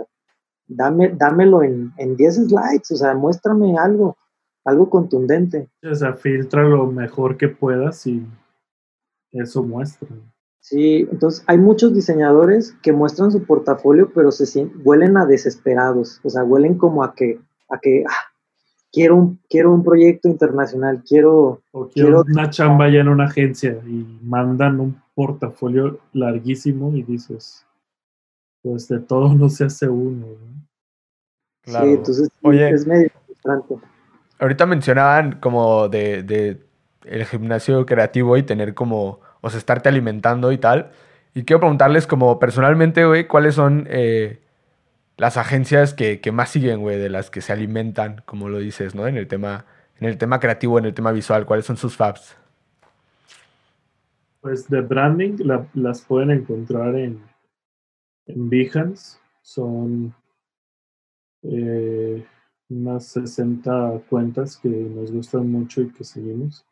dame, 0.66 1.10
dámelo 1.10 1.62
en, 1.62 1.92
en 1.98 2.16
10 2.16 2.34
slides, 2.46 2.90
o 2.92 2.96
sea, 2.96 3.14
muéstrame 3.14 3.76
algo, 3.76 4.16
algo 4.64 4.88
contundente. 4.88 5.68
O 5.82 5.94
sea, 5.94 6.14
filtra 6.14 6.62
lo 6.62 6.86
mejor 6.86 7.36
que 7.36 7.48
puedas 7.48 8.06
y 8.06 8.26
eso 9.32 9.62
muestra. 9.62 10.08
Sí, 10.60 11.08
entonces 11.10 11.42
hay 11.46 11.58
muchos 11.58 11.94
diseñadores 11.94 12.76
que 12.82 12.92
muestran 12.92 13.32
su 13.32 13.44
portafolio, 13.44 14.12
pero 14.14 14.30
se 14.30 14.66
huelen 14.84 15.16
a 15.16 15.26
desesperados, 15.26 16.20
o 16.22 16.30
sea, 16.30 16.44
huelen 16.44 16.76
como 16.76 17.02
a 17.02 17.14
que, 17.14 17.40
a 17.70 17.78
que 17.80 18.04
ah, 18.06 18.30
quiero, 18.92 19.16
un, 19.16 19.40
quiero 19.48 19.72
un 19.72 19.82
proyecto 19.82 20.28
internacional, 20.28 21.02
quiero... 21.06 21.62
O 21.72 21.88
quiero, 21.88 22.22
una 22.22 22.50
chamba 22.50 22.90
ya 22.90 23.00
en 23.00 23.08
una 23.08 23.24
agencia 23.24 23.80
y 23.86 24.18
mandan 24.22 24.80
un 24.80 25.02
portafolio 25.14 25.98
larguísimo 26.12 26.94
y 26.94 27.02
dices, 27.04 27.66
pues 28.62 28.86
de 28.88 29.00
todo 29.00 29.34
no 29.34 29.48
se 29.48 29.64
hace 29.64 29.88
uno. 29.88 30.26
Claro. 31.62 31.86
Sí, 31.86 31.92
entonces 31.92 32.30
es 32.44 32.86
medio 32.86 33.10
frustrante. 33.26 33.76
Ahorita 34.38 34.66
mencionaban 34.66 35.40
como 35.40 35.88
de, 35.88 36.22
de 36.22 36.60
el 37.04 37.24
gimnasio 37.24 37.84
creativo 37.86 38.36
y 38.36 38.42
tener 38.42 38.74
como 38.74 39.20
o 39.40 39.50
sea, 39.50 39.58
estarte 39.58 39.88
alimentando 39.88 40.52
y 40.52 40.58
tal. 40.58 40.90
Y 41.34 41.44
quiero 41.44 41.60
preguntarles 41.60 42.06
como 42.06 42.38
personalmente, 42.38 43.04
güey, 43.04 43.26
cuáles 43.26 43.54
son 43.54 43.86
eh, 43.88 44.40
las 45.16 45.36
agencias 45.36 45.94
que, 45.94 46.20
que 46.20 46.32
más 46.32 46.50
siguen, 46.50 46.80
güey, 46.80 46.98
de 46.98 47.10
las 47.10 47.30
que 47.30 47.40
se 47.40 47.52
alimentan, 47.52 48.22
como 48.24 48.48
lo 48.48 48.58
dices, 48.58 48.94
¿no? 48.94 49.06
En 49.06 49.16
el 49.16 49.28
tema, 49.28 49.66
en 50.00 50.08
el 50.08 50.18
tema 50.18 50.40
creativo, 50.40 50.78
en 50.78 50.86
el 50.86 50.94
tema 50.94 51.12
visual, 51.12 51.46
¿cuáles 51.46 51.66
son 51.66 51.76
sus 51.76 51.96
faps? 51.96 52.36
Pues 54.40 54.68
de 54.68 54.80
branding 54.80 55.36
las 55.74 56.00
pueden 56.02 56.30
encontrar 56.30 56.96
en, 56.96 57.22
en 58.26 58.48
Behance. 58.48 59.18
Son 59.42 60.14
eh, 61.42 62.24
unas 62.70 63.04
60 63.06 64.00
cuentas 64.08 64.56
que 64.56 64.68
nos 64.68 65.12
gustan 65.12 65.50
mucho 65.50 65.82
y 65.82 65.90
que 65.90 66.04
seguimos. 66.04 66.64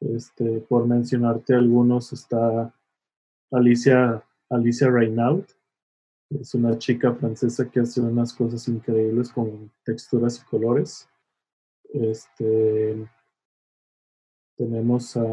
Este, 0.00 0.60
por 0.60 0.86
mencionarte 0.86 1.54
algunos, 1.54 2.12
está 2.12 2.74
Alicia, 3.50 4.22
Alicia 4.50 4.90
Reynaud. 4.90 5.44
Es 6.30 6.54
una 6.54 6.76
chica 6.78 7.14
francesa 7.14 7.70
que 7.70 7.80
hace 7.80 8.00
unas 8.00 8.32
cosas 8.32 8.66
increíbles 8.68 9.30
con 9.30 9.70
texturas 9.84 10.40
y 10.40 10.44
colores. 10.50 11.08
Este, 11.92 13.08
tenemos 14.56 15.16
a 15.16 15.24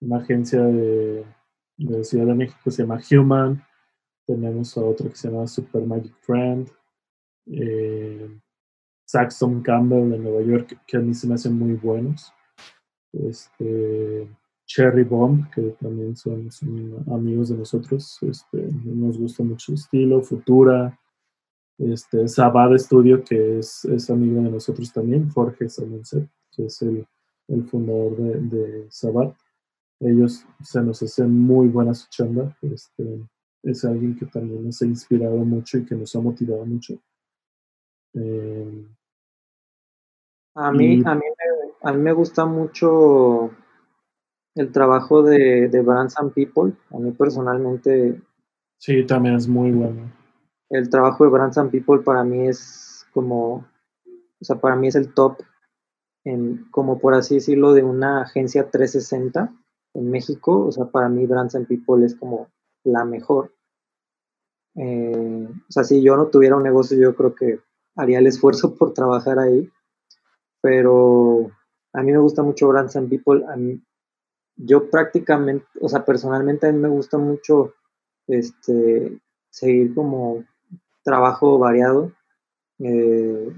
una 0.00 0.18
agencia 0.18 0.62
de, 0.62 1.24
de 1.76 2.04
Ciudad 2.04 2.26
de 2.26 2.34
México 2.34 2.60
que 2.64 2.70
se 2.70 2.82
llama 2.82 3.00
Human. 3.10 3.62
Tenemos 4.26 4.76
a 4.76 4.84
otra 4.84 5.08
que 5.08 5.16
se 5.16 5.28
llama 5.28 5.46
Super 5.46 5.82
Magic 5.82 6.14
Friend. 6.20 6.68
Eh, 7.46 8.40
Saxon 9.06 9.62
Campbell 9.62 10.10
de 10.10 10.18
Nueva 10.18 10.42
York, 10.42 10.80
que 10.86 10.96
a 10.96 11.00
mí 11.00 11.14
se 11.14 11.28
me 11.28 11.34
hacen 11.34 11.56
muy 11.56 11.74
buenos. 11.74 12.32
Este, 13.24 14.28
Cherry 14.66 15.04
Bomb, 15.04 15.48
que 15.50 15.62
también 15.80 16.16
son, 16.16 16.48
amigos 17.12 17.48
de 17.48 17.56
nosotros. 17.56 18.18
Este, 18.22 18.58
nos 18.84 19.18
gusta 19.18 19.42
mucho 19.42 19.72
el 19.72 19.78
estilo. 19.78 20.22
Futura. 20.22 20.98
Este, 21.78 22.26
Sabad 22.28 22.76
Studio, 22.76 23.22
que 23.22 23.58
es, 23.58 23.84
es 23.84 24.10
amigo 24.10 24.42
de 24.42 24.50
nosotros 24.50 24.92
también. 24.92 25.30
Jorge 25.30 25.68
Samenset, 25.68 26.28
que 26.52 26.66
es 26.66 26.82
el, 26.82 27.06
el 27.48 27.64
fundador 27.64 28.16
de, 28.16 28.40
de 28.40 28.86
Sabad. 28.90 29.34
Ellos 30.00 30.44
se 30.62 30.82
nos 30.82 31.02
hacen 31.02 31.38
muy 31.38 31.68
buena 31.68 31.94
su 31.94 32.08
chamba. 32.10 32.56
Este, 32.62 33.20
es 33.62 33.84
alguien 33.84 34.16
que 34.16 34.26
también 34.26 34.64
nos 34.64 34.80
ha 34.82 34.86
inspirado 34.86 35.36
mucho 35.38 35.78
y 35.78 35.84
que 35.84 35.94
nos 35.94 36.14
ha 36.14 36.20
motivado 36.20 36.64
mucho. 36.66 36.98
Eh, 38.14 38.86
a, 40.54 40.72
mí, 40.72 41.02
a, 41.04 41.14
mí 41.14 41.22
a 41.86 41.92
mí 41.92 42.02
me 42.02 42.12
gusta 42.12 42.44
mucho 42.46 43.52
el 44.56 44.72
trabajo 44.72 45.22
de, 45.22 45.68
de 45.68 45.82
Brands 45.82 46.18
and 46.18 46.32
People. 46.32 46.72
A 46.90 46.98
mí 46.98 47.12
personalmente. 47.12 48.20
Sí, 48.78 49.04
también 49.06 49.36
es 49.36 49.46
muy 49.46 49.70
bueno. 49.70 50.12
El 50.68 50.90
trabajo 50.90 51.22
de 51.22 51.30
Brands 51.30 51.58
and 51.58 51.70
People 51.70 52.00
para 52.00 52.24
mí 52.24 52.48
es 52.48 53.06
como. 53.14 53.64
O 54.40 54.44
sea, 54.44 54.56
para 54.56 54.74
mí 54.74 54.88
es 54.88 54.96
el 54.96 55.14
top, 55.14 55.38
en, 56.24 56.66
como 56.72 56.98
por 56.98 57.14
así 57.14 57.36
decirlo, 57.36 57.72
de 57.72 57.84
una 57.84 58.22
agencia 58.22 58.68
360 58.68 59.54
en 59.94 60.10
México. 60.10 60.66
O 60.66 60.72
sea, 60.72 60.86
para 60.86 61.08
mí 61.08 61.24
Brands 61.24 61.54
and 61.54 61.68
People 61.68 62.04
es 62.04 62.16
como 62.16 62.48
la 62.82 63.04
mejor. 63.04 63.54
Eh, 64.74 65.48
o 65.48 65.72
sea, 65.72 65.84
si 65.84 66.02
yo 66.02 66.16
no 66.16 66.26
tuviera 66.26 66.56
un 66.56 66.64
negocio, 66.64 66.98
yo 66.98 67.14
creo 67.14 67.32
que 67.32 67.60
haría 67.94 68.18
el 68.18 68.26
esfuerzo 68.26 68.74
por 68.76 68.92
trabajar 68.92 69.38
ahí. 69.38 69.70
Pero 70.60 71.52
a 71.96 72.02
mí 72.02 72.12
me 72.12 72.18
gusta 72.18 72.42
mucho 72.42 72.68
Brands 72.68 72.94
and 72.96 73.08
People. 73.08 73.42
yo 74.56 74.90
prácticamente, 74.90 75.66
o 75.80 75.88
sea, 75.88 76.04
personalmente 76.04 76.68
a 76.68 76.72
mí 76.72 76.78
me 76.78 76.88
gusta 76.88 77.16
mucho 77.18 77.74
este, 78.26 79.18
seguir 79.50 79.94
como 79.94 80.44
trabajo 81.02 81.58
variado. 81.58 82.12
Eh, 82.78 83.50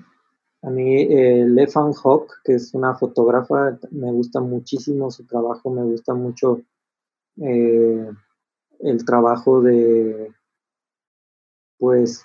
a 0.63 0.71
mí 0.71 1.03
eh, 1.03 1.47
Lefan 1.49 1.93
Hawk, 2.03 2.43
que 2.45 2.55
es 2.55 2.75
una 2.75 2.95
fotógrafa, 2.95 3.79
me 3.91 4.13
gusta 4.13 4.41
muchísimo 4.41 5.11
su 5.11 5.27
trabajo, 5.27 5.71
me 5.71 5.83
gusta 5.83 6.15
mucho 6.15 6.61
eh, 7.41 8.11
el 8.81 9.05
trabajo 9.05 9.63
de, 9.63 10.33
pues, 11.79 12.25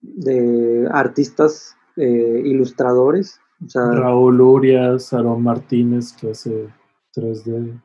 de 0.00 0.88
artistas 0.90 1.76
eh, 1.96 2.42
ilustradores. 2.44 3.38
Raúl 3.74 4.40
Urias, 4.40 5.12
Aaron 5.12 5.42
Martínez, 5.42 6.12
que 6.12 6.30
hace 6.30 6.68
3D. 7.14 7.80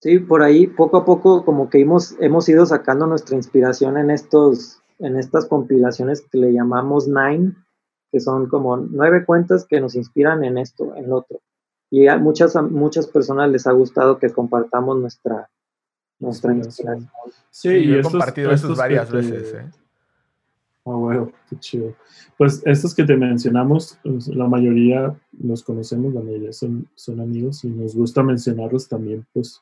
Sí, 0.00 0.18
por 0.20 0.42
ahí 0.42 0.66
poco 0.66 0.98
a 0.98 1.04
poco 1.04 1.44
como 1.44 1.68
que 1.68 1.80
hemos, 1.80 2.16
hemos 2.20 2.48
ido 2.48 2.64
sacando 2.66 3.06
nuestra 3.06 3.36
inspiración 3.36 3.96
en 3.96 4.10
estos, 4.10 4.80
en 4.98 5.16
estas 5.16 5.46
compilaciones 5.46 6.22
que 6.22 6.38
le 6.38 6.52
llamamos 6.52 7.08
Nine, 7.08 7.54
que 8.12 8.20
son 8.20 8.48
como 8.48 8.76
nueve 8.76 9.24
cuentas 9.24 9.66
que 9.66 9.80
nos 9.80 9.94
inspiran 9.96 10.44
en 10.44 10.58
esto, 10.58 10.94
en 10.94 11.08
lo 11.08 11.16
otro. 11.16 11.40
Y 11.90 12.08
a 12.08 12.18
muchas, 12.18 12.54
muchas 12.62 13.06
personas 13.06 13.50
les 13.50 13.66
ha 13.66 13.72
gustado 13.72 14.18
que 14.18 14.30
compartamos 14.30 14.98
nuestra, 14.98 15.50
nuestra 16.18 16.54
inspiración. 16.54 17.10
Sí, 17.50 17.86
yo 17.86 17.96
he 17.96 18.02
compartido 18.02 18.50
eso 18.52 18.74
varias 18.76 19.10
veces. 19.10 19.54
¿eh? 19.54 19.70
Ah, 20.86 20.94
bueno, 20.94 21.32
qué 21.50 21.56
chido. 21.58 21.96
Pues 22.38 22.62
estos 22.64 22.94
que 22.94 23.02
te 23.02 23.16
mencionamos, 23.16 23.98
pues, 24.04 24.28
la 24.28 24.46
mayoría 24.46 25.18
los 25.32 25.64
conocemos, 25.64 26.14
la 26.14 26.20
mayoría 26.20 26.52
son, 26.52 26.88
son 26.94 27.20
amigos 27.20 27.64
y 27.64 27.68
nos 27.70 27.96
gusta 27.96 28.22
mencionarlos 28.22 28.88
también, 28.88 29.26
pues, 29.32 29.60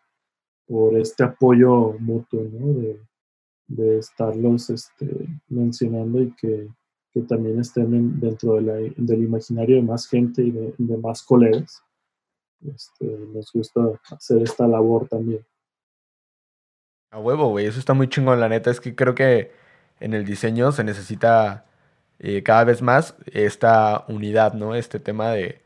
por 0.66 0.94
este 0.98 1.24
apoyo 1.24 1.94
mutuo, 1.98 2.42
¿no? 2.52 2.74
De, 2.74 3.00
de 3.68 3.98
estarlos 4.00 4.68
este, 4.68 5.08
mencionando 5.48 6.20
y 6.20 6.30
que, 6.32 6.68
que 7.10 7.22
también 7.22 7.58
estén 7.58 8.20
dentro 8.20 8.56
de 8.56 8.92
del 8.94 9.22
imaginario 9.22 9.76
de 9.76 9.82
más 9.82 10.06
gente 10.06 10.42
y 10.42 10.50
de, 10.50 10.74
de 10.76 10.96
más 10.98 11.22
colegas. 11.22 11.82
Este, 12.62 13.06
nos 13.32 13.50
gusta 13.50 13.80
hacer 14.10 14.42
esta 14.42 14.68
labor 14.68 15.08
también. 15.08 15.42
A 17.10 17.18
huevo, 17.18 17.48
güey, 17.48 17.64
eso 17.64 17.78
está 17.78 17.94
muy 17.94 18.08
chingón, 18.08 18.40
la 18.40 18.48
neta, 18.50 18.70
es 18.70 18.80
que 18.80 18.94
creo 18.94 19.14
que 19.14 19.63
en 20.00 20.14
el 20.14 20.24
diseño 20.24 20.72
se 20.72 20.84
necesita 20.84 21.64
eh, 22.18 22.42
cada 22.42 22.64
vez 22.64 22.82
más 22.82 23.16
esta 23.26 24.04
unidad, 24.08 24.54
¿no? 24.54 24.74
Este 24.74 25.00
tema 25.00 25.30
de, 25.30 25.60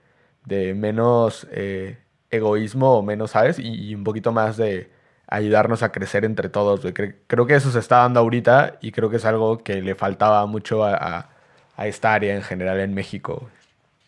menos 0.74 1.47
eh, 1.51 1.99
egoísmo 2.31 2.99
o 2.99 3.03
menos, 3.03 3.33
¿sabes? 3.33 3.59
Y, 3.59 3.95
un 3.95 4.05
poquito 4.05 4.33
más 4.33 4.57
de 4.57 4.91
ayudarnos 5.26 5.83
a 5.83 5.93
crecer 5.93 6.24
entre 6.24 6.49
todos. 6.49 6.81
creo 7.26 7.47
que 7.47 7.55
eso 7.55 7.70
se 7.70 7.79
está 7.79 7.99
dando 7.99 8.20
ahorita 8.20 8.79
y 8.81 8.93
creo 8.93 9.11
que 9.11 9.16
es 9.16 9.24
algo 9.24 9.59
que 9.59 9.83
le 9.83 9.95
faltaba 9.95 10.47
mucho 10.47 10.85
a, 10.85 11.31
esta 11.79 12.14
área 12.14 12.35
en 12.35 12.43
general 12.43 12.81
en 12.81 12.95
México. 12.95 13.49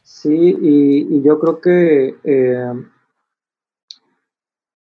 Sí, 0.03 0.57
y, 0.61 1.23
yo 1.23 1.39
creo 1.39 1.61
que 1.61 2.17
eh, 2.25 2.73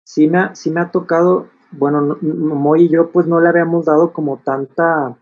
sí, 0.02 0.28
me 0.28 0.56
sí 0.56 0.70
me 0.70 0.80
ha 0.80 0.90
tocado 0.90 1.50
bueno, 1.78 2.18
Moy 2.20 2.84
y 2.84 2.88
yo 2.88 3.10
pues 3.10 3.26
no 3.26 3.40
le 3.40 3.48
habíamos 3.48 3.86
dado 3.86 4.12
como 4.12 4.38
tanta 4.44 5.16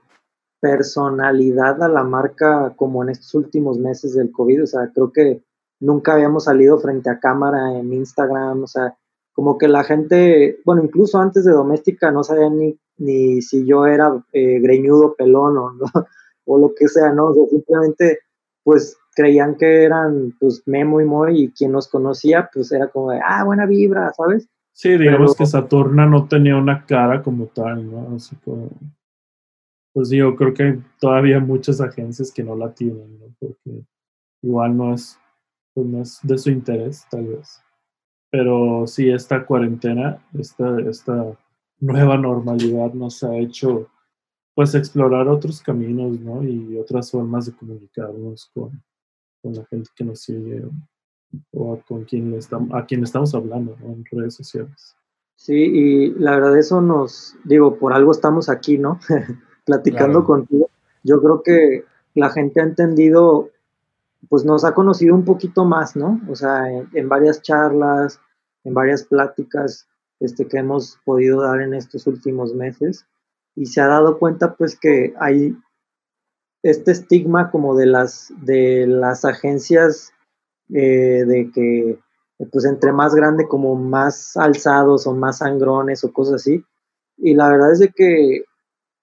personalidad 0.60 1.82
a 1.82 1.88
la 1.88 2.04
marca 2.04 2.72
como 2.76 3.02
en 3.02 3.10
estos 3.10 3.34
últimos 3.34 3.78
meses 3.78 4.14
del 4.14 4.30
COVID, 4.30 4.62
o 4.62 4.66
sea, 4.66 4.90
creo 4.94 5.12
que 5.12 5.42
nunca 5.80 6.14
habíamos 6.14 6.44
salido 6.44 6.78
frente 6.78 7.10
a 7.10 7.18
cámara 7.18 7.76
en 7.78 7.92
Instagram, 7.92 8.62
o 8.62 8.66
sea, 8.66 8.96
como 9.32 9.58
que 9.58 9.66
la 9.66 9.82
gente, 9.82 10.60
bueno, 10.64 10.84
incluso 10.84 11.18
antes 11.18 11.44
de 11.44 11.52
Doméstica 11.52 12.10
no 12.10 12.22
sabía 12.22 12.48
ni, 12.48 12.78
ni 12.98 13.42
si 13.42 13.66
yo 13.66 13.86
era 13.86 14.22
eh, 14.32 14.60
greñudo, 14.60 15.14
pelón 15.14 15.58
o, 15.58 15.72
o 16.46 16.58
lo 16.58 16.74
que 16.74 16.86
sea, 16.88 17.12
¿no? 17.12 17.28
O 17.28 17.48
simplemente 17.48 18.20
pues 18.62 18.96
creían 19.14 19.56
que 19.56 19.82
eran 19.82 20.34
pues 20.38 20.62
Memo 20.66 21.00
y 21.00 21.04
Moy 21.04 21.42
y 21.42 21.52
quien 21.52 21.72
nos 21.72 21.88
conocía 21.88 22.50
pues 22.52 22.70
era 22.72 22.88
como 22.88 23.10
de, 23.10 23.20
ah, 23.24 23.44
buena 23.44 23.66
vibra, 23.66 24.12
¿sabes? 24.12 24.48
Sí, 24.72 24.96
digamos 24.96 25.36
que 25.36 25.46
Saturna 25.46 26.06
no 26.06 26.26
tenía 26.26 26.56
una 26.56 26.84
cara 26.86 27.22
como 27.22 27.46
tal, 27.46 27.90
¿no? 27.90 28.16
Así 28.16 28.34
como, 28.36 28.70
pues 29.92 30.10
yo 30.10 30.34
creo 30.34 30.54
que 30.54 30.80
todavía 30.98 31.36
hay 31.36 31.42
muchas 31.42 31.80
agencias 31.80 32.32
que 32.32 32.42
no 32.42 32.56
la 32.56 32.72
tienen, 32.72 33.18
¿no? 33.18 33.26
Porque 33.38 33.84
igual 34.42 34.76
no 34.76 34.94
es, 34.94 35.18
pues 35.74 35.86
no 35.86 36.02
es 36.02 36.18
de 36.22 36.38
su 36.38 36.50
interés, 36.50 37.06
tal 37.10 37.26
vez. 37.26 37.62
Pero 38.30 38.86
sí, 38.86 39.10
esta 39.10 39.44
cuarentena, 39.44 40.24
esta, 40.38 40.80
esta 40.80 41.36
nueva 41.78 42.16
normalidad 42.16 42.94
nos 42.94 43.22
ha 43.24 43.36
hecho, 43.36 43.90
pues, 44.54 44.74
explorar 44.74 45.28
otros 45.28 45.60
caminos, 45.60 46.18
¿no? 46.18 46.42
Y 46.42 46.78
otras 46.78 47.10
formas 47.10 47.44
de 47.46 47.52
comunicarnos 47.52 48.50
con, 48.54 48.82
con 49.42 49.52
la 49.52 49.66
gente 49.66 49.90
que 49.94 50.04
nos 50.04 50.20
sigue 50.20 50.62
o 51.52 51.80
con 51.86 52.04
quien 52.04 52.34
estamos, 52.34 52.70
a 52.74 52.84
quien 52.86 53.02
estamos 53.02 53.34
hablando 53.34 53.76
en 53.82 54.04
redes 54.10 54.34
sociales. 54.34 54.96
Sí, 55.36 55.54
y 55.54 56.10
la 56.18 56.36
verdad 56.36 56.56
eso 56.56 56.80
nos, 56.80 57.34
digo, 57.44 57.76
por 57.76 57.92
algo 57.92 58.12
estamos 58.12 58.48
aquí, 58.48 58.78
¿no? 58.78 59.00
Platicando 59.64 60.24
contigo. 60.24 60.70
Yo 61.02 61.20
creo 61.20 61.42
que 61.42 61.84
la 62.14 62.30
gente 62.30 62.60
ha 62.60 62.64
entendido, 62.64 63.50
pues 64.28 64.44
nos 64.44 64.64
ha 64.64 64.74
conocido 64.74 65.14
un 65.14 65.24
poquito 65.24 65.64
más, 65.64 65.96
¿no? 65.96 66.20
O 66.28 66.36
sea, 66.36 66.68
en, 66.70 67.08
varias 67.08 67.42
charlas, 67.42 68.20
en 68.64 68.74
varias 68.74 69.02
pláticas 69.02 69.88
este, 70.20 70.46
que 70.46 70.58
hemos 70.58 70.98
podido 71.04 71.42
dar 71.42 71.60
en 71.60 71.74
estos 71.74 72.06
últimos 72.06 72.54
meses. 72.54 73.06
y 73.56 73.66
se 73.66 73.80
ha 73.80 73.86
dado 73.86 74.18
cuenta 74.18 74.54
pues 74.54 74.78
que 74.78 75.12
hay 75.18 75.56
este 76.62 76.92
estigma 76.92 77.50
como 77.50 77.76
de 77.76 77.86
las, 77.86 78.32
de 78.42 78.86
las 78.86 79.24
agencias 79.24 80.12
eh, 80.70 81.24
de 81.26 81.50
que 81.52 81.98
pues 82.50 82.64
entre 82.64 82.92
más 82.92 83.14
grande 83.14 83.46
como 83.46 83.76
más 83.76 84.36
alzados 84.36 85.06
o 85.06 85.14
más 85.14 85.38
sangrones 85.38 86.02
o 86.04 86.12
cosas 86.12 86.34
así. 86.34 86.64
Y 87.16 87.34
la 87.34 87.48
verdad 87.48 87.72
es 87.72 87.78
de 87.78 87.88
que 87.90 88.44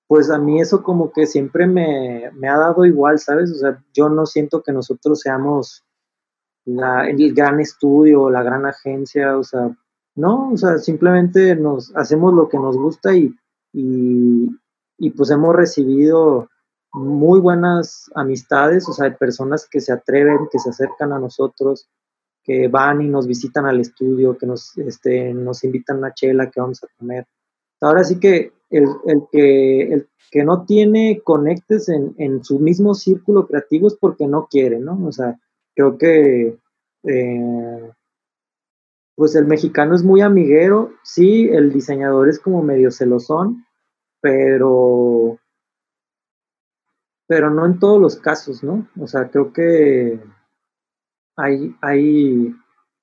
pues 0.08 0.32
a 0.32 0.40
mí 0.40 0.60
eso 0.60 0.82
como 0.82 1.12
que 1.12 1.28
siempre 1.28 1.68
me, 1.68 2.32
me 2.34 2.50
ha 2.50 2.58
dado 2.58 2.84
igual, 2.84 3.20
¿sabes? 3.20 3.52
O 3.52 3.56
sea, 3.56 3.84
yo 3.94 4.10
no 4.10 4.26
siento 4.26 4.64
que 4.64 4.72
nosotros 4.74 5.20
seamos 5.20 5.84
la, 6.66 7.08
el 7.08 7.34
gran 7.34 7.60
estudio, 7.60 8.30
la 8.30 8.42
gran 8.42 8.66
agencia, 8.66 9.38
o 9.38 9.44
sea, 9.44 9.70
no, 10.16 10.52
o 10.52 10.58
sea, 10.58 10.80
simplemente 10.80 11.56
nos 11.56 11.96
hacemos 11.96 12.34
lo 12.34 12.50
que 12.50 12.58
nos 12.58 12.76
gusta 12.76 13.16
y, 13.16 13.34
y, 13.72 14.50
y 14.98 15.10
pues 15.12 15.30
hemos 15.30 15.56
recibido 15.56 16.50
muy 16.94 17.40
buenas 17.40 18.10
amistades, 18.16 18.88
o 18.88 18.94
sea, 18.94 19.10
de 19.10 19.18
personas 19.18 19.68
que 19.70 19.80
se 19.80 19.94
atreven, 19.94 20.48
que 20.52 20.60
se 20.60 20.70
acercan 20.70 21.14
a 21.14 21.20
nosotros, 21.20 21.88
que 22.44 22.68
van 22.68 23.02
y 23.02 23.08
nos 23.08 23.28
visitan 23.28 23.66
al 23.66 23.80
estudio, 23.80 24.38
que 24.38 24.46
nos, 24.46 24.78
este, 24.78 25.34
nos 25.34 25.64
invitan 25.64 26.04
a 26.04 26.14
chela, 26.14 26.50
que 26.50 26.62
vamos 26.62 26.84
a 26.84 26.88
comer. 26.98 27.28
Ahora 27.82 28.04
sí 28.04 28.20
que 28.20 28.52
el, 28.70 28.86
el 29.06 29.24
que 29.32 29.94
el 29.94 30.10
que 30.32 30.44
no 30.44 30.66
tiene 30.66 31.22
conectes 31.24 31.90
en, 31.90 32.14
en, 32.18 32.44
su 32.44 32.60
mismo 32.60 32.94
círculo 32.94 33.48
creativo 33.48 33.88
es 33.88 33.96
porque 33.96 34.28
no 34.28 34.48
quiere, 34.48 34.80
¿no? 34.80 35.00
O 35.06 35.12
sea, 35.12 35.40
creo 35.76 35.98
que 35.98 36.56
eh, 37.04 37.92
pues 39.16 39.36
el 39.36 39.46
mexicano 39.46 39.96
es 39.96 40.04
muy 40.04 40.22
amiguero, 40.22 40.92
sí, 41.04 41.50
el 41.50 41.74
diseñador 41.74 42.30
es 42.30 42.40
como 42.40 42.62
medio 42.62 42.92
celosón, 42.92 43.66
pero 44.22 45.40
pero 47.30 47.52
no 47.52 47.64
en 47.68 47.78
todos 47.78 48.02
los 48.02 48.16
casos, 48.16 48.64
¿no? 48.64 48.88
O 49.00 49.06
sea, 49.06 49.30
creo 49.30 49.54
que 49.54 50.20
hay, 51.36 51.76
hay, 51.80 52.56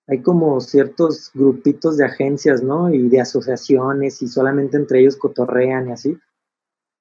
hay 0.09 0.23
como 0.23 0.61
ciertos 0.61 1.31
grupitos 1.33 1.97
de 1.97 2.07
agencias, 2.07 2.61
¿no? 2.61 2.93
Y 2.93 3.09
de 3.09 3.21
asociaciones 3.21 4.21
y 4.23 4.27
solamente 4.27 4.79
entre 4.79 4.99
ellos 4.99 5.17
cotorrean 5.17 5.89
y 5.89 5.93
así. 5.93 6.19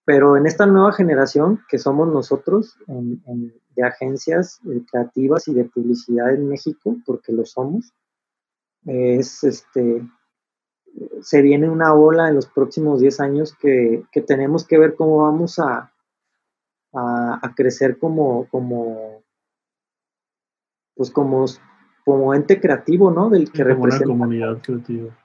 Pero 0.06 0.38
en 0.38 0.46
esta 0.46 0.68
nueva 0.68 0.94
generación 0.94 1.62
que 1.68 1.80
somos 1.80 2.08
nosotros, 2.10 2.78
de 2.86 3.84
agencias 3.84 4.60
eh, 4.70 4.84
creativas 4.92 5.48
y 5.48 5.56
de 5.56 5.66
publicidad 5.66 6.32
en 6.32 6.48
México, 6.48 6.96
porque 7.08 7.34
lo 7.34 7.44
somos, 7.44 7.92
es 8.86 9.44
este, 9.44 10.08
se 11.22 11.42
viene 11.42 11.72
una 11.72 11.96
ola 11.96 12.30
en 12.30 12.36
los 12.36 12.46
próximos 12.46 13.00
10 13.00 13.20
años 13.20 13.56
que, 13.60 14.04
que 14.12 14.22
tenemos 14.22 14.68
que 14.68 14.78
ver 14.78 14.94
cómo 14.94 15.24
vamos 15.24 15.58
a, 15.58 15.92
a, 16.96 17.54
crecer 17.56 17.98
como, 17.98 18.48
como, 18.50 19.24
pues 20.96 21.12
como, 21.12 21.46
como 22.06 22.34
ente 22.34 22.60
creativo, 22.60 23.12
¿no? 23.12 23.30
Del 23.30 23.52
que 23.52 23.64
como 23.64 23.84
Una 23.84 24.00
comunidad 24.00 24.62
creativa. 24.62 25.16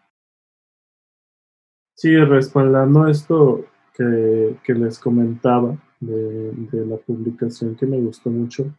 Sí, 1.94 2.16
respaldando 2.16 3.06
esto 3.08 3.64
que, 3.94 4.56
que 4.64 4.74
les 4.74 4.98
comentaba 4.98 5.76
de, 6.00 6.52
de, 6.52 6.86
la 6.86 6.96
publicación 6.96 7.76
que 7.76 7.86
me 7.86 8.00
gustó 8.00 8.30
mucho 8.30 8.74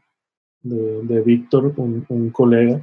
de, 0.63 1.03
de 1.03 1.21
Víctor, 1.21 1.73
un, 1.77 2.05
un, 2.09 2.29
colega, 2.31 2.81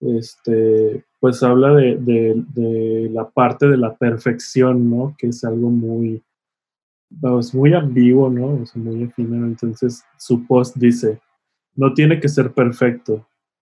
este, 0.00 1.04
pues 1.20 1.42
habla 1.42 1.72
de, 1.74 1.96
de, 1.96 3.10
la 3.12 3.28
parte 3.28 3.68
de 3.68 3.76
la 3.76 3.94
perfección, 3.96 4.90
¿no? 4.90 5.14
Que 5.16 5.28
es 5.28 5.44
algo 5.44 5.70
muy, 5.70 6.22
es 7.38 7.54
muy 7.54 7.74
ambiguo, 7.74 8.30
¿no? 8.30 8.62
Es 8.62 8.76
muy 8.76 9.02
efímero. 9.02 9.46
Entonces, 9.46 10.04
su 10.16 10.46
post 10.46 10.76
dice, 10.76 11.20
no 11.74 11.92
tiene 11.94 12.20
que 12.20 12.28
ser 12.28 12.52
perfecto, 12.52 13.26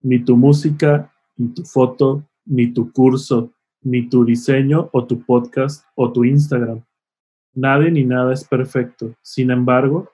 ni 0.01 0.23
tu 0.23 0.35
música, 0.35 1.11
ni 1.37 1.49
tu 1.49 1.63
foto, 1.63 2.23
ni 2.45 2.67
tu 2.73 2.91
curso, 2.91 3.51
ni 3.81 4.07
tu 4.09 4.25
diseño 4.25 4.89
o 4.91 5.05
tu 5.05 5.23
podcast 5.23 5.85
o 5.95 6.11
tu 6.11 6.23
Instagram. 6.23 6.83
Nadie 7.53 7.91
ni 7.91 8.03
nada 8.03 8.33
es 8.33 8.43
perfecto. 8.43 9.13
Sin 9.21 9.51
embargo, 9.51 10.09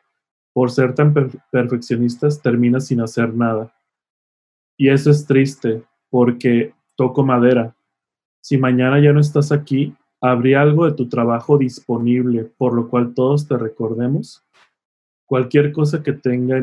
por 0.54 0.72
ser 0.72 0.96
tan 0.96 1.14
perfeccionistas, 1.52 2.42
termina 2.42 2.80
sin 2.80 3.02
hacer 3.02 3.34
nada. 3.34 3.74
Y 4.76 4.90
eso 4.90 5.12
es 5.12 5.26
triste, 5.26 5.84
porque 6.10 6.74
toco 6.96 7.24
madera. 7.24 7.76
Si 8.42 8.58
mañana 8.58 9.00
ya 9.00 9.14
no 9.14 9.20
estás 9.20 9.52
aquí, 9.52 9.96
¿Habría 10.22 10.62
algo 10.62 10.86
de 10.86 10.94
tu 10.94 11.08
trabajo 11.08 11.58
disponible 11.58 12.46
por 12.58 12.74
lo 12.74 12.90
cual 12.90 13.14
todos 13.14 13.48
te 13.48 13.58
recordemos? 13.58 14.44
Cualquier 15.26 15.72
cosa 15.72 16.02
que, 16.02 16.14
tenga 16.14 16.62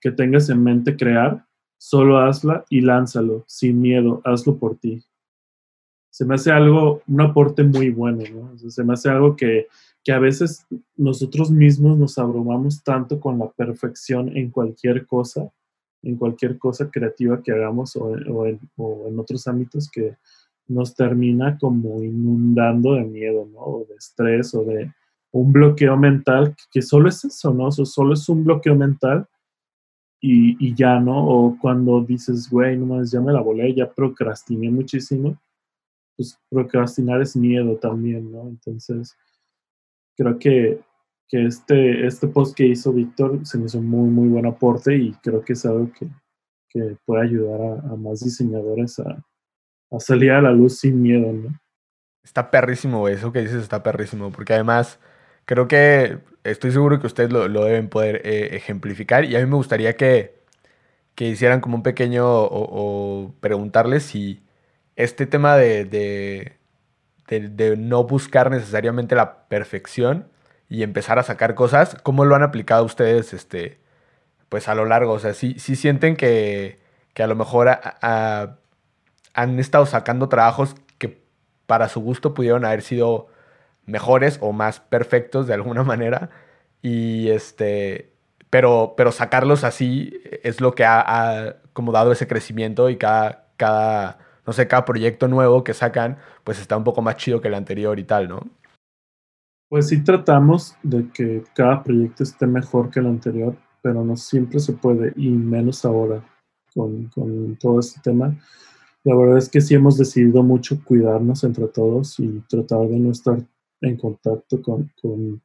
que 0.00 0.10
tengas 0.10 0.48
en 0.48 0.62
mente 0.62 0.96
crear, 0.96 1.44
solo 1.78 2.18
hazla 2.18 2.64
y 2.70 2.80
lánzalo, 2.80 3.44
sin 3.46 3.80
miedo, 3.80 4.20
hazlo 4.24 4.56
por 4.56 4.76
ti. 4.76 5.04
Se 6.10 6.24
me 6.24 6.34
hace 6.34 6.50
algo, 6.50 7.02
un 7.06 7.20
aporte 7.20 7.62
muy 7.62 7.90
bueno, 7.90 8.24
¿no? 8.32 8.58
se 8.58 8.82
me 8.82 8.94
hace 8.94 9.10
algo 9.10 9.36
que, 9.36 9.68
que 10.06 10.12
a 10.12 10.20
veces 10.20 10.64
nosotros 10.96 11.50
mismos 11.50 11.98
nos 11.98 12.16
abrumamos 12.16 12.82
tanto 12.84 13.18
con 13.18 13.40
la 13.40 13.50
perfección 13.50 14.36
en 14.36 14.50
cualquier 14.50 15.04
cosa, 15.04 15.52
en 16.02 16.16
cualquier 16.16 16.58
cosa 16.58 16.88
creativa 16.88 17.42
que 17.42 17.50
hagamos 17.50 17.96
o, 17.96 18.46
en 18.46 19.18
otros 19.18 19.48
ámbitos 19.48 19.90
que, 19.90 20.16
nos 20.68 20.94
termina 20.94 21.58
como 21.58 22.02
inundando 22.02 22.94
de 22.94 23.04
miedo, 23.04 23.48
¿no? 23.52 23.60
O 23.60 23.86
de 23.88 23.94
estrés 23.94 24.54
o 24.54 24.64
de 24.64 24.92
un 25.32 25.52
bloqueo 25.52 25.96
mental, 25.96 26.54
que 26.72 26.82
solo 26.82 27.08
es 27.08 27.24
eso, 27.24 27.52
¿no? 27.52 27.66
O 27.66 27.70
solo 27.70 28.14
es 28.14 28.28
un 28.28 28.44
bloqueo 28.44 28.74
mental 28.74 29.26
y, 30.20 30.56
y 30.66 30.74
ya, 30.74 30.98
¿no? 30.98 31.26
O 31.26 31.58
cuando 31.60 32.00
dices, 32.02 32.48
güey, 32.50 32.76
no 32.76 32.86
más, 32.86 33.10
ya 33.10 33.20
me 33.20 33.32
la 33.32 33.40
volé, 33.40 33.74
ya 33.74 33.90
procrastiné 33.92 34.70
muchísimo, 34.70 35.38
pues 36.16 36.38
procrastinar 36.48 37.20
es 37.20 37.36
miedo 37.36 37.76
también, 37.76 38.32
¿no? 38.32 38.48
Entonces, 38.48 39.16
creo 40.16 40.38
que, 40.38 40.80
que 41.28 41.46
este, 41.46 42.06
este 42.06 42.28
post 42.28 42.56
que 42.56 42.66
hizo 42.66 42.92
Víctor 42.92 43.46
se 43.46 43.58
me 43.58 43.66
hizo 43.66 43.82
muy, 43.82 44.08
muy 44.08 44.28
buen 44.28 44.46
aporte 44.46 44.96
y 44.96 45.12
creo 45.22 45.42
que 45.42 45.52
es 45.52 45.66
algo 45.66 45.90
que, 45.92 46.08
que 46.70 46.96
puede 47.04 47.24
ayudar 47.24 47.60
a, 47.60 47.92
a 47.92 47.96
más 47.96 48.20
diseñadores 48.20 48.98
a, 49.00 49.22
a 49.90 50.00
salir 50.00 50.32
a 50.32 50.42
la 50.42 50.52
luz 50.52 50.78
sin 50.78 51.02
miedo, 51.02 51.32
¿no? 51.32 51.58
Está 52.24 52.50
perrísimo, 52.50 53.08
Eso 53.08 53.32
que 53.32 53.40
dices 53.40 53.62
está 53.62 53.82
perrísimo, 53.82 54.32
porque 54.32 54.54
además 54.54 54.98
creo 55.44 55.68
que 55.68 56.18
estoy 56.44 56.72
seguro 56.72 57.00
que 57.00 57.06
ustedes 57.06 57.30
lo, 57.32 57.48
deben 57.48 57.88
poder 57.88 58.22
eh, 58.24 58.56
ejemplificar 58.56 59.24
y 59.24 59.36
a 59.36 59.40
mí 59.40 59.46
me 59.46 59.56
gustaría 59.56 59.96
que, 59.96 60.34
que 61.14 61.28
hicieran 61.28 61.60
como 61.60 61.76
un 61.76 61.82
pequeño 61.82 62.24
o, 62.26 63.34
preguntarles 63.40 64.04
si 64.04 64.42
este 64.96 65.26
tema 65.26 65.56
de, 65.56 65.84
de, 65.84 66.58
de, 67.28 67.76
no 67.76 68.04
buscar 68.04 68.50
necesariamente 68.50 69.14
la 69.14 69.48
perfección 69.48 70.28
y 70.68 70.82
empezar 70.82 71.18
a 71.18 71.22
sacar 71.22 71.54
cosas, 71.54 71.96
¿cómo 72.02 72.24
lo 72.24 72.34
han 72.34 72.42
aplicado 72.42 72.84
ustedes 72.84 73.32
este, 73.34 73.78
pues 74.48 74.68
a 74.68 74.74
lo 74.74 74.84
largo? 74.84 75.12
O 75.12 75.18
sea, 75.20 75.34
si 75.34 75.54
sienten 75.58 76.16
que, 76.16 76.80
que 77.14 77.22
a 77.22 77.28
lo 77.28 77.36
mejor 77.36 77.68
a 77.68 78.58
han 79.36 79.60
estado 79.60 79.86
sacando 79.86 80.28
trabajos 80.28 80.74
que 80.98 81.22
para 81.66 81.88
su 81.88 82.00
gusto 82.00 82.34
pudieron 82.34 82.64
haber 82.64 82.82
sido 82.82 83.28
mejores 83.84 84.38
o 84.40 84.52
más 84.52 84.80
perfectos 84.80 85.46
de 85.46 85.54
alguna 85.54 85.84
manera. 85.84 86.30
Y 86.82 87.28
este, 87.28 88.12
pero, 88.50 88.94
pero 88.96 89.12
sacarlos 89.12 89.62
así 89.62 90.20
es 90.42 90.60
lo 90.60 90.74
que 90.74 90.84
ha, 90.84 91.56
como 91.72 91.92
dado 91.92 92.12
ese 92.12 92.26
crecimiento 92.26 92.88
y 92.88 92.96
cada, 92.96 93.48
cada, 93.56 94.18
no 94.46 94.52
sé, 94.52 94.66
cada 94.66 94.84
proyecto 94.84 95.28
nuevo 95.28 95.62
que 95.62 95.74
sacan, 95.74 96.16
pues 96.42 96.58
está 96.58 96.76
un 96.76 96.84
poco 96.84 97.02
más 97.02 97.16
chido 97.16 97.40
que 97.40 97.48
el 97.48 97.54
anterior 97.54 97.98
y 97.98 98.04
tal, 98.04 98.28
¿no? 98.28 98.40
Pues 99.68 99.88
sí 99.88 100.02
tratamos 100.02 100.76
de 100.82 101.10
que 101.10 101.42
cada 101.54 101.82
proyecto 101.82 102.22
esté 102.22 102.46
mejor 102.46 102.90
que 102.90 103.00
el 103.00 103.06
anterior, 103.06 103.56
pero 103.82 104.02
no 104.04 104.16
siempre 104.16 104.60
se 104.60 104.72
puede, 104.72 105.12
y 105.16 105.28
menos 105.28 105.84
ahora 105.84 106.22
con, 106.72 107.08
con 107.08 107.56
todo 107.56 107.80
este 107.80 108.00
tema. 108.00 108.34
La 109.06 109.14
verdad 109.14 109.38
es 109.38 109.48
que 109.48 109.60
sí 109.60 109.72
hemos 109.72 109.96
decidido 109.96 110.42
mucho 110.42 110.82
cuidarnos 110.82 111.44
entre 111.44 111.68
todos 111.68 112.18
y 112.18 112.42
tratar 112.48 112.88
de 112.88 112.98
no 112.98 113.12
estar 113.12 113.38
en 113.80 113.96
contacto 113.96 114.60
con, 114.60 114.90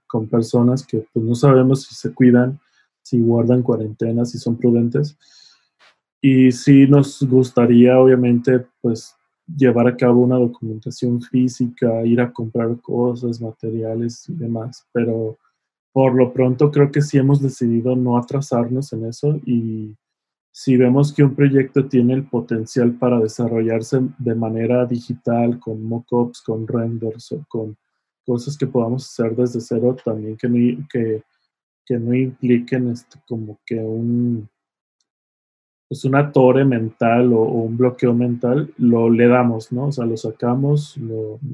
con, 0.07 0.27
personas 0.27 0.83
que 0.83 1.05
pues, 1.13 1.23
no 1.23 1.35
sabemos 1.35 1.83
si 1.83 1.93
se 1.93 2.11
cuidan, 2.11 2.59
si 3.03 3.21
guardan 3.21 3.61
cuarentena, 3.61 4.25
si 4.25 4.39
son 4.39 4.57
prudentes. 4.57 5.15
Y 6.19 6.51
sí 6.51 6.87
nos 6.87 7.21
gustaría, 7.21 7.99
obviamente, 7.99 8.65
pues 8.81 9.15
llevar 9.45 9.87
a 9.87 9.95
cabo 9.95 10.21
una 10.21 10.37
documentación 10.37 11.21
física, 11.21 12.03
ir 12.03 12.19
a 12.19 12.33
comprar 12.33 12.81
cosas, 12.81 13.39
materiales 13.39 14.27
y 14.27 14.33
demás, 14.33 14.87
pero 14.91 15.37
por 15.93 16.15
lo 16.15 16.33
pronto 16.33 16.71
creo 16.71 16.91
que 16.91 17.03
sí 17.03 17.19
hemos 17.19 17.39
decidido 17.39 17.95
no 17.95 18.17
atrasarnos 18.17 18.91
en 18.93 19.05
eso 19.05 19.39
y 19.45 19.95
si 20.51 20.75
vemos 20.75 21.13
que 21.13 21.23
un 21.23 21.33
proyecto 21.35 21.87
tiene 21.87 22.13
el 22.13 22.23
potencial 22.23 22.93
para 22.93 23.19
desarrollarse 23.19 24.01
de 24.17 24.35
manera 24.35 24.85
digital, 24.85 25.59
con 25.59 25.83
mockups, 25.83 26.41
con 26.41 26.67
renders 26.67 27.31
o 27.31 27.45
con 27.47 27.77
cosas 28.25 28.57
que 28.57 28.67
podamos 28.67 29.05
hacer 29.05 29.35
desde 29.35 29.61
cero 29.61 29.95
también 30.03 30.37
que 30.37 30.47
no, 30.47 30.87
que, 30.91 31.23
que 31.85 31.97
no 31.97 32.13
impliquen 32.13 32.89
este, 32.89 33.19
como 33.27 33.59
que 33.65 33.75
un 33.75 34.47
pues 35.91 36.05
una 36.05 36.31
torre 36.31 36.63
mental 36.63 37.33
o, 37.33 37.41
un 37.41 37.75
bloqueo 37.75 38.13
mental, 38.13 38.73
lo 38.77 39.09
le 39.09 39.27
damos, 39.27 39.73
¿no? 39.73 39.87
O 39.87 39.91
sea, 39.91 40.05
lo 40.05 40.15
sacamos 40.15 40.95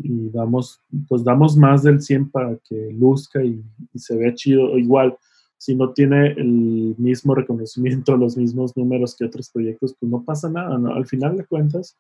y 0.04 0.30
damos, 0.30 0.80
pues 1.08 1.24
damos 1.24 1.58
más 1.58 1.82
del 1.82 2.00
100 2.00 2.30
para 2.30 2.56
que 2.58 2.92
luzca 2.92 3.44
y, 3.44 3.64
se 3.96 4.16
vea 4.16 4.36
chido. 4.36 4.78
Igual, 4.78 5.18
si 5.58 5.76
no 5.76 5.92
tiene 5.94 6.34
el 6.34 6.96
mismo 6.98 7.34
reconocimiento, 7.34 8.16
los 8.16 8.38
mismos 8.38 8.76
números 8.78 9.16
que 9.16 9.26
otros 9.26 9.50
proyectos, 9.50 9.96
pues 10.00 10.12
no 10.12 10.24
pasa 10.24 10.50
nada, 10.50 10.78
¿no? 10.78 10.94
Al 10.94 11.06
final 11.08 11.36
de 11.36 11.46
cuentas, 11.46 11.98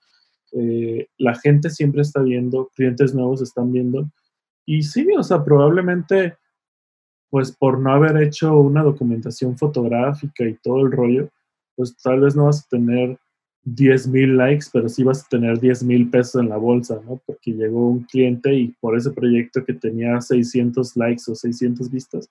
eh, 0.54 1.08
la 1.18 1.36
gente 1.36 1.70
siempre 1.70 2.02
está 2.02 2.22
viendo, 2.22 2.70
clientes 2.76 3.14
nuevos 3.14 3.42
están 3.42 3.72
viendo. 3.72 4.10
Y 4.66 4.84
sí, 4.84 5.08
o 5.18 5.24
sea, 5.24 5.44
probablemente, 5.44 6.36
pues 7.30 7.52
por 7.52 7.80
no 7.80 7.92
haber 7.92 8.22
hecho 8.22 8.58
una 8.58 8.84
documentación 8.84 9.58
fotográfica 9.58 10.46
y 10.46 10.56
todo 10.56 10.86
el 10.86 10.92
rollo, 10.92 11.30
pues 11.76 11.96
tal 11.98 12.22
vez 12.22 12.36
no 12.36 12.46
vas 12.46 12.66
a 12.66 12.70
tener 12.70 13.18
10 13.64 14.08
mil 14.08 14.38
likes, 14.38 14.68
pero 14.72 14.88
sí 14.88 15.04
vas 15.04 15.26
a 15.26 15.28
tener 15.30 15.60
10 15.60 15.84
mil 15.84 16.10
pesos 16.10 16.42
en 16.42 16.50
la 16.50 16.58
bolsa, 16.58 17.02
¿no? 17.06 17.22
Porque 17.26 17.52
llegó 17.52 17.90
un 17.90 18.04
cliente 18.04 18.54
y 18.54 18.70
por 18.80 18.96
ese 18.96 19.12
proyecto 19.12 19.66
que 19.66 19.74
tenía 19.74 20.22
600 20.22 20.96
likes 20.96 21.24
o 21.28 21.36
600 21.36 21.92
vistas, 21.92 22.30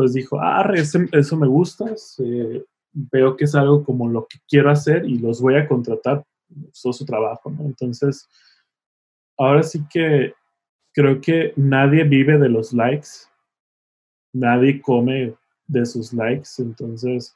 pues 0.00 0.14
dijo, 0.14 0.40
ah, 0.40 0.66
eso 1.12 1.36
me 1.36 1.46
gusta, 1.46 1.94
veo 2.90 3.36
que 3.36 3.44
es 3.44 3.54
algo 3.54 3.84
como 3.84 4.08
lo 4.08 4.26
que 4.26 4.38
quiero 4.48 4.70
hacer 4.70 5.04
y 5.04 5.18
los 5.18 5.42
voy 5.42 5.56
a 5.56 5.68
contratar, 5.68 6.24
eso 6.72 6.88
es 6.88 6.96
su 6.96 7.04
trabajo, 7.04 7.50
¿no? 7.50 7.66
Entonces, 7.66 8.26
ahora 9.36 9.62
sí 9.62 9.84
que 9.92 10.32
creo 10.94 11.20
que 11.20 11.52
nadie 11.54 12.04
vive 12.04 12.38
de 12.38 12.48
los 12.48 12.72
likes, 12.72 13.08
nadie 14.32 14.80
come 14.80 15.34
de 15.66 15.84
sus 15.84 16.14
likes, 16.14 16.48
entonces 16.56 17.34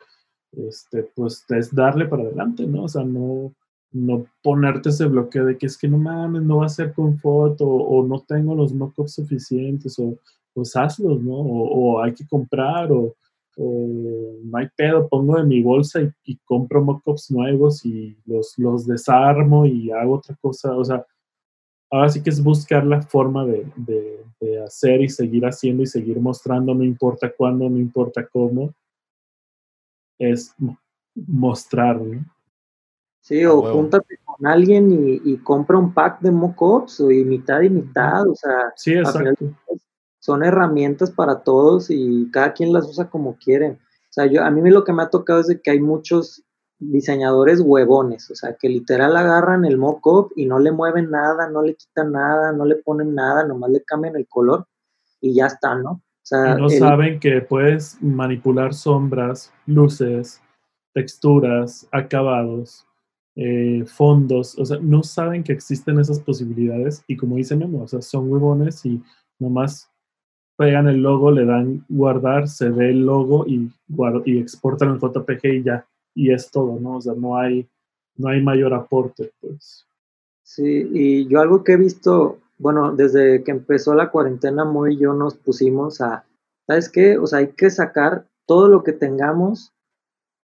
este, 0.53 1.03
pues 1.15 1.45
es 1.51 1.75
darle 1.75 2.07
para 2.07 2.23
adelante, 2.23 2.67
¿no? 2.67 2.85
O 2.85 2.89
sea, 2.89 3.05
no, 3.05 3.55
no 3.93 4.25
ponerte 4.43 4.89
ese 4.89 5.05
bloqueo 5.05 5.45
de 5.45 5.59
que 5.59 5.67
es 5.67 5.77
que 5.77 5.87
no 5.87 5.99
mames, 5.99 6.41
no 6.41 6.61
va 6.61 6.65
a 6.65 6.71
ser 6.71 6.95
con 6.95 7.19
foto, 7.19 7.67
o, 7.69 8.07
no 8.07 8.21
tengo 8.21 8.55
los 8.55 8.73
mockups 8.73 9.13
suficientes, 9.13 9.99
o 9.99 10.19
pues 10.55 10.77
hazlos, 10.77 11.21
¿no? 11.21 11.35
O, 11.35 12.01
hay 12.03 12.15
que 12.15 12.27
comprar, 12.27 12.91
o, 12.93 13.15
no 13.57 14.59
hay 14.59 14.69
pedo, 14.77 15.09
pongo 15.09 15.39
en 15.39 15.49
mi 15.49 15.63
bolsa 15.63 16.01
y, 16.25 16.37
compro 16.45 16.83
mockups 16.83 17.31
nuevos 17.31 17.85
y 17.85 18.17
los, 18.27 18.59
los 18.59 18.87
desarmo 18.87 19.67
y 19.67 19.91
hago 19.93 20.15
otra 20.15 20.37
cosa, 20.41 20.77
o 20.77 20.85
sea, 20.85 21.07
ahora 21.91 22.09
sí 22.09 22.23
que 22.23 22.31
es 22.31 22.43
buscar 22.43 22.85
la 22.85 23.03
forma 23.03 23.45
de, 23.47 23.65
de 24.41 24.63
hacer 24.65 25.01
y 25.01 25.09
seguir 25.09 25.45
haciendo 25.45 25.83
y 25.83 25.87
seguir 25.87 26.21
mostrando, 26.21 26.75
no 26.75 26.85
importa 26.85 27.33
cuándo, 27.33 27.69
no 27.69 27.79
importa 27.79 28.27
cómo, 28.27 28.75
es 30.19 30.55
mostrar, 31.15 32.01
¿no? 32.01 32.25
Sí, 33.21 33.43
o 33.47 33.63
júntate 33.63 34.19
con 34.23 34.47
alguien 34.47 35.21
y, 35.25 35.39
compra 35.39 35.79
un 35.79 35.95
pack 35.95 36.21
de 36.21 36.31
mockups 36.31 37.01
o 37.01 37.11
y 37.11 37.25
mitad 37.25 37.63
y 37.63 37.71
mitad, 37.71 38.29
o 38.29 38.35
sea, 38.35 38.71
sí, 38.77 38.93
exacto. 38.93 39.47
Son 40.25 40.43
herramientas 40.43 41.11
para 41.11 41.41
todos 41.41 41.91
y 41.91 42.31
cada 42.33 42.55
quien 42.55 42.73
las 42.73 42.89
usa 42.89 43.11
como 43.11 43.37
quiere. 43.37 43.73
O 43.73 44.09
sea, 44.09 44.25
yo, 44.25 44.43
a 44.43 44.51
mí 44.51 44.71
lo 44.71 44.83
que 44.83 44.95
me 44.95 45.03
ha 45.03 45.11
tocado 45.11 45.41
es 45.41 45.49
de 45.49 45.61
que 45.61 45.73
hay 45.73 45.81
muchos 45.81 46.43
diseñadores 46.79 47.61
huevones, 47.61 48.31
o 48.31 48.35
sea, 48.35 48.57
que 48.59 48.71
literal 48.71 49.19
agarran 49.19 49.67
el 49.67 49.77
mockup 49.77 50.33
y 50.35 50.47
no 50.47 50.59
le 50.59 50.73
mueven 50.73 51.11
nada, 51.11 51.51
no 51.51 51.61
le 51.61 51.75
quitan 51.75 52.13
nada, 52.13 52.53
no 52.53 52.65
le 52.65 52.77
ponen 52.77 53.15
nada, 53.15 53.47
nomás 53.47 53.71
le 53.71 53.83
cambian 53.83 54.17
el 54.17 54.27
color 54.27 54.67
y 55.21 55.35
ya 55.35 55.47
está, 55.47 55.75
¿no? 55.75 56.01
y 56.33 56.59
no 56.59 56.71
saben 56.71 57.21
que 57.21 57.43
puedes 57.43 58.03
manipular 58.03 58.73
sombras, 58.73 59.53
luces, 59.67 60.41
texturas, 60.95 61.87
acabados, 61.93 62.87
eh, 63.37 63.85
fondos, 63.87 64.59
o 64.59 64.65
sea, 64.65 64.79
no 64.81 65.03
saben 65.03 65.45
que 65.45 65.53
existen 65.53 66.01
esas 66.01 66.19
posibilidades 66.19 67.05
y 67.09 67.19
como 67.19 67.37
dice 67.37 67.57
Memo, 67.57 67.83
o 67.83 67.89
sea, 67.89 68.01
son 68.01 68.33
huevones 68.33 68.87
y 68.87 69.03
nomás 69.39 69.91
pegan 70.57 70.89
el 70.89 71.03
logo, 71.03 71.31
le 71.31 71.45
dan 71.45 71.85
guardar, 71.89 72.49
se 72.49 72.69
ve 72.71 72.91
el 72.91 73.07
logo 73.07 73.47
y, 73.47 73.71
y 74.25 74.39
exportan 74.39 74.91
el 74.91 75.01
JPG 75.01 75.47
y 75.47 75.63
ya, 75.63 75.87
y 76.15 76.33
es 76.33 76.51
todo, 76.51 76.79
¿no? 76.81 76.97
O 76.97 77.01
sea, 77.01 77.15
no 77.15 77.37
hay, 77.37 77.67
no 78.17 78.29
hay 78.29 78.43
mayor 78.43 78.75
aporte, 78.75 79.33
pues. 79.41 79.85
Sí, 80.43 80.89
y 80.93 81.27
yo 81.27 81.41
algo 81.41 81.65
que 81.65 81.73
he 81.73 81.77
visto 81.77 82.39
bueno, 82.59 82.93
desde 82.93 83.43
que 83.43 83.51
empezó 83.51 83.95
la 83.95 84.11
cuarentena, 84.11 84.65
Moy 84.65 84.95
y 84.95 84.99
yo 84.99 85.13
nos 85.13 85.35
pusimos 85.35 86.01
a, 86.01 86.25
¿sabes 86.67 86.89
qué? 86.89 87.19
O 87.19 87.27
sea, 87.27 87.41
hay 87.41 87.49
que 87.49 87.71
sacar 87.71 88.27
todo 88.47 88.69
lo 88.69 88.85
que 88.85 88.93
tengamos 88.93 89.73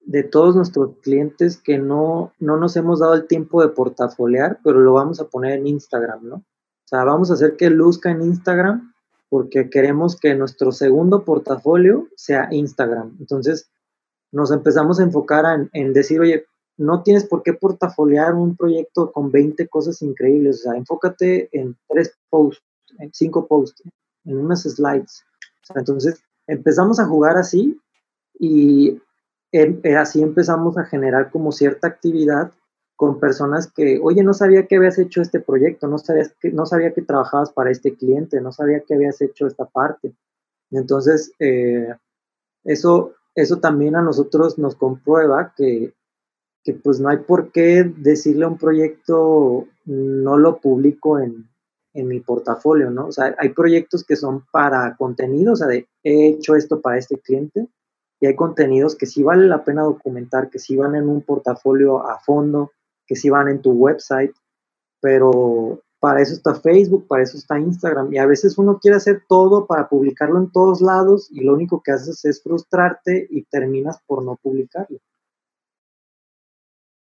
de 0.01 0.23
todos 0.23 0.55
nuestros 0.55 0.97
clientes 1.01 1.57
que 1.57 1.77
no, 1.77 2.33
no 2.39 2.57
nos 2.57 2.75
hemos 2.77 2.99
dado 2.99 3.13
el 3.13 3.27
tiempo 3.27 3.61
de 3.61 3.69
portafolear, 3.69 4.59
pero 4.63 4.79
lo 4.79 4.93
vamos 4.93 5.19
a 5.19 5.27
poner 5.27 5.59
en 5.59 5.67
Instagram, 5.67 6.27
¿no? 6.27 6.35
O 6.35 6.87
sea, 6.89 7.03
vamos 7.03 7.29
a 7.29 7.35
hacer 7.35 7.55
que 7.57 7.69
luzca 7.69 8.09
en 8.09 8.23
Instagram 8.23 8.93
porque 9.29 9.69
queremos 9.69 10.19
que 10.19 10.35
nuestro 10.35 10.71
segundo 10.71 11.23
portafolio 11.23 12.07
sea 12.15 12.47
Instagram. 12.51 13.15
Entonces, 13.19 13.69
nos 14.31 14.51
empezamos 14.51 14.99
a 14.99 15.03
enfocar 15.03 15.69
en, 15.73 15.93
decir, 15.93 16.19
oye, 16.19 16.45
no 16.77 17.03
tienes 17.03 17.25
por 17.25 17.43
qué 17.43 17.53
portafoliar 17.53 18.33
un 18.35 18.55
proyecto 18.55 19.11
con 19.11 19.31
20 19.31 19.67
cosas 19.67 20.01
increíbles. 20.01 20.59
O 20.59 20.63
sea, 20.63 20.77
enfócate 20.77 21.49
en 21.51 21.77
tres 21.87 22.15
posts, 22.29 22.63
en 22.97 23.11
cinco 23.13 23.47
posts, 23.47 23.83
en 24.25 24.37
unas 24.37 24.63
slides. 24.63 25.23
entonces, 25.75 26.21
empezamos 26.47 26.99
a 26.99 27.05
jugar 27.05 27.37
así 27.37 27.79
y 28.39 28.99
eh, 29.51 29.95
así 29.95 30.21
empezamos 30.21 30.77
a 30.77 30.85
generar 30.85 31.31
como 31.31 31.51
cierta 31.51 31.87
actividad 31.87 32.51
con 32.99 33.17
personas 33.17 33.71
que, 33.71 33.97
oye, 34.03 34.23
no 34.23 34.33
sabía 34.33 34.67
que 34.67 34.75
habías 34.75 34.99
hecho 34.99 35.21
este 35.21 35.39
proyecto, 35.39 35.87
no, 35.87 35.97
sabías 35.99 36.35
que, 36.41 36.51
no 36.51 36.65
sabía 36.65 36.93
que 36.93 37.01
trabajabas 37.01 37.49
para 37.53 37.71
este 37.71 37.95
cliente, 37.95 38.41
no 38.41 38.51
sabía 38.51 38.81
que 38.81 38.93
habías 38.93 39.21
hecho 39.21 39.47
esta 39.47 39.63
parte. 39.63 40.13
Entonces, 40.69 41.31
eh, 41.39 41.95
eso, 42.65 43.13
eso 43.35 43.59
también 43.59 43.95
a 43.95 44.01
nosotros 44.01 44.59
nos 44.59 44.75
comprueba 44.75 45.53
que 45.55 45.93
que 46.63 46.73
pues 46.73 46.99
no 46.99 47.07
hay 47.07 47.19
por 47.19 47.53
qué 47.53 47.83
decirle 47.83 48.43
a 48.43 48.49
un 48.49 48.57
proyecto 48.57 49.65
no 49.85 50.37
lo 50.37 50.59
publico 50.59 51.19
en, 51.19 51.47
mi 51.93 52.19
portafolio, 52.19 52.91
¿no? 52.91 53.07
O 53.07 53.11
sea, 53.11 53.35
hay 53.37 53.49
proyectos 53.49 54.05
que 54.05 54.15
son 54.15 54.45
para 54.51 54.95
contenido, 54.95 55.51
o 55.53 55.55
sea, 55.55 55.67
de 55.67 55.87
he 56.03 56.27
hecho 56.27 56.55
esto 56.55 56.79
para 56.79 56.97
este 56.97 57.19
cliente, 57.19 57.67
y 58.21 58.27
hay 58.27 58.35
contenidos 58.35 58.95
que 58.95 59.05
sí 59.05 59.21
vale 59.21 59.47
la 59.47 59.65
pena 59.65 59.83
documentar, 59.83 60.49
que 60.49 60.59
sí 60.59 60.77
van 60.77 60.95
en 60.95 61.09
un 61.09 61.23
portafolio 61.23 62.07
a 62.07 62.19
fondo, 62.19 62.71
que 63.09 63.15
sí 63.15 63.31
van 63.31 63.47
en 63.47 63.59
tu 63.59 63.71
website, 63.71 64.35
pero 65.01 65.81
para 65.99 66.21
eso 66.21 66.33
está 66.33 66.53
Facebook, 66.53 67.07
para 67.07 67.23
eso 67.23 67.37
está 67.37 67.59
Instagram, 67.59 68.13
y 68.13 68.19
a 68.19 68.27
veces 68.27 68.59
uno 68.59 68.77
quiere 68.79 68.97
hacer 68.97 69.23
todo 69.27 69.65
para 69.65 69.89
publicarlo 69.89 70.37
en 70.37 70.51
todos 70.51 70.79
lados, 70.79 71.27
y 71.31 71.43
lo 71.43 71.55
único 71.55 71.81
que 71.81 71.91
haces 71.91 72.23
es 72.23 72.43
frustrarte 72.43 73.27
y 73.31 73.45
terminas 73.45 73.99
por 74.05 74.23
no 74.23 74.35
publicarlo. 74.35 74.99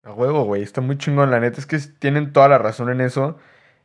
A 0.05 0.15
huevo, 0.15 0.45
güey, 0.45 0.63
está 0.63 0.81
muy 0.81 0.97
chingón. 0.99 1.31
La 1.31 1.39
neta 1.39 1.61
es 1.61 1.67
que 1.67 1.79
tienen 2.01 2.33
toda 2.33 2.49
la 2.49 2.59
razón 2.59 2.91
en 2.91 3.01
eso. 3.01 3.37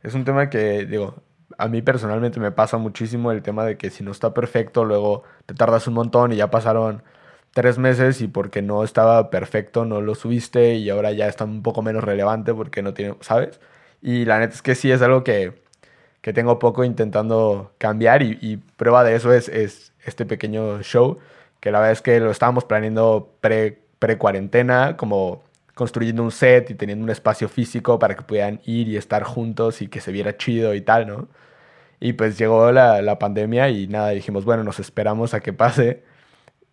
Es 0.02 0.14
un 0.14 0.24
tema 0.24 0.50
que, 0.50 0.84
digo, 0.84 1.22
a 1.58 1.68
mí 1.68 1.80
personalmente 1.80 2.40
me 2.40 2.50
pasa 2.50 2.76
muchísimo 2.78 3.30
el 3.30 3.42
tema 3.42 3.64
de 3.64 3.76
que 3.76 3.90
si 3.90 4.02
no 4.02 4.10
está 4.10 4.34
perfecto, 4.34 4.84
luego 4.84 5.22
te 5.46 5.54
tardas 5.54 5.86
un 5.86 5.94
montón 5.94 6.32
y 6.32 6.36
ya 6.36 6.50
pasaron 6.50 7.04
tres 7.52 7.78
meses 7.78 8.20
y 8.20 8.28
porque 8.28 8.62
no 8.62 8.84
estaba 8.84 9.30
perfecto 9.30 9.84
no 9.84 10.00
lo 10.00 10.14
subiste 10.14 10.74
y 10.74 10.90
ahora 10.90 11.12
ya 11.12 11.28
está 11.28 11.44
un 11.44 11.62
poco 11.62 11.82
menos 11.82 12.04
relevante 12.04 12.54
porque 12.54 12.82
no 12.82 12.94
tiene, 12.94 13.16
¿sabes? 13.20 13.60
Y 14.02 14.24
la 14.24 14.38
neta 14.38 14.54
es 14.54 14.62
que 14.62 14.74
sí 14.74 14.90
es 14.92 15.02
algo 15.02 15.24
que, 15.24 15.54
que 16.22 16.32
tengo 16.32 16.58
poco 16.58 16.84
intentando 16.84 17.72
cambiar 17.78 18.22
y, 18.22 18.58
prueba 18.76 19.04
de 19.04 19.16
eso 19.16 19.32
es, 19.32 19.48
es, 19.48 19.92
este 20.04 20.26
pequeño 20.26 20.82
show 20.82 21.18
que 21.60 21.72
la 21.72 21.80
verdad 21.80 21.92
es 21.92 22.02
que 22.02 22.20
lo 22.20 22.30
estábamos 22.30 22.64
planeando 22.64 23.34
pre, 23.40 23.80
pre 23.98 24.18
cuarentena 24.18 24.96
como 24.96 25.42
construyendo 25.74 26.22
un 26.24 26.32
set 26.32 26.70
y 26.70 26.74
teniendo 26.74 27.04
un 27.04 27.10
espacio 27.10 27.48
físico 27.48 27.98
para 27.98 28.16
que 28.16 28.22
pudieran 28.22 28.60
ir 28.64 28.88
y 28.88 28.96
estar 28.96 29.22
juntos 29.24 29.82
y 29.82 29.88
que 29.88 30.00
se 30.00 30.12
viera 30.12 30.36
chido 30.36 30.74
y 30.74 30.80
tal, 30.80 31.06
¿no? 31.06 31.28
Y 32.00 32.14
pues 32.14 32.38
llegó 32.38 32.72
la, 32.72 33.02
la 33.02 33.18
pandemia 33.18 33.68
y 33.70 33.88
nada, 33.88 34.10
dijimos, 34.10 34.44
bueno, 34.44 34.64
nos 34.64 34.80
esperamos 34.80 35.34
a 35.34 35.40
que 35.40 35.52
pase. 35.52 36.02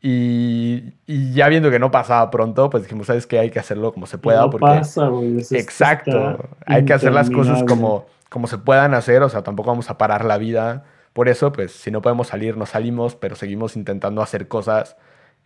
Y, 0.07 0.93
y, 1.07 1.33
ya 1.33 1.49
viendo 1.49 1.71
que 1.71 1.79
no 1.79 1.89
pasaba 1.89 2.29
pronto, 2.29 2.69
pues 2.69 2.83
dijimos, 2.83 3.07
¿sabes 3.07 3.25
qué? 3.25 3.39
Hay 3.39 3.49
que 3.49 3.57
hacerlo 3.57 3.91
como 3.91 4.05
se 4.05 4.19
pueda. 4.19 4.41
No 4.41 4.51
porque... 4.51 4.67
pasa, 4.67 5.07
güey. 5.07 5.39
Exacto. 5.49 6.47
Hay 6.67 6.85
que 6.85 6.93
hacer 6.93 7.11
las 7.11 7.31
cosas 7.31 7.63
como, 7.63 8.05
como 8.29 8.45
se 8.45 8.59
puedan 8.59 8.93
hacer, 8.93 9.23
o 9.23 9.29
sea, 9.29 9.41
tampoco 9.41 9.71
vamos 9.71 9.89
a 9.89 9.97
parar 9.97 10.23
la 10.23 10.37
vida. 10.37 10.83
Por 11.13 11.27
eso, 11.27 11.51
pues, 11.51 11.71
si 11.71 11.89
no 11.89 12.03
podemos 12.03 12.27
salir, 12.27 12.55
no 12.55 12.67
salimos, 12.67 13.15
pero 13.15 13.35
seguimos 13.35 13.75
intentando 13.75 14.21
hacer 14.21 14.47
cosas 14.47 14.95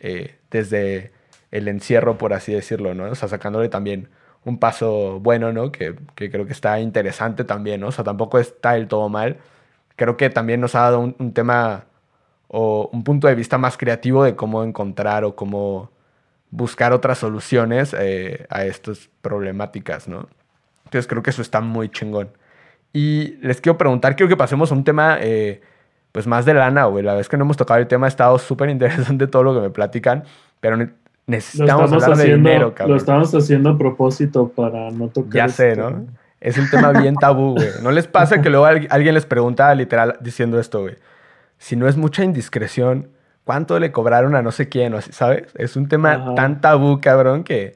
eh, 0.01 0.35
desde 0.51 1.13
el 1.51 1.69
encierro, 1.69 2.17
por 2.17 2.33
así 2.33 2.51
decirlo, 2.53 2.93
¿no? 2.93 3.05
O 3.05 3.15
sea, 3.15 3.29
sacándole 3.29 3.69
también 3.69 4.09
un 4.43 4.59
paso 4.59 5.21
bueno, 5.21 5.53
¿no? 5.53 5.71
Que, 5.71 5.95
creo 6.15 6.45
que 6.45 6.51
está 6.51 6.81
interesante 6.81 7.45
también, 7.45 7.79
¿no? 7.79 7.87
O 7.87 7.91
sea, 7.93 8.03
tampoco 8.03 8.39
está 8.39 8.73
del 8.73 8.89
todo 8.89 9.07
mal 9.07 9.37
creo 9.99 10.15
que 10.15 10.29
también 10.29 10.61
nos 10.61 10.75
ha 10.75 10.79
dado 10.79 10.99
un, 11.01 11.33
tema 11.33 11.83
o 12.49 12.89
un 12.91 13.03
punto 13.03 13.27
de 13.27 13.35
vista 13.35 13.57
más 13.57 13.77
creativo 13.77 14.23
de 14.23 14.35
cómo 14.35 14.63
encontrar 14.63 15.23
o 15.23 15.35
cómo 15.35 15.91
buscar 16.51 16.93
otras 16.93 17.19
soluciones 17.19 17.95
eh, 17.97 18.47
a 18.49 18.65
estas 18.65 19.09
problemáticas, 19.21 20.07
¿no? 20.07 20.27
Entonces 20.85 21.07
creo 21.07 21.21
que 21.21 21.29
eso 21.29 21.43
está 21.43 21.61
muy 21.61 21.89
chingón. 21.89 22.29
Y 22.91 23.37
les 23.41 23.61
quiero 23.61 23.77
preguntar, 23.77 24.15
quiero 24.15 24.27
que 24.27 24.35
pasemos 24.35 24.71
a 24.71 24.75
un 24.75 24.83
tema 24.83 25.19
eh, 25.21 25.61
pues 26.11 26.25
más 26.25 26.45
de 26.45 26.55
lana, 26.55 26.85
güey. 26.85 27.03
La 27.03 27.13
vez 27.13 27.29
que 27.29 27.37
no 27.37 27.43
hemos 27.43 27.55
tocado 27.55 27.79
el 27.79 27.87
tema 27.87 28.07
ha 28.07 28.09
estado 28.09 28.39
súper 28.39 28.69
interesante 28.69 29.27
todo 29.27 29.43
lo 29.43 29.53
que 29.53 29.61
me 29.61 29.69
platican, 29.69 30.23
pero 30.59 30.75
necesitamos 31.27 31.93
hablar 31.93 32.17
de 32.17 32.35
dinero, 32.35 32.73
cabrón. 32.73 32.93
Lo 32.93 32.97
estamos 32.97 33.33
haciendo 33.35 33.69
a 33.69 33.77
propósito 33.77 34.49
para 34.49 34.89
no 34.89 35.09
tocar. 35.09 35.33
Ya 35.33 35.49
sé, 35.49 35.69
este 35.69 35.81
¿no? 35.81 36.07
Es 36.41 36.57
un 36.57 36.67
tema 36.69 36.91
bien 36.93 37.13
tabú, 37.15 37.53
güey. 37.53 37.69
¿No 37.83 37.91
les 37.91 38.07
pasa 38.07 38.41
que 38.41 38.49
luego 38.49 38.65
alguien 38.65 39.13
les 39.13 39.27
pregunta 39.27 39.75
literal 39.75 40.17
diciendo 40.19 40.59
esto, 40.59 40.81
güey? 40.81 40.95
Si 41.59 41.75
no 41.75 41.87
es 41.87 41.97
mucha 41.97 42.23
indiscreción, 42.23 43.09
¿cuánto 43.43 43.79
le 43.79 43.91
cobraron 43.91 44.35
a 44.35 44.41
no 44.41 44.51
sé 44.51 44.69
quién? 44.69 44.95
O 44.95 45.01
¿Sabes? 45.01 45.43
Es 45.55 45.75
un 45.75 45.87
tema 45.87 46.33
tan 46.33 46.61
tabú, 46.61 46.99
cabrón, 46.99 47.43
que, 47.43 47.75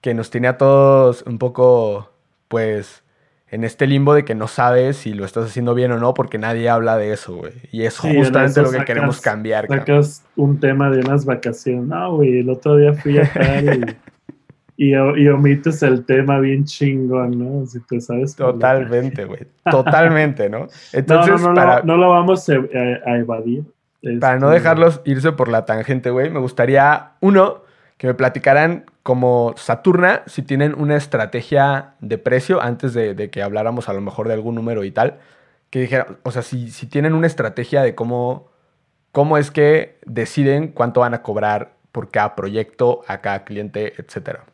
que 0.00 0.14
nos 0.14 0.30
tiene 0.30 0.48
a 0.48 0.58
todos 0.58 1.22
un 1.22 1.38
poco, 1.38 2.10
pues, 2.48 3.04
en 3.50 3.64
este 3.64 3.86
limbo 3.86 4.14
de 4.14 4.24
que 4.24 4.34
no 4.34 4.46
sabes 4.46 4.96
si 4.96 5.12
lo 5.12 5.24
estás 5.24 5.46
haciendo 5.46 5.74
bien 5.74 5.90
o 5.92 5.98
no 5.98 6.14
porque 6.14 6.38
nadie 6.38 6.68
habla 6.68 6.96
de 6.96 7.12
eso, 7.12 7.34
güey. 7.34 7.52
Y 7.72 7.82
es 7.82 7.98
justamente 7.98 8.62
lo 8.62 8.70
que 8.70 8.84
queremos 8.84 9.20
cambiar. 9.20 9.66
Sacas 9.66 10.24
un 10.36 10.60
tema 10.60 10.88
de 10.90 11.00
unas 11.00 11.24
vacaciones. 11.24 11.86
No, 11.86 12.16
güey, 12.16 12.38
el 12.40 12.50
otro 12.50 12.76
día 12.76 12.94
fui 12.94 13.18
a 13.18 13.30
tal 13.32 13.80
y, 13.80 13.96
y, 14.82 15.28
omites 15.28 15.82
el 15.82 16.06
tema 16.06 16.38
bien 16.40 16.64
chingón, 16.64 17.38
¿no? 17.38 17.66
Si 17.66 17.80
te 17.80 18.00
sabes. 18.00 18.34
Totalmente, 18.34 19.26
güey. 19.26 19.40
Totalmente, 19.70 20.48
¿no? 20.48 20.68
Entonces, 20.94 21.42
no, 21.42 21.52
no, 21.52 21.82
no, 21.82 21.96
lo 21.98 22.08
vamos 22.08 22.48
a, 22.48 22.54
evadir. 23.18 23.64
Para 24.20 24.38
no 24.38 24.46
este, 24.46 24.60
dejarlos 24.60 25.02
irse 25.04 25.32
por 25.32 25.48
la 25.48 25.66
tangente, 25.66 26.08
güey, 26.08 26.30
me 26.30 26.40
gustaría, 26.40 27.12
uno, 27.20 27.60
que 27.98 28.06
me 28.06 28.14
platicaran 28.14 28.86
como 29.02 29.52
Saturna, 29.58 30.22
si 30.24 30.40
tienen 30.40 30.74
una 30.74 30.96
estrategia 30.96 31.96
de 32.00 32.16
precio, 32.16 32.62
antes 32.62 32.94
de, 32.94 33.28
que 33.28 33.42
habláramos 33.42 33.90
a 33.90 33.92
lo 33.92 34.00
mejor 34.00 34.28
de 34.28 34.34
algún 34.34 34.54
número 34.54 34.82
y 34.84 34.92
tal, 34.92 35.18
que 35.68 35.80
dijera, 35.80 36.06
o 36.22 36.30
sea, 36.30 36.40
si, 36.40 36.70
si 36.70 36.86
tienen 36.86 37.12
una 37.12 37.26
estrategia 37.26 37.82
de 37.82 37.94
cómo, 37.94 38.48
cómo 39.12 39.36
es 39.36 39.50
que 39.50 39.98
deciden 40.06 40.68
cuánto 40.68 41.00
van 41.00 41.12
a 41.12 41.20
cobrar 41.20 41.74
por 41.92 42.10
cada 42.10 42.34
proyecto, 42.34 43.02
a 43.08 43.20
cada 43.20 43.44
cliente, 43.44 43.92
etcétera. 43.98 44.46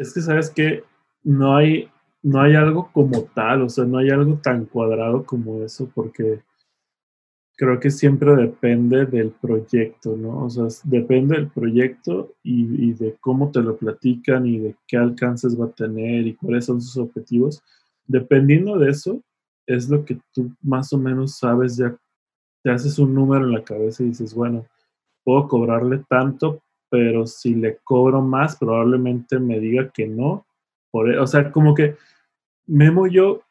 Es 0.00 0.14
que 0.14 0.22
sabes 0.22 0.48
que 0.48 0.82
no 1.22 1.56
hay, 1.56 1.90
no 2.22 2.40
hay 2.40 2.54
algo 2.54 2.90
como 2.90 3.24
tal, 3.34 3.60
o 3.60 3.68
sea, 3.68 3.84
no 3.84 3.98
hay 3.98 4.08
algo 4.08 4.38
tan 4.38 4.64
cuadrado 4.64 5.26
como 5.26 5.62
eso, 5.62 5.90
porque 5.94 6.40
creo 7.54 7.78
que 7.78 7.90
siempre 7.90 8.34
depende 8.34 9.04
del 9.04 9.30
proyecto, 9.32 10.16
¿no? 10.16 10.46
O 10.46 10.48
sea, 10.48 10.64
depende 10.84 11.36
del 11.36 11.50
proyecto 11.50 12.32
y, 12.42 12.94
de 12.94 13.18
cómo 13.20 13.50
te 13.50 13.60
lo 13.60 13.76
platican 13.76 14.46
y 14.46 14.58
de 14.58 14.74
qué 14.88 14.96
alcances 14.96 15.60
va 15.60 15.66
a 15.66 15.72
tener 15.72 16.26
y 16.26 16.34
cuáles 16.34 16.64
son 16.64 16.80
sus 16.80 16.96
objetivos. 16.96 17.62
Dependiendo 18.06 18.78
de 18.78 18.88
eso, 18.88 19.22
es 19.66 19.90
lo 19.90 20.06
que 20.06 20.18
tú 20.32 20.50
más 20.62 20.94
o 20.94 20.96
menos 20.96 21.36
sabes, 21.36 21.76
ya 21.76 21.94
te 22.62 22.70
haces 22.70 22.98
un 22.98 23.14
número 23.14 23.44
en 23.44 23.52
la 23.52 23.64
cabeza 23.64 24.02
y 24.02 24.06
dices, 24.06 24.32
bueno, 24.32 24.64
puedo 25.24 25.46
cobrarle 25.46 26.02
tanto, 26.08 26.62
pero 26.90 27.26
si 27.26 27.54
le 27.54 27.78
cobro 27.84 28.20
más, 28.20 28.56
probablemente 28.56 29.38
me 29.38 29.60
diga 29.60 29.90
que 29.90 30.06
no. 30.06 30.44
E, 30.92 31.18
o 31.18 31.26
sea, 31.26 31.50
como 31.50 31.74
que 31.74 31.96
Memo 32.66 33.06
y 33.06 33.14
yo 33.14 33.42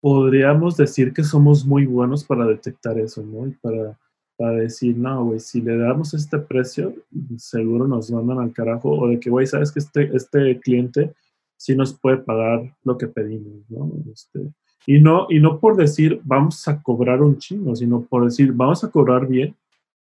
podríamos 0.00 0.76
decir 0.76 1.12
que 1.12 1.24
somos 1.24 1.64
muy 1.66 1.86
buenos 1.86 2.24
para 2.24 2.46
detectar 2.46 2.98
eso, 2.98 3.22
¿no? 3.22 3.46
Y 3.46 3.52
para, 3.52 3.98
para 4.36 4.52
decir, 4.52 4.96
no, 4.96 5.24
güey, 5.24 5.40
si 5.40 5.60
le 5.60 5.76
damos 5.76 6.14
este 6.14 6.38
precio, 6.38 6.94
seguro 7.36 7.86
nos 7.88 8.10
mandan 8.10 8.38
al 8.38 8.52
carajo. 8.52 8.90
O 8.90 9.08
de 9.08 9.18
que, 9.18 9.30
güey, 9.30 9.46
sabes 9.46 9.72
que 9.72 9.80
este, 9.80 10.14
este 10.14 10.60
cliente 10.60 11.12
sí 11.56 11.74
nos 11.74 11.92
puede 11.98 12.18
pagar 12.18 12.74
lo 12.84 12.96
que 12.96 13.06
pedimos, 13.06 13.68
¿no? 13.68 13.90
Este, 14.12 14.50
y 14.86 14.98
no, 14.98 15.26
y 15.28 15.40
no 15.40 15.60
por 15.60 15.76
decir 15.76 16.20
vamos 16.24 16.66
a 16.68 16.82
cobrar 16.82 17.20
un 17.22 17.36
chingo, 17.38 17.76
sino 17.76 18.00
por 18.00 18.24
decir 18.24 18.52
vamos 18.52 18.82
a 18.82 18.90
cobrar 18.90 19.26
bien 19.26 19.54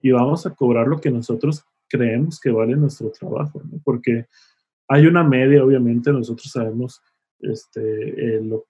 y 0.01 0.11
vamos 0.11 0.45
a 0.45 0.53
cobrar 0.53 0.87
lo 0.87 0.99
que 0.99 1.09
nosotros 1.09 1.63
creemos 1.89 2.39
que 2.39 2.51
vale 2.51 2.75
nuestro 2.75 3.11
trabajo, 3.11 3.61
¿no? 3.63 3.79
Porque 3.83 4.25
hay 4.87 5.07
una 5.07 5.23
media, 5.23 5.63
obviamente, 5.63 6.11
nosotros 6.11 6.51
sabemos 6.51 7.01
este, 7.39 8.37
eh, 8.37 8.41
lo, 8.41 8.65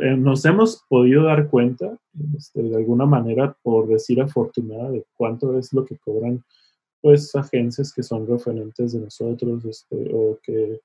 eh, 0.00 0.16
nos 0.16 0.44
hemos 0.44 0.84
podido 0.88 1.24
dar 1.24 1.48
cuenta, 1.48 1.98
este, 2.36 2.62
de 2.62 2.76
alguna 2.76 3.06
manera, 3.06 3.56
por 3.62 3.88
decir 3.88 4.20
afortunada, 4.20 4.90
de 4.90 5.04
cuánto 5.16 5.58
es 5.58 5.72
lo 5.72 5.84
que 5.84 5.96
cobran 5.98 6.44
pues 7.00 7.34
agencias 7.36 7.92
que 7.92 8.02
son 8.02 8.26
referentes 8.26 8.92
de 8.92 9.00
nosotros, 9.00 9.64
este, 9.64 10.10
o 10.12 10.38
que 10.42 10.80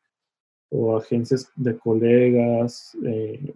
o 0.70 0.96
agencias 0.96 1.52
de 1.56 1.78
colegas, 1.78 2.98
eh, 3.06 3.54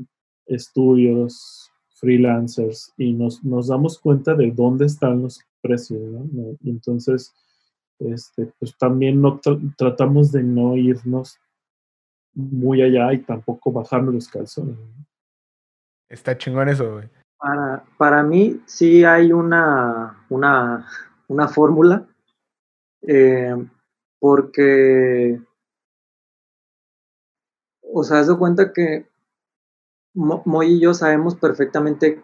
estudios, 0.47 1.71
freelancers, 1.95 2.91
y 2.97 3.13
nos, 3.13 3.43
nos, 3.43 3.67
damos 3.67 3.99
cuenta 3.99 4.35
de 4.35 4.51
dónde 4.51 4.85
están 4.85 5.21
los 5.21 5.39
precios, 5.61 6.01
¿no? 6.01 6.57
entonces, 6.65 7.33
este, 7.99 8.51
pues 8.59 8.77
también 8.77 9.21
no 9.21 9.39
tratamos 9.77 10.31
de 10.31 10.43
no 10.43 10.75
irnos 10.75 11.39
muy 12.33 12.81
allá 12.81 13.13
y 13.13 13.19
tampoco 13.19 13.71
bajarnos 13.71 14.13
los 14.13 14.27
calzones. 14.27 14.77
Está 16.09 16.37
chingón 16.37 16.69
eso, 16.69 16.93
güey. 16.93 17.09
Para, 17.37 17.83
para 17.97 18.23
mí 18.23 18.61
sí 18.65 19.03
hay 19.03 19.31
una, 19.31 20.25
una, 20.29 20.87
una 21.27 21.47
fórmula, 21.47 22.07
eh, 23.01 23.55
porque, 24.19 25.39
o 27.81 28.03
sea, 28.03 28.19
has 28.19 28.31
cuenta 28.31 28.71
que 28.73 29.07
Moy 30.15 30.75
y 30.75 30.79
yo 30.79 30.93
sabemos 30.93 31.35
perfectamente 31.35 32.23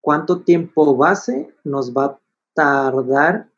cuánto 0.00 0.42
tiempo 0.42 0.96
base 0.96 1.52
nos 1.64 1.92
va 1.92 2.04
a 2.04 2.20
tardar 2.54 3.48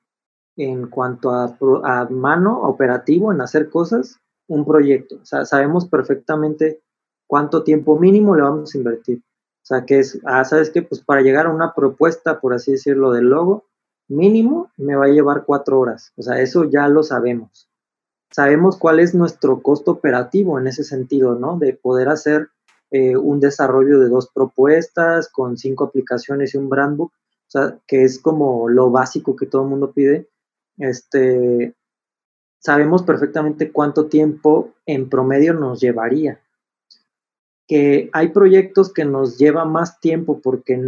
en 0.58 0.88
cuanto 0.88 1.30
a, 1.30 1.56
a 1.84 2.08
mano 2.10 2.60
operativo 2.62 3.32
en 3.32 3.40
hacer 3.40 3.70
cosas 3.70 4.20
un 4.48 4.66
proyecto. 4.66 5.20
Sabemos 5.22 5.86
perfectamente 5.86 6.82
cuánto 7.26 7.62
tiempo 7.62 7.98
mínimo 7.98 8.34
le 8.34 8.42
vamos 8.42 8.74
a 8.74 8.78
invertir. 8.78 9.18
O 9.18 9.66
sea, 9.68 9.84
que 9.84 10.00
es, 10.00 10.18
ah, 10.24 10.44
¿sabes 10.44 10.70
qué? 10.70 10.82
Pues 10.82 11.02
para 11.02 11.20
llegar 11.20 11.46
a 11.46 11.50
una 11.50 11.74
propuesta, 11.74 12.40
por 12.40 12.54
así 12.54 12.72
decirlo, 12.72 13.12
del 13.12 13.26
logo, 13.26 13.66
mínimo 14.08 14.72
me 14.76 14.96
va 14.96 15.04
a 15.04 15.10
llevar 15.10 15.44
cuatro 15.44 15.78
horas. 15.78 16.12
O 16.16 16.22
sea, 16.22 16.40
eso 16.40 16.64
ya 16.64 16.88
lo 16.88 17.02
sabemos. 17.02 17.68
Sabemos 18.30 18.76
cuál 18.78 18.98
es 18.98 19.14
nuestro 19.14 19.62
costo 19.62 19.92
operativo 19.92 20.58
en 20.58 20.66
ese 20.66 20.84
sentido, 20.84 21.34
¿no? 21.34 21.58
De 21.58 21.74
poder 21.74 22.08
hacer 22.08 22.48
eh, 22.90 23.16
un 23.16 23.40
desarrollo 23.40 24.00
de 24.00 24.08
dos 24.08 24.30
propuestas 24.34 25.28
con 25.28 25.58
cinco 25.58 25.84
aplicaciones 25.84 26.54
y 26.54 26.58
un 26.58 26.70
brand 26.70 26.96
book, 26.96 27.12
o 27.12 27.50
sea, 27.50 27.78
que 27.86 28.04
es 28.04 28.18
como 28.18 28.68
lo 28.70 28.90
básico 28.90 29.36
que 29.36 29.46
todo 29.46 29.62
el 29.62 29.68
mundo 29.68 29.92
pide. 29.92 30.28
Este, 30.78 31.74
sabemos 32.58 33.02
perfectamente 33.02 33.72
cuánto 33.72 34.06
tiempo 34.06 34.74
en 34.86 35.08
promedio 35.08 35.54
nos 35.54 35.80
llevaría. 35.80 36.40
Que 37.66 38.08
hay 38.12 38.28
proyectos 38.28 38.92
que 38.92 39.04
nos 39.04 39.38
lleva 39.38 39.64
más 39.64 40.00
tiempo 40.00 40.40
porque 40.40 40.80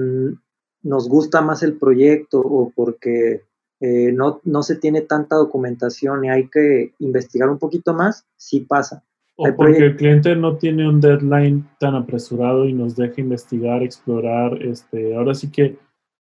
nos 0.83 1.09
gusta 1.09 1.43
más 1.43 1.63
el 1.63 1.77
proyecto 1.77 2.41
o 2.41 2.73
porque 2.75 3.43
eh, 3.81 4.13
no, 4.13 4.41
no, 4.45 4.63
se 4.63 4.77
tiene 4.77 5.03
tanta 5.03 5.37
documentación 5.37 6.25
y 6.25 6.31
hay 6.31 6.49
que 6.49 6.93
investigar 6.99 7.49
un 7.49 7.59
poquito 7.59 7.95
más, 7.95 8.27
sí 8.37 8.61
pasa. 8.61 9.05
O 9.37 9.45
porque 9.57 9.79
el 9.79 9.97
cliente 9.97 10.37
no 10.37 10.57
tiene 10.59 10.87
un 10.87 11.01
deadline 11.01 11.67
tan 11.79 11.95
apresurado 11.95 12.67
y 12.67 12.75
nos 12.75 12.95
deja 12.95 13.23
investigar, 13.23 13.83
explorar, 13.83 14.63
este, 14.63 15.17
ahora 15.17 15.33
sí 15.35 15.51
que 15.51 15.79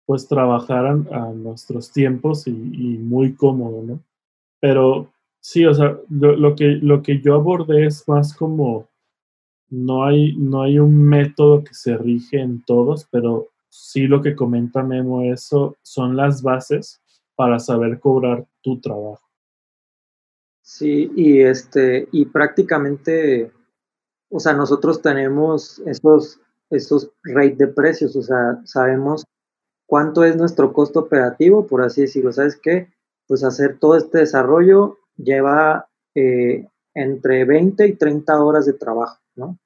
pues 0.07 0.29
trabajar 0.29 0.87
a, 0.87 1.33
nuestros 1.33 1.93
tiempos 1.93 2.47
y, 2.47 2.51
y, 2.51 2.99
muy 2.99 3.35
cómodo, 3.35 3.83
¿no? 3.83 4.01
Pero 4.61 5.13
Sí, 5.43 5.67
o 5.67 5.75
sea, 5.75 5.99
lo, 6.09 6.55
que, 6.55 6.79
lo 6.81 7.03
que 7.03 7.21
yo 7.21 7.35
abordé 7.35 7.87
es 7.87 8.07
más 8.07 8.33
como, 8.33 8.89
no 9.69 10.05
hay, 10.05 10.37
no 10.37 10.63
hay 10.63 10.79
un 10.79 11.05
método 11.05 11.65
que 11.65 11.75
se 11.75 11.97
rige 11.97 12.39
en 12.39 12.63
todos, 12.63 13.09
pero 13.11 13.49
sí 13.69 14.07
lo 14.07 14.23
que 14.23 14.37
comenta 14.37 14.85
Memo, 14.85 15.23
eso 15.23 15.77
son 15.83 16.17
las 16.17 16.43
bases 16.43 17.03
para 17.35 17.59
saber 17.59 17.99
cobrar 17.99 18.47
tu 18.63 18.81
trabajo. 18.81 19.29
Sí, 20.63 21.11
y 21.17 21.41
este, 21.41 22.09
y 22.13 22.27
prácticamente, 22.27 23.51
o 24.31 24.39
sea, 24.39 24.53
nosotros 24.53 25.03
tenemos 25.03 25.81
esos, 25.87 26.41
esos 26.71 27.11
rate 27.25 27.57
de 27.57 27.67
precios, 27.67 28.15
o 28.15 28.23
sea, 28.23 28.61
sabemos 28.65 29.25
cuánto 29.93 30.25
es 30.25 30.37
nuestro 30.37 30.73
costo 30.73 31.01
operativo, 31.01 31.67
por 31.67 31.83
así 31.83 32.01
decirlo, 32.01 32.33
¿sabes 32.33 32.57
qué? 32.57 32.89
Pues 33.27 33.45
hacer 33.45 33.79
todo 33.79 33.99
este 33.99 34.21
desarrollo 34.21 34.97
lleva 35.19 35.87
eh, 36.15 36.67
entre 36.95 37.45
20 37.45 37.87
y 37.87 37.93
30 37.97 38.43
horas 38.43 38.65
de 38.65 38.73
trabajo, 38.73 39.19
¿no? 39.35 39.59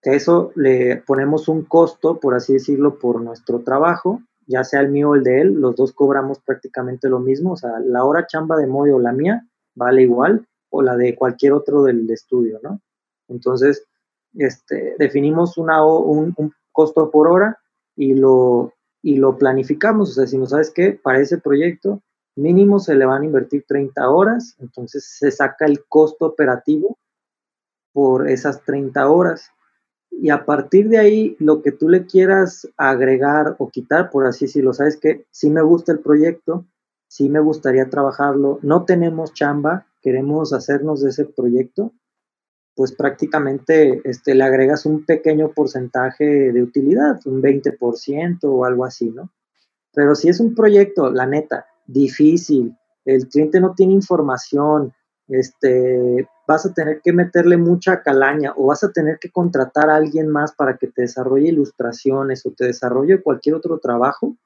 que 0.00 0.14
eso 0.14 0.52
le 0.54 0.98
ponemos 1.04 1.48
un 1.48 1.64
costo, 1.64 2.20
por 2.20 2.36
así 2.36 2.52
decirlo, 2.52 3.00
por 3.00 3.20
nuestro 3.20 3.58
trabajo, 3.62 4.20
ya 4.46 4.62
sea 4.62 4.82
el 4.82 4.90
mío 4.90 5.10
o 5.10 5.14
el 5.16 5.24
de 5.24 5.40
él, 5.40 5.54
los 5.54 5.74
dos 5.74 5.92
cobramos 5.92 6.38
prácticamente 6.38 7.08
lo 7.08 7.18
mismo, 7.18 7.54
o 7.54 7.56
sea, 7.56 7.80
la 7.80 8.04
hora 8.04 8.28
chamba 8.28 8.56
de 8.56 8.68
Moy 8.68 8.90
o 8.90 9.00
la 9.00 9.10
mía 9.10 9.48
vale 9.74 10.02
igual, 10.02 10.46
o 10.70 10.80
la 10.80 10.96
de 10.96 11.16
cualquier 11.16 11.54
otro 11.54 11.82
del 11.82 12.08
estudio, 12.08 12.60
¿no? 12.62 12.80
Entonces, 13.26 13.84
este, 14.36 14.94
definimos 14.96 15.58
un 15.58 16.54
costo 16.70 17.10
por 17.10 17.26
hora 17.26 17.58
y 17.96 18.14
lo, 18.14 18.75
y 19.02 19.16
lo 19.16 19.36
planificamos, 19.38 20.10
o 20.10 20.12
sea, 20.14 20.26
si 20.26 20.38
no 20.38 20.46
sabes 20.46 20.70
qué, 20.70 20.92
para 20.92 21.20
ese 21.20 21.38
proyecto 21.38 22.02
mínimo 22.36 22.78
se 22.78 22.94
le 22.94 23.06
van 23.06 23.22
a 23.22 23.26
invertir 23.26 23.64
30 23.66 24.08
horas, 24.10 24.56
entonces 24.58 25.04
se 25.18 25.30
saca 25.30 25.64
el 25.64 25.84
costo 25.86 26.26
operativo 26.26 26.98
por 27.92 28.28
esas 28.28 28.62
30 28.62 29.08
horas. 29.08 29.50
Y 30.10 30.30
a 30.30 30.44
partir 30.44 30.88
de 30.88 30.98
ahí, 30.98 31.36
lo 31.40 31.62
que 31.62 31.72
tú 31.72 31.88
le 31.88 32.06
quieras 32.06 32.68
agregar 32.76 33.56
o 33.58 33.70
quitar, 33.70 34.10
por 34.10 34.26
así 34.26 34.46
decirlo, 34.46 34.72
sabes 34.72 34.96
que 34.96 35.26
sí 35.30 35.50
me 35.50 35.62
gusta 35.62 35.92
el 35.92 36.00
proyecto, 36.00 36.66
sí 37.08 37.28
me 37.28 37.40
gustaría 37.40 37.88
trabajarlo, 37.88 38.58
no 38.62 38.84
tenemos 38.84 39.32
chamba, 39.32 39.86
queremos 40.02 40.52
hacernos 40.52 41.02
de 41.02 41.10
ese 41.10 41.24
proyecto, 41.24 41.92
pues 42.76 42.92
prácticamente 42.92 44.02
este, 44.04 44.34
le 44.34 44.44
agregas 44.44 44.84
un 44.84 45.04
pequeño 45.04 45.50
porcentaje 45.52 46.52
de 46.52 46.62
utilidad, 46.62 47.18
un 47.24 47.42
20% 47.42 48.38
o 48.44 48.64
algo 48.66 48.84
así, 48.84 49.10
¿no? 49.10 49.32
Pero 49.94 50.14
si 50.14 50.28
es 50.28 50.40
un 50.40 50.54
proyecto, 50.54 51.10
la 51.10 51.26
neta, 51.26 51.66
difícil, 51.86 52.76
el 53.06 53.26
cliente 53.28 53.60
no 53.60 53.74
tiene 53.74 53.94
información, 53.94 54.92
este, 55.26 56.28
vas 56.46 56.66
a 56.66 56.74
tener 56.74 57.00
que 57.02 57.14
meterle 57.14 57.56
mucha 57.56 58.02
calaña 58.02 58.52
o 58.56 58.66
vas 58.66 58.84
a 58.84 58.92
tener 58.92 59.18
que 59.18 59.30
contratar 59.30 59.88
a 59.88 59.96
alguien 59.96 60.28
más 60.28 60.52
para 60.54 60.76
que 60.76 60.88
te 60.88 61.02
desarrolle 61.02 61.48
ilustraciones 61.48 62.44
o 62.44 62.52
te 62.52 62.66
desarrolle 62.66 63.22
cualquier 63.22 63.54
otro 63.54 63.78
trabajo, 63.78 64.36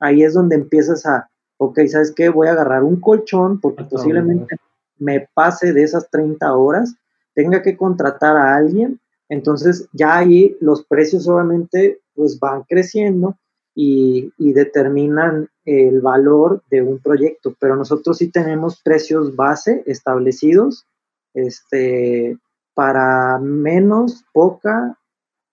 ahí 0.00 0.24
es 0.24 0.34
donde 0.34 0.56
empiezas 0.56 1.06
a, 1.06 1.30
ok, 1.58 1.78
¿sabes 1.86 2.12
qué? 2.14 2.28
Voy 2.30 2.48
a 2.48 2.52
agarrar 2.52 2.82
un 2.82 3.00
colchón 3.00 3.60
porque 3.60 3.84
posiblemente 3.84 4.56
me 4.98 5.28
pase 5.34 5.72
de 5.72 5.84
esas 5.84 6.10
30 6.10 6.54
horas, 6.54 6.94
tenga 7.36 7.62
que 7.62 7.76
contratar 7.76 8.36
a 8.36 8.56
alguien, 8.56 8.98
entonces 9.28 9.88
ya 9.92 10.16
ahí 10.16 10.56
los 10.60 10.84
precios 10.84 11.28
obviamente 11.28 12.00
pues 12.14 12.40
van 12.40 12.62
creciendo 12.62 13.36
y, 13.74 14.32
determinan 14.38 15.50
el 15.66 16.00
valor 16.00 16.62
de 16.70 16.80
un 16.80 16.98
proyecto, 16.98 17.54
pero 17.60 17.76
nosotros 17.76 18.16
sí 18.16 18.28
tenemos 18.28 18.80
precios 18.82 19.36
base 19.36 19.82
establecidos 19.84 20.86
este, 21.34 22.38
para 22.72 23.38
menos, 23.38 24.24
poca, 24.32 24.98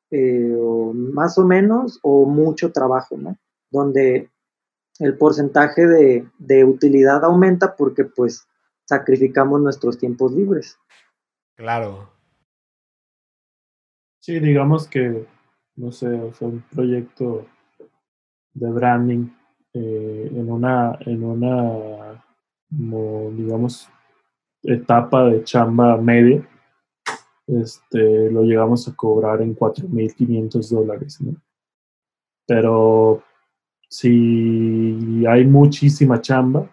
eh, 0.09 0.55
o 0.57 0.93
más 0.93 1.37
o 1.37 1.43
menos, 1.43 1.99
o 2.01 2.25
mucho 2.25 2.71
trabajo, 2.71 3.17
¿no? 3.17 3.35
Donde 3.69 4.29
el 4.99 5.17
porcentaje 5.17 5.85
de, 5.85 6.25
de, 6.37 6.63
utilidad 6.63 7.25
aumenta 7.25 7.75
porque 7.75 8.05
pues 8.05 8.47
sacrificamos 8.85 9.59
nuestros 9.59 9.97
tiempos 9.97 10.31
libres. 10.31 10.77
Claro. 11.55 12.09
Sí, 14.19 14.39
digamos 14.39 14.87
que, 14.87 15.25
no 15.75 15.91
sé, 15.91 16.07
o 16.07 16.33
sea, 16.33 16.47
un 16.47 16.61
proyecto 16.73 17.45
de 18.53 18.71
branding 18.71 19.27
eh, 19.73 20.29
en 20.31 20.51
una, 20.51 20.97
en 21.01 21.23
una 21.23 22.23
digamos, 22.69 23.89
etapa 24.63 25.25
de 25.25 25.43
chamba 25.43 25.97
media, 25.97 26.47
este, 27.47 28.31
lo 28.31 28.43
llegamos 28.43 28.87
a 28.87 28.95
cobrar 28.95 29.41
en 29.41 29.55
4.500 29.55 30.69
dólares. 30.69 31.19
Pero 32.47 33.23
si 33.89 35.25
hay 35.27 35.45
muchísima 35.45 36.21
chamba, 36.21 36.69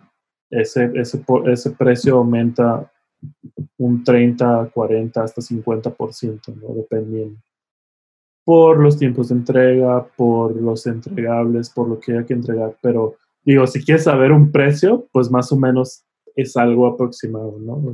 ese, 0.51 0.91
ese, 0.95 1.25
ese 1.47 1.71
precio 1.73 2.19
aumenta 2.19 2.91
un 3.81 4.05
30, 4.05 4.71
40, 4.73 5.23
hasta 5.23 5.41
50%, 5.41 6.55
¿no? 6.55 6.75
Dependiendo 6.75 7.41
por 8.45 8.81
los 8.81 8.99
tiempos 8.99 9.29
de 9.29 9.37
entrega, 9.37 10.05
por 10.17 10.57
los 10.57 10.85
entregables, 10.87 11.71
por 11.71 11.89
lo 11.89 12.01
que 12.01 12.13
haya 12.13 12.27
que 12.27 12.35
entregar. 12.35 12.75
Pero 12.83 13.15
digo, 13.45 13.65
si 13.67 13.85
quieres 13.85 14.03
saber 14.03 14.33
un 14.33 14.51
precio, 14.51 15.07
pues 15.13 15.31
más 15.31 15.53
o 15.53 15.57
menos 15.57 16.05
es 16.35 16.57
algo 16.57 16.89
aproximado, 16.89 17.59
¿no? 17.61 17.93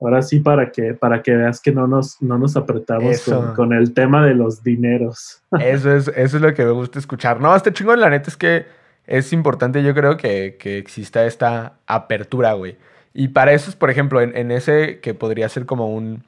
ahora 0.00 0.22
sí, 0.22 0.40
para 0.40 0.70
que, 0.70 0.94
para 0.94 1.22
que 1.22 1.34
veas 1.34 1.60
que 1.60 1.72
no 1.72 1.86
nos, 1.86 2.20
no 2.22 2.38
nos 2.38 2.56
apretamos 2.56 3.30
con, 3.54 3.72
el 3.72 3.94
tema 3.94 4.24
de 4.24 4.34
los 4.34 4.62
dineros. 4.62 5.42
Eso 5.60 5.92
es, 5.94 6.08
eso 6.08 6.36
es 6.36 6.42
lo 6.42 6.52
que 6.54 6.64
me 6.64 6.72
gusta 6.72 6.98
escuchar. 6.98 7.40
No, 7.40 7.54
este 7.54 7.72
chingo, 7.72 7.94
la 7.96 8.10
neta 8.10 8.28
es 8.30 8.36
que 8.36 8.64
es 9.06 9.32
importante, 9.34 9.82
yo 9.82 9.94
creo, 9.94 10.16
que, 10.16 10.56
que 10.58 10.78
exista 10.78 11.26
esta 11.26 11.78
apertura, 11.86 12.54
güey. 12.54 12.76
Y 13.14 13.28
para 13.28 13.52
eso, 13.52 13.72
por 13.78 13.90
ejemplo, 13.90 14.20
en 14.20 14.50
ese 14.50 15.00
que 15.00 15.14
podría 15.14 15.48
ser 15.48 15.64
como 15.64 15.94
un 15.94 16.24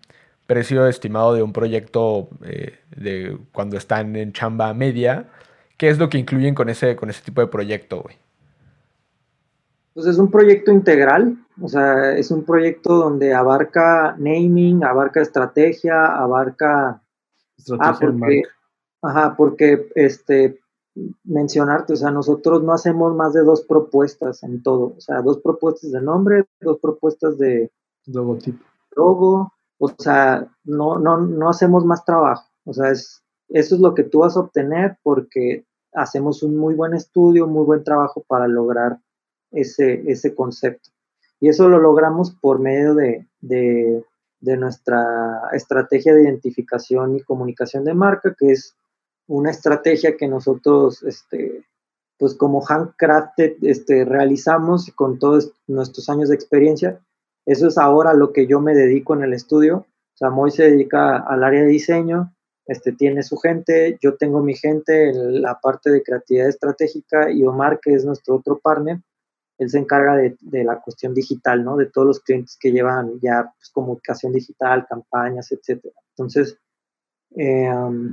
precio 0.47 0.87
estimado 0.87 1.34
de 1.34 1.43
un 1.43 1.53
proyecto 1.53 2.28
eh, 2.45 2.78
de 2.97 3.39
cuando 3.53 3.76
están 3.76 4.16
en 4.16 4.32
chamba 4.32 4.72
media, 4.74 5.26
¿qué 5.76 5.89
es 5.89 5.99
lo 5.99 6.09
que 6.09 6.18
incluyen 6.18 6.55
con 6.55 6.68
ese, 6.68 6.97
con 6.97 7.11
ese 7.11 7.22
tipo 7.22 7.41
de 7.41 7.49
proyecto, 7.49 8.03
güey? 8.03 8.16
Pues 9.95 10.07
es 10.07 10.18
un 10.18 10.30
proyecto 10.30 10.72
integral, 10.72 11.37
o 11.61 11.68
sea, 11.68 12.16
es 12.16 12.30
un 12.30 12.45
proyecto 12.45 12.97
donde 12.97 13.32
abarca 13.34 14.14
naming, 14.18 14.84
abarca 14.84 15.20
estrategia, 15.20 16.07
abarca... 16.07 17.03
Estrategia 17.57 17.91
ah, 17.91 17.99
porque, 17.99 18.43
ajá, 19.03 19.37
porque 19.37 19.89
este, 19.95 20.61
mencionarte, 21.24 21.92
o 21.92 21.97
sea, 21.97 22.11
nosotros 22.11 22.62
no 22.62 22.72
hacemos 22.72 23.14
más 23.14 23.32
de 23.32 23.42
dos 23.42 23.62
propuestas 23.62 24.42
en 24.42 24.62
todo, 24.62 24.94
o 24.97 25.01
sea, 25.01 25.20
dos 25.22 25.38
propuestas 25.38 25.92
de 25.92 26.01
nombre, 26.01 26.44
dos 26.61 26.78
propuestas 26.80 27.38
de 27.38 27.70
logotipo. 28.07 28.64
Logo, 28.94 29.53
o 29.78 29.88
sea, 29.99 30.49
no, 30.64 30.99
no, 30.99 31.18
no 31.18 31.51
hacemos 31.51 31.84
más 31.84 32.05
trabajo. 32.05 32.49
O 32.64 32.72
sea, 32.72 32.90
es, 32.90 33.22
eso 33.49 33.74
es 33.74 33.80
lo 33.80 33.94
que 33.94 34.05
tú 34.05 34.20
vas 34.20 34.36
a 34.36 34.40
obtener 34.40 34.99
porque 35.03 35.64
hacemos 35.92 36.42
un 36.42 36.57
muy 36.57 36.74
buen 36.74 36.94
estudio, 36.94 37.47
muy 37.47 37.64
buen 37.64 37.84
trabajo 37.84 38.24
para 38.26 38.49
lograr 38.49 38.99
ese, 39.51 40.11
ese 40.11 40.34
concepto. 40.34 40.90
Y 41.40 41.49
eso 41.49 41.68
lo 41.68 41.78
logramos 41.78 42.30
por 42.32 42.59
medio 42.59 42.94
de, 42.94 43.28
de, 43.40 44.03
de, 44.40 44.57
nuestra 44.57 45.51
estrategia 45.53 46.14
de 46.14 46.22
identificación 46.22 47.16
y 47.16 47.22
comunicación 47.22 47.84
de 47.84 47.94
marca, 47.94 48.34
que 48.38 48.53
es 48.53 48.74
una 49.27 49.51
estrategia 49.51 50.16
que 50.16 50.29
nosotros, 50.29 51.03
este, 51.03 51.64
pues 52.18 52.35
como 52.35 52.64
handcrafted, 52.66 53.57
este, 53.62 54.05
realizamos 54.05 54.90
con 54.94 55.19
todos 55.19 55.53
nuestros 55.66 56.09
años 56.09 56.28
de 56.28 56.35
experiencia 56.35 57.01
eso 57.47 57.69
es 57.69 57.78
ahora 57.78 58.12
lo 58.12 58.32
que 58.32 58.48
yo 58.48 58.61
me 58.61 58.74
dedico 58.74 59.15
en 59.15 59.23
el 59.23 59.32
estudio. 59.32 59.78
O 59.78 60.16
sea, 60.16 60.31
Moy 60.31 60.51
se 60.51 60.65
dedica 60.65 61.19
al 61.19 61.44
área 61.44 61.62
de 61.62 61.69
diseño, 61.69 62.35
este, 62.66 62.93
tiene 62.93 63.23
su 63.23 63.36
gente, 63.36 63.97
yo 64.03 64.16
tengo 64.16 64.43
mi 64.43 64.55
gente 64.55 65.11
en 65.11 65.40
la 65.40 65.61
parte 65.61 65.90
de 65.90 66.03
creatividad 66.03 66.48
estratégica 66.48 67.31
y 67.31 67.44
Omar, 67.44 67.78
que 67.81 67.94
es 67.94 68.05
nuestro 68.05 68.36
otro 68.36 68.59
partner, 68.59 68.98
él 69.59 69.70
se 69.70 69.78
encarga 69.78 70.16
de, 70.16 70.65
la 70.65 70.81
cuestión 70.81 71.15
digital, 71.15 71.65
¿no? 71.65 71.77
De 71.77 71.86
todos 71.86 72.07
los 72.07 72.20
clientes 72.20 72.59
que 72.61 72.73
llevan 72.73 73.20
ya 73.23 73.53
pues, 73.57 73.70
comunicación 73.70 74.32
digital, 74.32 74.86
campañas, 74.89 75.51
etcétera. 75.53 75.94
Entonces, 76.11 76.59
em, 77.36 78.12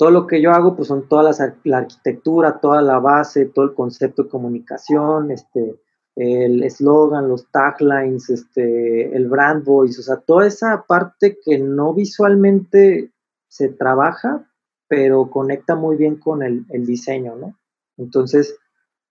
todo 0.00 0.10
lo 0.10 0.26
que 0.26 0.40
yo 0.40 0.50
hago, 0.52 0.74
pues 0.74 0.88
son 0.88 1.06
toda 1.08 1.30
la 1.64 1.76
arquitectura, 1.76 2.58
toda 2.58 2.80
la 2.80 2.98
base, 2.98 3.44
todo 3.44 3.66
el 3.66 3.74
concepto 3.74 4.22
de 4.22 4.30
comunicación, 4.30 5.30
este, 5.30 5.78
el 6.16 6.62
eslogan, 6.62 7.28
los 7.28 7.50
taglines, 7.50 8.30
este, 8.30 9.14
el 9.14 9.28
brand 9.28 9.62
voice, 9.62 10.00
o 10.00 10.02
sea, 10.02 10.16
toda 10.16 10.46
esa 10.46 10.86
parte 10.88 11.36
que 11.44 11.58
no 11.58 11.92
visualmente 11.92 13.10
se 13.46 13.68
trabaja, 13.68 14.50
pero 14.88 15.28
conecta 15.28 15.76
muy 15.76 15.98
bien 15.98 16.16
con 16.16 16.42
el, 16.42 16.64
diseño, 16.86 17.36
¿no? 17.36 17.58
Entonces, 17.98 18.56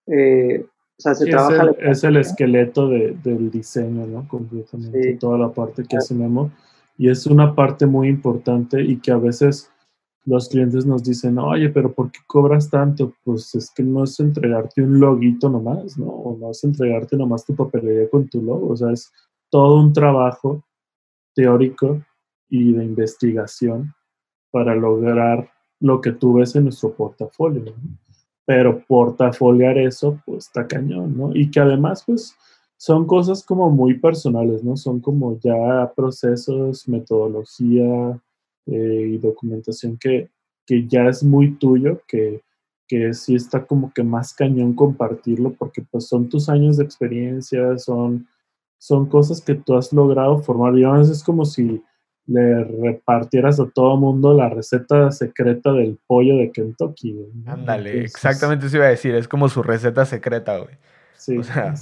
eh, 0.08 0.66
o 0.98 1.02
sea, 1.04 1.14
se 1.14 1.28
trabaja... 1.28 1.70
Es 1.82 2.04
el, 2.04 2.18
esqueleto 2.18 2.90
del 2.90 3.52
diseño, 3.52 4.08
¿no? 4.08 4.28
Completamente, 4.28 5.18
toda 5.20 5.38
la 5.38 5.50
parte 5.50 5.84
que 5.84 5.98
hace 5.98 6.16
Memo. 6.16 6.52
Y 6.98 7.12
es 7.12 7.28
una 7.28 7.54
parte 7.54 7.86
muy 7.86 8.08
importante 8.08 8.82
y 8.82 8.98
que 8.98 9.12
a 9.12 9.18
veces 9.18 9.72
los 10.26 10.50
clientes 10.50 10.86
nos 10.86 11.04
dicen, 11.04 11.38
oye, 11.40 11.70
pero 11.70 11.94
¿por 11.94 12.12
qué 12.12 12.20
cobras 12.28 12.70
tanto? 12.70 13.14
Pues 13.24 13.56
es 13.56 13.72
que 13.72 13.84
no 13.84 14.04
es 14.04 14.20
entregarte 14.20 14.82
un 14.84 15.00
loguito 15.00 15.50
nomás, 15.50 15.98
¿no? 15.98 16.08
O 16.08 16.38
no 16.38 16.52
es 16.52 16.64
entregarte 16.64 17.18
nomás 17.18 17.46
tu 17.46 17.56
papelería 17.56 18.10
con 18.10 18.28
tu 18.28 18.42
logo, 18.42 18.70
o 18.70 18.76
sea, 18.76 18.92
es 18.92 19.12
todo 19.50 19.80
un 19.80 19.94
trabajo 19.94 20.64
teórico 21.34 22.02
y 22.50 22.74
de 22.74 22.84
investigación 22.84 23.94
para 24.52 24.76
lograr 24.76 25.50
lo 25.80 26.02
que 26.02 26.12
tú 26.12 26.34
ves 26.34 26.56
en 26.56 26.66
nuestro 26.66 26.94
portafolio. 26.94 27.74
Pero 28.46 28.84
portafoliar 28.88 29.78
eso, 29.78 30.20
pues 30.26 30.48
está 30.48 30.68
cañón, 30.68 31.18
¿no? 31.18 31.36
Y 31.36 31.50
que 31.52 31.60
además, 31.60 32.04
pues, 32.06 32.36
son 32.78 33.06
cosas 33.06 33.44
como 33.44 33.70
muy 33.70 34.00
personales, 34.00 34.64
¿no? 34.64 34.76
Son 34.76 35.00
como 35.00 35.40
ya 35.40 35.92
procesos, 35.96 36.88
metodología, 36.88 38.20
eh, 38.72 39.12
y 39.14 39.18
documentación 39.18 39.98
que, 39.98 40.30
que 40.66 40.88
ya 40.88 41.08
es 41.08 41.24
muy 41.24 41.56
tuyo, 41.56 42.02
que, 42.08 42.42
que 42.88 43.14
sí 43.14 43.36
está 43.36 43.66
como 43.66 43.92
que 43.94 44.04
más 44.04 44.34
cañón 44.34 44.74
compartirlo, 44.74 45.54
porque 45.54 45.82
pues 45.82 46.08
son 46.08 46.30
tus 46.30 46.50
años 46.50 46.78
de 46.78 46.84
experiencia, 46.84 47.78
son, 47.78 48.28
son 48.78 49.08
cosas 49.08 49.42
que 49.42 49.56
tú 49.56 49.76
has 49.76 49.92
logrado 49.92 50.40
formar. 50.40 50.74
Digamos, 50.74 51.10
es 51.10 51.24
como 51.24 51.46
si 51.46 51.84
le 52.28 52.64
repartieras 52.64 53.60
a 53.60 53.68
todo 53.68 53.98
mundo 53.98 54.36
la 54.36 54.50
receta 54.50 55.12
secreta 55.12 55.72
del 55.72 55.98
pollo 56.06 56.38
de 56.38 56.52
Kentucky. 56.52 57.26
Ándale, 57.48 58.02
exactamente 58.04 58.68
eso 58.68 58.78
iba 58.78 58.86
a 58.86 58.90
decir, 58.90 59.16
es 59.16 59.28
como 59.28 59.50
su 59.50 59.64
receta 59.64 60.06
secreta, 60.06 60.60
güey. 60.60 60.76
Sí, 61.18 61.38
o 61.38 61.44
sea, 61.44 61.76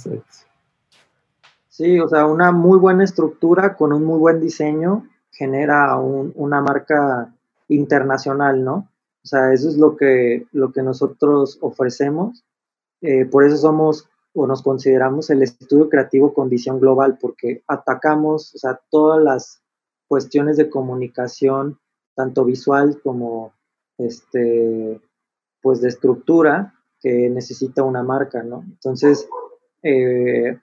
sí, 1.68 2.00
o 2.00 2.08
sea, 2.08 2.26
una 2.26 2.50
muy 2.50 2.78
buena 2.78 3.04
estructura 3.04 3.76
con 3.76 3.92
un 3.92 4.04
muy 4.04 4.18
buen 4.18 4.40
diseño 4.40 5.06
genera 5.38 5.96
una 5.96 6.60
marca 6.60 7.32
internacional, 7.68 8.64
¿no? 8.64 8.90
O 9.22 9.26
sea, 9.26 9.52
eso 9.52 9.68
es 9.68 9.76
lo 9.76 9.96
que, 9.96 10.46
lo 10.50 10.72
que 10.72 10.82
nosotros 10.82 11.58
ofrecemos. 11.60 12.44
Eh, 13.02 13.24
por 13.24 13.44
eso 13.44 13.56
somos 13.56 14.08
o 14.34 14.46
nos 14.48 14.62
consideramos 14.62 15.30
el 15.30 15.42
estudio 15.42 15.88
creativo 15.88 16.34
con 16.34 16.48
visión 16.48 16.80
global, 16.80 17.18
porque 17.20 17.62
atacamos, 17.68 18.52
o 18.54 18.58
sea, 18.58 18.80
todas 18.90 19.22
las 19.22 19.62
cuestiones 20.08 20.56
de 20.56 20.70
comunicación, 20.70 21.78
tanto 22.16 22.44
visual 22.44 23.00
como 23.02 23.52
este, 23.96 25.00
pues 25.62 25.80
de 25.80 25.88
estructura 25.88 26.74
que 27.00 27.30
necesita 27.30 27.84
una 27.84 28.02
marca, 28.02 28.42
¿no? 28.42 28.64
Entonces, 28.66 29.28
eh, 29.84 30.58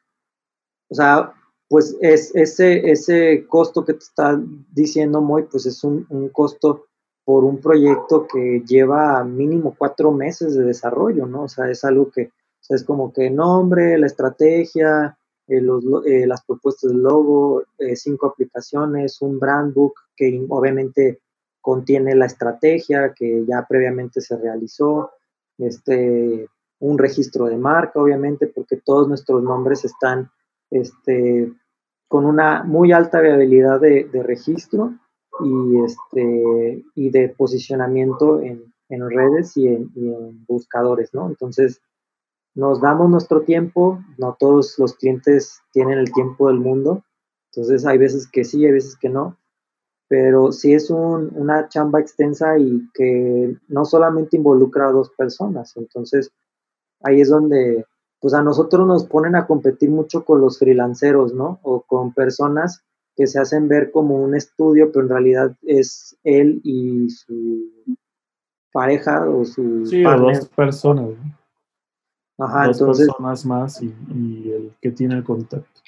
o 0.89 0.95
sea, 0.95 1.34
pues 1.76 1.93
es 1.99 2.34
ese, 2.35 2.89
ese 2.89 3.45
costo 3.49 3.84
que 3.84 3.91
te 3.91 3.99
está 3.99 4.41
diciendo 4.72 5.19
Moy, 5.19 5.43
pues 5.52 5.65
es 5.65 5.84
un, 5.84 6.06
costo 6.31 6.85
por 7.26 7.43
un 7.43 7.60
proyecto 7.60 8.26
que 8.31 8.64
lleva 8.65 9.22
mínimo 9.26 9.76
cuatro 9.77 10.14
meses 10.14 10.56
de 10.56 10.64
desarrollo, 10.64 11.26
¿no? 11.26 11.43
O 11.43 11.47
sea, 11.49 11.69
es 11.69 11.84
algo 11.84 12.10
que 12.10 12.31
es 12.69 12.85
como 12.85 13.11
que 13.11 13.30
nombre, 13.30 13.97
la 13.97 14.07
estrategia, 14.07 15.18
eh, 15.49 15.61
eh, 16.06 16.26
las 16.26 16.45
propuestas 16.45 16.91
del 16.91 17.02
logo, 17.02 17.64
eh, 17.77 17.97
cinco 17.97 18.27
aplicaciones, 18.27 19.22
un 19.22 19.38
brand 19.38 19.73
book 19.73 19.95
que 20.15 20.45
obviamente 20.47 21.19
contiene 21.60 22.15
la 22.15 22.27
estrategia 22.27 23.14
que 23.14 23.43
ya 23.45 23.65
previamente 23.68 24.22
se 24.22 24.38
realizó, 24.38 25.11
este, 25.57 26.47
un 26.80 26.97
registro 26.97 27.47
de 27.47 27.57
marca, 27.57 27.99
obviamente, 27.99 28.47
porque 28.47 28.77
todos 28.77 29.10
nuestros 29.10 29.43
nombres 29.43 29.84
están 29.84 30.31
este, 30.72 31.52
con 32.07 32.26
una 32.26 32.64
muy 32.64 32.91
alta 32.91 33.22
viabilidad 33.22 33.80
de, 33.82 34.10
registro 34.23 34.94
y, 35.44 35.84
este, 35.84 36.84
y 36.95 37.10
de 37.10 37.30
posicionamiento 37.30 38.41
en, 38.41 38.73
redes 38.90 39.57
y 39.57 39.68
en, 39.68 39.91
en, 39.95 40.45
buscadores, 40.45 41.14
¿no? 41.14 41.27
Entonces, 41.27 41.82
nos 42.53 42.80
damos 42.80 43.10
nuestro 43.10 43.41
tiempo, 43.41 43.99
no 44.18 44.38
todos 44.40 44.80
los 44.80 44.95
clientes 44.95 45.61
tienen 45.73 45.98
el 45.99 46.11
tiempo 46.14 46.48
del 46.48 46.60
mundo, 46.60 47.03
entonces 47.52 47.86
hay 47.86 47.98
veces 47.98 48.30
que 48.32 48.44
sí, 48.44 48.65
hay 48.65 48.72
veces 48.72 48.95
que 48.98 49.10
no, 49.10 49.38
pero 50.07 50.52
sí 50.52 50.73
es 50.73 50.90
una 50.90 51.68
chamba 51.68 51.99
extensa 51.99 52.57
y 52.57 52.90
que 52.94 53.57
no 53.68 53.86
solamente 53.86 54.38
involucra 54.38 54.88
a 54.88 54.91
dos 54.91 55.10
personas, 55.11 55.76
entonces 55.76 56.32
ahí 57.02 57.22
es 57.22 57.30
donde, 57.30 57.86
pues 58.26 58.34
a 58.34 58.41
nosotros 58.41 58.88
nos 58.88 59.06
ponen 59.06 59.35
a 59.35 59.45
competir 59.45 59.91
mucho 59.91 60.26
con 60.26 60.41
los 60.41 60.57
freelanceros, 60.57 61.35
¿no? 61.35 61.60
O 61.61 61.81
con 61.81 62.11
personas 62.11 62.84
que 63.15 63.27
se 63.27 63.39
hacen 63.39 63.68
ver 63.68 63.91
como 63.91 64.15
un 64.15 64.35
estudio, 64.35 64.91
pero 64.91 65.06
en 65.06 65.10
realidad 65.10 65.56
es 65.61 66.18
él 66.23 66.60
y 66.64 67.07
su 67.11 67.69
pareja 68.72 69.30
o 69.30 69.45
su... 69.45 69.85
Sí, 69.85 70.03
o 70.03 70.18
dos 70.18 70.47
personas. 70.47 71.10
¿no? 71.10 72.45
Ajá, 72.47 72.65
dos 72.65 72.97
personas 72.97 73.45
más 73.45 73.84
y, 73.84 73.93
el 74.52 74.73
que 74.81 74.89
tiene 74.89 75.18
el 75.18 75.23
contacto. 75.23 75.81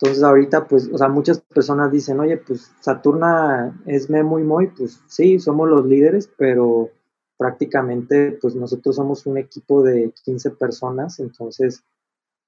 Entonces 0.00 0.22
ahorita, 0.22 0.66
pues, 0.66 0.88
o 0.90 0.96
sea, 0.96 1.08
muchas 1.08 1.42
personas 1.42 1.92
dicen, 1.92 2.20
oye, 2.20 2.38
pues 2.38 2.72
Saturna 2.80 3.78
es 3.84 4.08
Memo 4.08 4.38
y 4.38 4.44
Moy, 4.44 4.68
pues 4.68 5.02
sí, 5.08 5.38
somos 5.38 5.68
los 5.68 5.84
líderes, 5.84 6.26
pero 6.38 6.88
prácticamente, 7.40 8.32
pues 8.32 8.54
nosotros 8.54 8.96
somos 8.96 9.24
un 9.24 9.38
equipo 9.38 9.82
de 9.82 10.12
15 10.26 10.50
personas, 10.50 11.20
entonces 11.20 11.82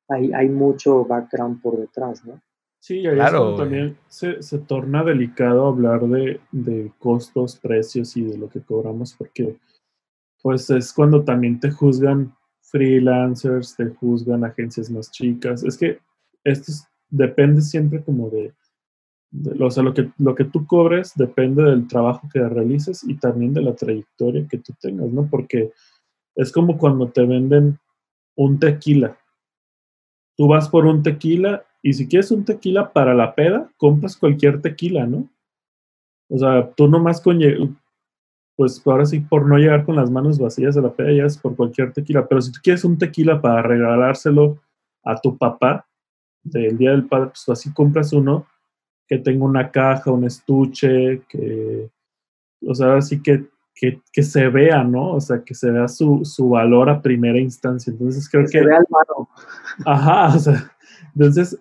hay, 0.07 0.31
hay 0.35 0.51
mucho 0.51 1.07
background 1.07 1.63
por 1.63 1.79
detrás, 1.79 2.23
¿no? 2.27 2.43
Sí, 2.79 3.07
ahí 3.07 3.15
claro, 3.15 3.55
también 3.55 3.97
se, 4.09 4.43
se, 4.43 4.59
torna 4.59 5.03
delicado 5.03 5.67
hablar 5.67 6.03
de, 6.09 6.41
de 6.51 6.93
costos, 6.99 7.57
precios 7.57 8.19
y 8.19 8.25
de 8.25 8.37
lo 8.37 8.51
que 8.51 8.61
cobramos, 8.61 9.15
porque 9.15 9.57
pues 10.43 10.69
es 10.69 10.93
cuando 10.93 11.25
también 11.25 11.59
te 11.59 11.71
juzgan 11.71 12.37
freelancers, 12.61 13.75
te 13.75 13.87
juzgan 13.87 14.45
agencias 14.45 14.91
más 14.91 15.11
chicas. 15.11 15.65
Es 15.65 15.79
que 15.79 16.01
esto 16.45 16.71
depende 17.09 17.63
siempre 17.63 18.05
como 18.05 18.29
de, 18.29 18.53
o 19.61 19.71
sea, 19.71 19.83
lo 19.83 19.95
que, 19.95 20.11
lo 20.19 20.35
que 20.35 20.45
tú 20.45 20.67
cobres 20.67 21.13
depende 21.15 21.63
del 21.63 21.89
trabajo 21.89 22.29
que 22.33 22.41
realices 22.41 23.03
y 23.05 23.15
también 23.15 23.55
de 23.55 23.63
la 23.63 23.75
trayectoria 23.75 24.47
que 24.47 24.59
tú 24.59 24.75
tengas, 24.81 25.09
¿no? 25.11 25.27
Porque 25.31 25.73
es 26.35 26.53
como 26.53 26.77
cuando 26.77 27.09
te 27.09 27.25
venden 27.25 27.79
un 28.37 28.59
tequila. 28.59 29.17
Tú 30.37 30.49
vas 30.49 30.69
por 30.69 30.87
un 30.87 31.03
tequila 31.03 31.65
y 31.83 31.95
si 31.95 32.09
quieres 32.09 32.31
un 32.31 32.45
tequila 32.45 32.93
para 32.93 33.15
la 33.15 33.35
peda, 33.35 33.71
compras 33.77 34.17
cualquier 34.17 34.61
tequila, 34.61 35.07
¿no? 35.07 35.29
O 36.29 36.39
sea, 36.39 36.71
tú 36.75 36.89
nomás 36.89 37.21
con, 37.21 37.39
pues 38.57 38.83
ahora 38.87 39.07
sí, 39.07 39.21
por 39.21 39.47
no 39.47 39.57
llegar 39.57 39.85
con 39.85 39.97
las 39.97 40.11
manos 40.11 40.39
vacías 40.39 40.75
de 40.75 40.83
la 40.83 40.93
peda, 40.93 41.27
es 41.27 41.39
por 41.39 41.57
cualquier 41.57 41.93
tequila. 41.93 42.27
Pero 42.29 42.41
si 42.41 42.53
tú 42.53 42.61
quieres 42.63 42.85
un 42.85 42.99
tequila 42.99 43.41
para 43.41 43.63
regalárselo 43.63 44.59
a 45.05 45.21
tu 45.21 45.37
papá 45.37 45.87
del 46.43 46.77
Día 46.77 46.91
del 46.91 47.07
Padre, 47.07 47.29
pues 47.29 47.49
así 47.49 47.73
compras 47.73 48.13
uno 48.13 48.47
que 49.13 49.19
tenga 49.19 49.45
una 49.45 49.71
caja, 49.71 50.11
un 50.11 50.25
estuche, 50.25 51.21
que, 51.29 51.91
o 52.67 52.75
sea, 52.75 52.97
así 52.97 53.23
que, 53.23 53.45
que, 53.75 54.01
que, 54.11 54.23
se 54.23 54.49
vea, 54.49 54.85
¿no? 54.85 55.13
O 55.13 55.21
sea, 55.21 55.45
que 55.45 55.55
se 55.55 55.71
vea 55.71 55.87
su, 55.87 56.25
su 56.25 56.49
valor 56.49 56.89
a 56.89 57.03
primera 57.03 57.39
instancia. 57.39 57.91
Entonces 57.91 58.27
creo 58.27 58.47
que... 58.47 58.53
que 58.53 58.59
se 58.61 58.65
vea 58.65 58.79
el 58.79 58.87
mano. 58.89 59.29
Ajá, 59.85 60.35
o 60.35 60.39
sea, 60.39 60.73
entonces 61.15 61.61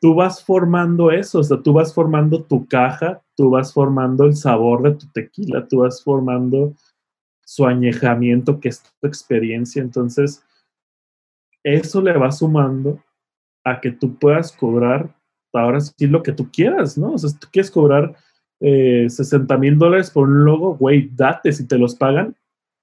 tú 0.00 0.16
vas 0.16 0.44
formando 0.44 1.12
eso, 1.12 1.38
o 1.38 1.44
sea, 1.44 1.62
tú 1.62 1.72
vas 1.72 1.94
formando 1.94 2.42
tu 2.42 2.66
caja, 2.66 3.22
tú 3.36 3.50
vas 3.50 3.72
formando 3.72 4.24
el 4.24 4.34
sabor 4.34 4.82
de 4.82 4.96
tu 4.96 5.06
tequila, 5.12 5.64
tú 5.68 5.82
vas 5.82 6.02
formando 6.02 6.74
su 7.44 7.64
añejamiento, 7.64 8.58
que 8.58 8.70
es 8.70 8.82
tu 8.82 9.06
experiencia. 9.06 9.80
Entonces, 9.80 10.44
eso 11.62 12.02
le 12.02 12.18
va 12.18 12.32
sumando 12.32 13.00
a 13.62 13.80
que 13.80 13.92
tú 13.92 14.18
puedas 14.18 14.50
cobrar 14.50 15.14
ahora 15.52 15.80
sí 15.80 16.06
lo 16.06 16.22
que 16.22 16.32
tú 16.32 16.50
quieras, 16.50 16.96
¿no? 16.96 17.12
O 17.12 17.18
sea, 17.18 17.30
si 17.30 17.38
tú 17.38 17.48
quieres 17.52 17.70
cobrar 17.70 18.14
eh, 18.60 19.06
60 19.08 19.56
mil 19.58 19.78
dólares 19.78 20.10
por 20.10 20.28
un 20.28 20.44
logo, 20.44 20.76
güey, 20.76 21.10
date, 21.14 21.52
si 21.52 21.66
te 21.66 21.78
los 21.78 21.94
pagan, 21.94 22.34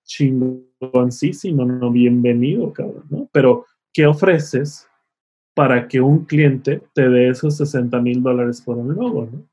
chingoncísimo, 0.06 1.66
no, 1.66 1.92
bienvenido, 1.92 2.74
cabrón, 2.74 3.06
¿no? 3.10 3.30
Pero, 3.32 3.66
¿qué 3.94 4.06
ofreces 4.06 4.88
para 5.54 5.88
que 5.88 6.00
un 6.00 6.26
cliente 6.26 6.82
te 6.94 7.10
dé 7.10 7.30
esos 7.30 7.58
60 7.58 8.00
mil 8.00 8.24
dólares 8.24 8.62
por 8.62 8.78
un 8.78 8.96
logo, 8.96 9.30
¿no? 9.32 9.50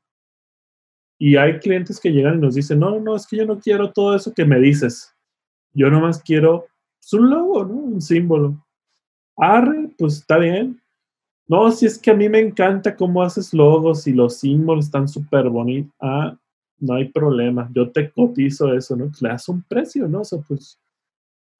Y 1.19 1.35
hay 1.35 1.59
clientes 1.59 1.99
que 1.99 2.11
llegan 2.11 2.37
y 2.37 2.41
nos 2.41 2.55
dicen, 2.55 2.79
no, 2.79 2.99
no, 2.99 3.15
es 3.15 3.25
que 3.27 3.37
yo 3.37 3.45
no 3.45 3.59
quiero 3.59 3.91
todo 3.91 4.15
eso 4.15 4.33
que 4.33 4.45
me 4.45 4.59
dices. 4.59 5.15
Yo 5.73 5.89
nomás 5.89 6.21
quiero 6.21 6.67
pues, 6.99 7.13
un 7.13 7.29
logo, 7.29 7.65
¿no? 7.65 7.73
Un 7.73 8.01
símbolo. 8.01 8.65
Arre, 9.35 9.89
pues 9.97 10.19
está 10.19 10.37
bien. 10.37 10.81
No, 11.47 11.71
si 11.71 11.85
es 11.85 11.97
que 11.97 12.11
a 12.11 12.15
mí 12.15 12.27
me 12.29 12.39
encanta 12.39 12.95
cómo 12.95 13.23
haces 13.23 13.53
logos 13.53 14.05
y 14.07 14.13
los 14.13 14.37
símbolos 14.37 14.85
están 14.85 15.07
súper 15.07 15.49
bonitos. 15.49 15.93
Ah, 16.01 16.37
no 16.79 16.93
hay 16.95 17.09
problema. 17.09 17.69
Yo 17.73 17.89
te 17.91 18.11
cotizo 18.11 18.73
eso, 18.73 18.95
¿no? 18.95 19.05
Pues 19.05 19.21
le 19.21 19.29
das 19.29 19.47
un 19.49 19.63
precio, 19.63 20.07
¿no? 20.07 20.21
O 20.21 20.25
sea, 20.25 20.39
pues 20.47 20.79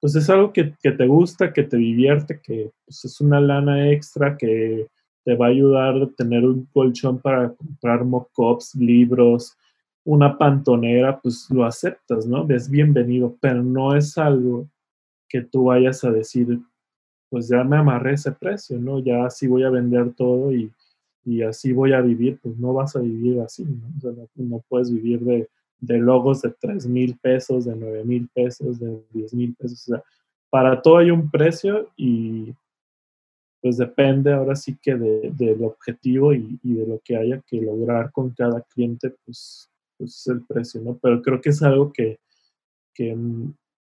pues 0.00 0.14
es 0.14 0.30
algo 0.30 0.52
que, 0.52 0.74
te 0.80 1.06
gusta, 1.06 1.52
que 1.52 1.64
te 1.64 1.76
divierte, 1.76 2.40
que 2.40 2.70
pues, 2.84 3.04
es 3.04 3.20
una 3.20 3.40
lana 3.40 3.90
extra 3.90 4.36
que 4.36 4.86
te 5.24 5.34
va 5.34 5.46
a 5.46 5.50
ayudar 5.50 5.96
a 5.96 6.08
tener 6.16 6.44
un 6.44 6.66
colchón 6.72 7.18
para 7.18 7.52
comprar 7.52 8.04
mockups, 8.04 8.74
libros, 8.76 9.56
una 10.04 10.38
pantonera, 10.38 11.20
pues 11.20 11.48
lo 11.50 11.64
aceptas, 11.64 12.26
¿no? 12.26 12.48
Es 12.48 12.70
bienvenido, 12.70 13.36
pero 13.40 13.62
no 13.62 13.94
es 13.94 14.16
algo 14.16 14.68
que 15.28 15.42
tú 15.42 15.64
vayas 15.64 16.04
a 16.04 16.10
decir, 16.10 16.60
pues 17.30 17.48
ya 17.48 17.64
me 17.64 17.76
amarré 17.76 18.14
ese 18.14 18.32
precio, 18.32 18.78
¿no? 18.78 18.98
Ya 19.00 19.24
así 19.24 19.46
voy 19.46 19.64
a 19.64 19.70
vender 19.70 20.12
todo 20.14 20.52
y, 20.52 20.72
así 21.46 21.72
voy 21.72 21.92
a 21.92 22.00
vivir, 22.00 22.38
pues 22.42 22.56
no 22.56 22.72
vas 22.72 22.96
a 22.96 23.00
vivir 23.00 23.38
así, 23.40 23.62
¿no? 23.64 23.86
O 23.98 24.00
sea, 24.00 24.26
no 24.36 24.64
puedes 24.66 24.90
vivir 24.90 25.20
de, 25.20 25.48
de 25.78 25.98
logos 25.98 26.40
de 26.40 26.54
3 26.58 26.86
mil 26.86 27.18
pesos, 27.18 27.66
de 27.66 27.76
9 27.76 28.04
mil 28.04 28.28
pesos, 28.34 28.78
de 28.78 29.02
10 29.12 29.34
mil 29.34 29.54
pesos. 29.54 29.88
O 29.88 29.94
sea, 29.94 30.02
para 30.48 30.80
todo 30.80 30.98
hay 30.98 31.10
un 31.10 31.30
precio 31.30 31.90
y 31.96 32.54
pues 33.60 33.76
depende 33.76 34.32
ahora 34.32 34.56
sí 34.56 34.78
que 34.80 34.94
de, 34.94 35.30
del 35.36 35.62
objetivo 35.64 36.32
y, 36.32 36.58
de 36.62 36.86
lo 36.86 37.00
que 37.04 37.16
haya 37.16 37.42
que 37.46 37.60
lograr 37.60 38.10
con 38.12 38.30
cada 38.30 38.62
cliente, 38.62 39.14
pues 39.24 39.68
pues 39.98 40.16
es 40.16 40.26
el 40.28 40.42
precio, 40.46 40.80
¿no? 40.80 40.96
Pero 41.02 41.20
creo 41.20 41.40
que 41.40 41.50
es 41.50 41.62
algo 41.62 41.92
que, 41.92 42.20
que, 42.94 43.16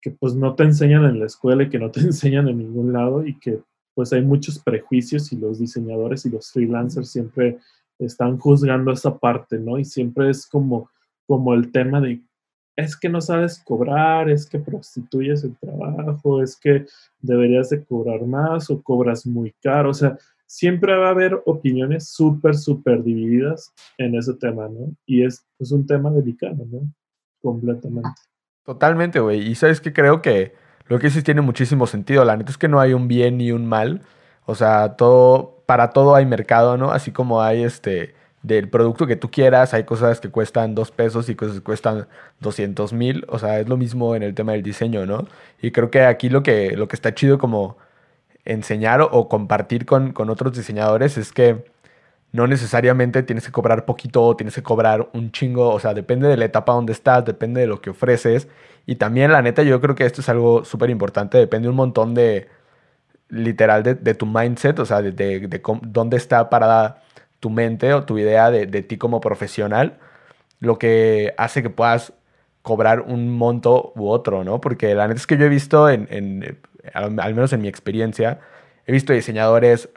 que 0.06 0.12
pues 0.12 0.36
no 0.36 0.54
te 0.54 0.62
enseñan 0.62 1.04
en 1.04 1.18
la 1.18 1.26
escuela 1.26 1.64
y 1.64 1.68
que 1.68 1.80
no 1.80 1.90
te 1.90 1.98
enseñan 2.12 2.46
en 2.46 2.58
ningún 2.58 2.92
lado 2.92 3.26
y 3.26 3.36
que 3.40 3.60
pues 3.92 4.12
hay 4.12 4.22
muchos 4.22 4.60
prejuicios 4.60 5.32
y 5.32 5.36
los 5.36 5.58
diseñadores 5.58 6.24
y 6.24 6.30
los 6.30 6.52
freelancers 6.52 7.10
siempre 7.10 7.58
están 7.98 8.38
juzgando 8.38 8.92
esa 8.92 9.18
parte, 9.18 9.58
¿no? 9.58 9.80
Y 9.80 9.84
siempre 9.84 10.30
es 10.30 10.46
como, 10.46 10.88
como 11.26 11.54
el 11.54 11.72
tema 11.72 12.00
de, 12.00 12.22
es 12.76 12.96
que 12.96 13.08
no 13.08 13.20
sabes 13.20 13.60
cobrar, 13.64 14.30
es 14.30 14.48
que 14.48 14.60
prostituyes 14.60 15.42
el 15.42 15.56
trabajo, 15.56 16.40
es 16.40 16.54
que 16.56 16.86
deberías 17.20 17.70
de 17.70 17.82
cobrar 17.82 18.24
más 18.26 18.70
o 18.70 18.80
cobras 18.80 19.26
muy 19.26 19.56
caro, 19.60 19.90
o 19.90 19.94
sea, 19.94 20.16
siempre 20.46 20.96
va 20.96 21.08
a 21.08 21.10
haber 21.10 21.42
opiniones 21.46 22.10
súper, 22.10 22.54
súper 22.54 23.02
divididas 23.02 23.74
en 23.98 24.14
ese 24.14 24.34
tema, 24.34 24.68
¿no? 24.68 24.94
Y 25.04 25.24
es, 25.24 25.44
es 25.58 25.72
un 25.72 25.84
tema 25.84 26.12
delicado, 26.12 26.64
¿no? 26.64 26.82
Completamente. 27.42 28.20
Totalmente, 28.66 29.20
güey. 29.20 29.48
Y 29.48 29.54
sabes 29.54 29.80
que 29.80 29.92
creo 29.92 30.20
que 30.20 30.54
lo 30.88 30.98
que 30.98 31.06
dices 31.06 31.24
tiene 31.24 31.40
muchísimo 31.40 31.86
sentido. 31.86 32.24
La 32.24 32.36
neta 32.36 32.50
es 32.50 32.58
que 32.58 32.68
no 32.68 32.80
hay 32.80 32.92
un 32.92 33.08
bien 33.08 33.38
ni 33.38 33.52
un 33.52 33.66
mal. 33.66 34.02
O 34.44 34.54
sea, 34.56 34.96
todo, 34.96 35.62
para 35.66 35.90
todo 35.90 36.14
hay 36.16 36.26
mercado, 36.26 36.76
¿no? 36.76 36.90
Así 36.90 37.12
como 37.12 37.42
hay 37.42 37.62
este 37.62 38.14
del 38.42 38.68
producto 38.68 39.06
que 39.06 39.16
tú 39.16 39.30
quieras, 39.30 39.74
hay 39.74 39.84
cosas 39.84 40.20
que 40.20 40.30
cuestan 40.30 40.74
dos 40.76 40.92
pesos 40.92 41.28
y 41.28 41.34
cosas 41.34 41.56
que 41.56 41.62
cuestan 41.62 42.06
200 42.40 42.92
mil, 42.92 43.24
o 43.28 43.40
sea, 43.40 43.58
es 43.58 43.68
lo 43.68 43.76
mismo 43.76 44.14
en 44.14 44.22
el 44.22 44.34
tema 44.34 44.52
del 44.52 44.62
diseño, 44.62 45.04
¿no? 45.04 45.26
Y 45.60 45.72
creo 45.72 45.90
que 45.90 46.02
aquí 46.04 46.28
lo 46.28 46.44
que, 46.44 46.76
lo 46.76 46.86
que 46.86 46.94
está 46.94 47.12
chido 47.14 47.38
como 47.38 47.76
enseñar 48.44 49.00
o, 49.02 49.28
compartir 49.28 49.84
con, 49.86 50.12
con, 50.12 50.30
otros 50.30 50.56
diseñadores 50.56 51.18
es 51.18 51.32
que 51.32 51.64
no 52.36 52.46
necesariamente 52.46 53.22
tienes 53.22 53.46
que 53.46 53.52
cobrar 53.52 53.84
poquito 53.84 54.36
tienes 54.36 54.54
que 54.54 54.62
cobrar 54.62 55.08
un 55.14 55.32
chingo, 55.32 55.70
o 55.70 55.80
sea, 55.80 55.94
depende 55.94 56.28
de 56.28 56.36
la 56.36 56.44
etapa 56.44 56.72
donde 56.72 56.92
estás, 56.92 57.24
depende 57.24 57.60
de 57.62 57.66
lo 57.66 57.80
que 57.80 57.90
ofreces 57.90 58.48
y 58.86 58.96
también, 58.96 59.32
la 59.32 59.42
neta, 59.42 59.62
yo 59.64 59.80
creo 59.80 59.96
que 59.96 60.06
esto 60.06 60.20
es 60.20 60.28
algo 60.28 60.64
súper 60.64 60.90
importante. 60.90 61.38
Depende 61.38 61.68
un 61.68 61.76
montón 61.76 62.14
de, 62.14 62.48
literal, 63.28 63.82
de, 63.82 64.14
tu 64.14 64.26
mindset, 64.26 64.78
o 64.78 64.86
sea, 64.86 65.02
de, 65.02 65.12
de, 65.12 65.62
dónde 65.82 66.16
está 66.16 66.48
parada 66.50 67.02
tu 67.40 67.50
mente 67.50 67.92
o 67.94 68.04
tu 68.04 68.18
idea 68.18 68.50
de, 68.50 68.82
ti 68.82 68.96
como 68.98 69.20
profesional, 69.20 69.98
lo 70.60 70.78
que 70.78 71.34
hace 71.38 71.62
que 71.62 71.70
puedas 71.70 72.12
cobrar 72.62 73.02
un 73.02 73.30
monto 73.30 73.92
u 73.96 74.08
otro, 74.08 74.44
¿no? 74.44 74.60
Porque 74.60 74.94
la 74.94 75.08
neta 75.08 75.18
es 75.18 75.26
que 75.26 75.36
yo 75.36 75.46
he 75.46 75.48
visto, 75.48 75.88
en, 75.90 76.58
al 76.94 77.34
menos 77.34 77.52
en 77.52 77.62
mi 77.62 77.68
experiencia, 77.68 78.40
he 78.86 78.92
visto 78.92 79.12
diseñadores 79.12 79.88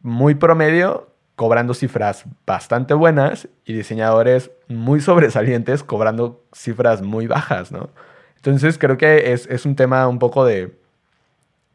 muy 0.00 0.34
promedio 0.34 1.08
cobrando 1.36 1.74
cifras 1.74 2.24
bastante 2.46 2.94
buenas 2.94 3.48
y 3.66 3.74
diseñadores 3.74 4.50
muy 4.68 5.00
sobresalientes 5.00 5.84
cobrando 5.84 6.42
cifras 6.52 7.02
muy 7.02 7.26
bajas, 7.26 7.70
¿no? 7.70 7.90
Entonces 8.36 8.78
creo 8.78 8.96
que 8.96 9.32
es, 9.32 9.66
un 9.66 9.76
tema 9.76 10.08
un 10.08 10.18
poco 10.18 10.44
de, 10.44 10.74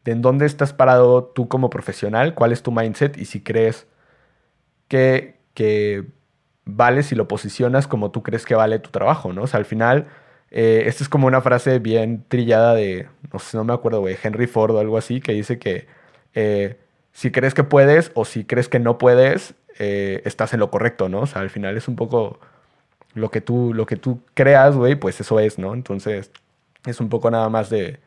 de, 0.04 0.12
en 0.12 0.22
dónde 0.22 0.46
estás 0.46 0.72
parado 0.72 1.24
tú 1.24 1.48
como 1.48 1.70
profesional, 1.70 2.34
cuál 2.34 2.52
es 2.52 2.62
tu 2.62 2.72
mindset 2.72 3.16
y 3.16 3.24
si 3.26 3.40
crees 3.40 3.86
que, 4.88 5.36
que 5.54 6.06
vale 6.64 7.02
si 7.02 7.14
lo 7.14 7.28
posicionas 7.28 7.86
como 7.86 8.10
tú 8.10 8.22
crees 8.22 8.44
que 8.44 8.54
vale 8.54 8.78
tu 8.80 8.90
trabajo, 8.90 9.32
¿no? 9.32 9.42
O 9.42 9.46
sea, 9.46 9.58
al 9.58 9.64
final, 9.64 10.08
eh, 10.50 10.84
esta 10.86 11.04
es 11.04 11.08
como 11.08 11.26
una 11.28 11.40
frase 11.40 11.78
bien 11.78 12.24
trillada 12.28 12.74
de, 12.74 13.08
no 13.32 13.38
sé, 13.38 13.56
no 13.56 13.64
me 13.64 13.74
acuerdo, 13.74 14.00
güey, 14.00 14.16
Henry 14.20 14.46
Ford 14.46 14.74
o 14.74 14.80
algo 14.80 14.98
así, 14.98 15.20
que 15.20 15.32
dice 15.32 15.58
que 15.58 15.86
eh, 16.34 16.78
si 17.12 17.30
crees 17.30 17.54
que 17.54 17.64
puedes 17.64 18.10
o 18.14 18.24
si 18.24 18.44
crees 18.44 18.68
que 18.68 18.78
no 18.78 18.98
puedes, 18.98 19.54
eh, 19.78 20.22
estás 20.24 20.54
en 20.54 20.60
lo 20.60 20.70
correcto, 20.70 21.08
¿no? 21.08 21.20
O 21.20 21.26
sea, 21.26 21.42
al 21.42 21.50
final 21.50 21.76
es 21.76 21.88
un 21.88 21.96
poco 21.96 22.40
lo 23.14 23.30
que 23.30 23.40
tú, 23.40 23.74
lo 23.74 23.86
que 23.86 23.96
tú 23.96 24.20
creas, 24.34 24.76
güey, 24.76 24.94
pues 24.94 25.20
eso 25.20 25.38
es, 25.40 25.58
¿no? 25.58 25.74
Entonces, 25.74 26.30
es 26.86 27.00
un 27.00 27.08
poco 27.08 27.30
nada 27.30 27.48
más 27.48 27.70
de, 27.70 28.00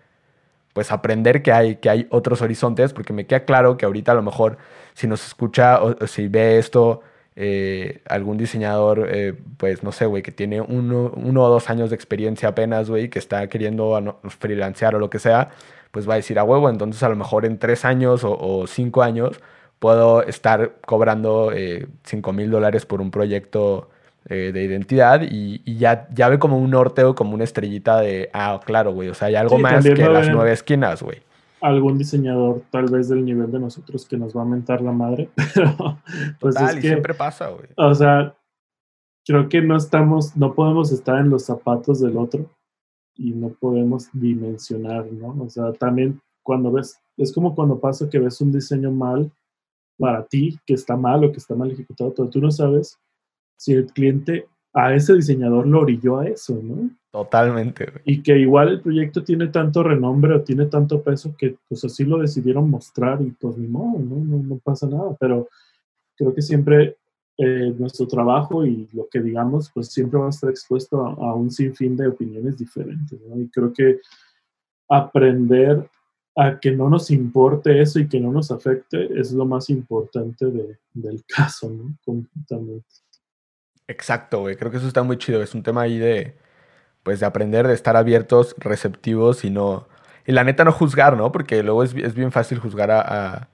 pues 0.76 0.92
aprender 0.92 1.42
que 1.42 1.54
hay, 1.54 1.78
que 1.78 1.90
hay 1.90 2.08
otros 2.10 2.42
horizontes, 2.42 2.92
porque 2.94 3.14
me 3.14 3.26
queda 3.26 3.46
claro 3.46 3.78
que 3.78 3.86
ahorita 3.86 4.12
a 4.12 4.16
lo 4.16 4.24
mejor 4.24 4.58
si 4.94 5.08
nos 5.08 5.26
escucha 5.26 5.82
o, 5.82 6.06
si 6.08 6.28
ve 6.28 6.58
esto 6.58 7.02
eh, 7.38 8.02
algún 8.10 8.38
diseñador, 8.38 9.08
eh, 9.10 9.34
pues 9.58 9.84
no 9.84 9.92
sé, 9.92 10.06
güey, 10.06 10.22
que 10.22 10.32
tiene 10.32 10.60
uno, 10.62 11.14
o 11.16 11.50
dos 11.50 11.70
años 11.70 11.90
de 11.92 11.96
experiencia 11.96 12.50
apenas, 12.50 12.90
güey, 12.90 13.10
que 13.10 13.20
está 13.20 13.48
queriendo 13.48 14.20
freelancear 14.40 14.96
o 14.96 15.00
lo 15.00 15.10
que 15.10 15.20
sea, 15.20 15.52
pues 15.96 16.10
va 16.10 16.16
a 16.16 16.18
decir 16.18 16.38
a 16.40 16.44
huevo, 16.44 16.70
entonces 16.70 17.02
a 17.04 17.08
lo 17.08 17.16
mejor 17.16 17.46
en 17.46 17.58
tres 17.58 17.86
años 17.86 18.26
o, 18.26 18.68
cinco 18.68 19.02
años 19.02 19.40
puedo 19.80 20.24
estar 20.24 20.76
cobrando 20.86 21.54
eh, 21.54 21.88
cinco 22.04 22.34
mil 22.34 22.52
dólares 22.52 22.86
por 22.86 23.00
un 23.00 23.12
proyecto 23.12 23.88
eh, 24.28 24.52
de 24.54 24.62
identidad 24.62 25.22
y, 25.22 25.78
ya, 25.78 26.10
ya 26.14 26.28
ve 26.28 26.38
como 26.38 26.60
un 26.60 26.70
norte 26.70 27.06
o 27.06 27.16
como 27.16 27.34
una 27.34 27.46
estrellita 27.46 28.02
de, 28.02 28.30
ah, 28.34 28.60
claro, 28.66 28.92
güey, 28.92 29.08
o 29.08 29.14
sea, 29.14 29.30
hay 29.30 29.36
algo 29.36 29.58
más 29.58 29.86
que 29.86 29.96
las 29.96 30.28
nueve 30.30 30.52
esquinas, 30.52 31.02
güey. 31.02 31.20
Algún 31.62 31.98
diseñador 31.98 32.64
tal 32.72 32.88
vez 32.92 33.08
del 33.08 33.24
nivel 33.24 33.50
de 33.50 33.60
nosotros 33.60 34.06
que 34.06 34.18
nos 34.18 34.36
va 34.36 34.42
a 34.42 34.46
mentar 34.46 34.82
la 34.82 34.92
madre, 34.92 35.30
pero 35.56 35.98
pues 36.42 36.56
Total, 36.56 36.78
y 36.78 36.82
siempre 36.82 37.14
pasa, 37.14 37.48
güey. 37.52 37.70
O 37.78 37.96
sea, 37.96 38.36
creo 39.26 39.48
que 39.48 39.62
no 39.62 39.78
estamos, 39.78 40.36
no 40.36 40.56
podemos 40.56 40.92
estar 40.92 41.20
en 41.20 41.30
los 41.30 41.46
zapatos 41.46 42.02
del 42.02 42.18
otro 42.18 42.50
y 43.18 43.32
no 43.32 43.50
podemos 43.50 44.10
dimensionar, 44.14 45.12
¿no? 45.12 45.36
O 45.40 45.50
sea, 45.50 45.74
también 45.74 46.20
cuando 46.44 46.72
ves, 46.72 47.00
es 47.18 47.34
como 47.34 47.56
cuando 47.56 47.80
pasa 47.80 48.10
que 48.10 48.20
ves 48.20 48.40
un 48.42 48.52
diseño 48.52 48.92
mal 48.92 49.32
para 49.98 50.26
ti, 50.26 50.60
que 50.66 50.74
está 50.74 50.96
mal 50.96 51.24
o 51.24 51.32
que 51.32 51.38
está 51.38 51.56
mal 51.56 51.72
ejecutado, 51.72 52.14
pero 52.14 52.30
tú 52.30 52.42
no 52.42 52.52
sabes 52.52 53.00
si 53.58 53.74
el 53.74 53.88
cliente 53.88 54.48
a 54.74 54.94
ese 54.94 55.14
diseñador 55.14 55.66
lo 55.66 55.82
orilló 55.82 56.20
a 56.20 56.28
eso, 56.28 56.60
¿no? 56.62 56.90
Totalmente. 57.12 57.88
Y 58.04 58.22
que 58.22 58.38
igual 58.38 58.68
el 58.68 58.82
proyecto 58.82 59.24
tiene 59.24 59.48
tanto 59.48 59.82
renombre 59.82 60.36
o 60.36 60.42
tiene 60.42 60.66
tanto 60.66 61.02
peso 61.02 61.34
que 61.38 61.56
pues 61.70 61.86
así 61.86 62.04
lo 62.04 62.18
decidieron 62.18 62.70
mostrar 62.70 63.22
y 63.22 63.32
pues 63.32 63.58
ni 63.58 63.68
modo, 63.68 64.00
¿no? 64.00 64.18
No, 64.18 64.58
pasa 64.58 64.86
nada, 64.86 65.16
pero 65.18 65.48
creo 66.18 66.34
que 66.34 66.42
siempre 66.42 66.98
eh, 67.38 67.74
nuestro 67.78 68.08
trabajo 68.08 68.66
y 68.66 68.88
lo 68.94 69.08
que 69.10 69.22
digamos 69.22 69.70
pues 69.74 69.88
siempre 69.90 70.20
va 70.20 70.28
a 70.28 70.30
estar 70.30 70.50
expuesto 70.50 71.06
a, 71.06 71.34
un 71.34 71.52
sinfín 71.52 71.98
de 71.98 72.08
opiniones 72.08 72.58
diferentes, 72.58 73.20
¿no? 73.22 73.40
Y 73.42 73.50
creo 73.50 73.74
que 73.74 74.00
aprender 74.88 75.90
a 76.36 76.60
que 76.60 76.72
no 76.72 76.90
nos 76.90 77.12
importe 77.12 77.82
eso 77.82 78.00
y 78.00 78.08
que 78.08 78.20
no 78.20 78.32
nos 78.32 78.52
afecte 78.52 79.10
es 79.20 79.32
lo 79.32 79.46
más 79.46 79.70
importante 79.70 80.46
del 80.94 81.24
caso, 81.36 81.70
¿no? 81.70 81.96
Completamente. 82.06 82.86
Exacto, 83.88 84.42
güey. 84.42 84.56
Creo 84.56 84.72
que 84.72 84.78
eso 84.78 84.88
está 84.88 85.04
muy 85.04 85.18
chido. 85.18 85.42
Es 85.42 85.54
un 85.54 85.64
tema 85.64 85.82
ahí 85.82 85.98
de, 85.98 86.36
pues, 87.04 87.20
de 87.20 87.26
aprender, 87.26 87.68
de 87.68 87.74
estar 87.74 87.96
abiertos, 87.96 88.56
receptivos 88.58 89.46
y 89.46 89.50
no... 89.50 89.88
Y 90.28 90.32
la 90.32 90.44
neta 90.44 90.64
no 90.64 90.72
juzgar, 90.72 91.16
¿no? 91.16 91.32
Porque 91.32 91.62
luego 91.62 91.84
es, 91.84 91.94
bien 91.94 92.32
fácil 92.32 92.60
juzgar 92.60 92.90
a, 92.90 93.50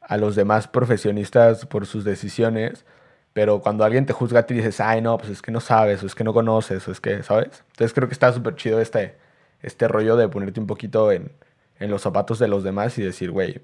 a, 0.00 0.16
los 0.16 0.34
demás 0.34 0.66
profesionistas 0.66 1.66
por 1.66 1.84
sus 1.84 2.04
decisiones. 2.04 2.86
Pero 3.36 3.60
cuando 3.60 3.84
alguien 3.84 4.06
te 4.06 4.14
juzga, 4.14 4.46
te 4.46 4.54
dices, 4.54 4.80
ay, 4.80 5.02
no, 5.02 5.18
pues 5.18 5.28
es 5.30 5.42
que 5.42 5.52
no 5.52 5.60
sabes, 5.60 6.02
o 6.02 6.06
es 6.06 6.14
que 6.14 6.24
no 6.24 6.32
conoces, 6.32 6.88
o 6.88 6.90
es 6.90 7.02
que, 7.02 7.22
¿sabes? 7.22 7.62
Entonces 7.72 7.92
creo 7.92 8.08
que 8.08 8.14
está 8.14 8.32
súper 8.32 8.54
chido 8.54 8.80
este, 8.80 9.14
este 9.60 9.88
rollo 9.88 10.16
de 10.16 10.26
ponerte 10.26 10.58
un 10.58 10.66
poquito 10.66 11.12
en, 11.12 11.30
en 11.78 11.90
los 11.90 12.00
zapatos 12.00 12.38
de 12.38 12.48
los 12.48 12.64
demás 12.64 12.96
y 12.96 13.02
decir, 13.02 13.30
güey, 13.30 13.60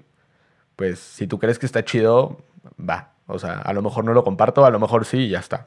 pues 0.75 0.99
si 0.99 1.25
tú 1.25 1.39
crees 1.39 1.57
que 1.57 1.65
está 1.65 1.83
chido, 1.83 2.37
va. 2.79 3.13
O 3.25 3.39
sea, 3.39 3.53
a 3.61 3.73
lo 3.73 3.81
mejor 3.81 4.05
no 4.05 4.13
lo 4.13 4.23
comparto, 4.23 4.63
a 4.63 4.69
lo 4.69 4.79
mejor 4.79 5.05
sí 5.05 5.21
y 5.21 5.29
ya 5.29 5.39
está. 5.39 5.65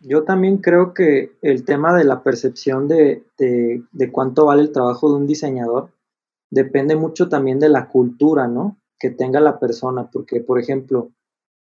Yo 0.00 0.24
también 0.24 0.58
creo 0.58 0.92
que 0.92 1.32
el 1.40 1.64
tema 1.64 1.96
de 1.96 2.04
la 2.04 2.22
percepción 2.22 2.86
de, 2.86 3.24
cuánto 4.12 4.44
vale 4.44 4.60
el 4.60 4.72
trabajo 4.72 5.08
de 5.08 5.16
un 5.16 5.26
diseñador 5.26 5.88
depende 6.50 6.96
mucho 6.96 7.30
también 7.30 7.60
de 7.60 7.70
la 7.70 7.88
cultura, 7.88 8.46
¿no? 8.46 8.76
Que 8.98 9.08
tenga 9.08 9.40
la 9.40 9.58
persona, 9.58 10.10
porque, 10.12 10.40
por 10.40 10.60
ejemplo, 10.60 11.12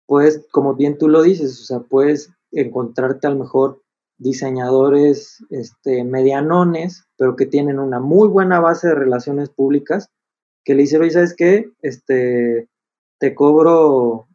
puedes, 0.07 0.45
como 0.51 0.75
bien 0.75 0.97
tú 0.97 1.07
lo 1.07 1.21
dices, 1.21 1.61
o 1.61 1.65
sea, 1.65 1.79
puedes 1.81 2.31
encontrarte 2.51 3.27
a 3.27 3.29
lo 3.29 3.39
mejor 3.39 3.81
diseñadores 4.17 5.45
este, 5.51 6.03
medianones, 6.03 7.05
pero 7.17 7.35
que 7.35 7.45
tienen 7.45 7.77
una 7.77 7.99
muy 7.99 8.27
buena 8.27 8.59
base 8.59 8.87
de 8.87 8.95
relaciones 8.95 9.49
públicas, 9.49 10.09
que 10.65 10.73
le 10.73 10.81
dicen, 10.81 11.01
oye, 11.01 11.11
¿sabes 11.11 11.35
qué? 11.35 11.71
Este, 11.81 12.67
te 13.19 13.35
cobro, 13.35 14.27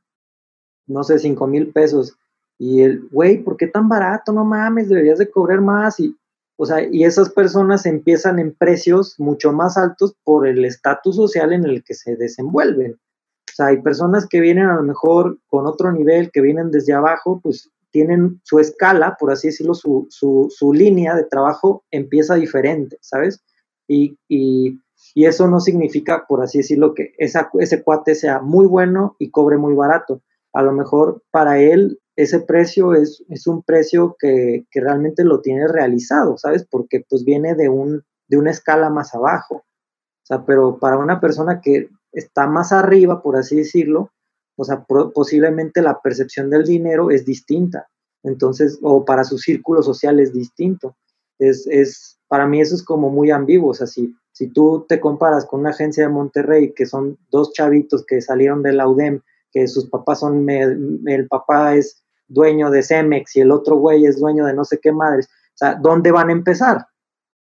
no 0.86 1.02
sé, 1.02 1.18
cinco 1.18 1.46
mil 1.46 1.72
pesos 1.72 2.16
y 2.64 2.82
el, 2.82 3.08
güey, 3.10 3.42
¿por 3.42 3.56
qué 3.56 3.66
tan 3.66 3.88
barato? 3.88 4.32
No 4.32 4.44
mames, 4.44 4.88
deberías 4.88 5.18
de 5.18 5.28
cobrar 5.28 5.60
más. 5.60 5.98
Y, 5.98 6.16
o 6.56 6.64
sea, 6.64 6.86
y 6.88 7.02
esas 7.02 7.28
personas 7.30 7.86
empiezan 7.86 8.38
en 8.38 8.54
precios 8.54 9.18
mucho 9.18 9.52
más 9.52 9.76
altos 9.76 10.14
por 10.22 10.46
el 10.46 10.64
estatus 10.64 11.16
social 11.16 11.52
en 11.52 11.64
el 11.64 11.82
que 11.82 11.94
se 11.94 12.14
desenvuelven. 12.14 13.00
O 13.52 13.54
sea, 13.54 13.66
hay 13.66 13.82
personas 13.82 14.26
que 14.26 14.40
vienen 14.40 14.66
a 14.66 14.76
lo 14.76 14.82
mejor 14.82 15.38
con 15.48 15.66
otro 15.66 15.92
nivel, 15.92 16.30
que 16.30 16.40
vienen 16.40 16.70
desde 16.70 16.94
abajo, 16.94 17.40
pues 17.42 17.70
tienen 17.90 18.40
su 18.44 18.58
escala, 18.58 19.16
por 19.20 19.30
así 19.30 19.48
decirlo, 19.48 19.74
su, 19.74 20.06
su, 20.08 20.48
su 20.50 20.72
línea 20.72 21.14
de 21.14 21.24
trabajo 21.24 21.84
empieza 21.90 22.36
diferente, 22.36 22.96
¿sabes? 23.02 23.44
Y, 23.86 24.16
y, 24.26 24.78
y, 25.14 25.26
eso 25.26 25.46
no 25.48 25.60
significa, 25.60 26.24
por 26.26 26.42
así 26.42 26.58
decirlo, 26.58 26.94
que 26.94 27.12
esa, 27.18 27.50
ese 27.60 27.82
cuate 27.82 28.14
sea 28.14 28.40
muy 28.40 28.66
bueno 28.66 29.16
y 29.18 29.30
cobre 29.30 29.58
muy 29.58 29.74
barato. 29.74 30.22
A 30.54 30.62
lo 30.62 30.72
mejor 30.72 31.22
para 31.30 31.60
él 31.60 32.00
ese 32.16 32.40
precio 32.40 32.94
es, 32.94 33.22
es 33.28 33.46
un 33.46 33.62
precio 33.62 34.16
que, 34.18 34.64
que, 34.70 34.80
realmente 34.80 35.24
lo 35.24 35.40
tiene 35.40 35.68
realizado, 35.68 36.38
¿sabes? 36.38 36.66
Porque 36.68 37.04
pues 37.08 37.24
viene 37.24 37.54
de, 37.54 37.68
un, 37.68 38.04
de 38.28 38.38
una 38.38 38.50
escala 38.50 38.88
más 38.88 39.14
abajo. 39.14 39.56
O 39.56 40.24
sea, 40.24 40.44
pero 40.44 40.78
para 40.78 40.98
una 40.98 41.20
persona 41.20 41.60
que 41.60 41.88
está 42.12 42.46
más 42.46 42.72
arriba, 42.72 43.22
por 43.22 43.36
así 43.36 43.56
decirlo, 43.56 44.12
o 44.56 44.64
sea, 44.64 44.84
posiblemente 44.84 45.82
la 45.82 46.00
percepción 46.00 46.50
del 46.50 46.64
dinero 46.64 47.10
es 47.10 47.24
distinta. 47.24 47.88
Entonces, 48.22 48.78
o 48.82 49.04
para 49.04 49.24
su 49.24 49.38
círculo 49.38 49.82
social 49.82 50.20
es 50.20 50.32
distinto. 50.32 50.96
Es, 51.38 51.66
es, 51.66 52.18
para 52.28 52.46
mí 52.46 52.60
eso 52.60 52.74
es 52.74 52.84
como 52.84 53.10
muy 53.10 53.30
ambiguo. 53.30 53.70
O 53.70 53.74
sea, 53.74 53.86
si, 53.86 54.14
si 54.32 54.48
tú 54.48 54.84
te 54.88 55.00
comparas 55.00 55.46
con 55.46 55.60
una 55.60 55.70
agencia 55.70 56.04
de 56.04 56.12
Monterrey, 56.12 56.72
que 56.74 56.86
son 56.86 57.18
dos 57.30 57.52
chavitos 57.52 58.04
que 58.06 58.20
salieron 58.20 58.62
de 58.62 58.74
la 58.74 58.86
UDEM, 58.86 59.20
que 59.50 59.66
sus 59.66 59.88
papás 59.88 60.20
son, 60.20 60.48
el 60.48 61.28
papá 61.28 61.74
es 61.74 62.02
dueño 62.28 62.70
de 62.70 62.82
Cemex 62.82 63.36
y 63.36 63.40
el 63.40 63.50
otro 63.50 63.76
güey 63.76 64.06
es 64.06 64.18
dueño 64.18 64.46
de 64.46 64.54
no 64.54 64.64
sé 64.64 64.78
qué 64.80 64.92
madres. 64.92 65.26
O 65.26 65.56
sea, 65.56 65.74
¿dónde 65.74 66.12
van 66.12 66.28
a 66.28 66.32
empezar? 66.32 66.86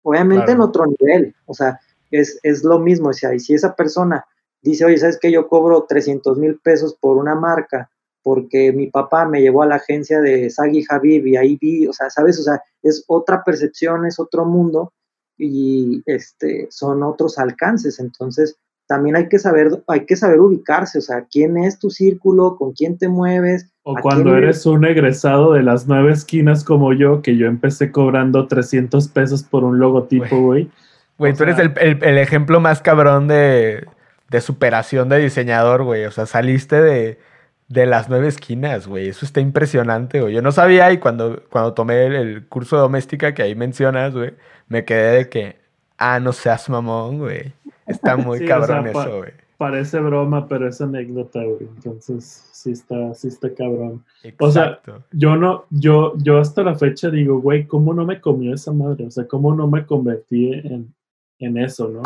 Obviamente 0.04 0.52
en 0.52 0.62
otro 0.62 0.86
nivel. 0.86 1.36
O 1.46 1.54
sea, 1.54 1.80
es, 2.12 2.40
es 2.44 2.64
lo 2.64 2.80
mismo. 2.80 3.10
O 3.10 3.14
sea, 3.14 3.34
y 3.34 3.40
si 3.40 3.54
esa 3.54 3.76
persona 3.76 4.26
dice, 4.72 4.86
oye, 4.86 4.98
¿sabes 4.98 5.20
que 5.20 5.32
Yo 5.32 5.48
cobro 5.48 5.86
300 5.88 6.38
mil 6.38 6.60
pesos 6.60 6.96
por 6.96 7.18
una 7.18 7.36
marca 7.36 7.90
porque 8.26 8.74
mi 8.74 8.88
papá 8.88 9.26
me 9.28 9.40
llevó 9.40 9.62
a 9.62 9.68
la 9.68 9.76
agencia 9.76 10.20
de 10.20 10.50
Sagi 10.50 10.84
Habib 10.90 11.28
y 11.28 11.38
ahí 11.38 11.60
vi, 11.62 11.86
o 11.86 11.94
sea, 11.94 12.10
¿sabes? 12.10 12.40
O 12.40 12.42
sea, 12.42 12.60
es 12.82 13.04
otra 13.08 13.44
percepción, 13.44 14.04
es 14.08 14.20
otro 14.20 14.46
mundo 14.46 14.94
y 15.38 16.02
este, 16.08 16.68
son 16.72 17.04
otros 17.04 17.38
alcances. 17.38 18.00
Entonces, 18.00 18.58
también 18.88 19.16
hay 19.16 19.30
que 19.30 19.38
saber, 19.38 19.84
hay 19.86 20.08
que 20.08 20.16
saber 20.16 20.40
ubicarse, 20.40 20.98
o 20.98 21.02
sea, 21.02 21.28
quién 21.30 21.56
es 21.58 21.78
tu 21.78 21.92
círculo, 21.92 22.58
con 22.58 22.74
quién 22.74 22.98
te 22.98 23.08
mueves. 23.08 23.72
O 23.84 23.96
cuando 24.02 24.36
eres 24.36 24.66
un 24.66 24.86
egresado 24.86 25.54
de 25.54 25.62
las 25.62 25.88
nueve 25.88 26.12
esquinas 26.12 26.64
como 26.64 26.94
yo, 26.94 27.22
que 27.22 27.38
yo 27.38 27.46
empecé 27.46 27.92
cobrando 27.92 28.48
300 28.48 29.08
pesos 29.10 29.44
por 29.44 29.64
un 29.64 29.78
logotipo, 29.78 30.42
güey. 30.42 30.72
Güey, 31.20 31.34
tú 31.36 31.44
eres 31.44 31.60
el, 31.60 32.18
ejemplo 32.18 32.60
más 32.60 32.82
cabrón 32.82 33.28
de, 33.28 33.86
de 34.30 34.42
superación 34.42 35.10
de 35.10 35.20
diseñador, 35.20 35.84
güey. 35.84 36.06
O 36.06 36.12
sea, 36.12 36.26
saliste 36.26 36.82
de, 36.82 37.20
de 37.68 37.86
las 37.86 38.10
nueve 38.10 38.28
esquinas, 38.28 38.88
güey. 38.88 39.08
Eso 39.08 39.26
está 39.26 39.42
impresionante, 39.42 40.22
güey. 40.22 40.34
Yo 40.34 40.42
no 40.42 40.52
sabía 40.52 40.92
y 40.92 41.00
cuando, 41.00 41.44
cuando 41.50 41.74
tomé 41.74 42.06
el, 42.06 42.48
curso 42.48 42.76
de 42.76 42.84
doméstica 42.84 43.34
que 43.34 43.44
ahí 43.44 43.56
mencionas, 43.56 44.14
güey, 44.14 44.34
me 44.68 44.86
quedé 44.86 45.18
de 45.18 45.30
que, 45.30 45.58
ah, 45.98 46.20
no 46.20 46.34
seas 46.34 46.70
mamón, 46.70 47.20
güey. 47.20 47.54
Está 47.88 48.18
muy 48.18 48.46
cabrón 48.46 48.88
eso, 48.88 49.18
güey. 49.18 49.34
parece 49.58 50.00
broma, 50.00 50.48
pero 50.48 50.68
es 50.68 50.82
anécdota, 50.82 51.44
güey. 51.44 51.68
Entonces, 51.76 52.48
sí 52.52 52.72
está, 52.72 53.14
sí 53.14 53.28
está 53.30 53.54
cabrón. 53.54 54.04
O 54.40 54.52
sea, 54.52 54.80
yo 55.12 55.36
no, 55.36 55.66
yo, 55.70 56.14
yo 56.18 56.40
hasta 56.40 56.64
la 56.64 56.76
fecha 56.76 57.10
digo, 57.10 57.40
güey, 57.40 57.66
¿cómo 57.68 57.94
no 57.94 58.06
me 58.06 58.22
comió 58.22 58.54
esa 58.54 58.72
madre? 58.72 59.06
O 59.06 59.12
sea, 59.12 59.28
¿cómo 59.28 59.56
no 59.56 59.68
me 59.68 59.86
convertí 59.86 60.52
en, 60.54 60.94
en 61.40 61.58
eso, 61.58 61.90
no? 61.90 62.02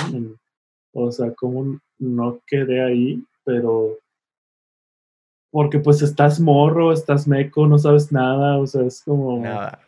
o 0.92 1.12
sea, 1.12 1.32
¿cómo 1.36 1.80
no 2.00 2.40
quedé 2.48 2.82
ahí? 2.82 3.24
Pero 3.44 3.98
porque 5.52 5.80
pues 5.80 6.02
estás 6.02 6.40
morro, 6.40 6.92
estás 6.92 7.28
meco, 7.28 7.68
no 7.68 7.78
sabes 7.78 8.12
nada, 8.12 8.58
o 8.58 8.68
sea, 8.68 8.84
es 8.84 9.02
como... 9.04 9.42
Nada. 9.42 9.80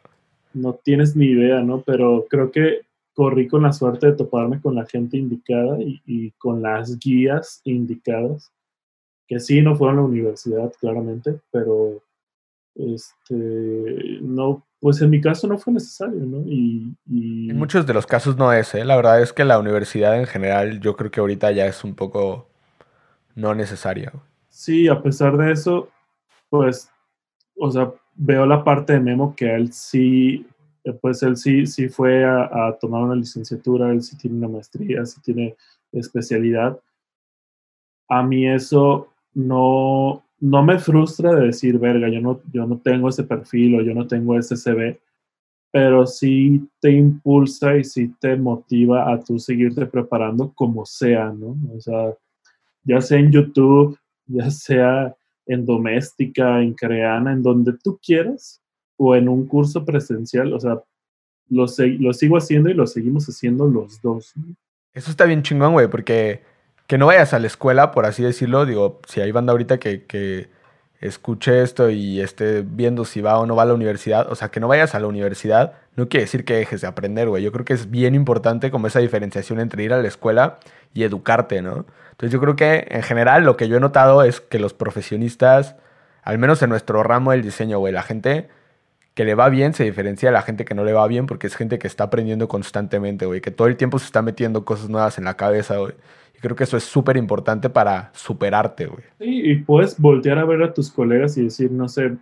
No 0.53 0.73
tienes 0.73 1.15
ni 1.15 1.27
idea, 1.27 1.61
¿no? 1.61 1.81
Pero 1.81 2.25
creo 2.29 2.51
que 2.51 2.81
corrí 3.13 3.47
con 3.47 3.63
la 3.63 3.73
suerte 3.73 4.07
de 4.07 4.13
toparme 4.13 4.61
con 4.61 4.75
la 4.75 4.85
gente 4.85 5.17
indicada 5.17 5.77
y, 5.79 6.31
con 6.31 6.61
las 6.61 6.97
guías 6.99 7.61
indicadas, 7.63 8.51
que 9.27 9.39
sí, 9.39 9.61
no 9.61 9.75
fueron 9.75 9.99
a 9.99 10.01
la 10.01 10.07
universidad, 10.07 10.73
claramente, 10.79 11.39
pero 11.51 12.01
este, 12.75 14.19
no, 14.21 14.65
pues 14.81 14.99
en 14.99 15.11
mi 15.11 15.21
caso 15.21 15.47
no 15.47 15.59
fue 15.59 15.73
necesario, 15.73 16.25
¿no? 16.25 16.43
Y, 16.47 16.97
En 17.07 17.55
muchos 17.55 17.85
de 17.85 17.93
los 17.93 18.07
casos 18.07 18.35
no 18.35 18.51
es, 18.51 18.73
¿eh? 18.73 18.83
La 18.83 18.95
verdad 18.95 19.21
es 19.21 19.31
que 19.31 19.45
la 19.45 19.59
universidad 19.59 20.19
en 20.19 20.25
general 20.25 20.79
yo 20.81 20.95
creo 20.95 21.11
que 21.11 21.19
ahorita 21.19 21.51
ya 21.51 21.67
es 21.67 21.83
un 21.83 21.93
poco 21.93 22.49
no 23.35 23.53
necesaria. 23.53 24.11
Sí, 24.49 24.87
a 24.87 24.99
pesar 25.01 25.37
de 25.37 25.51
eso, 25.51 25.87
pues, 26.49 26.89
o 27.57 27.69
sea, 27.69 27.93
veo 28.15 28.47
la 28.47 28.63
parte 28.63 28.93
de 28.93 28.99
Memo 28.99 29.35
que 29.35 29.53
él 29.53 29.71
sí, 29.71 30.47
eh, 30.83 30.93
pues 30.93 31.21
él 31.21 31.37
sí, 31.37 31.67
sí 31.67 31.87
fue 31.87 32.25
a, 32.25 32.75
tomar 32.81 33.03
una 33.03 33.15
licenciatura, 33.15 33.91
él 33.91 34.01
sí 34.01 34.17
tiene 34.17 34.37
una 34.37 34.47
maestría, 34.47 35.05
sí 35.05 35.21
tiene 35.21 35.55
especialidad. 35.91 36.79
A 38.09 38.23
mí 38.23 38.47
eso 38.47 39.09
no, 39.35 40.23
no 40.41 40.63
me 40.63 40.79
frustra 40.79 41.35
de 41.35 41.47
decir, 41.47 41.77
verga, 41.77 42.09
yo 42.09 42.19
no, 42.19 42.41
yo 42.51 42.65
no 42.65 42.77
tengo 42.79 43.09
ese 43.09 43.23
perfil 43.23 43.79
o 43.79 43.81
yo 43.83 43.93
no 43.93 44.07
tengo 44.07 44.37
ese 44.37 44.57
CV, 44.57 44.99
pero 45.71 46.05
sí 46.05 46.67
te 46.81 46.91
impulsa 46.91 47.77
y 47.77 47.83
sí 47.83 48.13
te 48.19 48.35
motiva 48.35 49.13
a 49.13 49.19
tú 49.19 49.37
seguirte 49.39 49.85
preparando 49.85 50.51
como 50.53 50.85
sea, 50.85 51.31
¿no? 51.31 51.55
O 51.73 51.79
sea, 51.79 52.13
ya 52.83 52.99
sea 53.01 53.19
en 53.19 53.31
YouTube, 53.31 53.97
ya 54.25 54.49
sea 54.49 55.15
en 55.45 55.65
doméstica, 55.65 56.61
en 56.61 56.73
creana, 56.73 57.33
en 57.33 57.43
donde 57.43 57.73
tú 57.83 57.99
quieras, 58.03 58.61
o 58.97 59.15
en 59.15 59.29
un 59.29 59.47
curso 59.47 59.85
presencial, 59.85 60.53
o 60.53 60.59
sea, 60.59 60.81
lo, 61.49 61.65
lo 61.99 62.13
sigo 62.13 62.37
haciendo 62.37 62.69
y 62.69 62.73
lo 62.73 62.87
seguimos 62.87 63.27
haciendo 63.27 63.67
los 63.67 64.01
dos. 64.01 64.33
Eso 64.93 65.11
está 65.11 65.25
bien 65.25 65.43
chingón, 65.43 65.73
güey, 65.73 65.87
porque 65.87 66.41
que 66.91 66.97
no 66.97 67.05
vayas 67.05 67.33
a 67.33 67.39
la 67.39 67.47
escuela, 67.47 67.91
por 67.91 68.05
así 68.05 68.21
decirlo, 68.21 68.65
digo, 68.65 68.99
si 69.07 69.21
hay 69.21 69.31
banda 69.31 69.51
ahorita 69.53 69.77
que, 69.77 70.03
que 70.03 70.49
escuche 70.99 71.61
esto 71.61 71.89
y 71.89 72.19
esté 72.19 72.65
viendo 72.67 73.05
si 73.05 73.21
va 73.21 73.39
o 73.39 73.45
no 73.45 73.55
va 73.55 73.63
a 73.63 73.65
la 73.65 73.73
universidad, 73.73 74.29
o 74.29 74.35
sea, 74.35 74.49
que 74.49 74.59
no 74.59 74.67
vayas 74.67 74.93
a 74.93 74.99
la 74.99 75.07
universidad, 75.07 75.71
no 75.95 76.09
quiere 76.09 76.25
decir 76.25 76.43
que 76.43 76.53
dejes 76.53 76.81
de 76.81 76.87
aprender, 76.87 77.29
güey. 77.29 77.43
Yo 77.43 77.53
creo 77.53 77.63
que 77.63 77.71
es 77.71 77.89
bien 77.89 78.13
importante 78.13 78.71
como 78.71 78.87
esa 78.87 78.99
diferenciación 78.99 79.61
entre 79.61 79.83
ir 79.83 79.93
a 79.93 80.01
la 80.01 80.07
escuela 80.09 80.59
y 80.93 81.03
educarte, 81.03 81.61
¿no? 81.61 81.85
Entonces 82.09 82.33
yo 82.33 82.41
creo 82.41 82.57
que 82.57 82.85
en 82.89 83.03
general 83.03 83.45
lo 83.45 83.55
que 83.55 83.69
yo 83.69 83.77
he 83.77 83.79
notado 83.79 84.21
es 84.23 84.41
que 84.41 84.59
los 84.59 84.73
profesionistas, 84.73 85.77
al 86.23 86.39
menos 86.39 86.61
en 86.61 86.71
nuestro 86.71 87.03
ramo 87.03 87.31
del 87.31 87.41
diseño, 87.41 87.79
güey, 87.79 87.93
la 87.93 88.03
gente 88.03 88.49
que 89.13 89.23
le 89.23 89.33
va 89.35 89.47
bien 89.47 89.73
se 89.73 89.85
diferencia 89.85 90.27
de 90.27 90.33
la 90.33 90.41
gente 90.41 90.65
que 90.65 90.75
no 90.75 90.83
le 90.83 90.91
va 90.91 91.07
bien 91.07 91.25
porque 91.25 91.47
es 91.47 91.55
gente 91.55 91.79
que 91.79 91.87
está 91.87 92.03
aprendiendo 92.03 92.49
constantemente, 92.49 93.25
güey, 93.25 93.39
que 93.39 93.51
todo 93.51 93.69
el 93.69 93.77
tiempo 93.77 93.97
se 93.97 94.07
está 94.07 94.21
metiendo 94.21 94.65
cosas 94.65 94.89
nuevas 94.89 95.17
en 95.17 95.23
la 95.23 95.37
cabeza, 95.37 95.77
güey. 95.77 95.93
Creo 96.41 96.55
que 96.55 96.63
eso 96.63 96.75
es 96.75 96.83
súper 96.83 97.17
importante 97.17 97.69
para 97.69 98.11
superarte, 98.13 98.87
güey. 98.87 99.03
Sí, 99.19 99.51
y 99.51 99.55
puedes 99.57 99.99
voltear 99.99 100.39
a 100.39 100.45
ver 100.45 100.63
a 100.63 100.73
tus 100.73 100.91
colegas 100.91 101.37
y 101.37 101.43
decir, 101.43 101.71
no 101.71 101.87
sé, 101.87 102.17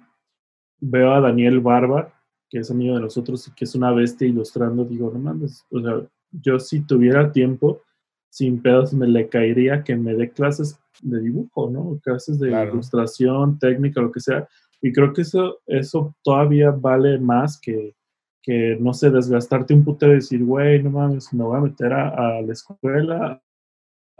veo 0.81 1.13
a 1.13 1.21
Daniel 1.21 1.59
Barba, 1.61 2.13
que 2.49 2.59
es 2.59 2.69
amigo 2.69 2.95
de 2.95 3.01
nosotros 3.01 3.47
y 3.47 3.51
que 3.51 3.65
es 3.65 3.75
una 3.75 3.91
bestia 3.91 4.27
ilustrando, 4.27 4.83
digo, 4.83 5.11
no 5.13 5.19
mames, 5.19 5.65
o 5.71 5.79
sea, 5.81 6.01
yo 6.31 6.59
si 6.59 6.81
tuviera 6.81 7.31
tiempo, 7.31 7.81
sin 8.29 8.61
pedos 8.61 8.93
me 8.93 9.07
le 9.07 9.27
caería 9.27 9.83
que 9.83 9.95
me 9.95 10.13
dé 10.13 10.29
clases 10.31 10.79
de 11.01 11.19
dibujo, 11.21 11.69
¿no? 11.69 11.99
Clases 12.03 12.39
de 12.39 12.51
ilustración, 12.51 13.57
técnica, 13.57 14.01
lo 14.01 14.11
que 14.11 14.19
sea. 14.19 14.47
Y 14.81 14.93
creo 14.93 15.13
que 15.13 15.21
eso, 15.21 15.59
eso 15.65 16.15
todavía 16.23 16.71
vale 16.71 17.17
más 17.19 17.59
que, 17.59 17.95
que 18.41 18.77
no 18.79 18.93
sé, 18.93 19.09
desgastarte 19.09 19.73
un 19.73 19.83
puto 19.83 20.07
y 20.07 20.15
decir, 20.15 20.43
güey, 20.43 20.81
no 20.83 20.91
mames, 20.91 21.33
me 21.33 21.43
voy 21.43 21.57
a 21.57 21.61
meter 21.61 21.93
a, 21.93 22.41
la 22.41 22.53
escuela 22.53 23.41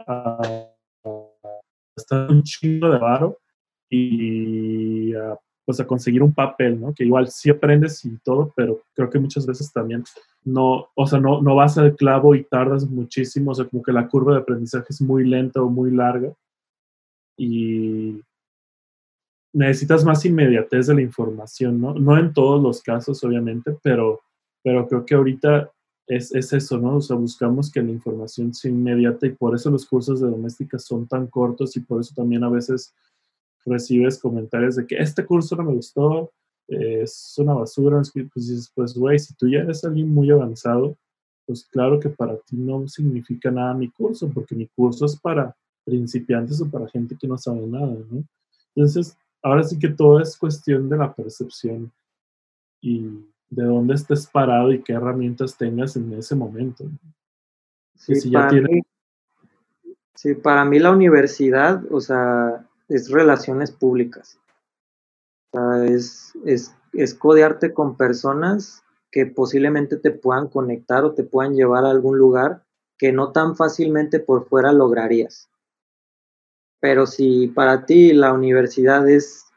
a, 0.06 0.68
estar 1.96 2.30
un 2.30 2.42
chingo 2.42 2.88
de 2.90 2.98
varo 2.98 3.38
y 3.90 5.14
a 5.14 5.38
pues 5.70 5.78
a 5.78 5.86
conseguir 5.86 6.20
un 6.22 6.32
papel, 6.32 6.80
¿no? 6.80 6.92
Que 6.92 7.04
igual 7.04 7.28
sí 7.28 7.48
aprendes 7.48 8.04
y 8.04 8.16
todo, 8.24 8.52
pero 8.56 8.82
creo 8.92 9.08
que 9.08 9.20
muchas 9.20 9.46
veces 9.46 9.72
también 9.72 10.02
no, 10.44 10.88
o 10.96 11.06
sea, 11.06 11.20
no, 11.20 11.40
no 11.40 11.54
vas 11.54 11.78
al 11.78 11.94
clavo 11.94 12.34
y 12.34 12.42
tardas 12.42 12.88
muchísimo, 12.88 13.52
o 13.52 13.54
sea, 13.54 13.66
como 13.66 13.80
que 13.80 13.92
la 13.92 14.08
curva 14.08 14.34
de 14.34 14.40
aprendizaje 14.40 14.86
es 14.90 15.00
muy 15.00 15.24
lenta 15.24 15.62
o 15.62 15.68
muy 15.68 15.92
larga 15.92 16.32
y 17.36 18.20
necesitas 19.52 20.04
más 20.04 20.24
inmediatez 20.24 20.88
de 20.88 20.94
la 20.94 21.02
información, 21.02 21.80
¿no? 21.80 21.94
No 21.94 22.18
en 22.18 22.32
todos 22.32 22.60
los 22.60 22.82
casos, 22.82 23.22
obviamente, 23.22 23.76
pero, 23.80 24.22
pero 24.64 24.88
creo 24.88 25.06
que 25.06 25.14
ahorita 25.14 25.70
es, 26.10 26.34
es 26.34 26.52
eso, 26.52 26.76
¿no? 26.76 26.96
O 26.96 27.00
sea, 27.00 27.14
buscamos 27.14 27.70
que 27.70 27.80
la 27.80 27.92
información 27.92 28.52
sea 28.52 28.70
inmediata 28.70 29.26
y 29.26 29.30
por 29.30 29.54
eso 29.54 29.70
los 29.70 29.86
cursos 29.86 30.20
de 30.20 30.28
doméstica 30.28 30.76
son 30.78 31.06
tan 31.06 31.28
cortos 31.28 31.76
y 31.76 31.80
por 31.80 32.00
eso 32.00 32.12
también 32.16 32.42
a 32.42 32.48
veces 32.48 32.92
recibes 33.64 34.18
comentarios 34.18 34.74
de 34.74 34.86
que 34.86 34.96
este 34.96 35.24
curso 35.24 35.54
no 35.54 35.62
me 35.62 35.74
gustó, 35.74 36.32
eh, 36.66 37.02
es 37.02 37.34
una 37.38 37.54
basura, 37.54 38.02
pues 38.12 38.48
dices, 38.48 38.72
pues 38.74 38.94
güey, 38.94 39.20
si 39.20 39.34
tú 39.34 39.48
ya 39.48 39.60
eres 39.60 39.84
alguien 39.84 40.12
muy 40.12 40.28
avanzado, 40.32 40.96
pues 41.46 41.64
claro 41.66 42.00
que 42.00 42.08
para 42.08 42.36
ti 42.38 42.56
no 42.56 42.88
significa 42.88 43.52
nada 43.52 43.72
mi 43.74 43.88
curso, 43.88 44.28
porque 44.34 44.56
mi 44.56 44.66
curso 44.66 45.06
es 45.06 45.16
para 45.16 45.54
principiantes 45.84 46.60
o 46.60 46.68
para 46.68 46.88
gente 46.88 47.16
que 47.20 47.28
no 47.28 47.38
sabe 47.38 47.64
nada, 47.68 47.96
¿no? 48.10 48.24
Entonces, 48.74 49.16
ahora 49.42 49.62
sí 49.62 49.78
que 49.78 49.90
todo 49.90 50.20
es 50.20 50.36
cuestión 50.36 50.88
de 50.88 50.96
la 50.96 51.14
percepción 51.14 51.92
y 52.80 53.06
de 53.50 53.64
dónde 53.64 53.94
estés 53.94 54.26
parado 54.26 54.72
y 54.72 54.82
qué 54.82 54.92
herramientas 54.92 55.56
tengas 55.56 55.96
en 55.96 56.12
ese 56.14 56.34
momento. 56.34 56.84
Sí, 57.96 58.14
si 58.14 58.30
ya 58.30 58.48
tiene... 58.48 58.82
sí, 60.14 60.34
para 60.34 60.64
mí 60.64 60.78
la 60.78 60.92
universidad, 60.92 61.82
o 61.90 62.00
sea, 62.00 62.66
es 62.88 63.10
relaciones 63.10 63.72
públicas. 63.72 64.38
es, 65.86 66.32
es, 66.44 66.74
es 66.92 67.14
codearte 67.14 67.74
con 67.74 67.96
personas 67.96 68.82
que 69.10 69.26
posiblemente 69.26 69.96
te 69.96 70.12
puedan 70.12 70.48
conectar 70.48 71.04
o 71.04 71.14
te 71.14 71.24
puedan 71.24 71.54
llevar 71.54 71.84
a 71.84 71.90
algún 71.90 72.16
lugar 72.16 72.64
que 72.96 73.12
no 73.12 73.32
tan 73.32 73.56
fácilmente 73.56 74.20
por 74.20 74.46
fuera 74.48 74.72
lograrías. 74.72 75.48
Pero 76.80 77.06
si 77.06 77.48
para 77.48 77.84
ti 77.84 78.12
la 78.12 78.32
universidad 78.32 79.08
es 79.08 79.49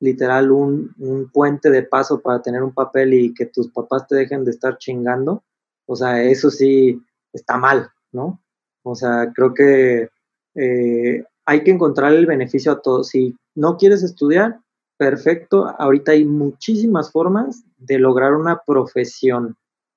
literal 0.00 0.50
un, 0.50 0.94
un, 0.98 1.28
puente 1.30 1.70
de 1.70 1.82
paso 1.82 2.20
para 2.20 2.40
tener 2.40 2.62
un 2.62 2.72
papel 2.72 3.14
y 3.14 3.34
que 3.34 3.46
tus 3.46 3.68
papás 3.68 4.06
te 4.06 4.16
dejen 4.16 4.44
de 4.44 4.52
estar 4.52 4.78
chingando, 4.78 5.42
o 5.86 5.96
sea, 5.96 6.22
eso 6.22 6.50
sí 6.50 7.02
está 7.32 7.56
mal, 7.56 7.90
¿no? 8.12 8.40
O 8.82 8.94
sea, 8.94 9.32
creo 9.34 9.54
que 9.54 10.10
eh, 10.54 11.24
hay 11.46 11.64
que 11.64 11.70
encontrar 11.70 12.12
el 12.12 12.26
beneficio 12.26 12.72
a 12.72 12.82
todos. 12.82 13.08
Si 13.08 13.36
no 13.54 13.76
quieres 13.76 14.02
estudiar, 14.02 14.60
perfecto. 14.96 15.66
Ahorita 15.78 16.12
hay 16.12 16.24
muchísimas 16.24 17.10
formas 17.10 17.64
de 17.78 17.98
lograr 17.98 18.34
una 18.34 18.62
profesión, 18.66 19.56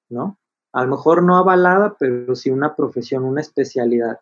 ¿no? 0.10 0.38
A 0.74 0.84
lo 0.84 0.92
mejor 0.92 1.24
no 1.24 1.38
avalada, 1.38 1.96
pero 2.00 2.36
sí 2.36 2.50
una 2.50 2.76
profesión, 2.76 3.24
una 3.24 3.42
especialidad. 3.42 4.20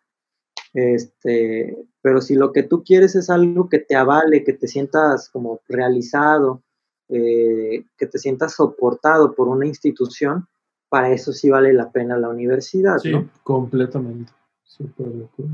Este, 0.73 1.77
pero 2.01 2.21
si 2.21 2.35
lo 2.35 2.51
que 2.51 2.63
tú 2.63 2.83
quieres 2.83 3.15
es 3.15 3.29
algo 3.29 3.69
que 3.69 3.79
te 3.79 3.95
avale, 3.95 4.43
que 4.43 4.53
te 4.53 4.67
sientas 4.67 5.29
como 5.29 5.59
realizado, 5.67 6.61
eh, 7.09 7.85
que 7.97 8.05
te 8.05 8.19
sientas 8.19 8.53
soportado 8.55 9.33
por 9.33 9.47
una 9.47 9.65
institución, 9.65 10.47
para 10.89 11.11
eso 11.11 11.33
sí 11.33 11.49
vale 11.49 11.73
la 11.73 11.91
pena 11.91 12.17
la 12.17 12.29
universidad. 12.29 12.97
Sí, 12.99 13.11
completamente. 13.43 14.31
Súper 14.63 15.07
de 15.07 15.25
acuerdo. 15.25 15.53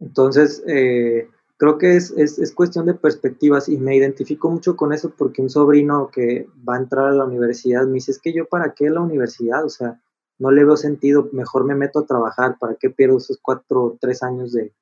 Entonces, 0.00 0.62
eh, 0.66 1.28
creo 1.56 1.78
que 1.78 1.96
es, 1.96 2.12
es, 2.16 2.38
es, 2.38 2.52
cuestión 2.52 2.86
de 2.86 2.94
perspectivas 2.94 3.68
y 3.68 3.76
me 3.76 3.94
identifico 3.94 4.50
mucho 4.50 4.76
con 4.76 4.92
eso 4.92 5.12
porque 5.16 5.42
un 5.42 5.50
sobrino 5.50 6.10
que 6.10 6.48
va 6.66 6.76
a 6.76 6.78
entrar 6.78 7.06
a 7.06 7.12
la 7.12 7.24
universidad 7.24 7.86
me 7.86 7.94
dice, 7.94 8.12
es 8.12 8.18
que 8.18 8.32
yo 8.32 8.46
para 8.46 8.72
qué 8.74 8.88
la 8.88 9.00
universidad, 9.00 9.64
o 9.64 9.68
sea, 9.68 10.00
no 10.40 10.50
le 10.50 10.64
veo 10.64 10.76
sentido, 10.76 11.28
mejor 11.32 11.64
me 11.64 11.74
meto 11.74 12.00
a 12.00 12.06
trabajar, 12.06 12.56
¿para 12.58 12.74
qué 12.74 12.90
pierdo 12.90 13.18
esos 13.18 13.38
cuatro 13.40 13.84
o 13.84 13.98
tres 14.00 14.22
años 14.22 14.52
de, 14.52 14.72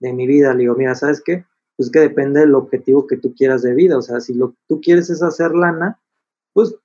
de, 0.00 0.12
mi 0.12 0.26
vida? 0.26 0.52
Le 0.52 0.60
digo, 0.60 0.74
mira, 0.74 0.94
¿sabes 0.94 1.22
qué? 1.24 1.46
Pues 1.76 1.90
que 1.90 2.00
depende 2.00 2.40
del 2.40 2.54
objetivo 2.54 3.06
que 3.06 3.16
tú 3.16 3.32
quieras 3.34 3.62
de 3.62 3.74
vida, 3.74 3.96
o 3.96 4.02
sea, 4.02 4.20
si 4.20 4.34
lo 4.34 4.50
que 4.50 4.58
tú 4.68 4.80
quieres 4.80 5.08
es 5.10 5.22
hacer 5.22 5.52
lana, 5.52 6.00
pues 6.52 6.76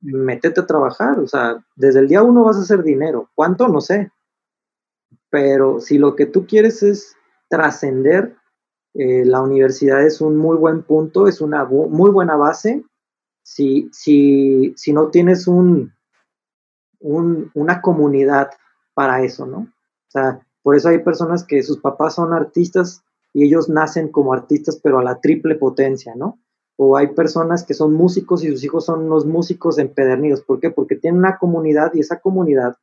métete 0.00 0.60
a 0.60 0.66
trabajar, 0.66 1.20
o 1.20 1.28
sea, 1.28 1.64
desde 1.76 2.00
el 2.00 2.08
día 2.08 2.22
uno 2.22 2.44
vas 2.44 2.56
a 2.56 2.62
hacer 2.62 2.82
dinero, 2.82 3.30
¿cuánto? 3.34 3.68
No 3.68 3.80
sé, 3.80 4.10
pero 5.30 5.80
si 5.80 5.98
lo 5.98 6.16
que 6.16 6.26
tú 6.26 6.46
quieres 6.46 6.82
es 6.82 7.14
trascender, 7.48 8.36
eh, 8.94 9.26
la 9.26 9.42
universidad 9.42 10.02
es 10.02 10.22
un 10.22 10.38
muy 10.38 10.56
buen 10.56 10.82
punto, 10.82 11.28
es 11.28 11.42
una 11.42 11.64
muy 11.66 12.10
buena 12.10 12.36
base. 12.36 12.82
Si, 13.42 13.90
si, 13.92 14.72
si 14.76 14.92
no 14.94 15.08
tienes 15.08 15.46
un, 15.46 15.92
un, 17.06 17.50
una 17.54 17.80
comunidad 17.80 18.50
para 18.94 19.22
eso, 19.22 19.46
¿no? 19.46 19.58
O 19.58 20.10
sea, 20.10 20.40
por 20.62 20.76
eso 20.76 20.88
hay 20.88 20.98
personas 20.98 21.44
que 21.44 21.62
sus 21.62 21.78
papás 21.78 22.16
son 22.16 22.32
artistas 22.32 23.04
y 23.32 23.44
ellos 23.44 23.68
nacen 23.68 24.08
como 24.08 24.32
artistas, 24.32 24.80
pero 24.82 24.98
a 24.98 25.04
la 25.04 25.20
triple 25.20 25.54
potencia, 25.54 26.14
¿no? 26.16 26.40
O 26.76 26.96
hay 26.96 27.08
personas 27.08 27.64
que 27.64 27.74
son 27.74 27.94
músicos 27.94 28.42
y 28.42 28.48
sus 28.48 28.64
hijos 28.64 28.86
son 28.86 29.04
unos 29.04 29.24
músicos 29.24 29.78
empedernidos. 29.78 30.42
¿Por 30.42 30.60
qué? 30.60 30.70
Porque 30.70 30.96
tienen 30.96 31.18
una 31.18 31.38
comunidad 31.38 31.92
y 31.94 32.00
esa 32.00 32.20
comunidad 32.20 32.76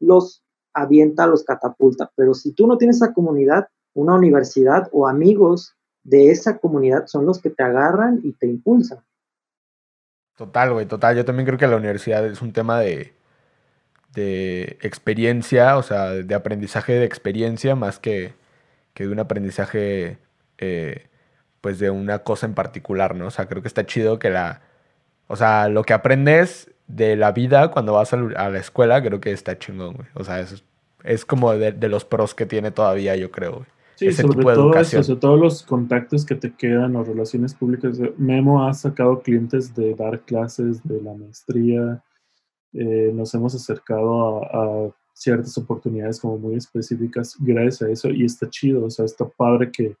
los 0.00 0.42
avienta, 0.74 1.26
los 1.26 1.44
catapulta. 1.44 2.10
Pero 2.16 2.34
si 2.34 2.52
tú 2.52 2.66
no 2.66 2.76
tienes 2.76 2.96
esa 2.96 3.12
comunidad, 3.12 3.68
una 3.94 4.14
universidad 4.14 4.88
o 4.92 5.06
amigos 5.06 5.74
de 6.02 6.30
esa 6.30 6.58
comunidad 6.58 7.06
son 7.06 7.24
los 7.26 7.40
que 7.40 7.50
te 7.50 7.62
agarran 7.62 8.20
y 8.22 8.32
te 8.32 8.46
impulsan. 8.46 9.04
Total, 10.36 10.72
güey, 10.72 10.86
total. 10.86 11.16
Yo 11.16 11.24
también 11.24 11.46
creo 11.46 11.58
que 11.58 11.66
la 11.66 11.76
universidad 11.76 12.24
es 12.26 12.40
un 12.42 12.52
tema 12.52 12.80
de, 12.80 13.17
de 14.18 14.78
experiencia, 14.82 15.76
o 15.76 15.82
sea, 15.82 16.10
de 16.10 16.34
aprendizaje 16.34 16.94
de 16.94 17.04
experiencia 17.04 17.76
más 17.76 17.98
que, 17.98 18.34
que 18.94 19.06
de 19.06 19.12
un 19.12 19.20
aprendizaje, 19.20 20.18
eh, 20.58 21.06
pues, 21.60 21.78
de 21.78 21.90
una 21.90 22.20
cosa 22.20 22.46
en 22.46 22.54
particular, 22.54 23.14
¿no? 23.14 23.28
O 23.28 23.30
sea, 23.30 23.46
creo 23.46 23.62
que 23.62 23.68
está 23.68 23.86
chido 23.86 24.18
que 24.18 24.30
la... 24.30 24.62
O 25.28 25.36
sea, 25.36 25.68
lo 25.68 25.84
que 25.84 25.92
aprendes 25.92 26.70
de 26.86 27.14
la 27.16 27.32
vida 27.32 27.70
cuando 27.70 27.92
vas 27.92 28.12
a 28.12 28.16
la 28.16 28.58
escuela, 28.58 29.02
creo 29.02 29.20
que 29.20 29.30
está 29.30 29.58
chingón, 29.58 29.94
güey. 29.94 30.08
O 30.14 30.24
sea, 30.24 30.40
es, 30.40 30.64
es 31.04 31.24
como 31.24 31.52
de, 31.52 31.72
de 31.72 31.88
los 31.88 32.04
pros 32.04 32.34
que 32.34 32.46
tiene 32.46 32.70
todavía, 32.70 33.14
yo 33.14 33.30
creo, 33.30 33.52
güey. 33.52 33.66
Sí, 33.96 34.12
sobre 34.12 34.44
todo 34.44 34.74
eso, 34.74 35.02
sobre 35.02 35.20
todos 35.20 35.40
los 35.40 35.62
contactos 35.64 36.24
que 36.24 36.36
te 36.36 36.54
quedan 36.54 36.94
o 36.94 37.02
relaciones 37.02 37.52
públicas. 37.52 37.98
Memo 38.16 38.64
ha 38.64 38.72
sacado 38.72 39.20
clientes 39.20 39.74
de 39.74 39.94
dar 39.94 40.20
clases, 40.20 40.80
de 40.84 41.02
la 41.02 41.14
maestría. 41.14 42.00
Eh, 42.72 43.10
nos 43.14 43.32
hemos 43.34 43.54
acercado 43.54 44.42
a, 44.44 44.92
ciertas 45.14 45.58
oportunidades 45.58 46.20
como 46.20 46.38
muy 46.38 46.54
específicas 46.54 47.34
gracias 47.40 47.82
a 47.82 47.90
eso 47.90 48.08
y 48.08 48.24
está 48.24 48.48
chido, 48.48 48.84
o 48.84 48.90
sea, 48.90 49.04
está 49.04 49.26
padre 49.28 49.72
que, 49.72 49.96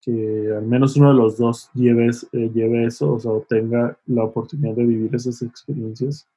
que 0.00 0.52
al 0.56 0.64
menos 0.64 0.96
uno 0.96 1.08
de 1.08 1.16
los 1.16 1.36
dos 1.36 1.68
lleves, 1.74 2.28
eh, 2.30 2.48
lleve 2.54 2.86
eso, 2.86 3.14
o 3.14 3.18
sea, 3.18 3.32
tenga 3.48 3.98
la 4.06 4.22
oportunidad 4.22 4.76
de 4.76 4.84
vivir 4.86 5.12
esas 5.16 5.42
experiencias. 5.42 6.28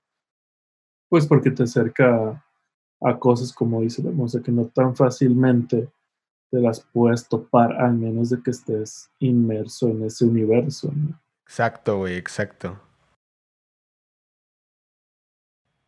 Pues 1.08 1.28
porque 1.28 1.52
te 1.52 1.64
acerca 1.64 2.44
a, 3.00 3.20
cosas 3.20 3.54
como 3.54 3.82
dice 3.82 4.04
o 4.04 4.28
sea, 4.28 4.42
que 4.42 4.52
no 4.52 4.66
tan 4.66 4.96
fácilmente 4.96 5.88
te 6.50 6.60
las 6.60 6.80
puedes 6.80 7.28
topar 7.28 7.74
al 7.74 7.94
menos 7.94 8.32
de 8.32 8.42
que 8.42 8.50
estés 8.50 9.10
inmerso 9.20 9.90
en 9.90 10.04
ese 10.04 10.26
universo. 10.26 10.92
Exacto, 11.46 12.00
güey, 12.00 12.16
exacto. 12.16 12.80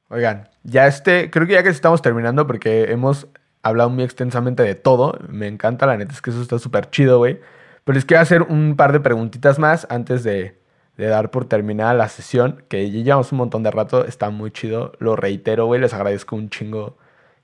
Oigan, 0.10 0.50
ya 0.64 0.88
este, 0.88 1.30
creo 1.30 1.48
que 1.48 1.54
ya 1.54 1.64
que 1.64 1.70
estamos 1.70 2.02
terminando 2.02 2.48
porque 2.48 2.92
hemos 2.92 3.28
hablado 3.62 3.90
muy 3.90 4.04
extensamente 4.04 4.64
de 4.64 4.76
todo. 4.76 5.20
Me 5.30 5.48
encanta, 5.48 5.86
la 5.86 5.98
neta 5.98 6.14
es 6.14 6.22
que 6.22 6.30
eso 6.30 6.42
está 6.42 6.60
súper 6.60 6.90
chido, 6.90 7.18
güey. 7.18 7.40
Pero 7.84 7.96
les 7.96 8.06
quiero 8.06 8.22
hacer 8.22 8.44
un 8.44 8.76
par 8.76 8.92
de 8.94 9.00
preguntitas 9.00 9.60
más 9.60 9.88
antes 9.90 10.24
de, 10.24 10.58
de 10.98 11.08
dar 11.08 11.32
por 11.32 11.46
terminada 11.46 11.94
la 11.94 12.10
sesión, 12.10 12.64
que 12.70 12.90
ya 12.92 13.04
llevamos 13.04 13.32
un 13.32 13.40
montón 13.40 13.64
de 13.64 13.72
rato, 13.72 14.06
está 14.06 14.30
muy 14.30 14.52
chido. 14.52 14.94
Lo 15.00 15.16
reitero, 15.16 15.66
güey, 15.68 15.82
les 15.82 15.94
agradezco 15.94 16.36
un 16.36 16.50
chingo 16.50 16.98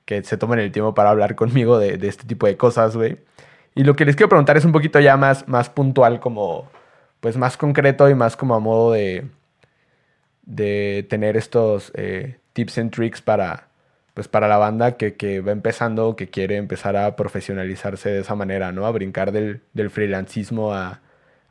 que 0.05 0.23
se 0.23 0.37
tomen 0.37 0.59
el 0.59 0.71
tiempo 0.71 0.93
para 0.93 1.11
hablar 1.11 1.35
conmigo 1.35 1.77
de, 1.79 1.99
este 2.07 2.25
tipo 2.25 2.47
de 2.47 2.57
cosas, 2.57 2.95
güey. 2.95 3.19
Y 3.75 3.83
lo 3.83 3.95
que 3.95 4.05
les 4.05 4.15
quiero 4.15 4.29
preguntar 4.29 4.57
es 4.57 4.65
un 4.65 4.71
poquito 4.71 4.99
ya 4.99 5.17
más, 5.17 5.47
más 5.47 5.69
puntual, 5.69 6.19
como, 6.19 6.69
pues 7.19 7.37
más 7.37 7.57
concreto 7.57 8.09
y 8.09 8.15
más 8.15 8.35
como 8.37 8.55
a 8.55 8.59
modo 8.59 8.91
de, 8.93 9.27
de 10.43 11.05
tener 11.09 11.37
estos 11.37 11.91
eh, 11.95 12.37
tips 12.53 12.77
and 12.77 12.91
tricks 12.91 13.21
para, 13.21 13.67
pues 14.13 14.27
para 14.27 14.47
la 14.47 14.57
banda 14.57 14.97
que, 14.97 15.15
que, 15.15 15.41
va 15.41 15.51
empezando, 15.51 16.15
que 16.15 16.29
quiere 16.29 16.57
empezar 16.57 16.95
a 16.95 17.15
profesionalizarse 17.15 18.09
de 18.09 18.21
esa 18.21 18.35
manera, 18.35 18.71
¿no? 18.71 18.85
A 18.85 18.91
brincar 18.91 19.31
del, 19.31 19.61
del 19.73 19.89
freelancismo 19.89 20.73
a, 20.73 21.01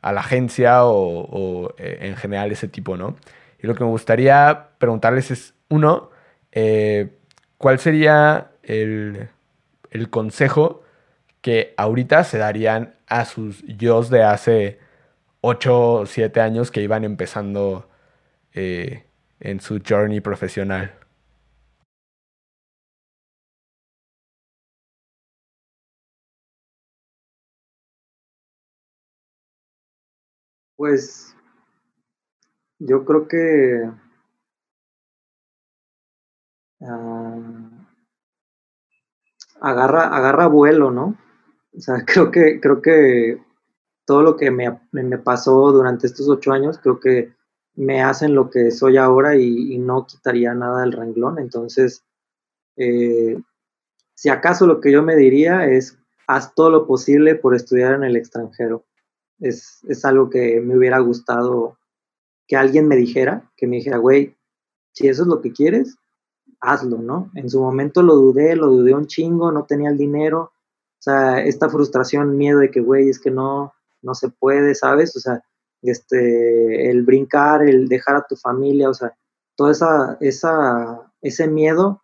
a, 0.01 0.13
la 0.13 0.21
agencia 0.21 0.85
o, 0.85 1.73
eh, 1.77 1.99
en 2.01 2.15
general 2.15 2.51
ese 2.51 2.67
tipo, 2.67 2.97
¿no? 2.97 3.17
Y 3.61 3.67
lo 3.67 3.75
que 3.75 3.83
me 3.83 3.89
gustaría 3.89 4.69
preguntarles 4.77 5.31
es, 5.31 5.53
uno, 5.69 6.09
eh, 6.51 7.09
¿cuál 7.57 7.79
sería 7.79 8.51
el, 8.63 9.29
consejo 10.09 10.83
que 11.41 11.73
ahorita 11.77 12.23
se 12.23 12.37
darían 12.37 12.95
a 13.07 13.25
sus 13.25 13.63
yo 13.63 14.01
de 14.03 14.23
hace 14.23 14.79
8 15.41 15.93
o 15.93 16.05
7 16.05 16.41
años 16.41 16.71
que 16.71 16.81
iban 16.81 17.03
empezando 17.03 17.89
eh, 18.53 19.03
en 19.43 19.59
su 19.59 19.79
journey 19.87 20.21
profesional? 20.21 20.93
Pues 30.75 31.35
yo 32.79 33.05
creo 33.05 33.27
que 33.27 33.89
Ah, 36.85 37.39
agarra, 39.61 40.15
agarra 40.15 40.47
vuelo, 40.47 40.91
¿no? 40.91 41.17
O 41.75 41.79
sea, 41.79 41.95
creo 42.05 42.31
que, 42.31 42.59
creo 42.59 42.81
que 42.81 43.41
todo 44.05 44.21
lo 44.21 44.35
que 44.35 44.51
me, 44.51 44.77
pasó 45.19 45.71
durante 45.71 46.07
estos 46.07 46.27
ocho 46.27 46.51
años, 46.51 46.77
creo 46.79 46.99
que 46.99 47.33
me 47.75 48.01
hacen 48.01 48.35
lo 48.35 48.49
que 48.49 48.71
soy 48.71 48.97
ahora 48.97 49.35
y, 49.35 49.77
no 49.79 50.05
quitaría 50.05 50.53
nada 50.53 50.81
del 50.81 50.91
renglón. 50.91 51.39
Entonces, 51.39 52.03
eh, 52.77 53.37
si 54.13 54.29
acaso 54.29 54.67
lo 54.67 54.79
que 54.79 54.91
yo 54.91 55.03
me 55.03 55.15
diría 55.15 55.67
es, 55.67 55.97
haz 56.27 56.53
todo 56.55 56.69
lo 56.69 56.87
posible 56.87 57.35
por 57.35 57.55
estudiar 57.55 57.95
en 57.95 58.03
el 58.03 58.15
extranjero. 58.15 58.85
Es, 59.39 59.79
es 59.87 60.05
algo 60.05 60.29
que 60.29 60.61
me 60.61 60.77
hubiera 60.77 60.99
gustado 60.99 61.77
que 62.47 62.55
alguien 62.55 62.87
me 62.87 62.95
dijera, 62.95 63.51
que 63.57 63.67
me 63.67 63.77
dijera, 63.77 63.97
güey, 63.97 64.35
si 64.91 65.07
eso 65.07 65.23
es 65.23 65.27
lo 65.27 65.41
que 65.41 65.51
quieres, 65.51 65.97
hazlo, 66.59 66.97
¿no? 66.97 67.31
En 67.35 67.49
su 67.49 67.59
momento 67.59 68.01
lo 68.01 68.15
dudé, 68.15 68.55
lo 68.55 68.67
dudé 68.67 68.93
un 68.93 69.07
chingo, 69.07 69.51
no 69.51 69.65
tenía 69.65 69.89
el 69.89 69.97
dinero, 69.97 70.41
o 70.41 71.01
sea, 71.03 71.43
esta 71.43 71.69
frustración, 71.69 72.37
miedo 72.37 72.59
de 72.59 72.71
que, 72.71 72.79
güey, 72.79 73.09
es 73.09 73.19
que 73.19 73.31
no, 73.31 73.73
no 74.01 74.15
se 74.15 74.29
puede, 74.29 74.75
¿sabes? 74.75 75.15
O 75.17 75.19
sea, 75.19 75.43
este, 75.83 76.89
el 76.89 77.03
brincar, 77.03 77.61
el 77.61 77.87
dejar 77.87 78.15
a 78.15 78.25
tu 78.27 78.35
familia, 78.35 78.89
o 78.89 78.93
sea, 78.93 79.13
todo 79.55 79.69
esa, 79.69 80.17
esa, 80.21 81.11
ese 81.21 81.47
miedo 81.47 82.01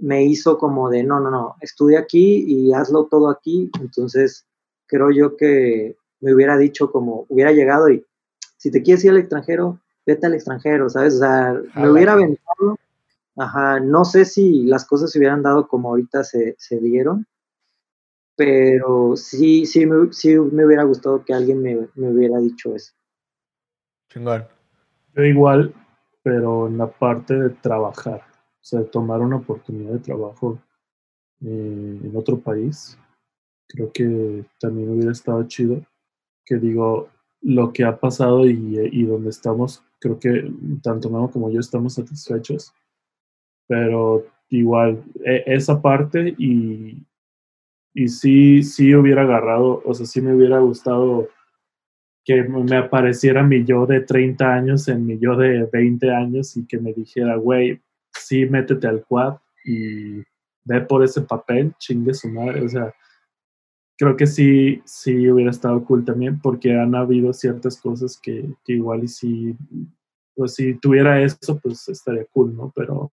me 0.00 0.24
hizo 0.24 0.58
como 0.58 0.90
de, 0.90 1.02
no, 1.02 1.20
no, 1.20 1.30
no, 1.30 1.56
estudia 1.60 2.00
aquí 2.00 2.44
y 2.46 2.72
hazlo 2.72 3.06
todo 3.06 3.30
aquí. 3.30 3.70
Entonces, 3.80 4.46
creo 4.86 5.10
yo 5.10 5.36
que 5.36 5.96
me 6.20 6.34
hubiera 6.34 6.56
dicho 6.56 6.90
como, 6.90 7.26
hubiera 7.28 7.52
llegado 7.52 7.88
y, 7.88 8.04
si 8.56 8.70
te 8.70 8.82
quieres 8.82 9.04
ir 9.04 9.10
al 9.10 9.18
extranjero, 9.18 9.80
vete 10.04 10.26
al 10.26 10.34
extranjero, 10.34 10.88
¿sabes? 10.88 11.14
O 11.14 11.18
sea, 11.18 11.60
me 11.74 11.90
hubiera 11.90 12.12
aventado. 12.12 12.78
Ajá, 13.36 13.80
no 13.80 14.04
sé 14.04 14.24
si 14.24 14.64
las 14.64 14.86
cosas 14.86 15.10
se 15.10 15.18
hubieran 15.18 15.42
dado 15.42 15.68
como 15.68 15.90
ahorita 15.90 16.24
se, 16.24 16.56
se 16.58 16.78
dieron, 16.78 17.26
pero 18.34 19.14
sí, 19.16 19.66
sí 19.66 19.84
me, 19.84 20.12
sí 20.12 20.38
me 20.38 20.64
hubiera 20.64 20.84
gustado 20.84 21.22
que 21.22 21.34
alguien 21.34 21.60
me, 21.60 21.88
me 21.94 22.10
hubiera 22.10 22.38
dicho 22.38 22.74
eso. 22.74 22.95
Chingón. 24.08 24.44
Yo 25.14 25.24
igual, 25.24 25.74
pero 26.22 26.68
en 26.68 26.78
la 26.78 26.88
parte 26.88 27.34
de 27.34 27.50
trabajar, 27.50 28.20
o 28.20 28.64
sea, 28.64 28.84
tomar 28.84 29.20
una 29.20 29.36
oportunidad 29.36 29.92
de 29.92 29.98
trabajo 30.00 30.58
eh, 31.40 32.00
en 32.02 32.12
otro 32.14 32.38
país, 32.38 32.98
creo 33.68 33.90
que 33.92 34.44
también 34.60 34.90
hubiera 34.90 35.12
estado 35.12 35.42
chido. 35.46 35.80
Que 36.44 36.56
digo, 36.56 37.08
lo 37.42 37.72
que 37.72 37.84
ha 37.84 37.98
pasado 37.98 38.46
y, 38.46 38.78
y 38.92 39.04
donde 39.04 39.30
estamos, 39.30 39.82
creo 40.00 40.18
que 40.18 40.50
tanto 40.82 41.10
Memo 41.10 41.30
como 41.30 41.50
yo 41.50 41.60
estamos 41.60 41.94
satisfechos, 41.94 42.72
pero 43.66 44.26
igual, 44.48 45.02
e, 45.24 45.44
esa 45.46 45.80
parte 45.80 46.34
y, 46.38 47.04
y 47.94 48.08
sí, 48.08 48.62
sí 48.62 48.94
hubiera 48.94 49.22
agarrado, 49.22 49.82
o 49.84 49.94
sea, 49.94 50.06
sí 50.06 50.20
me 50.20 50.34
hubiera 50.34 50.58
gustado 50.58 51.28
que 52.26 52.42
me 52.42 52.76
apareciera 52.76 53.44
mi 53.44 53.64
yo 53.64 53.86
de 53.86 54.00
30 54.00 54.52
años 54.52 54.88
en 54.88 55.06
mi 55.06 55.16
yo 55.16 55.36
de 55.36 55.68
20 55.72 56.10
años 56.10 56.56
y 56.56 56.66
que 56.66 56.76
me 56.76 56.92
dijera, 56.92 57.36
güey, 57.36 57.80
sí, 58.12 58.46
métete 58.46 58.88
al 58.88 59.04
quad 59.04 59.36
y 59.64 60.24
ve 60.64 60.80
por 60.80 61.04
ese 61.04 61.22
papel, 61.22 61.72
chingue 61.78 62.12
su 62.12 62.28
madre. 62.28 62.64
O 62.64 62.68
sea, 62.68 62.92
creo 63.96 64.16
que 64.16 64.26
sí, 64.26 64.82
sí 64.84 65.30
hubiera 65.30 65.52
estado 65.52 65.84
cool 65.84 66.04
también 66.04 66.40
porque 66.40 66.76
han 66.76 66.96
habido 66.96 67.32
ciertas 67.32 67.80
cosas 67.80 68.18
que, 68.20 68.44
que 68.64 68.72
igual 68.72 69.04
y 69.04 69.08
si, 69.08 69.56
pues 70.34 70.54
si 70.54 70.74
tuviera 70.74 71.22
eso, 71.22 71.60
pues 71.62 71.88
estaría 71.88 72.24
cool, 72.32 72.56
¿no? 72.56 72.72
Pero, 72.74 73.12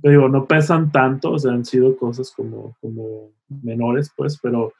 digo, 0.00 0.28
no 0.28 0.46
pesan 0.46 0.92
tanto, 0.92 1.32
o 1.32 1.38
sea, 1.40 1.50
han 1.50 1.64
sido 1.64 1.96
cosas 1.96 2.30
como, 2.30 2.76
como 2.80 3.32
menores, 3.48 4.12
pues, 4.16 4.38
pero 4.40 4.72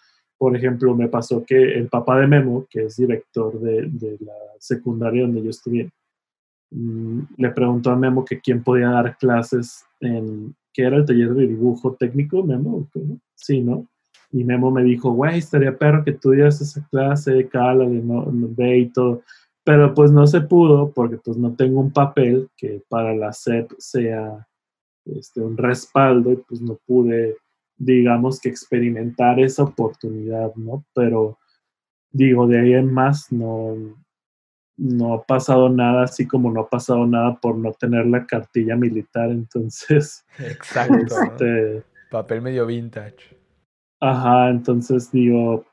por 0.45 0.55
ejemplo, 0.55 0.95
me 0.95 1.09
pasó 1.09 1.43
que 1.43 1.57
el 1.57 1.89
papá 1.89 2.21
de 2.21 2.27
Memo, 2.27 2.67
que 2.69 2.85
es 2.85 2.97
director 2.97 3.59
de, 3.59 3.89
de 3.89 4.19
la 4.21 4.35
secundaria 4.59 5.23
donde 5.23 5.43
yo 5.43 5.49
estudié, 5.49 5.91
mm, 6.71 7.21
le 7.39 7.51
preguntó 7.53 7.91
a 7.91 7.97
Memo 7.97 8.27
que 8.27 8.43
quién 8.43 8.63
podía 8.63 8.91
dar 8.91 9.17
clases 9.17 9.87
en, 10.01 10.55
que 10.71 10.83
era 10.83 10.99
el 10.99 11.07
taller 11.07 11.33
de 11.33 11.47
dibujo 11.47 11.95
técnico, 11.95 12.43
Memo, 12.43 12.87
sí, 13.35 13.63
¿no? 13.63 13.87
Y 14.33 14.45
Memo 14.45 14.71
me 14.71 14.85
dijo, 14.85 15.13
güey, 15.13 15.39
estaría 15.39 15.79
perro 15.79 16.05
que 16.05 16.13
tú 16.13 16.33
dieras 16.33 16.61
esa 16.61 16.87
clase, 16.91 17.49
cala, 17.49 17.87
de 17.87 18.03
no, 18.03 18.27
ve 18.31 18.81
y 18.81 18.91
todo. 18.91 19.23
Pero 19.65 19.95
pues 19.95 20.13
no 20.13 20.27
se 20.27 20.43
pudo 20.43 20.91
porque 20.91 21.17
pues 21.17 21.39
no 21.39 21.55
tengo 21.55 21.81
un 21.81 21.91
papel 21.91 22.51
que 22.55 22.83
para 22.91 23.17
la 23.17 23.33
SEP 23.33 23.73
sea 23.79 24.47
este, 25.07 25.41
un 25.41 25.57
respaldo 25.57 26.33
y 26.33 26.37
pues 26.37 26.61
no 26.61 26.79
pude 26.87 27.35
digamos 27.77 28.41
que 28.41 28.49
experimentar 28.49 29.41
esa 29.41 29.65
oportunidad, 29.65 30.55
¿no? 30.55 30.85
Pero 30.95 31.39
digo, 32.11 32.47
de 32.47 32.61
ahí 32.61 32.73
en 32.75 32.93
más 32.93 33.31
no, 33.33 33.75
no 34.77 35.15
ha 35.15 35.23
pasado 35.25 35.69
nada, 35.69 36.05
así 36.05 36.27
como 36.27 36.51
no 36.51 36.63
ha 36.63 36.69
pasado 36.69 37.07
nada 37.07 37.39
por 37.41 37.57
no 37.57 37.73
tener 37.73 38.07
la 38.07 38.27
cartilla 38.27 38.77
militar, 38.77 39.31
entonces. 39.31 40.25
Exacto. 40.39 41.15
Este, 41.23 41.85
Papel 42.11 42.43
medio 42.43 42.67
vintage. 42.67 43.37
Ajá, 44.01 44.51
entonces 44.51 45.11
digo, 45.11 45.65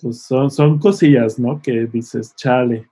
pues 0.00 0.22
son, 0.22 0.50
son 0.50 0.78
cosillas, 0.78 1.38
¿no? 1.38 1.60
Que 1.60 1.86
dices, 1.86 2.34
chale, 2.36 2.88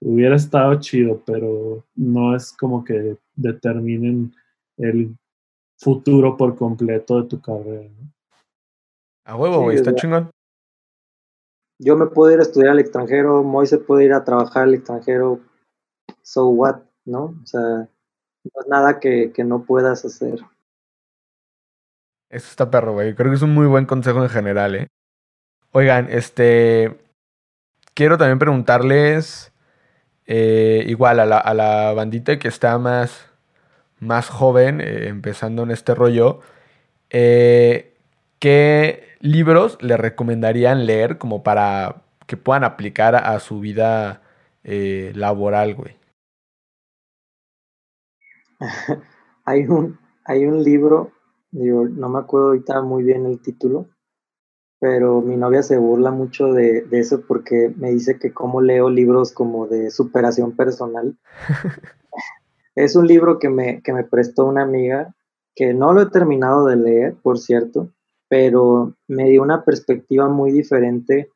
hubiera 0.00 0.36
estado 0.36 0.78
chido, 0.78 1.22
pero 1.24 1.84
no 1.94 2.36
es 2.36 2.52
como 2.52 2.84
que 2.84 3.16
determinen 3.34 4.32
el 4.76 5.16
futuro 5.78 6.36
por 6.36 6.56
completo 6.56 7.22
de 7.22 7.28
tu 7.28 7.40
carrera. 7.40 7.88
¿no? 7.88 8.11
A 9.24 9.36
huevo, 9.36 9.62
güey, 9.62 9.76
está 9.76 9.94
chingón. 9.94 10.30
Yo 11.78 11.96
me 11.96 12.06
puedo 12.06 12.32
ir 12.32 12.38
a 12.38 12.42
estudiar 12.42 12.70
al 12.70 12.78
extranjero, 12.78 13.42
Moise 13.42 13.78
puede 13.78 14.04
ir 14.04 14.12
a 14.12 14.24
trabajar 14.24 14.64
al 14.64 14.74
extranjero, 14.74 15.40
so 16.22 16.48
what, 16.48 16.80
¿no? 17.04 17.34
O 17.42 17.46
sea, 17.46 17.60
no 17.60 18.60
es 18.60 18.68
nada 18.68 19.00
que, 19.00 19.32
que 19.32 19.44
no 19.44 19.64
puedas 19.64 20.04
hacer. 20.04 20.40
Eso 22.30 22.48
está 22.48 22.70
perro, 22.70 22.94
güey. 22.94 23.14
Creo 23.14 23.30
que 23.30 23.36
es 23.36 23.42
un 23.42 23.52
muy 23.52 23.66
buen 23.66 23.84
consejo 23.84 24.22
en 24.22 24.30
general, 24.30 24.74
¿eh? 24.74 24.88
Oigan, 25.72 26.08
este. 26.10 26.98
Quiero 27.94 28.16
también 28.16 28.38
preguntarles. 28.38 29.52
Eh, 30.26 30.84
igual 30.86 31.20
a 31.20 31.26
la, 31.26 31.38
a 31.38 31.52
la, 31.52 31.92
bandita 31.92 32.38
que 32.38 32.48
está 32.48 32.78
más, 32.78 33.26
más 33.98 34.30
joven, 34.30 34.80
eh, 34.80 35.08
empezando 35.08 35.62
en 35.62 35.70
este 35.72 35.94
rollo. 35.94 36.40
Eh, 37.10 37.91
¿Qué 38.42 39.04
libros 39.20 39.78
le 39.80 39.96
recomendarían 39.96 40.84
leer 40.84 41.16
como 41.16 41.44
para 41.44 42.02
que 42.26 42.36
puedan 42.36 42.64
aplicar 42.64 43.14
a 43.14 43.38
su 43.38 43.60
vida 43.60 44.20
eh, 44.64 45.12
laboral, 45.14 45.76
güey? 45.76 45.94
hay, 49.44 49.68
un, 49.68 49.96
hay 50.24 50.46
un 50.46 50.64
libro, 50.64 51.12
digo, 51.52 51.86
no 51.86 52.08
me 52.08 52.18
acuerdo 52.18 52.48
ahorita 52.48 52.82
muy 52.82 53.04
bien 53.04 53.26
el 53.26 53.40
título, 53.40 53.86
pero 54.80 55.20
mi 55.20 55.36
novia 55.36 55.62
se 55.62 55.78
burla 55.78 56.10
mucho 56.10 56.52
de, 56.52 56.82
de 56.82 56.98
eso 56.98 57.22
porque 57.28 57.72
me 57.76 57.92
dice 57.92 58.18
que 58.18 58.32
cómo 58.32 58.60
leo 58.60 58.90
libros 58.90 59.30
como 59.30 59.68
de 59.68 59.92
superación 59.92 60.56
personal. 60.56 61.16
es 62.74 62.96
un 62.96 63.06
libro 63.06 63.38
que 63.38 63.50
me, 63.50 63.82
que 63.82 63.92
me 63.92 64.02
prestó 64.02 64.46
una 64.46 64.62
amiga, 64.62 65.14
que 65.54 65.74
no 65.74 65.92
lo 65.92 66.02
he 66.02 66.06
terminado 66.06 66.66
de 66.66 66.74
leer, 66.74 67.14
por 67.22 67.38
cierto, 67.38 67.92
pero 68.32 68.96
me 69.08 69.28
dio 69.28 69.42
una 69.42 69.62
perspectiva 69.62 70.26
muy 70.26 70.52
diferente 70.52 71.30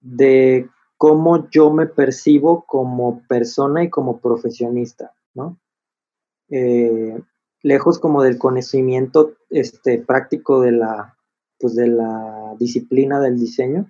de 0.00 0.68
cómo 0.96 1.48
yo 1.50 1.70
me 1.70 1.86
percibo 1.86 2.64
como 2.66 3.22
persona 3.28 3.84
y 3.84 3.88
como 3.88 4.18
profesionista, 4.18 5.14
¿no? 5.34 5.56
Eh, 6.50 7.22
lejos 7.62 8.00
como 8.00 8.24
del 8.24 8.38
conocimiento 8.38 9.36
este, 9.50 10.00
práctico 10.00 10.62
de 10.62 10.72
la, 10.72 11.16
pues 11.60 11.76
de 11.76 11.86
la 11.86 12.56
disciplina 12.58 13.20
del 13.20 13.38
diseño. 13.38 13.82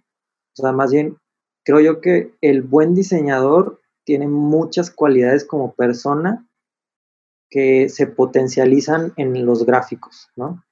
O 0.59 0.61
sea, 0.61 0.73
más 0.73 0.93
bien, 0.93 1.17
creo 1.65 1.81
yo 1.81 2.03
que 2.03 2.35
el 2.43 2.61
buen 2.61 2.95
diseñador 2.95 3.81
tiene 4.05 4.29
muchas 4.29 4.91
cualidades 4.91 5.47
como 5.47 5.73
persona 5.73 6.47
que 7.49 7.89
se 7.89 8.07
potencializan 8.07 9.15
en 9.17 9.47
los 9.47 9.65
gráficos, 9.65 10.29
¿no? 10.37 10.63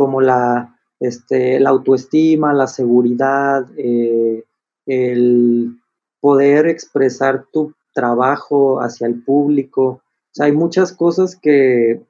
Como 0.00 0.22
la, 0.22 0.78
este, 0.98 1.60
la 1.60 1.68
autoestima, 1.68 2.54
la 2.54 2.66
seguridad, 2.66 3.66
eh, 3.76 4.46
el 4.86 5.78
poder 6.20 6.68
expresar 6.68 7.44
tu 7.52 7.74
trabajo 7.92 8.80
hacia 8.80 9.06
el 9.06 9.22
público. 9.22 9.84
O 9.84 10.02
sea, 10.32 10.46
hay 10.46 10.52
muchas 10.52 10.94
cosas 10.94 11.36
que, 11.36 12.02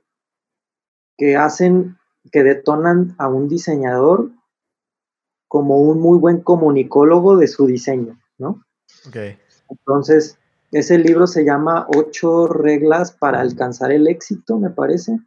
que 1.19 1.35
hacen, 1.35 1.97
que 2.31 2.45
detonan 2.45 3.17
a 3.19 3.27
un 3.27 3.49
diseñador 3.49 4.31
como 5.49 5.81
un 5.81 5.99
muy 5.99 6.21
buen 6.21 6.43
comunicólogo 6.43 7.39
de 7.39 7.49
su 7.49 7.67
diseño, 7.67 8.21
¿no? 8.39 8.65
Okay. 9.09 9.37
Entonces, 9.69 10.39
ese 10.71 10.97
libro 10.97 11.27
se 11.27 11.45
llama 11.45 11.89
Ocho 11.93 12.47
reglas 12.47 13.11
para 13.11 13.41
alcanzar 13.41 13.91
el 13.91 14.07
éxito, 14.07 14.61
me 14.61 14.71
parece. 14.71 15.19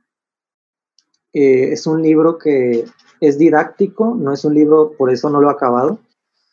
Eh, 1.33 1.73
es 1.73 1.87
un 1.87 2.01
libro 2.01 2.37
que 2.37 2.85
es 3.19 3.37
didáctico, 3.37 4.15
no 4.15 4.33
es 4.33 4.45
un 4.45 4.53
libro, 4.53 4.93
por 4.97 5.11
eso 5.11 5.29
no 5.29 5.41
lo 5.41 5.49
he 5.49 5.53
acabado. 5.53 5.99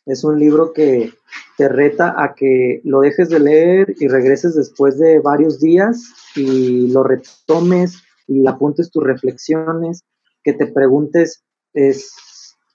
Es 0.06 0.24
un 0.24 0.38
libro 0.38 0.72
que 0.72 1.12
te 1.56 1.68
reta 1.68 2.14
a 2.16 2.34
que 2.34 2.80
lo 2.84 3.00
dejes 3.00 3.28
de 3.28 3.40
leer 3.40 3.94
y 4.00 4.08
regreses 4.08 4.54
después 4.54 4.98
de 4.98 5.18
varios 5.20 5.60
días 5.60 6.02
y 6.34 6.88
lo 6.88 7.02
retomes 7.02 8.02
y 8.26 8.46
apuntes 8.46 8.90
tus 8.90 9.04
reflexiones, 9.04 10.04
que 10.42 10.54
te 10.54 10.66
preguntes 10.66 11.42
es, 11.74 12.12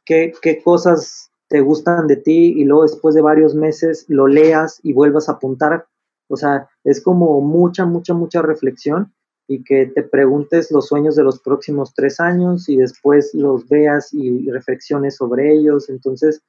qué, 0.05 0.33
qué 0.41 0.61
cosas 0.61 1.31
te 1.47 1.61
gustan 1.61 2.07
de 2.07 2.17
ti 2.17 2.53
y 2.57 2.63
luego 2.63 2.83
después 2.83 3.15
de 3.15 3.21
varios 3.21 3.55
meses 3.55 4.05
lo 4.07 4.27
leas 4.27 4.79
y 4.83 4.93
vuelvas 4.93 5.29
a 5.29 5.33
apuntar. 5.33 5.87
O 6.27 6.37
sea, 6.37 6.69
es 6.83 7.01
como 7.01 7.41
mucha, 7.41 7.85
mucha, 7.85 8.13
mucha 8.13 8.41
reflexión 8.41 9.13
y 9.47 9.63
que 9.63 9.85
te 9.87 10.03
preguntes 10.03 10.71
los 10.71 10.87
sueños 10.87 11.15
de 11.15 11.23
los 11.23 11.39
próximos 11.39 11.93
tres 11.93 12.19
años 12.19 12.67
y 12.67 12.77
después 12.77 13.33
los 13.33 13.67
veas 13.67 14.13
y 14.13 14.49
reflexiones 14.49 15.17
sobre 15.17 15.53
ellos. 15.53 15.89
Entonces, 15.89 16.41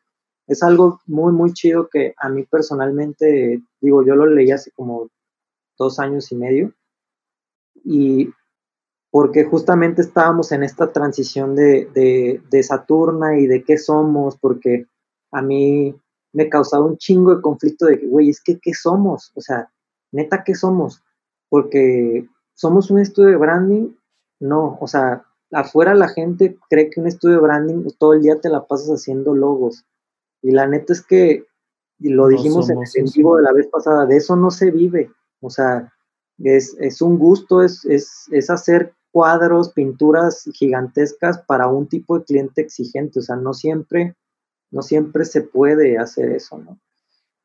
es 0.47 0.63
algo 0.63 1.01
muy, 1.07 1.33
muy 1.33 1.53
chido 1.53 1.89
que 1.89 2.15
a 2.17 2.29
mí 2.29 2.45
personalmente, 2.45 3.63
digo, 3.81 4.05
yo 4.05 4.15
lo 4.15 4.27
leí 4.27 4.51
hace 4.51 4.71
como 4.71 5.11
dos 5.79 5.99
años 5.99 6.31
y 6.33 6.37
medio. 6.37 6.73
Y 7.85 8.31
porque 9.11 9.45
justamente 9.45 10.03
estábamos 10.03 10.53
en 10.53 10.63
esta 10.63 10.93
transición 10.93 11.55
de, 11.55 12.41
de, 12.51 12.63
Saturna 12.63 13.39
y 13.39 13.47
de 13.47 13.63
qué 13.63 13.79
somos, 13.79 14.37
porque 14.37 14.87
a 15.33 15.43
mí 15.43 15.95
me 16.33 16.49
causaba 16.49 16.85
un 16.85 16.99
chingo 16.99 17.35
de 17.35 17.43
conflicto 17.43 17.87
de 17.87 17.97
güey, 17.97 18.31
es 18.31 18.43
que, 18.43 18.59
¿qué 18.59 18.75
somos? 18.75 19.33
O 19.35 19.41
sea, 19.41 19.71
neta, 20.13 20.45
¿qué 20.45 20.55
somos? 20.55 21.03
Porque 21.49 22.29
somos 22.57 22.91
un 22.91 22.99
estudio 22.99 23.31
de 23.31 23.37
branding, 23.37 23.91
no, 24.41 24.79
o 24.81 24.87
sea, 24.89 25.25
afuera 25.53 25.95
la 25.95 26.09
gente 26.09 26.59
cree 26.69 26.91
que 26.91 27.01
un 27.01 27.07
estudio 27.07 27.37
de 27.37 27.43
branding 27.43 27.85
todo 27.99 28.15
el 28.15 28.23
día 28.23 28.41
te 28.41 28.49
la 28.49 28.67
pasas 28.67 28.89
haciendo 28.89 29.35
logos. 29.35 29.85
Y 30.43 30.51
la 30.51 30.67
neta 30.67 30.93
es 30.93 31.03
que, 31.03 31.47
y 31.99 32.09
lo 32.09 32.29
dijimos 32.29 32.69
en 32.71 32.79
el 32.79 33.11
vivo 33.15 33.37
de 33.37 33.43
la 33.43 33.53
vez 33.53 33.69
pasada, 33.69 34.07
de 34.07 34.17
eso 34.17 34.37
no 34.37 34.51
se 34.51 34.71
vive. 34.71 35.13
O 35.41 35.51
sea, 35.51 35.93
es, 36.39 36.77
es 36.81 37.03
un 37.03 37.19
gusto, 37.19 37.63
es, 37.63 37.85
es, 37.85 38.27
es, 38.31 38.51
hacer 38.51 38.95
cuadros, 39.13 39.73
pinturas 39.73 40.45
gigantescas 40.55 41.39
para 41.47 41.69
un 41.69 41.87
tipo 41.89 42.19
de 42.19 42.25
cliente 42.25 42.63
exigente. 42.63 43.19
O 43.19 43.23
sea, 43.23 43.37
no 43.37 43.53
siempre, 43.53 44.17
no 44.71 44.83
siempre 44.83 45.25
se 45.27 45.43
puede 45.43 45.99
hacer 45.99 46.33
eso, 46.33 46.59
¿no? 46.59 46.79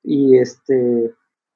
Y 0.04 0.38
este, 0.38 1.14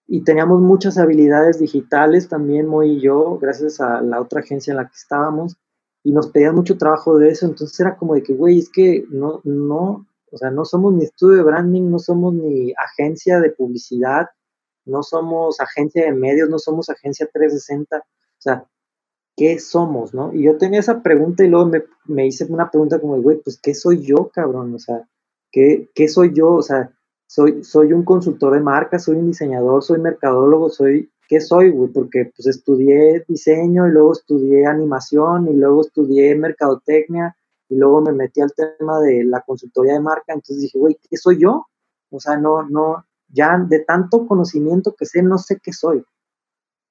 y 0.08 0.24
teníamos 0.24 0.62
muchas 0.62 0.98
habilidades 0.98 1.60
digitales 1.60 2.30
también, 2.30 2.68
Moy 2.68 2.98
y 2.98 3.02
yo, 3.02 3.38
gracias 3.40 3.80
a 3.80 4.02
la 4.02 4.22
otra 4.22 4.42
agencia 4.42 4.72
en 4.72 4.78
la 4.78 4.88
que 4.88 4.96
estábamos, 4.96 5.58
y 6.04 6.12
nos 6.12 6.28
pedían 6.28 6.56
mucho 6.56 6.78
trabajo 6.78 7.18
de 7.18 7.30
eso, 7.30 7.48
entonces 7.48 7.80
era 7.80 7.98
como 7.98 8.14
de 8.14 8.24
que, 8.24 8.34
güey, 8.34 8.60
es 8.60 8.70
que 8.70 9.06
no, 9.10 9.42
no, 9.44 10.08
o 10.32 10.38
sea, 10.38 10.52
no 10.52 10.66
somos 10.66 10.94
ni 10.94 11.04
estudio 11.04 11.38
de 11.38 11.44
branding, 11.44 11.90
no 11.90 11.98
somos 11.98 12.34
ni 12.34 12.74
agencia 12.74 13.40
de 13.40 13.50
publicidad, 13.52 14.28
no 14.86 15.02
somos 15.02 15.60
agencia 15.60 16.06
de 16.06 16.14
medios, 16.14 16.50
no 16.50 16.60
somos 16.60 16.90
agencia 16.90 17.28
360, 17.34 17.98
o 17.98 18.02
sea, 18.38 18.68
¿qué 19.36 19.60
somos, 19.60 20.14
no? 20.14 20.34
Y 20.34 20.44
yo 20.44 20.58
tenía 20.58 20.80
esa 20.80 21.02
pregunta 21.02 21.44
y 21.44 21.48
luego 21.48 21.66
me, 21.68 21.84
me 22.06 22.28
hice 22.28 22.46
una 22.46 22.70
pregunta 22.70 23.00
como, 23.00 23.20
güey, 23.22 23.42
pues, 23.44 23.60
¿qué 23.62 23.74
soy 23.74 24.02
yo, 24.04 24.30
cabrón? 24.34 24.76
O 24.76 24.80
sea, 24.80 25.08
¿qué, 25.52 25.90
¿qué 25.96 26.08
soy 26.08 26.34
yo? 26.34 26.54
O 26.54 26.62
sea, 26.62 26.95
soy, 27.28 27.64
soy 27.64 27.94
un 27.94 28.04
consultor 28.04 28.54
de 28.54 28.60
marca, 28.62 29.00
soy 29.00 29.18
un 29.18 29.28
diseñador, 29.28 29.84
soy 29.84 30.00
mercadólogo, 30.00 30.70
soy, 30.70 31.12
¿qué 31.28 31.42
soy, 31.42 31.72
güey? 31.72 31.92
Porque 31.92 32.32
pues 32.36 32.48
estudié 32.48 33.24
diseño 33.28 33.88
y 33.88 33.92
luego 33.92 34.14
estudié 34.14 34.66
animación 34.66 35.48
y 35.48 35.56
luego 35.56 35.82
estudié 35.82 36.36
mercadotecnia 36.36 37.36
y 37.70 37.78
luego 37.78 38.02
me 38.02 38.12
metí 38.12 38.42
al 38.42 38.54
tema 38.54 39.00
de 39.02 39.24
la 39.24 39.42
consultoría 39.42 39.94
de 39.94 40.00
marca, 40.00 40.34
entonces 40.34 40.62
dije, 40.62 40.78
güey, 40.78 40.98
¿qué 41.10 41.18
soy 41.18 41.40
yo? 41.40 41.66
O 42.12 42.20
sea, 42.20 42.38
no, 42.38 42.64
no, 42.70 43.06
ya 43.28 43.58
de 43.58 43.80
tanto 43.80 44.28
conocimiento 44.28 44.96
que 44.96 45.06
sé, 45.06 45.24
no 45.24 45.38
sé 45.38 45.60
qué 45.62 45.74
soy. 45.74 46.04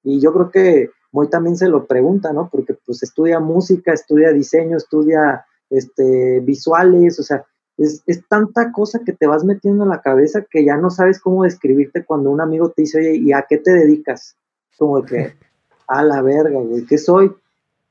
Y 0.03 0.21
yo 0.21 0.33
creo 0.33 0.51
que 0.51 0.91
Moy 1.13 1.29
también 1.29 1.57
se 1.57 1.69
lo 1.69 1.87
pregunta, 1.87 2.33
¿no? 2.33 2.49
Porque 2.51 2.75
pues 2.85 3.03
estudia 3.03 3.39
música, 3.39 3.93
estudia 3.93 4.33
diseño, 4.33 4.77
estudia 4.77 5.47
este, 5.71 6.41
visuales, 6.41 7.19
o 7.21 7.23
sea, 7.23 7.47
es, 7.79 8.03
tanta 8.29 8.73
cosa 8.73 9.01
que 9.05 9.13
te 9.13 9.27
vas 9.27 9.45
metiendo 9.45 9.85
en 9.85 9.91
la 9.91 10.01
cabeza 10.01 10.45
que 10.49 10.65
ya 10.65 10.77
no 10.77 10.91
sabes 10.91 11.21
cómo 11.21 11.45
describirte 11.45 12.05
cuando 12.05 12.31
un 12.31 12.41
amigo 12.41 12.71
te 12.71 12.83
dice, 12.83 12.99
oye, 12.99 13.17
¿y 13.17 13.33
a 13.33 13.47
qué 13.49 13.59
te 13.59 13.73
dedicas? 13.73 14.37
Como 14.79 15.03
que, 15.03 15.35
a 15.89 16.03
la 16.03 16.23
verga, 16.23 16.59
güey, 16.59 16.85
¿qué 16.85 16.99
soy? 16.99 17.33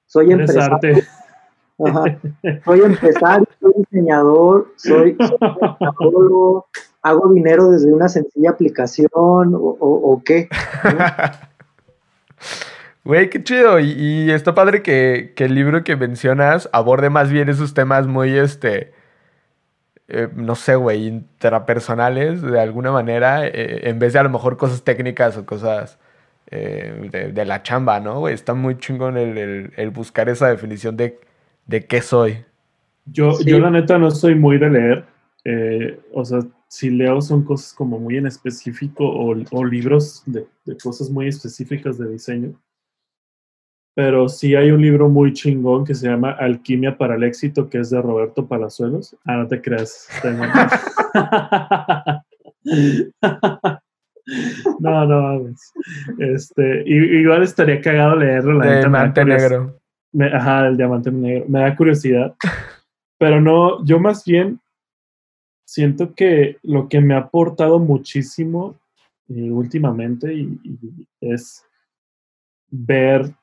Soy 0.06 0.32
empresario. 0.32 1.04
Soy 2.64 2.82
empresario, 2.82 3.48
soy 3.60 3.74
diseñador, 3.78 4.72
soy, 4.78 5.18
hago 7.02 7.34
dinero 7.34 7.72
desde 7.72 7.92
una 7.92 8.08
sencilla 8.08 8.52
aplicación 8.52 9.54
o, 9.56 10.22
qué. 10.24 10.48
Güey, 13.04 13.30
qué 13.30 13.44
chido. 13.44 13.80
Y, 13.80 13.92
y, 13.92 14.32
está 14.32 14.56
padre 14.56 14.82
que, 14.82 15.34
que, 15.36 15.44
el 15.44 15.56
libro 15.56 15.84
que 15.84 15.98
mencionas 15.98 16.70
aborde 16.72 17.10
más 17.10 17.32
bien 17.32 17.50
esos 17.50 17.74
temas 17.74 18.08
muy, 18.08 18.38
este, 18.38 18.94
eh, 20.10 20.28
no 20.36 20.56
sé, 20.56 20.76
güey, 20.76 21.08
intrapersonales 21.08 22.42
de 22.42 22.60
alguna 22.60 22.92
manera, 22.92 23.48
eh, 23.48 23.90
en 23.90 24.00
vez 24.00 24.14
de 24.14 24.20
a 24.20 24.24
lo 24.24 24.30
mejor 24.30 24.58
cosas 24.58 24.84
técnicas 24.84 25.38
o 25.38 25.46
cosas 25.46 25.98
eh, 26.52 27.32
de, 27.34 27.46
la 27.46 27.64
chamba, 27.64 28.00
¿no? 28.00 28.20
Güey, 28.20 28.34
está 28.34 28.54
muy 28.54 28.78
chingón 28.78 29.18
el, 29.18 29.72
el, 29.76 29.90
buscar 29.92 30.28
esa 30.28 30.50
definición 30.50 30.98
de, 30.98 31.20
de 31.68 31.86
qué 31.86 32.02
soy. 32.02 32.44
Yo, 33.06 33.40
yo 33.46 33.60
la 33.60 33.70
neta 33.70 33.98
no 33.98 34.12
soy 34.12 34.36
muy 34.36 34.58
de 34.58 34.70
leer, 34.70 35.06
o 36.14 36.24
sea, 36.24 36.40
si 36.68 36.90
leo 36.90 37.22
son 37.22 37.44
cosas 37.44 37.74
como 37.74 38.00
muy 38.00 38.18
en 38.18 38.28
específico 38.28 39.06
o, 39.06 39.36
o 39.52 39.66
libros 39.66 40.24
de, 40.26 40.46
de 40.66 40.78
cosas 40.78 41.10
muy 41.10 41.28
específicas 41.28 41.98
de 41.98 42.10
diseño. 42.10 42.54
Pero 43.96 44.28
sí 44.28 44.56
hay 44.56 44.72
un 44.72 44.82
libro 44.82 45.08
muy 45.08 45.34
chingón 45.34 45.86
que 45.86 45.94
se 45.94 46.08
llama 46.08 46.32
Alquimia 46.32 46.98
para 46.98 47.16
el 47.16 47.24
éxito, 47.24 47.70
que 47.70 47.80
es 47.80 47.92
de 47.92 48.02
Roberto 48.02 48.48
Palazuelos. 48.48 49.16
Ah, 49.24 49.38
no 49.38 49.48
te 49.48 49.62
creas. 49.62 50.08
no, 54.80 55.06
no 55.06 55.54
Este, 56.18 56.84
igual 56.88 57.44
estaría 57.44 57.82
cagado 57.82 58.16
leerlo. 58.16 58.64
el 58.64 58.80
diamante 58.80 59.26
negro. 59.26 59.80
ajá, 60.34 60.68
el 60.68 60.78
diamante 60.78 61.12
negro. 61.12 61.46
Me 61.48 61.60
da 61.60 61.76
curiosidad. 61.76 62.34
Pero 63.20 63.40
no, 63.40 63.86
yo 63.86 64.00
más 64.00 64.26
bien 64.26 64.60
siento 65.66 66.14
que 66.14 66.58
lo 66.64 66.90
que 66.90 67.00
me 67.00 67.14
ha 67.14 67.20
aportado 67.20 67.80
muchísimo 67.80 68.76
eh, 69.30 69.52
últimamente 69.52 70.34
y 70.34 70.60
es 71.22 71.64
ver 72.70 73.34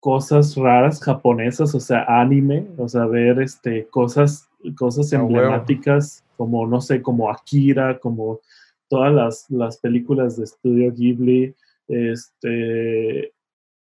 cosas 0.00 0.56
raras 0.56 1.02
japonesas, 1.02 1.74
o 1.74 1.80
sea, 1.80 2.04
anime, 2.08 2.66
o 2.78 2.88
sea, 2.88 3.06
ver 3.06 3.40
este, 3.40 3.86
cosas, 3.88 4.48
cosas 4.76 5.12
emblemáticas 5.12 6.24
como, 6.36 6.66
no 6.66 6.80
sé, 6.80 7.02
como 7.02 7.30
Akira, 7.30 7.98
como 7.98 8.40
todas 8.88 9.12
las, 9.12 9.50
las 9.50 9.78
películas 9.78 10.36
de 10.36 10.44
estudio 10.44 10.92
Ghibli, 10.92 11.54
este, 11.88 13.32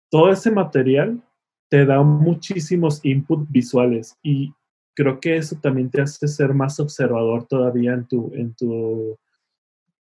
todo 0.10 0.32
ese 0.32 0.52
material 0.52 1.22
te 1.70 1.86
da 1.86 2.02
muchísimos 2.02 3.00
inputs 3.04 3.52
visuales 3.52 4.18
y 4.24 4.54
creo 4.96 5.20
que 5.20 5.38
eso 5.38 5.56
también 5.62 5.90
te 5.90 6.02
hace 6.02 6.28
ser 6.28 6.54
más 6.54 6.80
observador 6.80 7.46
todavía 7.46 7.94
en 7.94 8.06
tu, 8.06 8.32
en 8.34 8.54
tu 8.54 9.18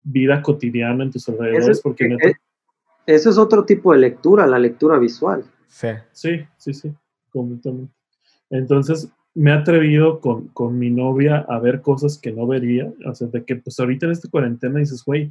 vida 0.03 0.41
cotidiana, 0.41 1.05
en 1.05 1.11
tus 1.11 1.29
alrededores, 1.29 1.81
porque... 1.81 2.05
Eh, 2.05 2.35
eso 3.07 3.31
es 3.31 3.39
otro 3.39 3.65
tipo 3.65 3.93
de 3.93 3.99
lectura, 3.99 4.47
la 4.47 4.59
lectura 4.59 4.99
visual. 4.99 5.45
Sí. 5.69 5.89
Sí, 6.13 6.41
sí, 6.57 6.75
sí, 6.75 6.95
completamente. 7.31 7.93
Entonces, 8.51 9.11
me 9.35 9.51
he 9.51 9.55
atrevido 9.55 10.21
con, 10.21 10.49
con, 10.49 10.79
mi 10.79 10.91
novia 10.91 11.45
a 11.49 11.59
ver 11.59 11.83
cosas 11.83 12.19
que 12.19 12.33
no 12.33 12.47
vería. 12.47 12.91
O 13.07 13.15
sea, 13.15 13.29
de 13.29 13.45
que 13.45 13.57
pues 13.57 13.79
ahorita 13.79 14.07
en 14.07 14.13
esta 14.13 14.31
cuarentena 14.31 14.79
dices, 14.79 15.05
güey, 15.05 15.31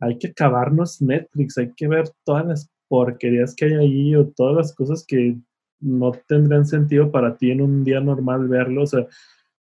hay 0.00 0.18
que 0.18 0.28
acabarnos 0.28 1.02
Netflix, 1.02 1.58
hay 1.58 1.72
que 1.74 1.86
ver 1.86 2.08
todas 2.24 2.46
las 2.46 2.70
porquerías 2.88 3.54
que 3.54 3.66
hay 3.66 3.74
ahí 3.74 4.14
o 4.16 4.26
todas 4.26 4.56
las 4.56 4.74
cosas 4.74 5.04
que 5.06 5.36
no 5.80 6.12
tendrían 6.26 6.66
sentido 6.66 7.10
para 7.10 7.36
ti 7.36 7.50
en 7.50 7.60
un 7.60 7.84
día 7.84 8.00
normal 8.00 8.48
verlo. 8.48 8.82
O 8.82 8.86
sea, 8.86 9.06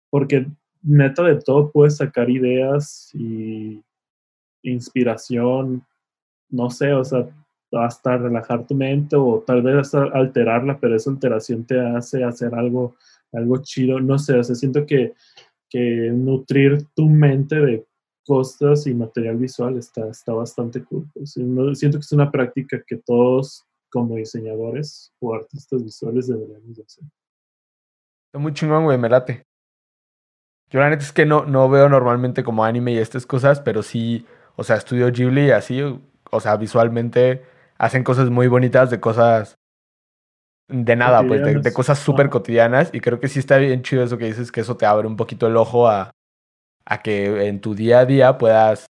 porque 0.09 0.47
neta 0.83 1.23
de 1.25 1.41
todo 1.41 1.71
puedes 1.71 1.97
sacar 1.97 2.31
ideas 2.31 3.11
y 3.15 3.83
inspiración, 4.63 5.85
no 6.49 6.71
sé, 6.71 6.93
o 6.93 7.05
sea, 7.05 7.29
hasta 7.73 8.17
relajar 8.17 8.67
tu 8.67 8.75
mente 8.75 9.17
o 9.17 9.43
tal 9.47 9.63
vez 9.63 9.77
hasta 9.77 10.05
alterarla, 10.13 10.79
pero 10.79 10.97
esa 10.97 11.11
alteración 11.11 11.65
te 11.65 11.81
hace 11.81 12.25
hacer 12.25 12.55
algo, 12.55 12.97
algo 13.33 13.59
chido. 13.59 14.01
No 14.01 14.19
sé, 14.19 14.39
o 14.39 14.45
sea, 14.45 14.55
siento 14.55 14.85
que, 14.87 15.15
que 15.69 16.11
nutrir 16.13 16.87
tu 16.95 17.09
mente 17.09 17.57
de 17.57 17.87
cosas 18.25 18.87
y 18.87 18.95
material 18.95 19.37
visual 19.37 19.77
está, 19.79 20.09
está 20.09 20.33
bastante 20.33 20.85
cool. 20.85 21.07
Siento 21.25 21.99
que 21.99 22.05
es 22.05 22.13
una 22.13 22.31
práctica 22.31 22.83
que 22.87 22.97
todos 22.97 23.67
como 23.91 24.17
diseñadores 24.17 25.13
o 25.19 25.35
artistas 25.35 25.83
visuales 25.83 26.29
deberíamos 26.29 26.79
hacer. 26.79 27.05
Está 28.29 28.39
muy 28.39 28.53
chingón, 28.53 28.85
güey, 28.85 28.97
me 28.97 29.09
late. 29.09 29.45
Yo 30.71 30.79
la 30.79 30.89
neta 30.89 31.03
es 31.03 31.13
que 31.13 31.27
no, 31.27 31.45
no 31.45 31.69
veo 31.69 31.89
normalmente 31.89 32.45
como 32.45 32.65
anime 32.65 32.93
y 32.93 32.99
estas 32.99 33.27
cosas, 33.27 33.61
pero 33.61 33.83
sí, 33.83 34.25
o 34.55 34.63
sea, 34.63 34.77
estudio 34.77 35.11
Ghibli 35.11 35.51
así, 35.51 35.83
o 36.31 36.41
sea, 36.41 36.57
visualmente 36.57 37.43
hacen 37.81 38.05
cosas 38.05 38.29
muy 38.29 38.47
bonitas 38.47 38.91
de 38.91 39.01
cosas 39.01 39.57
de 40.69 40.95
nada, 40.97 41.27
pues 41.27 41.63
de, 41.63 41.73
cosas 41.73 41.99
súper 41.99 42.29
cotidianas. 42.29 42.91
Y 42.93 43.01
creo 43.01 43.19
que 43.19 43.27
sí 43.27 43.39
está 43.39 43.57
bien 43.57 43.83
chido 43.83 44.05
eso 44.05 44.19
que 44.19 44.27
dices, 44.27 44.53
que 44.53 44.61
eso 44.61 44.77
te 44.77 44.85
abre 44.85 45.09
un 45.09 45.17
poquito 45.17 45.47
el 45.47 45.57
ojo 45.57 45.89
a, 45.89 46.11
a 46.85 47.03
que 47.03 47.49
en 47.49 47.61
tu 47.61 47.75
día 47.75 48.01
a 48.01 48.07
día 48.07 48.37
puedas 48.37 48.85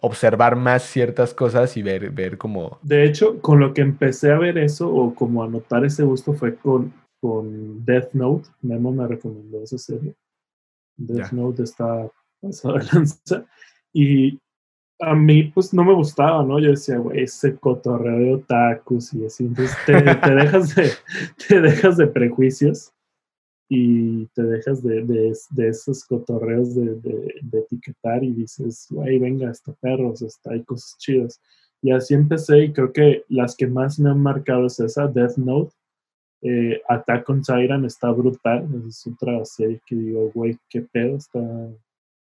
observar 0.00 0.56
más 0.56 0.82
ciertas 0.82 1.32
cosas 1.32 1.76
y 1.76 1.82
ver, 1.82 2.10
ver 2.10 2.36
como... 2.36 2.78
De 2.82 3.04
hecho, 3.04 3.40
con 3.40 3.60
lo 3.60 3.72
que 3.72 3.82
empecé 3.82 4.32
a 4.32 4.38
ver 4.38 4.58
eso 4.58 4.92
o 4.92 5.14
como 5.14 5.44
a 5.44 5.48
notar 5.48 5.84
ese 5.84 6.02
gusto 6.02 6.34
fue 6.34 6.56
con, 6.56 6.92
con 7.20 7.84
Death 7.84 8.12
Note. 8.14 8.48
Memo 8.62 8.90
me 8.90 9.06
recomendó 9.06 9.62
esa 9.62 9.78
serie. 9.78 10.12
Death 10.96 11.30
Note 11.30 11.62
está 11.62 12.10
pasado 12.40 12.78
de 12.78 12.84
lanza. 12.92 13.46
Y 13.92 14.40
a 15.00 15.14
mí, 15.14 15.44
pues 15.44 15.74
no 15.74 15.84
me 15.84 15.94
gustaba, 15.94 16.44
¿no? 16.44 16.58
Yo 16.60 16.70
decía, 16.70 16.98
güey, 16.98 17.22
ese 17.22 17.56
cotorreo 17.56 18.18
de 18.18 18.34
otakus 18.34 19.12
y 19.14 19.24
así. 19.26 19.44
Entonces 19.44 19.76
te, 19.86 19.92
te 20.14 20.34
dejas, 20.34 20.74
de, 20.74 20.90
te 21.48 21.60
dejas 21.60 21.96
de 21.96 22.06
prejuicios 22.06 22.92
y 23.68 24.26
te 24.26 24.42
dejas 24.42 24.82
de, 24.82 25.02
de, 25.04 25.36
de 25.50 25.68
esos 25.68 26.04
cotorreos 26.04 26.74
de, 26.74 26.94
de, 26.96 27.58
etiquetar 27.58 28.22
y 28.22 28.32
dices, 28.32 28.86
güey, 28.90 29.18
venga, 29.18 29.50
está 29.50 29.72
perros, 29.74 30.22
está, 30.22 30.52
hay 30.52 30.62
cosas 30.62 30.96
chidas. 30.98 31.40
Y 31.82 31.90
así 31.90 32.14
empecé 32.14 32.64
y 32.64 32.72
creo 32.72 32.92
que 32.92 33.24
las 33.28 33.56
que 33.56 33.66
más 33.66 33.98
me 33.98 34.10
han 34.10 34.20
marcado 34.20 34.66
es 34.66 34.80
esa, 34.80 35.06
Death 35.06 35.36
Note. 35.36 35.74
Eh, 36.42 36.80
Attack 36.88 37.28
on 37.30 37.42
Siren 37.42 37.86
está 37.86 38.10
brutal, 38.10 38.68
es 38.86 39.06
otra 39.06 39.42
serie 39.46 39.80
que 39.86 39.96
digo, 39.96 40.30
güey, 40.34 40.58
qué 40.68 40.82
pedo, 40.82 41.16
está... 41.16 41.40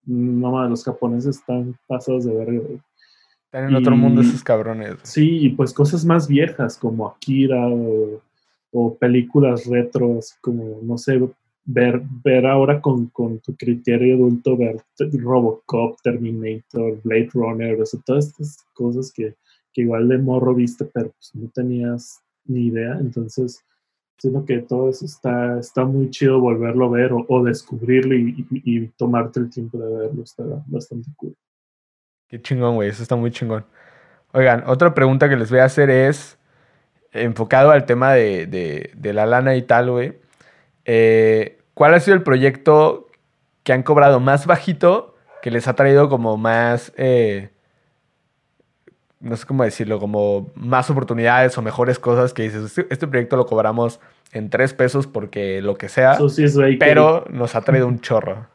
No, 0.09 0.69
los 0.69 0.85
japoneses 0.85 1.37
están 1.37 1.79
pasados 1.87 2.25
de 2.25 2.35
verga. 2.35 2.61
Están 3.45 3.69
en 3.69 3.77
otro 3.77 3.97
mundo 3.97 4.21
esos 4.21 4.43
cabrones. 4.43 4.97
Sí, 5.05 5.47
y 5.47 5.49
pues 5.51 5.73
cosas 5.73 6.05
más 6.05 6.29
viejas 6.29 6.77
como 6.77 7.07
Akira 7.07 7.67
o 7.69 8.21
o 8.71 8.97
películas 8.97 9.67
retros, 9.67 10.37
como, 10.41 10.81
no 10.83 10.99
sé, 10.99 11.19
ver, 11.65 12.03
ver 12.25 12.47
ahora 12.47 12.81
con, 12.81 13.07
con, 13.07 13.39
tu 13.41 13.55
criterio 13.57 14.17
adulto, 14.17 14.57
ver 14.57 14.77
Robocop, 14.99 16.01
Terminator, 16.03 17.01
Blade 17.03 17.31
Runner, 17.33 17.81
o 17.81 17.87
sea, 17.87 18.01
todas 18.05 18.27
estas 18.27 18.65
cosas 18.75 19.13
que, 19.13 19.35
que 19.73 19.83
igual 19.83 20.09
de 20.09 20.19
morro 20.19 20.55
viste, 20.55 20.85
pero 20.85 21.11
pues 21.11 21.31
no 21.35 21.49
tenías 21.55 22.21
ni 22.45 22.67
idea, 22.67 22.97
entonces 23.01 23.65
siento 24.19 24.45
que 24.45 24.59
todo 24.59 24.91
eso 24.91 25.05
está, 25.05 25.59
está 25.59 25.85
muy 25.85 26.11
chido 26.11 26.41
volverlo 26.41 26.87
a 26.87 26.91
ver 26.91 27.13
o, 27.13 27.45
descubrirlo 27.45 28.15
y, 28.15 28.47
y, 28.51 28.89
tomarte 28.89 29.41
el 29.41 29.51
tiempo 29.51 29.79
de 29.79 29.97
verlo, 29.97 30.23
está 30.23 30.45
bastante 30.67 31.09
cool. 31.17 31.35
Qué 32.29 32.43
chingón, 32.43 32.75
güey, 32.75 32.91
eso 32.91 33.03
está 33.03 33.17
muy 33.17 33.31
chingón. 33.31 33.65
Oigan, 34.33 34.65
otra 34.67 34.93
pregunta 34.93 35.29
que 35.29 35.37
les 35.37 35.51
voy 35.51 35.61
a 35.61 35.65
hacer 35.65 35.89
es, 35.89 36.39
enfocado 37.13 37.71
al 37.71 37.87
tema 37.87 38.13
de, 38.13 38.91
la 39.03 39.25
lana 39.25 39.57
y 39.57 39.63
tal, 39.63 39.91
güey, 39.91 40.19
eh, 40.85 41.59
¿cuál 41.75 41.95
ha 41.95 42.01
sido 42.01 42.17
el 42.17 42.23
proyecto 42.23 43.07
que 43.63 43.73
han 43.73 43.83
cobrado 43.83 44.21
más 44.21 44.47
bajito 44.47 45.15
que 45.43 45.51
les 45.51 45.69
ha 45.69 45.75
traído 45.75 46.09
como 46.09 46.37
más, 46.37 46.93
eh, 46.97 47.51
no 49.21 49.37
sé 49.37 49.47
cómo 49.47 49.65
decirlo, 49.65 49.99
como 49.99 50.51
más 50.55 50.91
oportunidades 50.91 51.57
o 51.59 51.63
mejores 51.63 51.99
cosas 51.99 52.33
que 52.33 52.45
dices, 52.45 52.65
este, 52.65 52.87
este 52.91 53.07
proyecto 53.07 53.37
lo 53.37 53.47
cobramos 53.47 54.01
en 54.33 54.51
tres 54.51 54.75
pesos 54.75 55.07
porque 55.07 55.61
lo 55.63 55.77
que 55.77 55.89
sea, 55.89 56.19
pero 56.79 57.25
nos 57.31 57.55
ha 57.55 57.63
traído 57.63 57.89
un 57.89 58.01
chorro. 58.01 58.47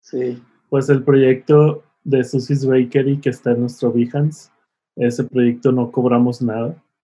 Sí, 0.00 0.42
pues 0.68 0.88
el 0.88 1.02
proyecto 1.02 1.84
de 2.04 2.24
Susie's 2.24 2.66
Bakery 2.66 3.18
que 3.20 3.30
está 3.30 3.52
en 3.52 3.60
nuestro 3.60 3.92
Behance, 3.92 4.50
ese 4.96 5.24
proyecto 5.24 5.72
no 5.72 5.90
cobramos 5.90 6.42
nada 6.42 6.74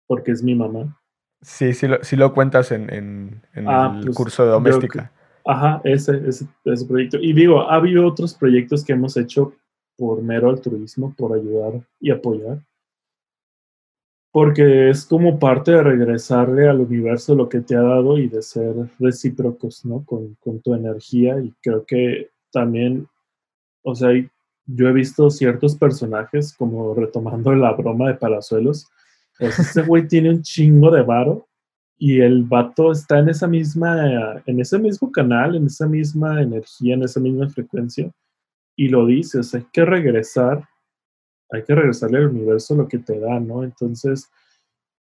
porque 0.07 0.31
es 0.31 0.43
mi 0.43 0.55
mamá. 0.55 0.95
Sí, 1.41 1.73
sí 1.73 1.87
lo, 1.87 1.99
lo 2.11 2.33
cuentas 2.33 2.71
en, 2.71 2.89
en, 2.91 3.67
ah, 3.67 3.95
el 3.97 4.05
pues, 4.05 4.15
curso 4.15 4.45
de 4.45 4.51
doméstica. 4.51 5.11
ajá, 5.45 5.81
ese, 5.83 6.27
ese, 6.27 6.45
ese, 6.63 6.85
proyecto. 6.85 7.17
Y 7.19 7.33
digo, 7.33 7.69
ha 7.69 7.75
habido 7.75 8.07
otros 8.07 8.33
proyectos 8.33 8.83
que 8.83 8.93
hemos 8.93 9.17
hecho 9.17 9.53
por 9.97 10.21
mero 10.21 10.49
altruismo, 10.49 11.13
por 11.15 11.33
ayudar 11.33 11.81
y 11.99 12.11
apoyar. 12.11 12.59
Porque 14.35 14.89
es 14.89 15.05
como 15.05 15.39
parte 15.39 15.71
de 15.71 15.81
regresarle 15.81 16.67
al 16.67 16.81
universo 16.81 17.35
lo 17.35 17.47
que 17.47 17.61
te 17.61 17.73
ha 17.73 17.81
dado 17.81 18.17
y 18.17 18.27
de 18.27 18.41
ser 18.41 18.75
recíprocos, 18.99 19.85
¿no? 19.85 20.03
Con, 20.03 20.35
tu 20.61 20.73
energía. 20.73 21.39
Y 21.39 21.53
creo 21.61 21.85
que 21.85 22.31
también, 22.51 23.07
o 23.81 23.95
sea, 23.95 24.09
yo 24.65 24.89
he 24.89 24.91
visto 24.91 25.29
ciertos 25.29 25.77
personajes, 25.77 26.51
como 26.51 26.93
retomando 26.93 27.55
la 27.55 27.71
broma 27.71 28.09
de 28.09 28.15
Palazuelos, 28.15 28.89
ese 29.39 29.83
güey 29.83 30.05
tiene 30.05 30.31
un 30.31 30.41
chingo 30.41 30.91
de 30.91 31.03
varo 31.03 31.47
y 31.97 32.19
el 32.19 32.43
vato 32.43 32.91
está 32.91 33.19
en 33.19 33.29
esa 33.29 33.47
misma, 33.47 34.43
en 34.45 34.59
ese 34.59 34.77
mismo 34.77 35.13
canal, 35.13 35.55
en 35.55 35.67
esa 35.67 35.87
misma 35.87 36.41
energía, 36.41 36.95
en 36.95 37.03
esa 37.03 37.21
misma 37.21 37.47
frecuencia 37.47 38.11
y 38.75 38.89
lo 38.89 39.05
dice, 39.05 39.39
o 39.39 39.41
hay 39.53 39.65
que 39.71 39.85
regresar, 39.85 40.67
hay 41.51 41.63
que 41.63 41.75
regresarle 41.75 42.17
al 42.17 42.27
universo 42.27 42.75
lo 42.75 42.87
que 42.87 42.99
te 42.99 43.19
da, 43.19 43.39
¿no? 43.39 43.63
Entonces, 43.63 44.29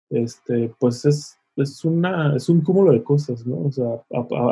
este, 0.09 0.73
pues 0.79 1.05
es, 1.05 1.37
es, 1.55 1.83
una, 1.85 2.35
es 2.35 2.49
un 2.49 2.61
cúmulo 2.61 2.91
de 2.91 3.03
cosas, 3.03 3.45
¿no? 3.45 3.65
O 3.65 3.71
sea, 3.71 4.03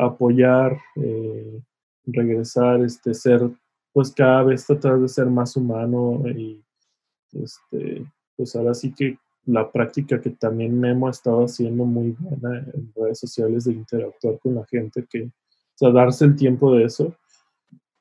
apoyar, 0.01 0.77
eh, 0.95 1.61
regresar, 2.05 2.83
este, 2.83 3.13
ser, 3.13 3.49
pues 3.93 4.11
cada 4.11 4.43
vez 4.43 4.65
tratar 4.65 4.99
de 4.99 5.07
ser 5.07 5.27
más 5.27 5.55
humano 5.55 6.23
y, 6.27 6.63
este, 7.33 8.05
pues 8.35 8.55
ahora 8.55 8.73
sí 8.73 8.93
que 8.93 9.17
la 9.45 9.71
práctica 9.71 10.21
que 10.21 10.31
también 10.31 10.79
Memo 10.79 11.07
ha 11.07 11.11
estado 11.11 11.45
haciendo 11.45 11.83
muy 11.85 12.15
buena 12.19 12.59
en 12.73 12.93
redes 12.95 13.19
sociales 13.19 13.65
de 13.65 13.73
interactuar 13.73 14.39
con 14.39 14.55
la 14.55 14.65
gente, 14.65 15.05
que, 15.09 15.23
o 15.23 15.31
sea, 15.75 15.91
darse 15.91 16.25
el 16.25 16.35
tiempo 16.35 16.75
de 16.75 16.85
eso, 16.85 17.15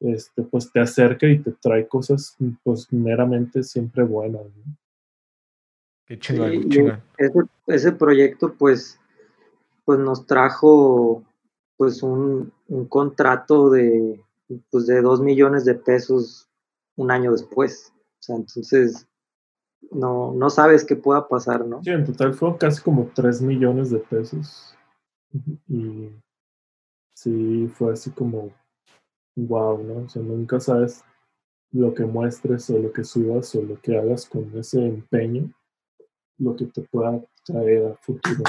este, 0.01 0.43
pues 0.43 0.71
te 0.73 0.81
acerca 0.81 1.27
y 1.27 1.39
te 1.39 1.53
trae 1.53 1.87
cosas, 1.87 2.37
pues 2.63 2.93
meramente 2.93 3.63
siempre 3.63 4.03
buenas. 4.03 4.43
Qué 6.07 6.19
chingón, 6.19 7.03
Ese, 7.19 7.41
ese, 7.67 7.93
proyecto, 7.93 8.55
pues, 8.55 8.99
pues 9.85 9.99
nos 10.01 10.27
trajo, 10.27 11.23
pues, 11.77 12.03
un, 12.03 12.53
un 12.69 12.87
contrato 12.87 13.71
de, 13.71 14.21
pues, 14.71 14.87
de 14.87 15.03
dos 15.03 15.21
millones 15.21 15.65
de 15.65 15.75
pesos 15.75 16.49
un 16.97 17.11
año 17.11 17.33
después. 17.33 17.93
O 17.95 18.23
sea, 18.23 18.37
entonces, 18.37 19.07
no, 19.91 20.33
no 20.35 20.51
sabes 20.51 20.85
qué 20.85 20.97
pueda 20.97 21.29
pasar, 21.29 21.65
¿no? 21.67 21.83
Sí, 21.83 21.91
en 21.91 22.05
total 22.05 22.35
fue 22.35 22.57
casi 22.59 22.83
como 22.83 23.11
3 23.15 23.43
millones 23.43 23.91
de 23.91 23.99
pesos. 23.99 24.75
Y 25.69 26.11
sí, 27.15 27.71
fue 27.75 27.93
así 27.93 28.11
como, 28.11 28.51
wow, 29.47 29.83
¿no? 29.83 30.05
O 30.05 30.09
sea, 30.09 30.23
nunca 30.23 30.61
sabes 30.61 31.05
lo 31.73 31.95
que 31.95 32.05
muestres 32.05 32.69
o 32.71 32.79
lo 32.79 32.93
que 32.93 33.05
subas 33.05 33.55
o 33.55 33.63
lo 33.63 33.81
que 33.81 33.97
hagas 33.97 34.29
con 34.29 34.51
ese 34.59 34.85
empeño, 34.85 35.51
lo 36.39 36.57
que 36.57 36.67
te 36.67 36.83
pueda 36.83 37.21
traer 37.45 37.87
a 37.87 37.95
futuro. 37.97 38.43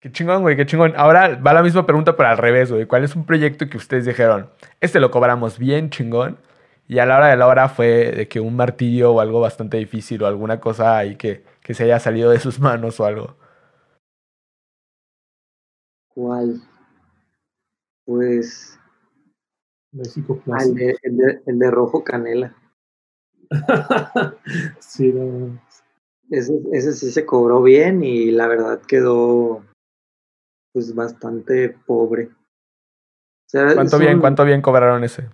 Qué 0.00 0.12
chingón, 0.12 0.42
güey, 0.42 0.56
qué 0.56 0.64
chingón. 0.64 0.92
Ahora 0.96 1.34
va 1.36 1.52
la 1.52 1.62
misma 1.62 1.84
pregunta, 1.84 2.16
pero 2.16 2.28
al 2.28 2.38
revés, 2.38 2.70
güey. 2.70 2.86
¿Cuál 2.86 3.02
es 3.02 3.16
un 3.16 3.26
proyecto 3.26 3.68
que 3.68 3.76
ustedes 3.76 4.06
dijeron? 4.06 4.48
Este 4.80 5.00
lo 5.00 5.10
cobramos 5.10 5.58
bien 5.58 5.90
chingón 5.90 6.38
y 6.86 7.00
a 7.00 7.06
la 7.06 7.16
hora 7.18 7.26
de 7.28 7.36
la 7.36 7.46
hora 7.48 7.68
fue 7.68 8.12
de 8.12 8.28
que 8.28 8.40
un 8.40 8.54
martillo 8.54 9.12
o 9.12 9.20
algo 9.20 9.40
bastante 9.40 9.76
difícil 9.76 10.22
o 10.22 10.26
alguna 10.26 10.60
cosa 10.60 10.96
ahí 10.96 11.16
que, 11.16 11.44
que 11.62 11.74
se 11.74 11.84
haya 11.84 11.98
salido 11.98 12.30
de 12.30 12.38
sus 12.38 12.60
manos 12.60 13.00
o 13.00 13.04
algo. 13.04 13.36
¿Cuál? 16.14 16.62
Pues. 18.04 18.77
México 19.92 20.42
ah, 20.52 20.62
el, 20.62 20.74
de, 20.74 20.96
el, 21.46 21.58
de, 21.58 21.70
rojo 21.70 22.04
canela. 22.04 22.54
sí, 24.80 25.12
no. 25.12 25.58
Ese, 26.30 26.60
ese 26.72 26.92
sí 26.92 27.10
se 27.10 27.24
cobró 27.24 27.62
bien 27.62 28.04
y 28.04 28.30
la 28.30 28.46
verdad 28.48 28.82
quedó 28.82 29.64
pues 30.72 30.94
bastante 30.94 31.70
pobre. 31.70 32.30
¿Cuánto 33.50 33.98
bien, 33.98 34.20
cuánto 34.20 34.44
bien 34.44 34.60
cobraron 34.60 35.04
ese? 35.04 35.28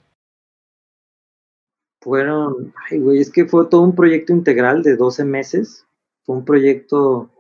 Fueron, 2.01 2.73
ay, 2.89 3.01
güey, 3.01 3.21
es 3.21 3.31
que 3.31 3.47
fue 3.47 3.67
todo 3.69 3.81
un 3.81 3.95
proyecto 3.95 4.33
integral 4.33 4.83
de 4.83 4.97
12 4.97 5.25
meses. 5.25 5.87
Fue 6.23 6.37
un 6.37 6.45
proyecto 6.45 7.34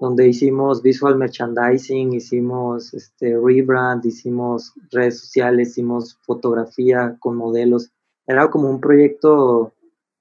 donde 0.00 0.28
hicimos 0.28 0.82
visual 0.82 1.16
merchandising, 1.16 2.12
hicimos 2.14 2.92
este 2.94 3.38
rebrand, 3.38 4.04
hicimos 4.04 4.72
redes 4.90 5.20
sociales, 5.20 5.70
hicimos 5.70 6.18
fotografía 6.22 7.16
con 7.20 7.36
modelos. 7.36 7.90
Era 8.26 8.50
como 8.50 8.70
un 8.70 8.80
proyecto 8.80 9.72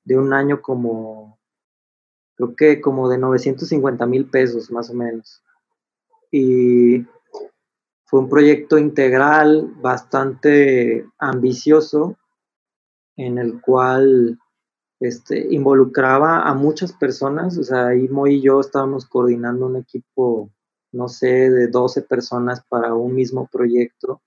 de 0.03 0.17
un 0.17 0.33
año 0.33 0.61
como, 0.61 1.39
creo 2.35 2.55
que 2.55 2.81
como 2.81 3.09
de 3.09 3.17
950 3.17 4.05
mil 4.05 4.29
pesos 4.29 4.69
más 4.71 4.89
o 4.89 4.93
menos. 4.93 5.41
Y 6.31 7.05
fue 8.05 8.19
un 8.19 8.29
proyecto 8.29 8.77
integral 8.77 9.73
bastante 9.81 11.07
ambicioso 11.17 12.17
en 13.15 13.37
el 13.37 13.61
cual 13.61 14.39
este, 15.03 15.53
involucraba 15.53 16.43
a 16.43 16.53
muchas 16.53 16.93
personas, 16.93 17.57
o 17.57 17.63
sea, 17.63 17.87
ahí 17.87 18.07
Moy 18.07 18.35
y 18.35 18.41
yo 18.41 18.61
estábamos 18.61 19.05
coordinando 19.05 19.65
un 19.65 19.75
equipo, 19.75 20.49
no 20.93 21.09
sé, 21.09 21.49
de 21.49 21.67
12 21.67 22.03
personas 22.03 22.63
para 22.69 22.93
un 22.93 23.13
mismo 23.13 23.49
proyecto. 23.51 24.21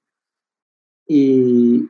Y, 1.07 1.89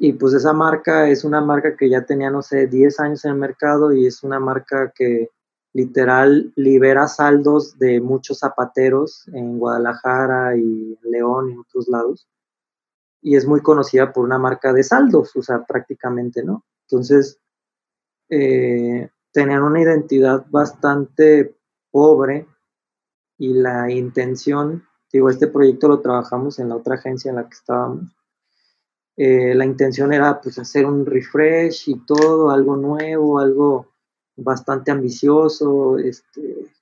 y 0.00 0.12
pues 0.14 0.32
esa 0.34 0.52
marca 0.54 1.08
es 1.10 1.22
una 1.24 1.42
marca 1.42 1.76
que 1.76 1.90
ya 1.90 2.06
tenía, 2.06 2.30
no 2.30 2.42
sé, 2.42 2.66
10 2.66 2.98
años 3.00 3.24
en 3.24 3.32
el 3.32 3.36
mercado 3.38 3.92
y 3.92 4.06
es 4.06 4.22
una 4.22 4.40
marca 4.40 4.92
que 4.94 5.28
literal 5.74 6.52
libera 6.56 7.08
saldos 7.08 7.78
de 7.78 8.00
muchos 8.00 8.38
zapateros 8.38 9.28
en 9.34 9.58
Guadalajara 9.58 10.56
y 10.56 10.98
León 11.02 11.50
y 11.50 11.58
otros 11.58 11.88
lados 11.88 12.26
y 13.22 13.36
es 13.36 13.46
muy 13.46 13.60
conocida 13.60 14.12
por 14.12 14.24
una 14.24 14.38
marca 14.38 14.72
de 14.72 14.82
saldos, 14.82 15.36
o 15.36 15.42
sea, 15.42 15.64
prácticamente, 15.64 16.42
¿no? 16.42 16.64
Entonces, 16.88 17.38
eh, 18.30 19.10
tenían 19.32 19.62
una 19.62 19.82
identidad 19.82 20.46
bastante 20.48 21.56
pobre 21.90 22.46
y 23.38 23.54
la 23.54 23.90
intención, 23.90 24.84
digo, 25.12 25.28
este 25.30 25.48
proyecto 25.48 25.88
lo 25.88 26.00
trabajamos 26.00 26.58
en 26.58 26.68
la 26.68 26.76
otra 26.76 26.94
agencia 26.94 27.30
en 27.30 27.36
la 27.36 27.48
que 27.48 27.54
estábamos. 27.54 28.16
Eh, 29.16 29.54
la 29.54 29.64
intención 29.64 30.12
era 30.12 30.40
pues 30.40 30.58
hacer 30.58 30.86
un 30.86 31.04
refresh 31.04 31.90
y 31.90 32.06
todo, 32.06 32.50
algo 32.50 32.76
nuevo, 32.76 33.38
algo 33.38 33.88
bastante 34.36 34.90
ambicioso, 34.90 35.98
este, 35.98 36.72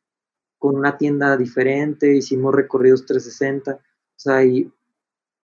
con 0.59 0.77
una 0.77 0.97
tienda 0.97 1.37
diferente, 1.37 2.15
hicimos 2.15 2.55
recorridos 2.55 3.07
360, 3.07 3.75
o 3.75 3.81
sea, 4.17 4.45
y 4.45 4.73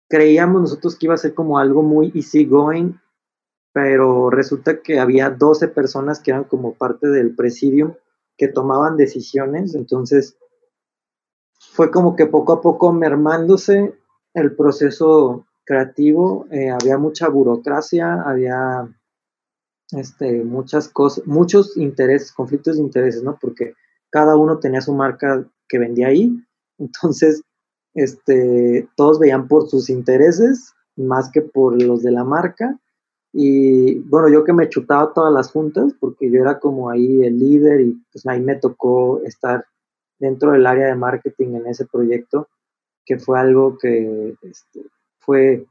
creíamos 0.07 0.61
nosotros 0.61 0.95
que 0.95 1.07
iba 1.07 1.15
a 1.15 1.17
ser 1.17 1.33
como 1.33 1.57
algo 1.57 1.81
muy 1.81 2.11
easy 2.15 2.45
going, 2.45 2.93
pero 3.73 4.29
resulta 4.29 4.81
que 4.81 4.99
había 4.99 5.29
12 5.29 5.67
personas 5.69 6.19
que 6.19 6.31
eran 6.31 6.45
como 6.45 6.73
parte 6.73 7.07
del 7.07 7.35
presidium 7.35 7.93
que 8.37 8.47
tomaban 8.47 8.97
decisiones, 8.97 9.75
entonces 9.75 10.37
fue 11.59 11.91
como 11.91 12.15
que 12.15 12.25
poco 12.25 12.53
a 12.53 12.61
poco 12.61 12.93
mermándose 12.93 13.93
el 14.33 14.55
proceso 14.55 15.45
creativo, 15.65 16.47
eh, 16.51 16.71
había 16.71 16.97
mucha 16.97 17.29
burocracia, 17.29 18.21
había 18.21 18.89
este, 19.91 20.43
muchas 20.43 20.89
cosas, 20.89 21.25
muchos 21.27 21.77
intereses, 21.77 22.31
conflictos 22.31 22.77
de 22.77 22.83
intereses, 22.83 23.23
¿no? 23.23 23.37
Porque 23.39 23.73
cada 24.09 24.35
uno 24.35 24.59
tenía 24.59 24.81
su 24.81 24.93
marca 24.93 25.45
que 25.67 25.79
vendía 25.79 26.07
ahí, 26.07 26.35
entonces 26.79 27.43
este, 27.93 28.87
todos 28.95 29.19
veían 29.19 29.47
por 29.47 29.67
sus 29.69 29.89
intereses 29.89 30.73
más 30.95 31.29
que 31.31 31.41
por 31.41 31.81
los 31.81 32.03
de 32.03 32.11
la 32.11 32.23
marca. 32.23 32.79
Y 33.31 33.99
bueno, 33.99 34.29
yo 34.29 34.43
que 34.43 34.53
me 34.53 34.69
chutaba 34.69 35.13
todas 35.13 35.33
las 35.33 35.51
juntas, 35.51 35.93
porque 35.99 36.31
yo 36.31 36.41
era 36.41 36.59
como 36.59 36.89
ahí 36.89 37.23
el 37.23 37.37
líder 37.37 37.81
y 37.81 38.03
pues 38.11 38.25
ahí 38.27 38.41
me 38.41 38.55
tocó 38.55 39.21
estar 39.23 39.65
dentro 40.19 40.51
del 40.51 40.65
área 40.65 40.87
de 40.87 40.95
marketing 40.95 41.55
en 41.55 41.67
ese 41.67 41.85
proyecto, 41.85 42.47
que 43.05 43.17
fue 43.17 43.39
algo 43.39 43.77
que 43.77 44.35
este, 44.41 44.81
fue, 45.19 45.65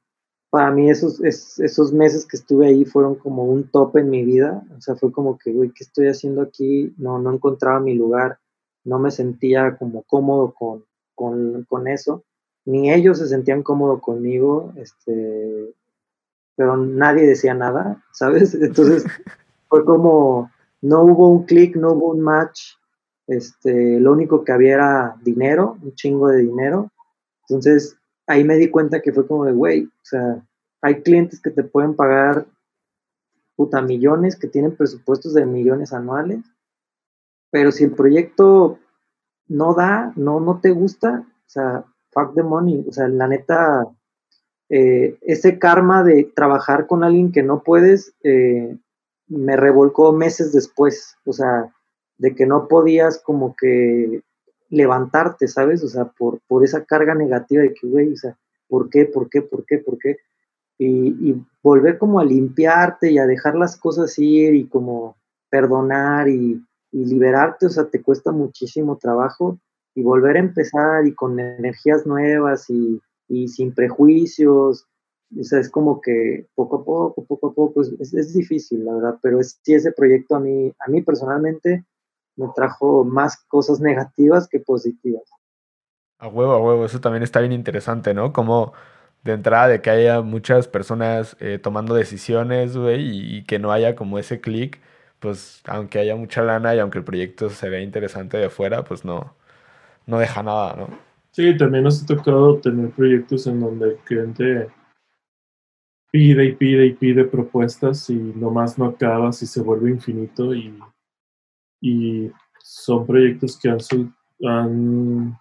para 0.51 0.70
mí 0.70 0.90
esos, 0.90 1.20
esos 1.20 1.93
meses 1.93 2.26
que 2.26 2.36
estuve 2.36 2.68
ahí 2.68 2.85
fueron 2.85 3.16
como 3.16 3.44
un 3.44 3.68
top 3.70 3.98
en 3.98 4.10
mi 4.10 4.24
vida, 4.24 4.64
o 4.76 4.80
sea, 4.80 4.97
fue 4.97 5.12
como 5.12 5.39
que, 5.39 5.52
güey, 5.52 5.70
¿qué 5.70 5.85
estoy 5.85 6.09
haciendo 6.09 6.43
aquí? 6.43 6.94
No, 6.97 7.18
no 7.18 7.32
encontraba 7.32 7.80
mi 7.80 7.94
lugar, 7.94 8.39
no 8.85 8.98
me 8.98 9.10
sentía 9.10 9.76
como 9.76 10.02
cómodo 10.05 10.55
con, 10.55 10.85
con, 11.14 11.89
eso, 11.89 12.24
ni 12.64 12.93
ellos 12.93 13.18
se 13.18 13.28
sentían 13.28 13.62
cómodos 13.62 14.01
conmigo, 14.01 14.72
este, 14.76 15.74
pero 16.59 16.76
nadie 16.76 17.24
decía 17.24 17.55
nada, 17.55 18.02
¿sabes? 18.10 18.52
Entonces 18.60 19.06
fue 19.68 19.85
como, 19.85 20.51
no 20.82 21.05
hubo 21.05 21.28
un 21.28 21.44
clic, 21.44 21.76
no 21.76 21.93
hubo 21.93 22.10
un 22.10 22.20
match, 22.20 22.72
este, 23.28 24.01
lo 24.01 24.10
único 24.10 24.43
que 24.43 24.51
había 24.51 24.74
era 24.74 25.16
dinero, 25.22 25.78
un 25.80 25.94
chingo 25.94 26.28
de 26.28 26.39
dinero, 26.39 26.90
entonces 27.43 27.97
ahí 28.26 28.43
me 28.43 28.56
di 28.56 28.70
cuenta 28.70 29.01
que 29.01 29.12
fue 29.12 29.26
como 29.26 29.44
de, 29.44 29.52
güey, 29.52 29.85
o 29.85 30.05
sea, 30.05 30.43
hay 30.80 31.02
clientes 31.02 31.40
que 31.40 31.51
te 31.51 31.62
pueden 31.62 31.94
pagar 31.94 32.47
puta 33.55 33.80
millones, 33.82 34.35
que 34.36 34.48
tienen 34.48 34.74
presupuestos 34.74 35.35
de 35.35 35.47
millones 35.47 35.93
anuales, 35.93 36.40
pero 37.51 37.70
si 37.70 37.85
el 37.85 37.93
proyecto 37.93 38.78
no 39.47 39.74
da, 39.74 40.12
no, 40.16 40.40
no 40.40 40.60
te 40.60 40.70
gusta, 40.70 41.24
o 41.28 41.48
sea, 41.48 41.85
fuck 42.10 42.35
the 42.35 42.43
money, 42.43 42.85
o 42.89 42.93
sea, 42.93 43.09
la 43.09 43.28
neta, 43.28 43.86
eh, 44.70 45.16
ese 45.23 45.59
karma 45.59 46.05
de 46.05 46.24
trabajar 46.24 46.86
con 46.86 47.03
alguien 47.03 47.32
que 47.32 47.43
no 47.43 47.62
puedes, 47.62 48.12
eh, 48.23 48.77
me 49.27 49.57
revolcó 49.57 50.12
meses 50.12 50.53
después, 50.53 51.16
o 51.24 51.32
sea, 51.32 51.73
de 52.19 52.35
que 52.35 52.47
no 52.47 52.69
podías 52.69 53.19
como 53.19 53.55
que 53.57 54.23
levantarte, 54.69 55.49
¿sabes? 55.49 55.82
O 55.85 55.89
sea, 55.89 56.07
por, 56.07 56.40
por 56.47 56.65
esa 56.65 56.85
carga 56.85 57.15
negativa 57.15 57.62
de 57.62 57.73
que, 57.73 57.86
güey, 57.86 58.12
o 58.12 58.16
sea, 58.16 58.36
¿por 58.69 58.90
qué, 58.90 59.07
por 59.07 59.31
qué, 59.31 59.40
por 59.40 59.65
qué, 59.65 59.78
por 59.78 59.99
qué? 59.99 60.16
Y, 60.78 61.43
volver 61.62 61.99
como 61.99 62.20
a 62.20 62.24
limpiarte 62.24 63.11
y 63.11 63.19
a 63.19 63.27
dejar 63.27 63.55
las 63.55 63.77
cosas 63.77 64.19
ir 64.19 64.55
y 64.55 64.69
como 64.69 65.16
perdonar 65.51 66.28
y, 66.28 66.62
y 66.93 67.05
liberarte, 67.05 67.66
o 67.66 67.70
sea, 67.70 67.86
te 67.86 68.01
cuesta 68.01 68.32
muchísimo 68.32 68.97
trabajo 68.97 69.59
y 69.95 70.03
volver 70.03 70.36
a 70.36 70.40
empezar 70.40 71.07
y 71.07 71.15
con 71.15 71.39
energías 71.40 72.07
nuevas 72.07 72.70
y, 72.70 73.01
y 73.28 73.48
sin 73.48 73.74
prejuicios, 73.74 74.86
o 75.38 75.44
sea, 75.44 75.60
es 75.60 75.70
como 75.70 76.00
que 76.00 76.46
poco 76.55 76.76
a 76.76 76.84
poco, 76.84 77.24
poco 77.26 77.48
a 77.48 77.55
poco, 77.55 77.82
es, 77.82 78.14
es 78.14 78.34
difícil, 78.34 78.84
la 78.84 78.94
verdad, 78.94 79.18
pero 79.22 79.40
es, 79.40 79.60
sí 79.62 79.74
ese 79.74 79.92
proyecto 79.92 80.36
a 80.36 80.40
mí, 80.40 80.72
a 80.78 80.90
mí 80.90 81.02
personalmente 81.02 81.84
me 82.36 82.46
trajo 82.55 83.05
más 83.05 83.36
cosas 83.48 83.80
negativas 83.80 84.48
que 84.48 84.60
positivas. 84.60 85.24
A 86.18 86.28
huevo, 86.28 86.52
a 86.52 86.62
huevo, 86.62 86.84
eso 86.84 87.00
también 87.00 87.22
está 87.22 87.40
bien 87.40 87.52
interesante, 87.52 88.14
¿no? 88.14 88.32
Como 88.32 88.72
de 89.22 89.32
entrada 89.32 89.68
de 89.68 89.82
que 89.82 89.90
haya 89.90 90.22
muchas 90.22 90.66
personas 90.68 91.36
eh, 91.40 91.59
tomando 91.59 91.94
decisiones, 91.94 92.76
güey, 92.76 93.02
y, 93.02 93.36
y, 93.38 93.44
que 93.44 93.59
no 93.59 93.72
haya 93.72 93.94
como 93.94 94.18
ese 94.18 94.40
clic, 94.40 94.80
pues 95.20 95.60
aunque 95.66 95.98
haya 95.98 96.16
mucha 96.16 96.42
lana 96.42 96.74
y 96.74 96.78
aunque 96.78 96.98
el 96.98 97.05
proyecto 97.05 97.50
se 97.50 97.68
vea 97.68 97.80
interesante 97.80 98.38
de 98.38 98.50
fuera, 98.50 98.84
pues 98.84 99.05
no, 99.05 99.34
no 100.06 100.18
deja 100.18 100.42
nada, 100.42 100.74
¿no? 100.76 101.07
Sí, 101.39 101.56
también 101.56 101.85
nos 101.85 102.02
ha 102.02 102.06
tocado 102.06 102.59
tener 102.59 102.90
proyectos 102.90 103.47
en 103.47 103.60
donde 103.60 103.90
el 103.90 103.97
cliente 103.98 104.69
pide 106.10 106.47
y 106.47 106.52
pide 106.56 106.86
y 106.86 106.94
pide 106.94 107.24
propuestas 107.27 108.10
y 108.10 108.15
nomás 108.15 108.77
no 108.77 108.86
acabas 108.86 109.40
y 109.44 109.47
se 109.47 109.62
vuelve 109.62 109.89
infinito 109.89 110.52
y, 110.52 110.77
y 111.81 112.32
son 112.59 113.06
proyectos 113.06 113.56
que 113.56 113.69
han, 113.69 113.78
han 114.44 115.39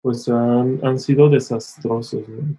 pues 0.00 0.30
han, 0.30 0.80
han, 0.82 0.98
sido 0.98 1.28
desastrosos, 1.28 2.26
¿no? 2.26 2.56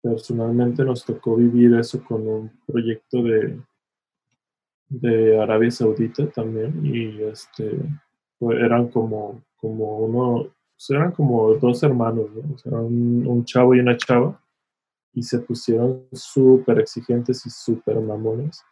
Personalmente 0.00 0.84
nos 0.84 1.04
tocó 1.04 1.34
vivir 1.34 1.74
eso 1.74 2.04
con 2.04 2.28
un 2.28 2.52
proyecto 2.68 3.20
de, 3.20 3.60
de 4.90 5.42
Arabia 5.42 5.72
Saudita 5.72 6.30
también 6.30 6.86
y 6.86 7.20
este 7.24 7.76
eran 8.60 8.86
como 8.90 9.42
como 9.56 9.98
uno 9.98 10.53
pues, 10.74 10.90
eran 10.90 11.12
como 11.12 11.54
dos 11.54 11.82
hermanos 11.82 12.30
¿no? 12.34 12.54
o 12.54 12.58
sea, 12.58 12.72
un, 12.72 13.44
chavo 13.44 13.74
y 13.74 13.80
una 13.80 13.96
chava 13.96 14.40
y 15.12 15.22
se 15.22 15.38
pusieron 15.38 16.06
súper 16.12 16.80
exigentes 16.80 17.46
y 17.46 17.50
súper 17.50 18.00
mamones 18.00 18.62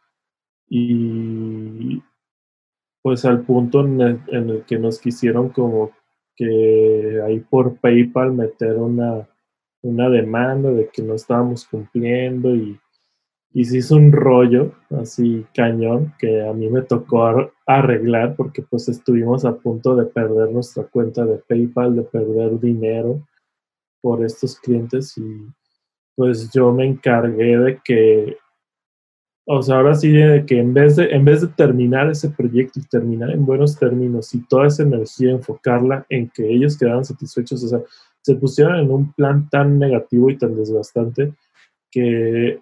y 0.69 2.03
pues 3.03 3.25
al 3.25 3.43
punto 3.43 3.81
en 3.81 4.01
el, 4.01 4.21
en 4.29 4.51
el, 4.51 4.65
que 4.65 4.79
nos 4.79 4.99
quisieron 4.99 5.51
como 5.51 5.91
que 6.37 7.21
ahí 7.25 7.41
por 7.41 7.77
PayPal 7.77 8.33
meter 8.33 8.77
una, 8.77 9.29
una 9.83 10.09
demanda 10.09 10.71
de 10.71 10.89
que 10.89 11.03
no 11.03 11.15
estábamos 11.15 11.67
cumpliendo 11.67 12.55
y 12.55 12.81
y 13.55 13.65
se 13.65 13.79
hizo 13.79 13.97
un 13.97 14.13
rollo 14.13 14.73
así 14.91 15.45
cañón 15.55 16.15
que 16.19 16.47
a 16.47 16.53
mí 16.53 16.69
me 16.69 16.83
tocó 16.83 17.51
arreglar 17.67 18.35
porque 18.37 18.63
pues 18.63 18.89
estuvimos 18.89 19.45
a 19.45 19.57
punto 19.57 19.95
de 19.95 20.07
perder 20.07 20.51
nuestra 20.51 20.85
cuenta 20.85 21.25
de 21.27 21.37
PayPal, 21.37 21.95
de 21.95 22.03
perder 22.03 22.59
dinero 22.59 23.27
por 24.01 24.25
estos 24.25 24.59
clientes 24.59 25.17
y 25.19 25.47
pues 26.17 26.51
yo 26.53 26.73
me 26.73 26.87
encargué 26.87 27.59
de 27.59 27.81
que, 27.85 28.37
o 29.47 29.63
sea, 29.63 29.77
ahora 29.77 29.95
sí 29.95 30.11
de 30.11 30.45
que 30.47 30.59
en 30.59 30.73
vez 30.73 30.97
de, 30.97 31.07
en 31.11 31.25
vez 31.25 31.41
de 31.43 31.49
terminar 31.49 32.11
ese 32.11 32.31
proyecto 32.31 32.81
y 32.81 32.89
terminar 32.89 33.31
en 33.31 33.45
buenos 33.45 33.79
términos 33.79 34.35
y 34.35 34.47
toda 34.47 34.67
esa 34.67 34.83
energía 34.83 35.31
enfocarla 35.31 36.07
en 36.09 36.29
que 36.31 36.47
ellos 36.49 36.79
quedaran 36.79 37.05
satisfechos, 37.05 37.65
o 37.65 37.69
sea, 37.69 37.81
se 38.23 38.35
pusieron 38.37 38.77
en 38.77 38.91
un 38.91 39.13
plan 39.13 39.49
tan 39.49 39.79
negativo 39.79 40.31
y 40.31 40.39
tan 40.39 40.55
desgastante 40.55 41.35
que 41.91 42.61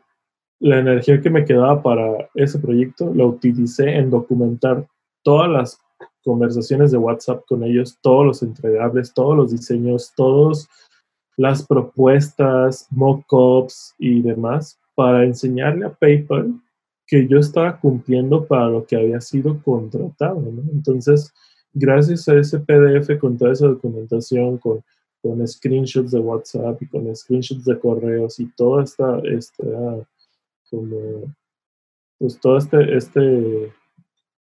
la 0.60 0.78
energía 0.78 1.20
que 1.20 1.30
me 1.30 1.44
quedaba 1.44 1.82
para 1.82 2.28
ese 2.34 2.58
proyecto 2.58 3.12
la 3.14 3.26
utilicé 3.26 3.96
en 3.96 4.10
documentar 4.10 4.86
todas 5.22 5.50
las 5.50 5.80
conversaciones 6.22 6.90
de 6.90 6.98
WhatsApp 6.98 7.42
con 7.48 7.64
ellos, 7.64 7.98
todos 8.02 8.26
los 8.26 8.42
entregables, 8.42 9.12
todos 9.14 9.36
los 9.36 9.50
diseños, 9.50 10.12
todas 10.14 10.68
las 11.36 11.66
propuestas, 11.66 12.86
mockups 12.90 13.94
y 13.98 14.20
demás 14.20 14.78
para 14.94 15.24
enseñarle 15.24 15.86
a 15.86 15.94
PayPal 15.94 16.60
que 17.06 17.26
yo 17.26 17.38
estaba 17.38 17.80
cumpliendo 17.80 18.46
para 18.46 18.68
lo 18.68 18.84
que 18.84 18.96
había 18.96 19.20
sido 19.20 19.60
contratado. 19.62 20.46
Entonces, 20.72 21.32
gracias 21.72 22.28
a 22.28 22.34
ese 22.34 22.60
PDF 22.60 23.18
con 23.18 23.38
toda 23.38 23.52
esa 23.52 23.66
documentación, 23.66 24.58
con, 24.58 24.84
con 25.22 25.46
screenshots 25.48 26.10
de 26.10 26.20
WhatsApp 26.20 26.82
y 26.82 26.86
con 26.86 27.16
screenshots 27.16 27.64
de 27.64 27.78
correos 27.78 28.38
y 28.38 28.46
toda 28.54 28.84
esta, 28.84 29.20
esta 29.24 29.64
como, 30.70 31.34
pues 32.18 32.38
todo 32.40 32.58
este, 32.58 32.96
este, 32.96 33.72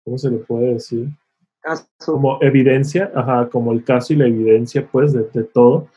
¿cómo 0.03 0.17
se 0.17 0.31
le 0.31 0.37
puede 0.37 0.73
decir? 0.73 1.09
Caso. 1.61 1.85
Como 2.05 2.39
evidencia, 2.41 3.11
ajá, 3.15 3.49
como 3.49 3.71
el 3.71 3.83
caso 3.83 4.13
y 4.13 4.17
la 4.17 4.27
evidencia, 4.27 4.87
pues, 4.91 5.13
de, 5.13 5.23
de 5.33 5.43
todo, 5.43 5.89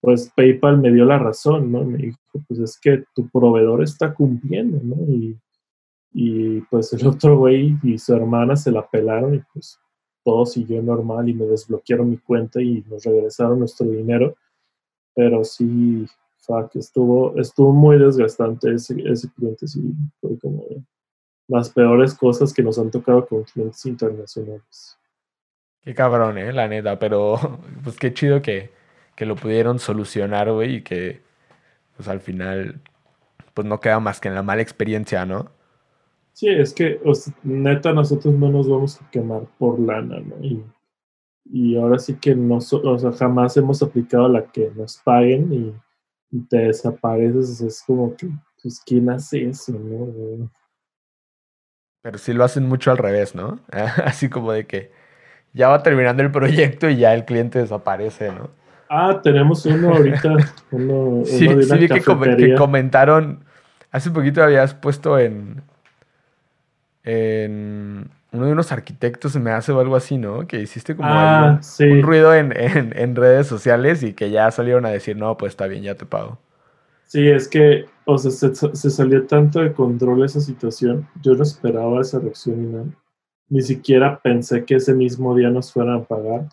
pues 0.00 0.30
PayPal 0.36 0.78
me 0.78 0.92
dio 0.92 1.06
la 1.06 1.18
razón, 1.18 1.72
¿no? 1.72 1.82
Me 1.82 1.96
dijo, 1.96 2.18
pues 2.46 2.60
es 2.60 2.78
que 2.78 3.04
tu 3.14 3.26
proveedor 3.30 3.82
está 3.82 4.12
cumpliendo, 4.12 4.78
¿no? 4.82 4.96
Y, 5.10 5.38
y 6.12 6.60
pues 6.62 6.92
el 6.92 7.06
otro 7.06 7.38
güey 7.38 7.76
y 7.82 7.98
su 7.98 8.14
hermana 8.14 8.54
se 8.54 8.70
la 8.70 8.86
pelaron 8.86 9.34
y 9.34 9.42
pues 9.52 9.78
todo 10.22 10.44
siguió 10.46 10.82
normal 10.82 11.28
y 11.28 11.34
me 11.34 11.46
desbloquearon 11.46 12.10
mi 12.10 12.18
cuenta 12.18 12.60
y 12.60 12.84
nos 12.88 13.04
regresaron 13.04 13.58
nuestro 13.58 13.86
dinero. 13.86 14.36
Pero 15.14 15.42
sí, 15.42 16.06
fuck, 16.44 16.74
estuvo, 16.76 17.38
estuvo 17.38 17.72
muy 17.72 17.98
desgastante 17.98 18.74
ese, 18.74 18.96
ese 19.04 19.30
cliente, 19.32 19.66
sí, 19.66 19.82
fue 20.20 20.38
como 20.38 20.64
las 21.48 21.70
peores 21.70 22.14
cosas 22.14 22.52
que 22.52 22.62
nos 22.62 22.78
han 22.78 22.90
tocado 22.90 23.26
con 23.26 23.44
clientes 23.44 23.84
internacionales. 23.86 24.98
Qué 25.82 25.94
cabrón, 25.94 26.38
eh, 26.38 26.52
la 26.52 26.68
neta, 26.68 26.98
pero 26.98 27.36
pues 27.84 27.96
qué 27.96 28.14
chido 28.14 28.40
que, 28.42 28.70
que 29.14 29.26
lo 29.26 29.36
pudieron 29.36 29.78
solucionar, 29.78 30.50
güey, 30.50 30.76
y 30.76 30.82
que 30.82 31.22
pues 31.96 32.08
al 32.08 32.20
final 32.20 32.80
pues 33.52 33.66
no 33.66 33.80
queda 33.80 34.00
más 34.00 34.20
que 34.20 34.28
en 34.28 34.34
la 34.34 34.42
mala 34.42 34.62
experiencia, 34.62 35.24
¿no? 35.24 35.50
Sí, 36.32 36.48
es 36.48 36.74
que 36.74 37.00
neta 37.44 37.92
nosotros 37.92 38.34
no 38.34 38.50
nos 38.50 38.68
vamos 38.68 39.00
a 39.00 39.08
quemar 39.10 39.42
por 39.58 39.78
lana, 39.78 40.18
¿no? 40.18 40.36
Y, 40.44 40.64
y 41.44 41.76
ahora 41.76 41.98
sí 41.98 42.14
que 42.14 42.34
no, 42.34 42.56
o 42.56 42.98
sea, 42.98 43.12
jamás 43.12 43.56
hemos 43.56 43.80
aplicado 43.82 44.28
la 44.28 44.44
que 44.44 44.72
nos 44.74 44.96
paguen 44.96 45.52
y, 45.52 45.74
te 46.42 46.58
desapareces, 46.58 47.60
es 47.60 47.82
como 47.86 48.14
que, 48.16 48.28
pues, 48.62 48.80
¿quién 48.84 49.10
hace 49.10 49.48
eso, 49.48 49.72
no? 49.72 50.50
Pero 52.02 52.18
sí 52.18 52.32
lo 52.32 52.44
hacen 52.44 52.68
mucho 52.68 52.90
al 52.90 52.98
revés, 52.98 53.34
¿no? 53.34 53.60
Así 54.04 54.28
como 54.28 54.52
de 54.52 54.66
que 54.66 54.92
ya 55.52 55.68
va 55.68 55.82
terminando 55.82 56.22
el 56.22 56.30
proyecto 56.30 56.88
y 56.90 56.96
ya 56.96 57.14
el 57.14 57.24
cliente 57.24 57.60
desaparece, 57.60 58.32
¿no? 58.32 58.50
Ah, 58.90 59.20
tenemos 59.22 59.64
uno 59.66 59.94
ahorita. 59.94 60.36
Uno, 60.70 61.24
sí, 61.24 61.48
sí 61.48 61.78
vi 61.78 61.88
que, 61.88 62.00
que, 62.36 62.54
comentaron. 62.54 63.44
Hace 63.90 64.10
poquito 64.10 64.42
habías 64.42 64.74
puesto 64.74 65.18
en. 65.18 65.62
En 67.02 68.10
uno 68.34 68.46
de 68.46 68.52
unos 68.52 68.72
arquitectos 68.72 69.36
me 69.36 69.52
hace 69.52 69.72
o 69.72 69.80
algo 69.80 69.96
así, 69.96 70.18
¿no? 70.18 70.46
Que 70.46 70.60
hiciste 70.60 70.96
como 70.96 71.08
ah, 71.08 71.60
un 71.80 72.02
ruido 72.02 72.34
en, 72.34 72.52
en, 72.54 73.16
redes 73.16 73.46
sociales 73.46 74.02
y 74.02 74.12
que 74.12 74.30
ya 74.30 74.50
salieron 74.50 74.84
a 74.84 74.90
decir, 74.90 75.16
no, 75.16 75.36
pues 75.36 75.52
está 75.52 75.66
bien, 75.66 75.82
ya 75.82 75.94
te 75.94 76.04
pago. 76.04 76.38
Sí, 77.06 77.28
es 77.28 77.48
que, 77.48 77.86
o 78.04 78.18
sea, 78.18 78.30
se, 78.30 78.54
se 78.54 78.90
salió 78.90 79.26
tanto 79.26 79.60
de 79.60 79.72
control 79.72 80.24
esa 80.24 80.40
situación. 80.40 81.08
Yo 81.22 81.34
no 81.34 81.44
esperaba 81.44 82.00
esa 82.00 82.18
reacción 82.18 82.60
ni 82.60 82.72
nada. 82.72 82.86
Ni 83.48 83.62
siquiera 83.62 84.20
pensé 84.20 84.64
que 84.64 84.76
ese 84.76 84.94
mismo 84.94 85.34
día 85.36 85.50
nos 85.50 85.72
fueran 85.72 86.00
a 86.00 86.04
pagar. 86.04 86.48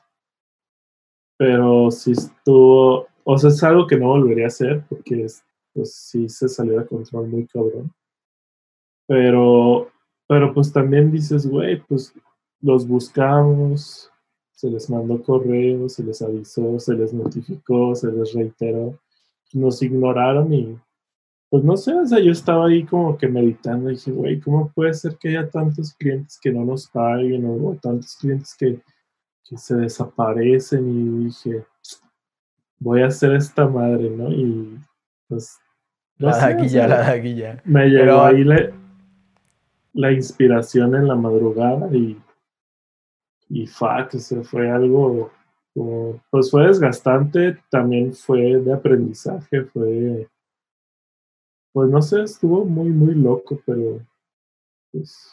Pero 1.38 1.90
sí 1.90 2.12
estuvo, 2.12 3.08
o 3.24 3.38
sea, 3.38 3.50
es 3.50 3.64
algo 3.64 3.88
que 3.88 3.98
no 3.98 4.08
volvería 4.10 4.46
a 4.46 4.48
hacer 4.48 4.84
porque 4.88 5.26
pues 5.74 5.96
sí 5.96 6.30
se 6.30 6.48
salió 6.48 6.80
de 6.80 6.86
control 6.86 7.28
muy 7.28 7.48
cabrón. 7.48 7.92
Pero, 9.08 9.92
pero 10.32 10.54
pues 10.54 10.72
también 10.72 11.12
dices, 11.12 11.46
güey, 11.46 11.82
pues 11.90 12.14
los 12.62 12.88
buscamos, 12.88 14.10
se 14.54 14.70
les 14.70 14.90
mandó 14.90 15.22
correo, 15.22 15.90
se 15.90 16.06
les 16.06 16.22
avisó, 16.22 16.80
se 16.80 16.94
les 16.94 17.14
notificó, 17.14 17.94
se 17.96 18.10
les 18.10 18.32
reiteró, 18.34 18.98
nos 19.52 19.84
ignoraron 19.84 20.54
y 20.54 20.80
pues 21.50 21.66
no 21.66 21.76
sé, 21.76 21.94
o 21.96 22.06
sea, 22.06 22.20
yo 22.20 22.32
estaba 22.32 22.68
ahí 22.68 22.86
como 22.86 23.18
que 23.18 23.28
meditando 23.28 23.90
y 23.90 23.96
dije, 23.96 24.12
güey, 24.12 24.40
¿cómo 24.40 24.72
puede 24.74 24.94
ser 24.94 25.18
que 25.18 25.38
haya 25.38 25.50
tantos 25.50 25.94
clientes 25.96 26.40
que 26.42 26.50
no 26.50 26.64
nos 26.64 26.88
paguen 26.88 27.46
o 27.46 27.78
tantos 27.82 28.16
clientes 28.16 28.56
que, 28.58 28.80
que 29.44 29.58
se 29.58 29.76
desaparecen? 29.76 30.88
Y 30.88 31.26
dije, 31.26 31.66
voy 32.80 33.02
a 33.02 33.08
hacer 33.08 33.34
esta 33.34 33.68
madre, 33.68 34.10
¿no? 34.10 34.32
Y 34.32 34.80
pues... 35.28 35.60
la 36.20 36.38
daguilla, 36.38 36.88
la 36.88 37.00
daguilla. 37.00 37.62
Me 37.66 37.90
llegó 37.90 38.22
ahí 38.22 38.46
la, 38.46 38.72
la, 39.94 40.12
inspiración 40.12 40.96
en 40.96 41.08
la 41.08 41.16
madrugada 41.16 41.88
y... 41.96 42.22
Y 43.50 43.68
fuck, 43.68 44.14
o 44.14 44.44
fue 44.44 44.70
algo... 44.70 45.32
pues 46.30 46.52
fue 46.52 46.68
desgastante, 46.68 47.58
también 47.70 48.14
fue 48.14 48.58
de 48.58 48.74
aprendizaje, 48.74 49.64
fue 49.66 50.28
pues 51.74 51.90
no 51.90 52.02
sé, 52.02 52.24
estuvo 52.24 52.66
muy, 52.66 52.90
muy 52.90 53.16
loco, 53.16 53.62
pero 53.66 54.00
pues 54.92 55.32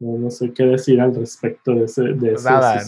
no, 0.00 0.30
sé 0.30 0.52
qué 0.52 0.64
decir 0.64 1.00
al 1.00 1.14
respecto 1.14 1.72
de 1.72 1.84
ese, 1.84 2.02
de 2.02 2.32
ese 2.32 2.50
nada, 2.50 2.82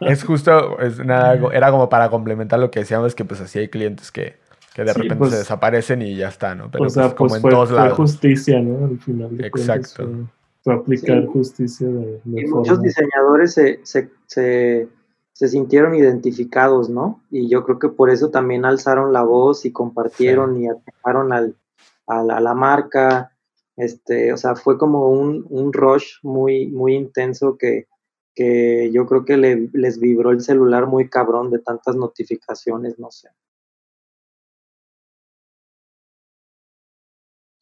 Es 0.00 0.24
justo, 0.24 0.78
es 0.78 0.98
nada, 1.04 1.34
era 1.52 1.70
como 1.70 1.88
para 1.88 2.08
complementar 2.08 2.58
lo 2.58 2.70
que 2.70 2.80
decíamos, 2.80 3.14
que 3.14 3.24
pues 3.24 3.40
así 3.40 3.58
hay 3.58 3.68
clientes 3.68 4.10
que, 4.10 4.36
que 4.74 4.84
de 4.84 4.92
repente 4.92 5.16
pues 5.16 5.30
se 5.30 5.38
desaparecen 5.38 6.02
y 6.02 6.16
ya 6.16 6.28
está, 6.28 6.54
¿no? 6.54 6.70
Pero 6.70 6.84
o 6.84 6.90
sea, 6.90 7.04
pues, 7.04 7.14
como 7.14 7.28
pues, 7.30 7.44
en 7.44 7.50
todos 7.50 7.70
lados. 7.70 7.96
justicia, 7.96 8.60
¿no? 8.60 8.86
Al 8.86 8.98
final 8.98 9.36
de 9.36 9.46
Exacto. 9.46 10.08
fue, 10.62 10.74
aplicar 10.74 11.26
justicia 11.26 11.88
de, 11.88 12.20
y 12.24 12.46
muchos 12.46 12.80
diseñadores 12.80 13.54
se, 13.54 13.80
se, 13.84 14.10
se 14.26 14.88
se 15.32 15.48
sintieron 15.48 15.94
identificados, 15.94 16.88
¿no? 16.88 17.22
Y 17.30 17.48
yo 17.48 17.64
creo 17.64 17.78
que 17.78 17.88
por 17.88 18.10
eso 18.10 18.30
también 18.30 18.64
alzaron 18.64 19.12
la 19.12 19.22
voz 19.22 19.64
y 19.64 19.72
compartieron 19.72 20.60
y 20.62 20.68
atacaron 20.68 21.32
al, 21.32 21.56
a, 22.06 22.22
la, 22.22 22.54
marca. 22.54 23.32
Este, 23.76 24.32
o 24.32 24.36
sea, 24.36 24.54
fue 24.54 24.76
como 24.78 25.08
un, 25.10 25.46
un 25.48 25.72
rush 25.72 26.18
muy, 26.22 26.68
muy 26.68 26.94
intenso 26.94 27.56
que, 27.56 27.88
que 28.34 28.90
yo 28.92 29.06
creo 29.06 29.24
que 29.24 29.36
le, 29.36 29.70
les 29.72 29.98
vibró 29.98 30.30
el 30.30 30.42
celular 30.42 30.86
muy 30.86 31.08
cabrón 31.08 31.50
de 31.50 31.58
tantas 31.58 31.96
notificaciones, 31.96 32.98
no 32.98 33.10
sé. 33.10 33.28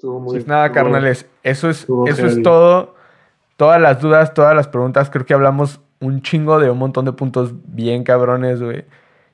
Muy, 0.02 0.32
pues 0.32 0.46
nada, 0.46 0.72
carnales, 0.72 1.26
eso 1.42 1.68
es, 1.70 1.86
eso 2.06 2.26
es 2.26 2.42
todo. 2.42 2.94
Todas 3.56 3.80
las 3.80 4.00
dudas, 4.00 4.32
todas 4.32 4.54
las 4.56 4.68
preguntas, 4.68 5.10
creo 5.10 5.26
que 5.26 5.34
hablamos 5.34 5.80
un 6.00 6.22
chingo 6.22 6.58
de 6.58 6.70
un 6.70 6.78
montón 6.78 7.04
de 7.04 7.12
puntos 7.12 7.52
bien 7.64 8.04
cabrones, 8.04 8.62
güey. 8.62 8.84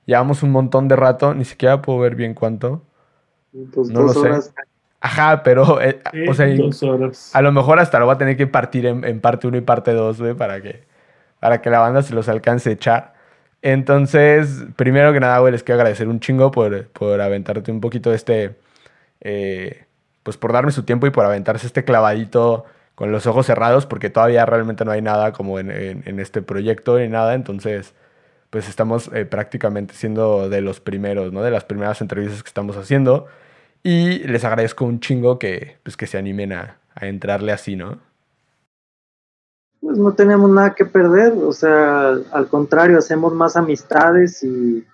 Llevamos 0.05 0.43
un 0.43 0.51
montón 0.51 0.89
de 0.89 0.97
rato, 0.97 1.35
ni 1.35 1.45
siquiera 1.45 1.81
puedo 1.83 2.01
ver 2.01 2.17
bien 2.17 2.35
cuánto. 2.35 2.83
Pues 3.73 3.89
no 3.89 4.03
lo 4.03 4.09
sé. 4.09 4.51
Ajá, 5.01 5.43
pero, 5.43 5.81
eh, 5.81 6.01
o 6.29 6.35
sea, 6.35 6.47
a 7.33 7.43
lo 7.43 7.53
mejor 7.53 7.79
hasta 7.79 7.99
lo 7.99 8.07
voy 8.07 8.15
a 8.15 8.19
tener 8.19 8.37
que 8.37 8.47
partir 8.47 8.87
en, 8.87 9.21
parte 9.21 9.47
1 9.47 9.59
y 9.59 9.61
parte 9.61 9.93
2, 9.93 10.21
güey, 10.21 10.35
para 10.35 10.61
que, 10.61 10.85
para 11.39 11.63
que 11.63 11.71
la 11.71 11.79
banda 11.79 12.03
se 12.03 12.15
los 12.15 12.29
alcance 12.29 12.71
a 12.71 12.73
echar. 12.73 13.15
Entonces, 13.63 14.65
primero 14.75 15.13
que 15.13 15.21
nada, 15.21 15.39
güey, 15.39 15.53
les 15.53 15.63
quiero 15.63 15.81
agradecer 15.81 16.09
un 16.09 16.19
chingo 16.19 16.51
por, 16.51 16.89
por 16.89 17.21
aventarte 17.21 17.71
un 17.71 17.81
poquito 17.81 18.13
este, 18.13 18.57
eh, 19.21 19.86
pues 20.27 20.37
por 20.37 20.53
darme 20.53 20.73
su 20.73 20.83
tiempo 20.83 21.07
y 21.07 21.11
por 21.11 21.25
aventarse 21.25 21.69
este 21.69 21.85
clavadito 21.85 22.65
con 22.97 23.13
los 23.13 23.29
ojos 23.29 23.47
cerrados 23.47 23.87
porque 23.87 24.11
todavía 24.11 24.45
realmente 24.45 24.85
no 24.85 24.91
hay 24.91 25.01
nada 25.01 25.31
como 25.31 25.61
en, 25.61 25.71
este 26.19 26.43
proyecto 26.43 26.99
ni 26.99 27.07
nada, 27.07 27.35
entonces 27.35 27.95
pues 28.51 28.69
estamos 28.69 29.09
eh, 29.15 29.25
prácticamente 29.25 29.95
siendo 29.95 30.49
de 30.49 30.63
los 30.63 30.81
primeros, 30.81 31.33
¿no? 31.33 31.43
De 31.43 31.53
las 31.53 31.63
primeras 31.63 32.01
entrevistas 32.01 32.43
que 32.43 32.49
estamos 32.49 32.77
haciendo 32.77 33.27
y 33.85 34.19
les 34.27 34.45
agradezco 34.45 34.85
un 34.85 34.99
chingo 34.99 35.39
que, 35.39 35.77
pues, 35.85 35.97
que 35.97 36.09
se 36.09 36.19
animen 36.19 36.53
a, 36.53 36.79
entrarle 37.01 37.53
así, 37.53 37.77
¿no? 37.77 38.01
Pues 39.81 39.97
no 39.97 40.13
tenemos 40.15 40.51
nada 40.51 40.75
que 40.75 40.87
perder, 40.87 41.35
o 41.35 41.53
sea, 41.53 42.17
al 42.33 42.49
contrario, 42.49 42.99
hacemos 42.99 43.33
más 43.33 43.55
amistades 43.55 44.43
y, 44.43 44.85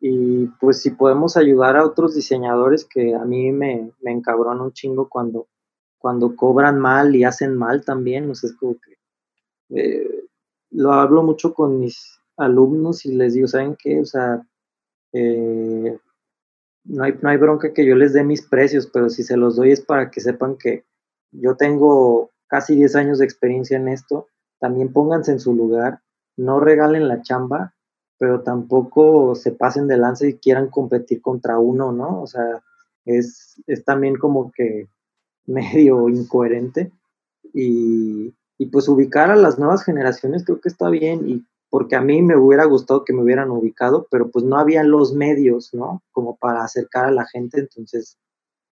y 0.00 0.46
pues 0.60 0.82
si 0.82 0.90
podemos 0.90 1.36
ayudar 1.36 1.76
a 1.76 1.84
otros 1.84 2.14
diseñadores 2.14 2.84
que 2.84 3.14
a 3.14 3.24
mí 3.24 3.52
me, 3.52 3.92
me 4.02 4.12
encabrona 4.12 4.62
un 4.62 4.72
chingo 4.72 5.08
cuando 5.08 5.48
cuando 5.98 6.36
cobran 6.36 6.78
mal 6.78 7.16
y 7.16 7.24
hacen 7.24 7.56
mal 7.56 7.84
también, 7.84 8.30
o 8.30 8.34
sea, 8.36 8.50
es 8.50 8.56
como 8.56 8.76
que 8.78 8.96
eh, 9.70 10.24
lo 10.70 10.92
hablo 10.92 11.22
mucho 11.22 11.52
con 11.52 11.80
mis 11.80 12.20
alumnos 12.36 13.04
y 13.04 13.14
les 13.14 13.34
digo, 13.34 13.48
¿saben 13.48 13.76
qué? 13.76 14.00
O 14.00 14.04
sea, 14.04 14.46
eh, 15.12 15.98
no, 16.84 17.02
hay, 17.02 17.18
no 17.20 17.28
hay 17.28 17.36
bronca 17.38 17.72
que 17.72 17.84
yo 17.84 17.96
les 17.96 18.12
dé 18.12 18.22
mis 18.22 18.46
precios, 18.46 18.88
pero 18.92 19.08
si 19.08 19.24
se 19.24 19.36
los 19.36 19.56
doy 19.56 19.72
es 19.72 19.80
para 19.80 20.10
que 20.10 20.20
sepan 20.20 20.56
que 20.56 20.84
yo 21.32 21.56
tengo 21.56 22.30
casi 22.46 22.76
10 22.76 22.94
años 22.94 23.18
de 23.18 23.24
experiencia 23.24 23.76
en 23.76 23.88
esto, 23.88 24.28
también 24.60 24.92
pónganse 24.92 25.32
en 25.32 25.40
su 25.40 25.54
lugar, 25.54 26.02
no 26.36 26.60
regalen 26.60 27.08
la 27.08 27.22
chamba, 27.22 27.74
pero 28.18 28.42
tampoco 28.42 29.34
se 29.34 29.52
pasen 29.52 29.86
de 29.88 29.98
lance 29.98 30.28
y 30.28 30.38
quieran 30.38 30.68
competir 30.68 31.20
contra 31.20 31.58
uno, 31.58 31.92
¿no? 31.92 32.22
O 32.22 32.26
sea, 32.26 32.62
es, 33.04 33.62
es 33.66 33.84
también 33.84 34.16
como 34.16 34.52
que 34.52 34.88
medio 35.46 36.08
incoherente 36.08 36.92
y, 37.52 38.34
pues 38.72 38.88
ubicar 38.88 39.30
a 39.30 39.36
las 39.36 39.58
nuevas 39.58 39.84
generaciones 39.84 40.44
creo 40.44 40.60
que 40.60 40.68
está 40.68 40.90
bien 40.90 41.28
y 41.28 41.44
porque 41.70 41.96
a 41.96 42.00
mí 42.00 42.22
me 42.22 42.36
hubiera 42.36 42.64
gustado 42.64 43.04
que 43.04 43.12
me 43.12 43.22
hubieran 43.22 43.50
ubicado, 43.50 44.06
pero 44.10 44.30
pues 44.30 44.44
no 44.44 44.56
había 44.56 44.82
los 44.82 45.12
medios, 45.12 45.74
¿no? 45.74 46.02
Como 46.12 46.36
para 46.36 46.64
acercar 46.64 47.06
a 47.06 47.10
la 47.10 47.26
gente, 47.26 47.60
entonces 47.60 48.18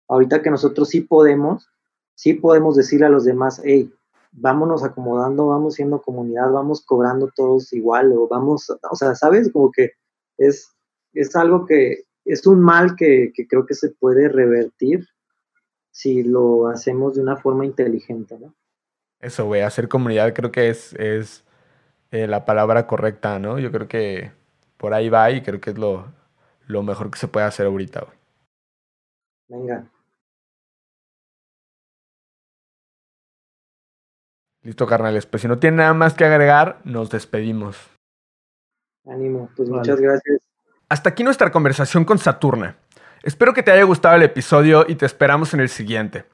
ahorita 0.07 0.41
que 0.41 0.51
nosotros 0.51 0.89
sí 0.89 1.01
podemos, 1.01 1.67
sí 2.15 2.33
podemos 2.33 2.75
decirle 2.75 3.07
a 3.07 3.09
los 3.09 3.23
demás, 3.23 3.61
hey, 3.63 3.91
vámonos 4.31 4.83
acomodando, 4.83 5.47
vamos 5.47 5.75
siendo 5.75 6.01
comunidad, 6.01 6.51
vamos 6.51 6.83
cobrando 6.85 7.29
todos 7.35 7.73
igual, 7.73 8.13
o 8.13 8.27
vamos, 8.27 8.69
o 8.69 8.95
sea, 8.95 9.15
¿sabes? 9.15 9.51
Como 9.51 9.71
que 9.71 9.91
es, 10.37 10.73
es 11.13 11.35
algo 11.35 11.65
que 11.65 12.05
es 12.25 12.45
un 12.47 12.61
mal 12.61 12.95
que, 12.95 13.33
creo 13.49 13.65
que 13.65 13.73
se 13.73 13.89
puede 13.89 14.29
revertir 14.29 15.07
si 15.91 16.23
lo 16.23 16.67
hacemos 16.67 17.15
de 17.15 17.21
una 17.21 17.35
forma 17.35 17.65
inteligente, 17.65 18.37
¿no? 18.39 18.53
Eso, 19.19 19.45
güey, 19.45 19.61
hacer 19.61 19.87
comunidad 19.87 20.33
creo 20.33 20.51
que 20.51 20.69
es, 20.69 20.93
es 20.93 21.43
eh, 22.11 22.27
la 22.27 22.45
palabra 22.45 22.87
correcta, 22.87 23.37
¿no? 23.37 23.59
Yo 23.59 23.71
creo 23.71 23.87
que 23.87 24.31
por 24.77 24.93
ahí 24.93 25.09
va 25.09 25.29
y 25.29 25.41
creo 25.41 25.59
que 25.61 25.71
es 25.71 25.77
lo, 25.77 26.11
lo 26.65 26.81
mejor 26.81 27.11
que 27.11 27.19
se 27.19 27.27
puede 27.27 27.45
hacer 27.45 27.67
ahorita, 27.67 28.01
güey. 28.01 28.17
Venga. 29.47 29.91
Listo, 34.63 34.85
carnales. 34.85 35.25
Pues 35.25 35.41
si 35.41 35.47
no 35.47 35.57
tiene 35.57 35.77
nada 35.77 35.93
más 35.93 36.13
que 36.13 36.25
agregar, 36.25 36.79
nos 36.83 37.09
despedimos. 37.09 37.77
Ánimo, 39.05 39.49
pues 39.55 39.69
muchas 39.69 39.99
gracias. 39.99 40.41
Hasta 40.89 41.09
aquí 41.09 41.23
nuestra 41.23 41.51
conversación 41.51 42.05
con 42.05 42.19
Saturna. 42.19 42.75
Espero 43.23 43.53
que 43.53 43.63
te 43.63 43.71
haya 43.71 43.83
gustado 43.83 44.15
el 44.15 44.23
episodio 44.23 44.85
y 44.87 44.95
te 44.95 45.05
esperamos 45.05 45.53
en 45.53 45.61
el 45.61 45.69
siguiente. 45.69 46.25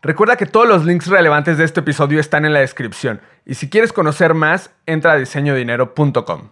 Recuerda 0.00 0.36
que 0.36 0.46
todos 0.46 0.68
los 0.68 0.84
links 0.84 1.08
relevantes 1.08 1.58
de 1.58 1.64
este 1.64 1.80
episodio 1.80 2.20
están 2.20 2.44
en 2.44 2.52
la 2.52 2.60
descripción 2.60 3.20
y 3.44 3.54
si 3.54 3.68
quieres 3.68 3.92
conocer 3.92 4.34
más, 4.34 4.70
entra 4.86 5.12
a 5.12 5.16
diseñodinero.com. 5.16 6.50